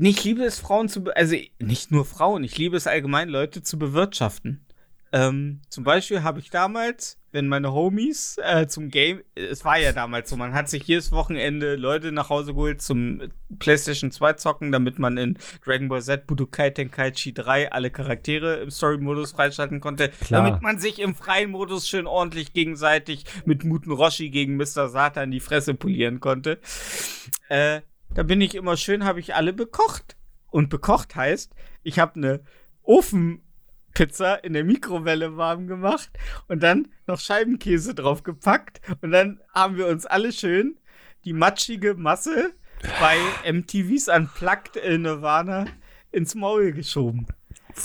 ich 0.00 0.22
liebe 0.24 0.44
es, 0.44 0.60
Frauen 0.60 0.88
zu, 0.88 1.04
also 1.16 1.34
nicht 1.58 1.90
nur 1.90 2.04
Frauen, 2.04 2.44
ich 2.44 2.56
liebe 2.56 2.76
es 2.76 2.86
allgemein, 2.86 3.28
Leute 3.28 3.62
zu 3.62 3.78
bewirtschaften. 3.78 4.64
Ähm, 5.12 5.60
zum 5.68 5.84
Beispiel 5.84 6.22
habe 6.22 6.38
ich 6.38 6.50
damals 6.50 7.17
wenn 7.30 7.46
meine 7.46 7.72
Homies 7.72 8.38
äh, 8.42 8.66
zum 8.66 8.88
Game, 8.88 9.22
es 9.34 9.64
war 9.64 9.78
ja 9.78 9.92
damals 9.92 10.30
so, 10.30 10.36
man 10.36 10.54
hat 10.54 10.68
sich 10.68 10.84
jedes 10.84 11.12
Wochenende 11.12 11.76
Leute 11.76 12.10
nach 12.10 12.30
Hause 12.30 12.54
geholt 12.54 12.80
zum 12.80 13.20
PlayStation 13.58 14.10
2 14.10 14.34
zocken, 14.34 14.72
damit 14.72 14.98
man 14.98 15.18
in 15.18 15.38
Dragon 15.64 15.88
Ball 15.88 16.02
Z 16.02 16.26
Budokai 16.26 16.70
Tenkaichi 16.70 17.34
3 17.34 17.72
alle 17.72 17.90
Charaktere 17.90 18.56
im 18.56 18.70
Story-Modus 18.70 19.32
freischalten 19.32 19.80
konnte, 19.80 20.08
Klar. 20.08 20.42
damit 20.42 20.62
man 20.62 20.78
sich 20.78 20.98
im 21.00 21.14
freien 21.14 21.50
Modus 21.50 21.88
schön 21.88 22.06
ordentlich 22.06 22.54
gegenseitig 22.54 23.24
mit 23.44 23.64
Muten 23.64 23.92
Roshi 23.92 24.30
gegen 24.30 24.56
Mr. 24.56 24.88
Satan 24.88 25.30
die 25.30 25.40
Fresse 25.40 25.74
polieren 25.74 26.20
konnte. 26.20 26.58
Äh, 27.48 27.82
da 28.14 28.22
bin 28.22 28.40
ich 28.40 28.54
immer 28.54 28.76
schön, 28.76 29.04
habe 29.04 29.20
ich 29.20 29.34
alle 29.34 29.52
bekocht. 29.52 30.16
Und 30.50 30.70
bekocht 30.70 31.14
heißt, 31.14 31.52
ich 31.82 31.98
habe 31.98 32.16
eine 32.16 32.40
Ofenpizza 33.98 34.34
in 34.36 34.52
der 34.52 34.64
Mikrowelle 34.64 35.36
warm 35.36 35.66
gemacht 35.66 36.10
und 36.46 36.62
dann 36.62 36.88
noch 37.06 37.18
Scheibenkäse 37.18 37.94
drauf 37.94 38.22
gepackt. 38.22 38.80
Und 39.02 39.10
dann 39.10 39.40
haben 39.52 39.76
wir 39.76 39.88
uns 39.88 40.06
alle 40.06 40.32
schön 40.32 40.78
die 41.24 41.32
matschige 41.32 41.94
Masse 41.94 42.54
bei 43.00 43.18
MTVs 43.52 44.08
Unplugged 44.08 44.76
in 44.76 45.02
Nirvana 45.02 45.66
ins 46.12 46.34
Maul 46.34 46.72
geschoben. 46.72 47.26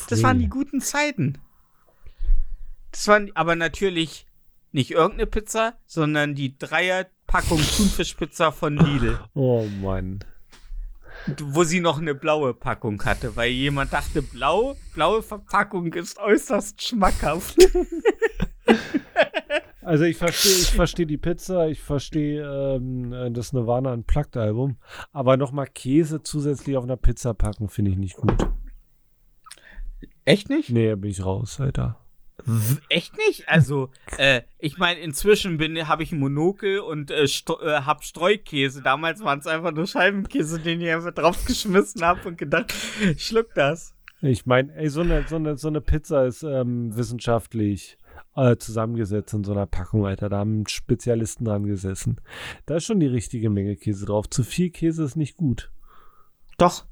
Das 0.10 0.22
waren 0.22 0.40
die 0.40 0.50
guten 0.50 0.82
Zeiten. 0.82 1.40
Das 2.92 3.08
waren 3.08 3.32
aber 3.36 3.56
natürlich 3.56 4.28
nicht 4.72 4.92
irgendeine 4.92 5.26
Pizza, 5.26 5.74
sondern 5.88 6.36
die 6.36 6.58
Dreierpackung 6.58 7.60
Thunfischpizza 7.60 8.52
von 8.52 8.78
Lidl 8.78 9.20
Oh 9.34 9.66
Mann. 9.82 10.20
Wo 11.42 11.64
sie 11.64 11.80
noch 11.80 12.00
eine 12.00 12.16
blaue 12.16 12.54
Packung 12.54 13.04
hatte, 13.04 13.36
weil 13.36 13.52
jemand 13.52 13.94
dachte, 13.94 14.22
blau, 14.22 14.76
blaue 14.94 15.22
Verpackung 15.22 15.94
ist 15.94 16.18
äußerst 16.20 16.82
schmackhaft. 16.82 17.58
Also 19.86 20.06
ich 20.06 20.16
verstehe, 20.16 20.52
ich 20.52 20.72
verstehe 20.72 21.06
die 21.06 21.18
Pizza, 21.18 21.68
ich 21.68 21.82
verstehe 21.82 22.76
ähm, 22.76 23.34
das 23.34 23.52
Nirvana 23.52 23.92
Unplugged 23.92 24.38
Album, 24.38 24.78
aber 25.12 25.36
nochmal 25.36 25.68
Käse 25.68 26.24
zusätzlich 26.24 26.78
auf 26.78 26.86
einer 26.86 26.96
Pizza 26.96 27.34
packen, 27.34 27.68
finde 27.68 27.92
ich 27.92 27.98
nicht 27.98 28.16
gut. 28.16 28.48
Echt 30.26 30.50
nicht? 30.50 30.70
Nee, 30.70 30.96
bin 30.96 31.12
ich 31.12 31.26
raus, 31.26 31.60
Alter. 31.60 32.00
Echt 32.90 33.16
nicht? 33.18 33.48
Also, 33.48 33.90
äh, 34.18 34.42
ich 34.60 34.78
meine, 34.78 35.00
inzwischen 35.00 35.58
bin 35.58 35.88
habe 35.88 36.04
ich 36.04 36.12
ein 36.12 36.20
Monokel 36.20 36.80
und 36.80 37.12
äh, 37.12 37.24
äh, 37.24 37.82
hab 37.82 38.04
Streukäse. 38.04 38.82
Damals 38.82 39.24
waren 39.24 39.40
es 39.40 39.48
einfach 39.48 39.72
nur 39.72 39.88
Scheibenkäse, 39.88 40.60
den 40.60 40.82
ich 40.82 40.90
einfach 40.90 41.14
draufgeschmissen 41.14 42.02
habe 42.02 42.28
und 42.28 42.38
gedacht, 42.38 42.74
schluck 43.18 43.54
das. 43.56 43.96
Ich 44.22 44.46
meine, 44.46 44.90
so 44.90 45.02
eine, 45.02 45.26
so, 45.28 45.36
eine, 45.36 45.58
so 45.58 45.68
eine 45.68 45.82
Pizza 45.82 46.26
ist 46.26 46.44
ähm, 46.44 46.96
wissenschaftlich 46.96 47.98
äh, 48.36 48.58
zusammengesetzt 48.58 49.34
in 49.34 49.44
so 49.44 49.52
einer 49.52 49.66
Packung, 49.66 50.06
Alter. 50.06 50.30
Da 50.30 50.40
haben 50.40 50.66
Spezialisten 50.68 51.46
dran 51.46 51.66
gesessen. 51.66 52.20
Da 52.66 52.78
ist 52.78 52.86
schon 52.86 53.00
die 53.00 53.08
richtige 53.08 53.50
Menge 53.50 53.76
Käse 53.76 54.06
drauf. 54.06 54.30
Zu 54.30 54.44
viel 54.44 54.70
Käse 54.70 55.04
ist 55.04 55.16
nicht 55.16 55.38
gut. 55.38 55.72
Doch. 56.58 56.86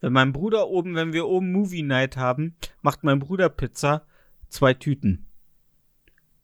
Wenn 0.00 0.12
mein 0.14 0.32
Bruder 0.32 0.68
oben, 0.68 0.96
wenn 0.96 1.12
wir 1.12 1.26
oben 1.26 1.52
Movie 1.52 1.82
Night 1.82 2.16
haben, 2.16 2.56
macht 2.80 3.04
mein 3.04 3.20
Bruder 3.20 3.48
Pizza 3.48 4.04
zwei 4.52 4.74
Tüten. 4.74 5.26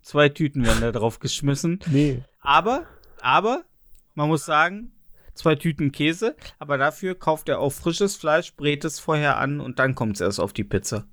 Zwei 0.02 0.28
Tüten 0.28 0.64
werden 0.64 0.80
da 0.80 0.92
drauf 0.92 1.18
geschmissen. 1.20 1.80
Nee. 1.90 2.22
Aber, 2.40 2.86
aber, 3.20 3.64
man 4.14 4.28
muss 4.28 4.44
sagen, 4.46 4.92
zwei 5.34 5.54
Tüten 5.54 5.92
Käse, 5.92 6.34
aber 6.58 6.78
dafür 6.78 7.14
kauft 7.14 7.48
er 7.48 7.58
auch 7.60 7.70
frisches 7.72 8.16
Fleisch, 8.16 8.54
brät 8.56 8.84
es 8.84 8.98
vorher 8.98 9.36
an 9.38 9.60
und 9.60 9.78
dann 9.78 9.94
kommt 9.94 10.14
es 10.16 10.20
erst 10.20 10.40
auf 10.40 10.52
die 10.52 10.64
Pizza. 10.64 11.06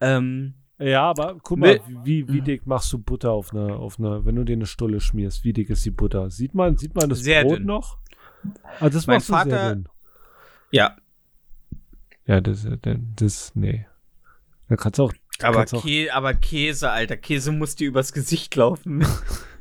Ähm, 0.00 0.54
Ja, 0.78 1.02
aber 1.02 1.38
guck 1.42 1.58
mal, 1.58 1.80
wie, 2.04 2.28
wie 2.28 2.40
dick 2.40 2.66
machst 2.66 2.92
du 2.92 2.98
Butter 2.98 3.32
auf 3.32 3.52
einer, 3.52 3.76
auf 3.80 3.98
einer, 3.98 4.24
wenn 4.24 4.36
du 4.36 4.44
dir 4.44 4.52
eine 4.54 4.66
Stulle 4.66 5.00
schmierst, 5.00 5.42
wie 5.44 5.52
dick 5.52 5.70
ist 5.70 5.84
die 5.84 5.90
Butter? 5.90 6.30
Sieht 6.30 6.54
man, 6.54 6.76
sieht 6.76 6.94
man 6.94 7.08
das 7.08 7.20
Sehr 7.20 7.42
Brot 7.44 7.58
dünn. 7.58 7.66
noch? 7.66 7.98
Ah, 8.80 8.88
das 8.88 9.06
Mein 9.08 9.16
machst 9.16 9.28
du 9.28 9.32
sehr 9.34 9.42
Vater- 9.44 9.74
dünn. 9.74 9.88
ja, 10.70 10.96
Ja, 12.26 12.40
das, 12.40 12.66
das, 12.82 12.96
das, 13.16 13.52
nee. 13.56 13.86
Da 14.68 14.76
kannst 14.76 14.98
du 14.98 15.04
auch, 15.04 15.12
aber, 15.42 15.56
kannst 15.58 15.74
auch 15.74 15.82
Kä 15.84 16.10
aber 16.10 16.34
Käse, 16.34 16.90
Alter, 16.90 17.16
Käse 17.16 17.52
muss 17.52 17.74
dir 17.76 17.88
übers 17.88 18.12
Gesicht 18.12 18.54
laufen, 18.56 19.06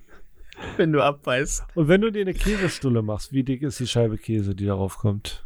wenn 0.78 0.92
du 0.92 1.02
abbeißt. 1.02 1.64
und 1.76 1.88
wenn 1.88 2.02
du 2.02 2.12
dir 2.12 2.22
eine 2.22 2.34
Käsestulle 2.34 3.02
machst, 3.02 3.32
wie 3.32 3.44
dick 3.44 3.62
ist 3.62 3.80
die 3.80 3.88
Scheibe 3.88 4.18
Käse, 4.18 4.54
die 4.56 4.66
darauf 4.66 4.98
kommt? 4.98 5.46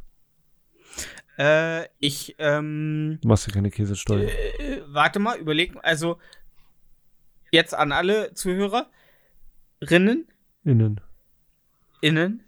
Äh, 1.38 1.86
ich, 2.00 2.36
ähm, 2.40 3.20
Du 3.22 3.28
machst 3.28 3.48
ja 3.48 3.54
keine 3.54 3.72
Käsestulle. 3.72 4.26
äh, 4.30 4.82
warte 4.88 5.20
mal, 5.20 5.38
überleg, 5.40 5.74
also, 5.82 6.18
jetzt 7.52 7.74
an 7.74 7.92
alle 7.92 8.34
Zuhörerinnen, 8.34 10.28
Innen. 10.64 11.02
innen 12.02 12.44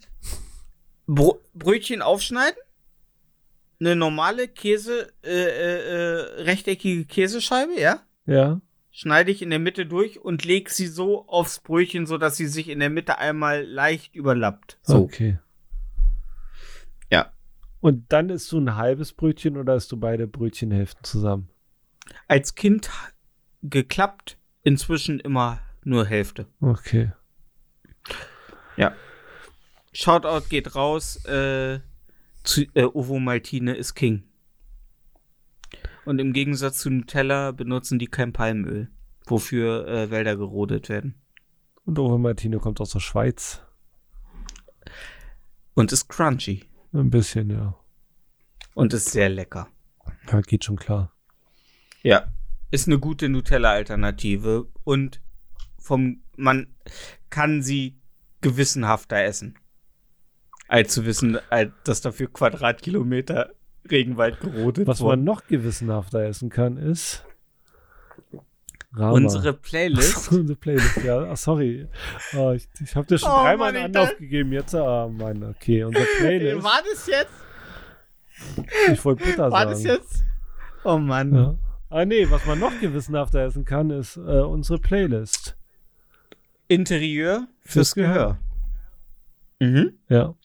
Bro 1.08 1.40
Brötchen 1.54 2.02
aufschneiden, 2.02 2.58
eine 3.86 3.96
normale 3.96 4.48
Käse, 4.48 5.12
äh, 5.24 5.30
äh, 5.30 5.80
äh, 5.80 6.42
rechteckige 6.44 7.06
Käsescheibe, 7.06 7.80
ja? 7.80 8.02
Ja. 8.26 8.62
Schneide 8.92 9.32
ich 9.32 9.42
in 9.42 9.50
der 9.50 9.60
Mitte 9.60 9.86
durch 9.86 10.20
und 10.20 10.46
leg 10.46 10.70
sie 10.70 10.88
so 10.88 11.28
aufs 11.28 11.60
Brötchen, 11.60 12.06
so 12.06 12.18
dass 12.18 12.38
sie 12.38 12.48
sich 12.48 12.70
in 12.70 12.80
der 12.80 12.90
Mitte 12.90 13.18
einmal 13.18 13.64
leicht 13.64 14.16
überlappt. 14.16 14.78
So. 14.84 15.00
Okay. 15.00 15.40
Ja. 17.12 17.34
Und 17.80 18.12
dann 18.14 18.30
isst 18.30 18.52
du 18.52 18.60
ein 18.60 18.76
halbes 18.76 19.14
Brötchen 19.14 19.58
oder 19.58 19.76
isst 19.76 19.92
du 19.92 19.98
beide 19.98 20.28
Brötchenhälften 20.28 21.04
zusammen? 21.04 21.50
Als 22.28 22.56
Kind 22.56 22.90
geklappt, 23.64 24.38
inzwischen 24.62 25.20
immer 25.20 25.60
nur 25.84 26.06
Hälfte. 26.06 26.46
Okay. 26.62 27.12
Shoutout 29.94 30.50
geht 30.50 30.76
raus, 30.76 31.24
äh, 31.26 31.80
zu, 32.44 32.64
äh, 32.74 32.84
Ovo 32.84 33.20
Maltine 33.20 33.76
ist 33.76 33.94
King. 33.96 34.24
Und 36.06 36.20
im 36.20 36.34
Gegensatz 36.34 36.80
zu 36.80 36.90
Nutella 36.90 37.52
benutzen 37.52 37.98
die 38.00 38.08
kein 38.08 38.34
Palmöl, 38.34 38.90
wofür 39.26 39.88
äh, 39.88 40.12
Wälder 40.12 40.36
gerodet 40.36 40.90
werden. 40.90 41.16
Und 41.86 42.00
Ove 42.00 42.18
Martine 42.18 42.60
kommt 42.60 42.80
aus 42.82 42.92
der 42.92 43.00
Schweiz. 43.00 43.62
Und 45.74 45.92
ist 45.92 46.08
crunchy. 46.08 46.66
Ein 46.94 47.10
bisschen, 47.10 47.50
ja. 47.50 47.76
Und 48.74 48.94
ist 48.94 49.12
sehr 49.12 49.30
lecker. 49.30 49.68
Ja, 50.32 50.42
geht 50.42 50.64
schon 50.66 50.78
klar. 50.78 51.14
Ja. 52.02 52.34
Ist 52.72 52.88
eine 52.88 53.00
gute 53.00 53.30
Nutella-Alternative 53.30 54.68
und 54.84 55.22
vom, 55.78 56.24
man 56.38 56.68
kann 57.30 57.62
sie 57.62 58.00
gewissenhafter 58.42 59.18
essen. 59.18 59.60
Als 60.68 60.94
zu 60.94 61.06
wissen, 61.06 61.38
dass 61.84 62.02
dafür 62.02 62.32
Quadratkilometer 62.32 63.52
Regenwald 63.90 64.40
gerodet 64.40 64.88
Was 64.88 65.02
man 65.02 65.24
noch 65.24 65.46
gewissenhafter 65.48 66.24
essen 66.24 66.50
kann, 66.50 66.78
ist 66.78 67.26
Rama. 68.96 69.12
Unsere 69.14 69.54
Playlist. 69.54 70.32
Unsere 70.32 70.58
Playlist, 70.58 71.04
ja. 71.04 71.28
Ach, 71.32 71.38
sorry. 71.38 71.88
Oh, 72.36 72.52
ich 72.52 72.68
ich 72.80 72.96
habe 72.96 73.08
dir 73.08 73.18
schon 73.18 73.30
Oh, 73.32 73.42
dreimal 73.44 73.70
einen 73.76 73.86
Anlauf 73.86 74.16
gegeben. 74.18 74.54
Jetzt, 74.54 74.76
ah, 74.76 75.08
Mann, 75.08 75.44
okay. 75.44 75.84
Unsere 75.84 76.06
Playlist. 76.20 76.64
War 76.64 76.82
das 76.90 77.08
jetzt? 77.08 77.32
ich 78.92 79.04
wollte 79.06 79.24
Butter 79.24 79.52
War 79.52 79.62
sagen. 79.62 79.72
das 79.72 79.84
jetzt? 79.84 80.24
Oh 80.84 80.98
Mann. 80.98 81.34
Ja. 81.34 81.56
Ah, 81.90 82.06
nee, 82.06 82.30
was 82.30 82.46
man 82.46 82.60
noch 82.60 82.80
gewissenhafter 82.80 83.40
essen 83.42 83.66
kann, 83.66 83.90
ist 83.90 84.18
äh, 84.18 84.20
unsere 84.42 84.80
Playlist. 84.80 85.56
Interieur 86.68 87.48
fürs 87.62 87.94
Fürs 87.94 87.96
Gehör. 87.96 88.38
Mhm. 89.60 89.94
Ja. 90.10 90.36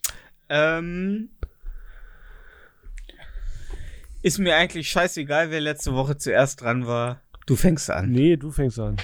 Ähm, 0.48 1.30
ist 4.22 4.38
mir 4.38 4.56
eigentlich 4.56 4.90
scheißegal, 4.90 5.50
wer 5.50 5.60
letzte 5.60 5.94
Woche 5.94 6.16
zuerst 6.16 6.60
dran 6.60 6.86
war. 6.86 7.22
Du 7.46 7.56
fängst 7.56 7.90
an. 7.90 8.10
Nee, 8.10 8.36
du 8.36 8.50
fängst 8.50 8.78
an. 8.78 8.96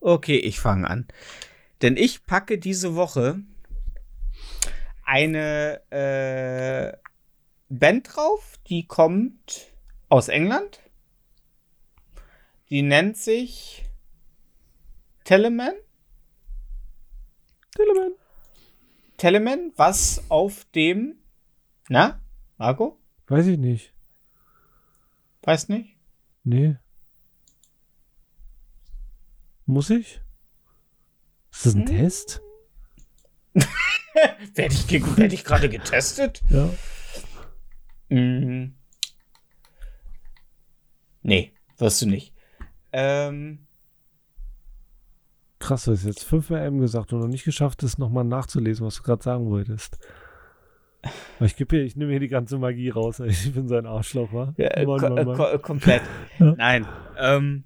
Okay, 0.00 0.36
ich 0.36 0.60
fange 0.60 0.88
an. 0.88 1.06
Denn 1.82 1.96
ich 1.96 2.26
packe 2.26 2.58
diese 2.58 2.94
Woche 2.94 3.40
eine 5.04 5.80
äh, 5.90 6.96
Band 7.68 8.14
drauf, 8.14 8.58
die 8.68 8.86
kommt 8.86 9.72
aus 10.08 10.28
England. 10.28 10.80
Die 12.70 12.82
nennt 12.82 13.16
sich 13.16 13.84
Teleman. 15.24 15.74
Telemann. 17.74 18.12
Telemann, 19.16 19.72
was 19.76 20.22
auf 20.30 20.64
dem. 20.74 21.16
Na, 21.88 22.20
Marco? 22.58 22.98
Weiß 23.26 23.46
ich 23.46 23.58
nicht. 23.58 23.92
Weiß 25.42 25.68
nicht? 25.68 25.96
Nee. 26.42 26.76
Muss 29.66 29.90
ich? 29.90 30.20
Ist 31.52 31.66
das 31.66 31.74
ein 31.74 31.86
Hm. 31.88 31.96
Test? 31.96 32.42
Werde 34.54 34.74
ich, 34.74 34.86
ge- 34.86 35.16
werd 35.16 35.32
ich 35.32 35.44
gerade 35.44 35.68
getestet? 35.68 36.42
Ja. 36.50 36.68
Mhm. 38.08 38.74
Nee, 41.22 41.54
wirst 41.78 42.02
du 42.02 42.06
nicht. 42.06 42.34
Ähm, 42.92 43.66
Krass, 45.64 45.86
du 45.86 45.92
hast 45.92 46.04
jetzt 46.04 46.24
fünfmal 46.24 46.60
M 46.66 46.78
gesagt 46.78 47.14
und 47.14 47.20
noch 47.20 47.26
nicht 47.26 47.44
geschafft, 47.44 47.82
es 47.84 47.96
nochmal 47.96 48.24
nachzulesen, 48.24 48.84
was 48.84 48.96
du 48.96 49.02
gerade 49.02 49.22
sagen 49.22 49.48
wolltest. 49.48 49.98
Aber 51.38 51.46
ich 51.46 51.56
gebe 51.56 51.74
hier, 51.76 51.86
ich 51.86 51.96
nehme 51.96 52.10
hier 52.10 52.20
die 52.20 52.28
ganze 52.28 52.58
Magie 52.58 52.90
raus. 52.90 53.18
ey. 53.18 53.30
Ich 53.30 53.54
bin 53.54 53.66
so 53.66 53.74
ein 53.74 53.86
Arschloch, 53.86 54.30
wa? 54.34 54.52
Ja, 54.58 54.68
äh, 54.68 54.84
Mann, 54.84 55.00
ko 55.00 55.08
Mann, 55.08 55.26
Mann. 55.26 55.36
ko 55.38 55.58
komplett. 55.60 56.02
Nein. 56.38 56.86
Ähm, 57.18 57.64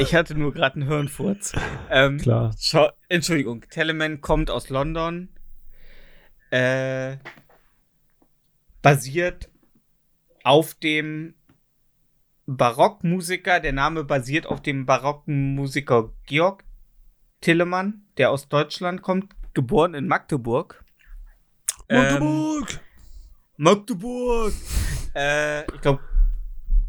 ich 0.00 0.12
hatte 0.12 0.34
nur 0.34 0.52
gerade 0.52 0.74
einen 0.74 0.88
Hirnfurz. 0.88 1.52
Ähm, 1.88 2.18
Klar. 2.18 2.52
Entschuldigung, 3.08 3.64
Telemann 3.70 4.22
kommt 4.22 4.50
aus 4.50 4.70
London. 4.70 5.28
Äh, 6.50 7.18
basiert 8.82 9.50
auf 10.42 10.74
dem 10.74 11.34
Barockmusiker, 12.46 13.60
der 13.60 13.72
Name 13.72 14.04
basiert 14.04 14.46
auf 14.46 14.60
dem 14.60 14.86
barocken 14.86 15.54
Musiker 15.54 16.12
Georg 16.26 16.64
Telemann, 17.40 18.06
der 18.16 18.30
aus 18.30 18.48
Deutschland 18.48 19.02
kommt, 19.02 19.34
geboren 19.54 19.94
in 19.94 20.06
Magdeburg. 20.06 20.84
Ähm, 21.88 22.64
Magdeburg. 23.56 24.52
Äh, 25.14 25.62
ich 25.72 25.80
glaube, 25.80 26.00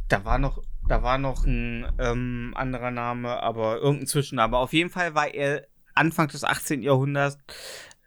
da 0.07 0.23
war 0.25 0.39
noch, 0.39 0.61
da 0.87 1.03
war 1.03 1.17
noch 1.17 1.45
ein 1.45 1.85
ähm, 1.99 2.53
anderer 2.55 2.91
Name, 2.91 3.41
aber 3.41 3.77
irgendein 3.77 4.07
Zwischenname. 4.07 4.57
Auf 4.57 4.73
jeden 4.73 4.89
Fall 4.89 5.15
war 5.15 5.33
er 5.33 5.67
Anfang 5.93 6.27
des 6.27 6.43
18. 6.43 6.81
Jahrhunderts 6.81 7.37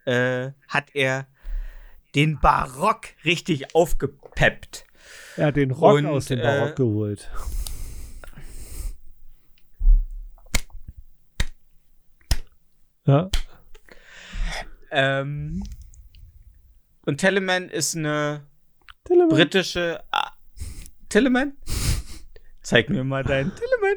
äh, 0.05 0.51
hat 0.67 0.93
er 0.93 1.27
den 2.15 2.39
Barock 2.39 3.07
richtig 3.23 3.75
aufgepeppt. 3.75 4.85
Er 5.39 5.47
hat 5.47 5.55
den 5.55 5.71
Rock 5.71 5.95
Und, 5.99 6.05
aus 6.05 6.25
dem 6.25 6.39
äh, 6.39 6.43
Barock 6.43 6.75
geholt. 6.75 7.31
Ja, 13.05 13.29
Ähm, 14.91 15.63
und 17.05 17.17
Telemann 17.19 17.69
ist 17.69 17.95
eine 17.95 18.45
Telemann. 19.05 19.29
britische. 19.29 20.03
Ah, 20.11 20.31
Telemann? 21.09 21.53
Zeig 22.61 22.89
mir 22.89 23.03
mal 23.03 23.23
deinen 23.23 23.51
Telemann. 23.55 23.95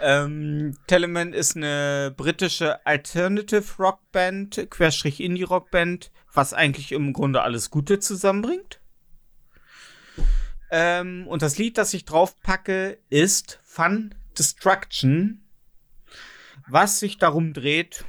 Ähm, 0.00 0.76
Telemann 0.86 1.32
ist 1.32 1.56
eine 1.56 2.12
britische 2.16 2.84
Alternative 2.86 3.64
Rockband, 3.78 4.66
Querstrich 4.70 5.20
Indie 5.20 5.42
Rockband, 5.44 6.10
was 6.32 6.52
eigentlich 6.54 6.92
im 6.92 7.12
Grunde 7.12 7.42
alles 7.42 7.70
Gute 7.70 7.98
zusammenbringt. 7.98 8.80
Ähm, 10.70 11.26
und 11.26 11.42
das 11.42 11.58
Lied, 11.58 11.78
das 11.78 11.94
ich 11.94 12.04
drauf 12.04 12.40
packe, 12.42 12.98
ist 13.08 13.60
Fun 13.64 14.14
Destruction, 14.38 15.44
was 16.68 17.00
sich 17.00 17.18
darum 17.18 17.52
dreht 17.52 18.04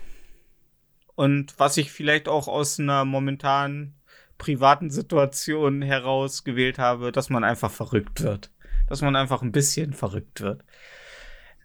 und 1.15 1.57
was 1.57 1.77
ich 1.77 1.91
vielleicht 1.91 2.27
auch 2.27 2.47
aus 2.47 2.79
einer 2.79 3.05
momentanen 3.05 3.95
privaten 4.37 4.89
Situation 4.89 5.81
heraus 5.81 6.43
gewählt 6.43 6.79
habe, 6.79 7.11
dass 7.11 7.29
man 7.29 7.43
einfach 7.43 7.71
verrückt 7.71 8.21
wird. 8.21 8.51
Dass 8.87 9.01
man 9.01 9.15
einfach 9.15 9.41
ein 9.41 9.51
bisschen 9.51 9.93
verrückt 9.93 10.41
wird. 10.41 10.63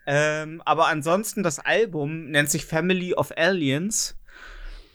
Ähm, 0.06 0.60
aber 0.64 0.88
ansonsten, 0.88 1.42
das 1.42 1.58
Album 1.58 2.30
nennt 2.30 2.50
sich 2.50 2.66
Family 2.66 3.14
of 3.14 3.32
Aliens 3.36 4.18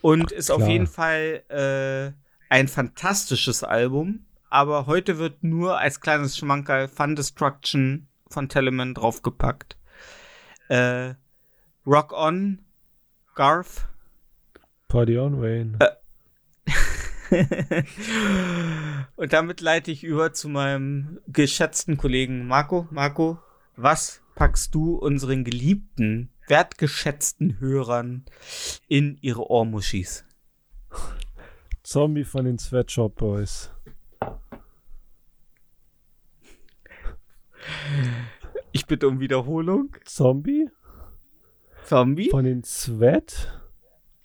und 0.02 0.32
ist 0.32 0.52
auf 0.52 0.58
Klar. 0.58 0.70
jeden 0.70 0.88
Fall 0.88 1.44
äh, 1.50 2.54
ein 2.54 2.68
fantastisches 2.68 3.64
Album. 3.64 4.26
Aber 4.50 4.88
heute 4.88 5.18
wird 5.18 5.44
nur 5.44 5.78
als 5.78 6.02
kleines 6.02 6.38
Schmankerl 6.38 6.88
Fun 6.88 7.16
Destruction 7.16 8.08
von 8.30 8.50
Telemann 8.50 8.94
draufgepackt. 8.94 9.78
Äh, 10.68 11.14
Rock 11.86 12.14
On, 12.14 12.60
Garth, 13.36 13.88
Party 14.90 15.20
on, 15.20 15.40
Wayne. 15.40 15.78
Und 19.16 19.34
damit 19.34 19.62
leite 19.62 19.92
ich 19.92 20.04
über 20.04 20.34
zu 20.34 20.50
meinem 20.50 21.20
geschätzten 21.28 21.96
Kollegen 21.98 22.48
Marco. 22.48 22.88
Marco, 22.90 23.38
was 23.76 24.22
packst 24.34 24.74
du 24.74 24.96
unseren 24.96 25.44
geliebten, 25.44 26.32
wertgeschätzten 26.48 27.60
Hörern 27.60 28.26
in 28.88 29.20
ihre 29.22 29.48
Ohrmuschis? 29.52 30.26
Zombie 31.84 32.24
von 32.24 32.46
den 32.46 32.58
Sweatshop 32.58 33.16
Boys. 33.16 33.70
Ich 38.72 38.86
bitte 38.86 39.08
um 39.08 39.20
Wiederholung. 39.20 39.96
Zombie 40.06 40.70
Zombie? 41.84 42.30
von 42.30 42.46
den 42.46 42.64
Sweat 42.64 43.52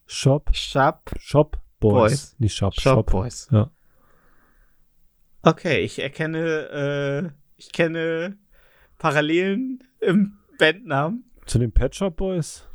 Shop 0.07 0.51
Shop. 0.55 1.11
Shop 1.19 1.59
Boys. 1.81 2.11
Boys. 2.12 2.37
Nicht 2.39 2.55
Shop, 2.55 2.75
Shop 2.75 2.83
Shop. 2.83 3.11
Boys. 3.11 3.49
Ja. 3.51 3.71
Okay, 5.43 5.81
ich 5.81 5.99
erkenne, 5.99 7.31
äh, 7.31 7.31
ich 7.57 7.73
kenne 7.73 8.39
Parallelen 8.99 9.83
im 10.01 10.39
Bandnamen. 10.59 11.31
Zu 11.47 11.59
den 11.59 11.73
Pet 11.73 11.95
Shop 11.95 12.16
Boys? 12.16 12.66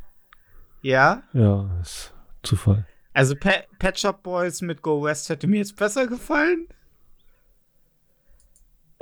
Ja. 0.82 1.24
Ja, 1.34 1.80
ist 1.82 2.14
Zufall. 2.44 2.86
Also 3.14 3.36
Pe 3.36 3.64
Pet 3.80 4.00
Shop 4.00 4.24
Boys 4.24 4.62
mit 4.62 4.82
Go 4.82 5.04
West 5.04 5.30
hätte 5.30 5.48
mir 5.48 5.58
jetzt 5.58 5.76
besser 5.76 6.08
gefallen. 6.08 6.68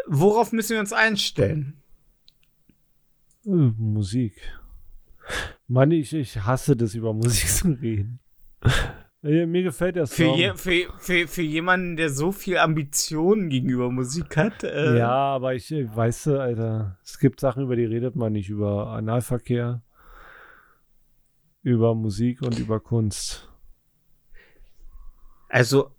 Worauf 0.08 0.52
müssen 0.52 0.74
wir 0.74 0.80
uns 0.80 0.94
einstellen? 0.94 1.82
Äh, 3.46 3.50
Musik. 3.78 4.34
Mann, 5.68 5.92
ich, 5.92 6.14
ich 6.14 6.44
hasse 6.44 6.76
das, 6.76 6.96
über 6.96 7.14
Musik 7.14 7.48
zu 7.50 7.70
reden. 7.70 8.20
Äh, 9.24 9.46
Mir 9.46 9.64
gefällt 9.64 9.96
der 9.98 10.08
Für, 10.08 10.26
Song. 10.26 10.38
je, 10.38 10.54
für, 10.56 10.94
für, 11.00 11.28
für 11.28 11.42
jemanden, 11.42 11.98
der 11.98 12.10
so 12.10 12.32
viel 12.32 12.58
Ambitionen 12.58 13.50
gegenüber 13.50 13.92
Musik 13.92 14.38
hat. 14.38 14.64
Äh, 14.64 14.98
ja, 14.98 15.10
aber 15.12 15.56
ich 15.56 15.72
äh, 15.72 15.94
weißt 15.94 16.28
du, 16.28 16.40
Alter, 16.40 16.98
es 17.04 17.20
gibt 17.20 17.40
Sachen, 17.40 17.64
über 17.64 17.76
die 17.76 17.86
redet 17.86 18.16
man 18.16 18.32
nicht. 18.34 18.50
Über 18.50 18.88
Analverkehr, 18.92 19.82
über 21.64 21.96
Musik 21.96 22.42
und 22.42 22.58
über 22.60 22.80
Kunst. 22.80 23.50
Also, 25.50 25.92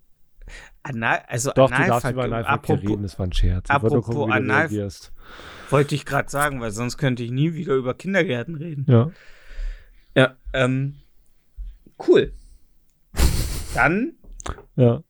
Anal, 0.83 1.23
also 1.27 1.51
Doch, 1.53 1.69
du 1.69 1.75
darfst 1.87 2.09
über 2.09 2.23
Analverkehr 2.23 2.81
reden, 2.81 3.03
das 3.03 3.19
war 3.19 3.27
ein 3.27 3.33
Scherz. 3.33 3.69
Apropos 3.69 4.05
gucken, 4.05 4.31
Anal-. 4.31 4.69
Wollte 5.69 5.93
ich 5.95 6.05
gerade 6.05 6.29
sagen, 6.29 6.61
weil 6.61 6.71
sonst 6.71 6.97
könnte 6.97 7.23
ich 7.23 7.31
nie 7.31 7.53
wieder 7.53 7.75
über 7.75 7.93
Kindergärten 7.93 8.55
reden. 8.55 8.85
Ja. 8.87 9.11
Ja, 10.15 10.35
ähm, 10.53 10.95
cool. 12.07 12.33
Dann 13.75 14.13
Ja. 14.75 15.03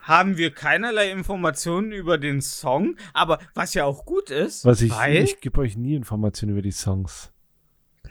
haben 0.00 0.36
wir 0.38 0.52
keinerlei 0.52 1.10
Informationen 1.10 1.92
über 1.92 2.16
den 2.18 2.40
Song, 2.40 2.96
aber 3.12 3.38
was 3.54 3.74
ja 3.74 3.84
auch 3.84 4.06
gut 4.06 4.30
ist, 4.30 4.64
Was 4.64 4.80
ich, 4.80 4.92
weil 4.92 5.16
ich 5.16 5.40
gebe 5.40 5.60
euch 5.60 5.76
nie 5.76 5.94
Informationen 5.94 6.52
über 6.52 6.62
die 6.62 6.72
Songs. 6.72 7.32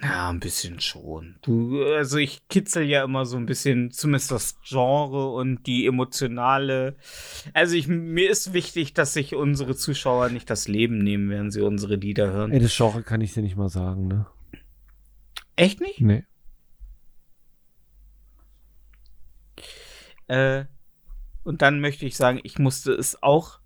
Na, 0.02 0.30
ein 0.30 0.40
bisschen 0.40 0.80
schon. 0.80 1.38
Du, 1.42 1.84
also 1.84 2.18
ich 2.18 2.48
kitzel 2.50 2.84
ja 2.84 3.04
immer 3.04 3.26
so 3.26 3.38
ein 3.38 3.46
bisschen, 3.46 3.92
zumindest 3.92 4.32
das 4.32 4.60
Genre 4.64 5.32
und 5.34 5.66
die 5.68 5.86
emotionale. 5.86 6.96
Also 7.54 7.76
ich, 7.76 7.88
mir 7.88 8.30
ist 8.30 8.54
wichtig, 8.54 8.94
dass 8.94 9.14
sich 9.14 9.36
unsere 9.36 9.76
Zuschauer 9.76 10.30
nicht 10.30 10.50
das 10.50 10.68
Leben 10.68 10.98
nehmen, 10.98 11.30
während 11.30 11.54
sie 11.54 11.62
unsere 11.62 11.96
Lieder 11.96 12.32
hören. 12.32 12.52
Ey, 12.52 12.60
das 12.60 12.76
Genre 12.76 13.04
kann 13.04 13.22
ich 13.22 13.34
dir 13.34 13.42
nicht 13.42 13.56
mal 13.56 13.70
sagen, 13.70 14.08
ne? 14.08 14.28
Echt 15.56 15.80
nicht? 15.80 16.02
Nee. 16.02 16.26
Äh, 20.28 20.66
und 21.44 21.62
dann 21.62 21.80
möchte 21.80 22.06
ich 22.06 22.18
sagen, 22.18 22.40
ich 22.44 22.60
musste 22.60 22.92
es 22.92 23.22
auch 23.22 23.60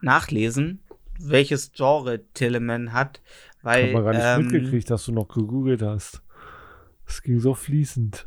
nachlesen, 0.00 0.82
welches 1.18 1.72
Genre 1.72 2.24
Telemann 2.32 2.92
hat, 2.92 3.20
weil 3.62 3.86
Hab 3.86 3.92
man 3.92 4.04
gar 4.04 4.12
nicht 4.12 4.24
ähm, 4.24 4.42
mitgekriegt, 4.42 4.90
dass 4.90 5.04
du 5.04 5.12
noch 5.12 5.28
gegoogelt 5.28 5.82
hast. 5.82 6.22
Es 7.06 7.22
ging 7.22 7.40
so 7.40 7.54
fließend. 7.54 8.26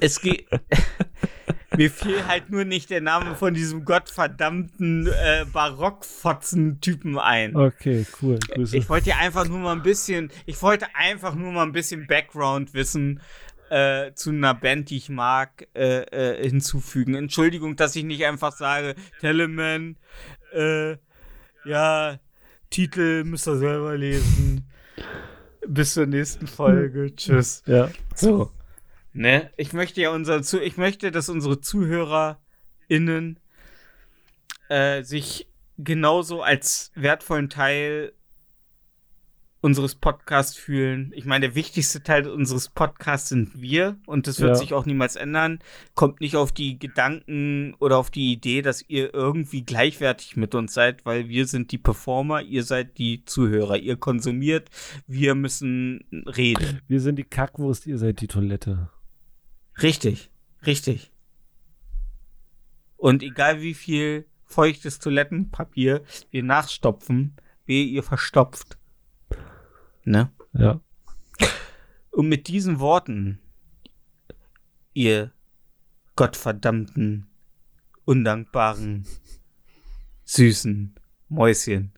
es 0.00 0.20
geht. 0.20 0.46
Mir 1.76 1.90
fiel 1.90 2.24
halt 2.26 2.50
nur 2.50 2.64
nicht 2.64 2.90
der 2.90 3.00
Name 3.00 3.34
von 3.34 3.52
diesem 3.52 3.84
gottverdammten 3.84 5.08
äh, 5.08 5.44
Barockfotzen-Typen 5.52 7.18
ein. 7.18 7.56
Okay, 7.56 8.06
cool. 8.22 8.38
Grüße. 8.38 8.76
Ich 8.76 8.88
wollte 8.88 9.16
einfach 9.16 9.48
nur 9.48 9.58
mal 9.58 9.72
ein 9.72 9.82
bisschen, 9.82 10.30
ich 10.46 10.60
wollte 10.62 10.86
einfach 10.94 11.34
nur 11.34 11.50
mal 11.50 11.64
ein 11.64 11.72
bisschen 11.72 12.06
Background 12.06 12.74
wissen 12.74 13.20
äh, 13.70 14.12
zu 14.14 14.30
einer 14.30 14.54
Band, 14.54 14.90
die 14.90 14.96
ich 14.98 15.08
mag, 15.08 15.66
äh, 15.74 16.02
äh, 16.02 16.48
hinzufügen. 16.48 17.14
Entschuldigung, 17.14 17.76
dass 17.76 17.96
ich 17.96 18.04
nicht 18.04 18.24
einfach 18.24 18.52
sage, 18.52 18.94
Telemann, 19.20 19.96
äh, 20.52 20.96
ja, 21.64 22.18
Titel 22.74 23.22
müsst 23.22 23.46
ihr 23.46 23.56
selber 23.56 23.96
lesen. 23.96 24.68
Bis 25.64 25.94
zur 25.94 26.06
nächsten 26.06 26.48
Folge. 26.48 27.14
Tschüss. 27.16 27.62
ja. 27.66 27.88
So. 28.16 28.50
Ne? 29.12 29.48
Ich 29.56 29.72
möchte 29.72 30.00
ja 30.00 30.10
unser 30.10 30.42
zu 30.42 30.60
ich 30.60 30.76
möchte, 30.76 31.12
dass 31.12 31.28
unsere 31.28 31.60
ZuhörerInnen 31.60 33.38
äh, 34.68 35.04
sich 35.04 35.46
genauso 35.78 36.42
als 36.42 36.90
wertvollen 36.96 37.48
Teil 37.48 38.12
unseres 39.64 39.94
Podcasts 39.94 40.54
fühlen. 40.58 41.10
Ich 41.14 41.24
meine, 41.24 41.46
der 41.46 41.54
wichtigste 41.54 42.02
Teil 42.02 42.28
unseres 42.28 42.68
Podcasts 42.68 43.30
sind 43.30 43.62
wir 43.62 43.96
und 44.04 44.26
das 44.26 44.38
wird 44.38 44.50
Ja. 44.50 44.54
sich 44.56 44.74
auch 44.74 44.84
niemals 44.84 45.16
ändern. 45.16 45.58
Kommt 45.94 46.20
nicht 46.20 46.36
auf 46.36 46.52
die 46.52 46.78
Gedanken 46.78 47.72
oder 47.78 47.96
auf 47.96 48.10
die 48.10 48.30
Idee, 48.30 48.60
dass 48.60 48.84
ihr 48.86 49.14
irgendwie 49.14 49.62
gleichwertig 49.62 50.36
mit 50.36 50.54
uns 50.54 50.74
seid, 50.74 51.06
weil 51.06 51.30
wir 51.30 51.46
sind 51.46 51.72
die 51.72 51.78
Performer, 51.78 52.42
ihr 52.42 52.62
seid 52.62 52.98
die 52.98 53.24
Zuhörer. 53.24 53.78
Ihr 53.78 53.96
konsumiert, 53.96 54.68
wir 55.06 55.34
müssen 55.34 56.04
reden. 56.26 56.82
Wir 56.86 57.00
sind 57.00 57.16
die 57.16 57.24
Kackwurst, 57.24 57.86
ihr 57.86 57.96
seid 57.96 58.20
die 58.20 58.28
Toilette. 58.28 58.90
Richtig, 59.80 60.30
richtig. 60.66 61.10
Und 62.98 63.22
egal 63.22 63.62
wie 63.62 63.72
viel 63.74 64.26
feuchtes 64.44 64.98
Toilettenpapier 64.98 66.02
wir 66.30 66.42
nachstopfen, 66.42 67.34
wehe 67.64 67.86
ihr 67.86 68.02
verstopft. 68.02 68.76
Ne? 70.04 70.30
Ja. 70.52 70.80
Und 72.10 72.28
mit 72.28 72.48
diesen 72.48 72.78
Worten, 72.78 73.40
ihr 74.92 75.32
gottverdammten, 76.16 77.26
undankbaren, 78.04 79.06
süßen 80.24 80.94
Mäuschen. 81.28 81.92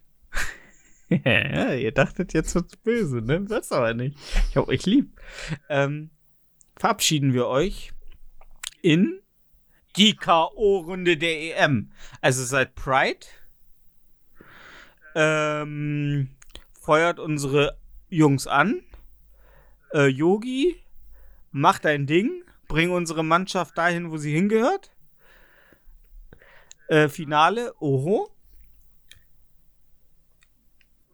ja, 1.09 1.73
ihr 1.75 1.93
dachtet, 1.93 2.33
jetzt 2.33 2.55
wird's 2.55 2.77
böse, 2.77 3.21
ne? 3.21 3.49
Wird's 3.49 3.73
aber 3.73 3.95
nicht. 3.95 4.17
Ich 4.51 4.57
hab 4.57 4.69
euch 4.69 4.87
lieb. 4.87 5.21
Ähm, 5.69 6.11
verabschieden 6.77 7.35
wir 7.35 7.47
euch 7.47 7.93
in 8.83 9.21
die 9.97 10.15
K.O.-Runde 10.15 11.17
der 11.17 11.63
EM. 11.63 11.91
Also 12.21 12.45
seit 12.45 12.75
Pride. 12.75 13.27
Ähm, 15.15 16.37
feuert 16.81 17.19
unsere 17.19 17.79
Jungs 18.09 18.47
an. 18.47 18.83
Äh, 19.93 20.07
Yogi, 20.07 20.77
mach 21.51 21.79
dein 21.79 22.07
Ding. 22.07 22.43
Bring 22.69 22.91
unsere 22.91 23.23
Mannschaft 23.23 23.79
dahin, 23.79 24.11
wo 24.11 24.17
sie 24.17 24.35
hingehört. 24.35 24.91
Äh, 26.89 27.09
Finale, 27.09 27.75
oho. 27.81 28.31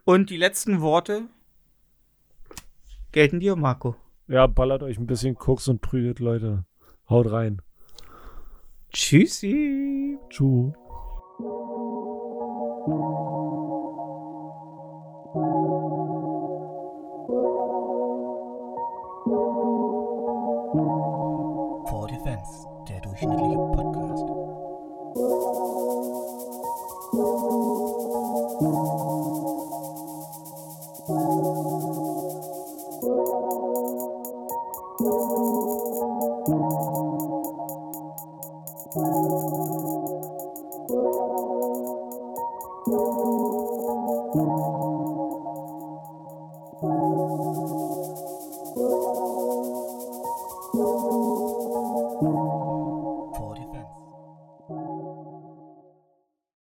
Und 0.05 0.31
die 0.31 0.36
letzten 0.36 0.81
Worte 0.81 1.28
gelten 3.12 3.40
dir, 3.40 3.56
Marco. 3.56 3.97
Ja, 4.27 4.47
ballert 4.47 4.82
euch 4.82 4.98
ein 4.98 5.06
bisschen 5.06 5.35
Koks 5.35 5.69
und 5.69 5.81
prügelt 5.81 6.19
Leute. 6.19 6.64
Haut 7.09 7.31
rein. 7.31 7.62
Tschüssi. 8.90 10.19
Tschu. 10.31 10.73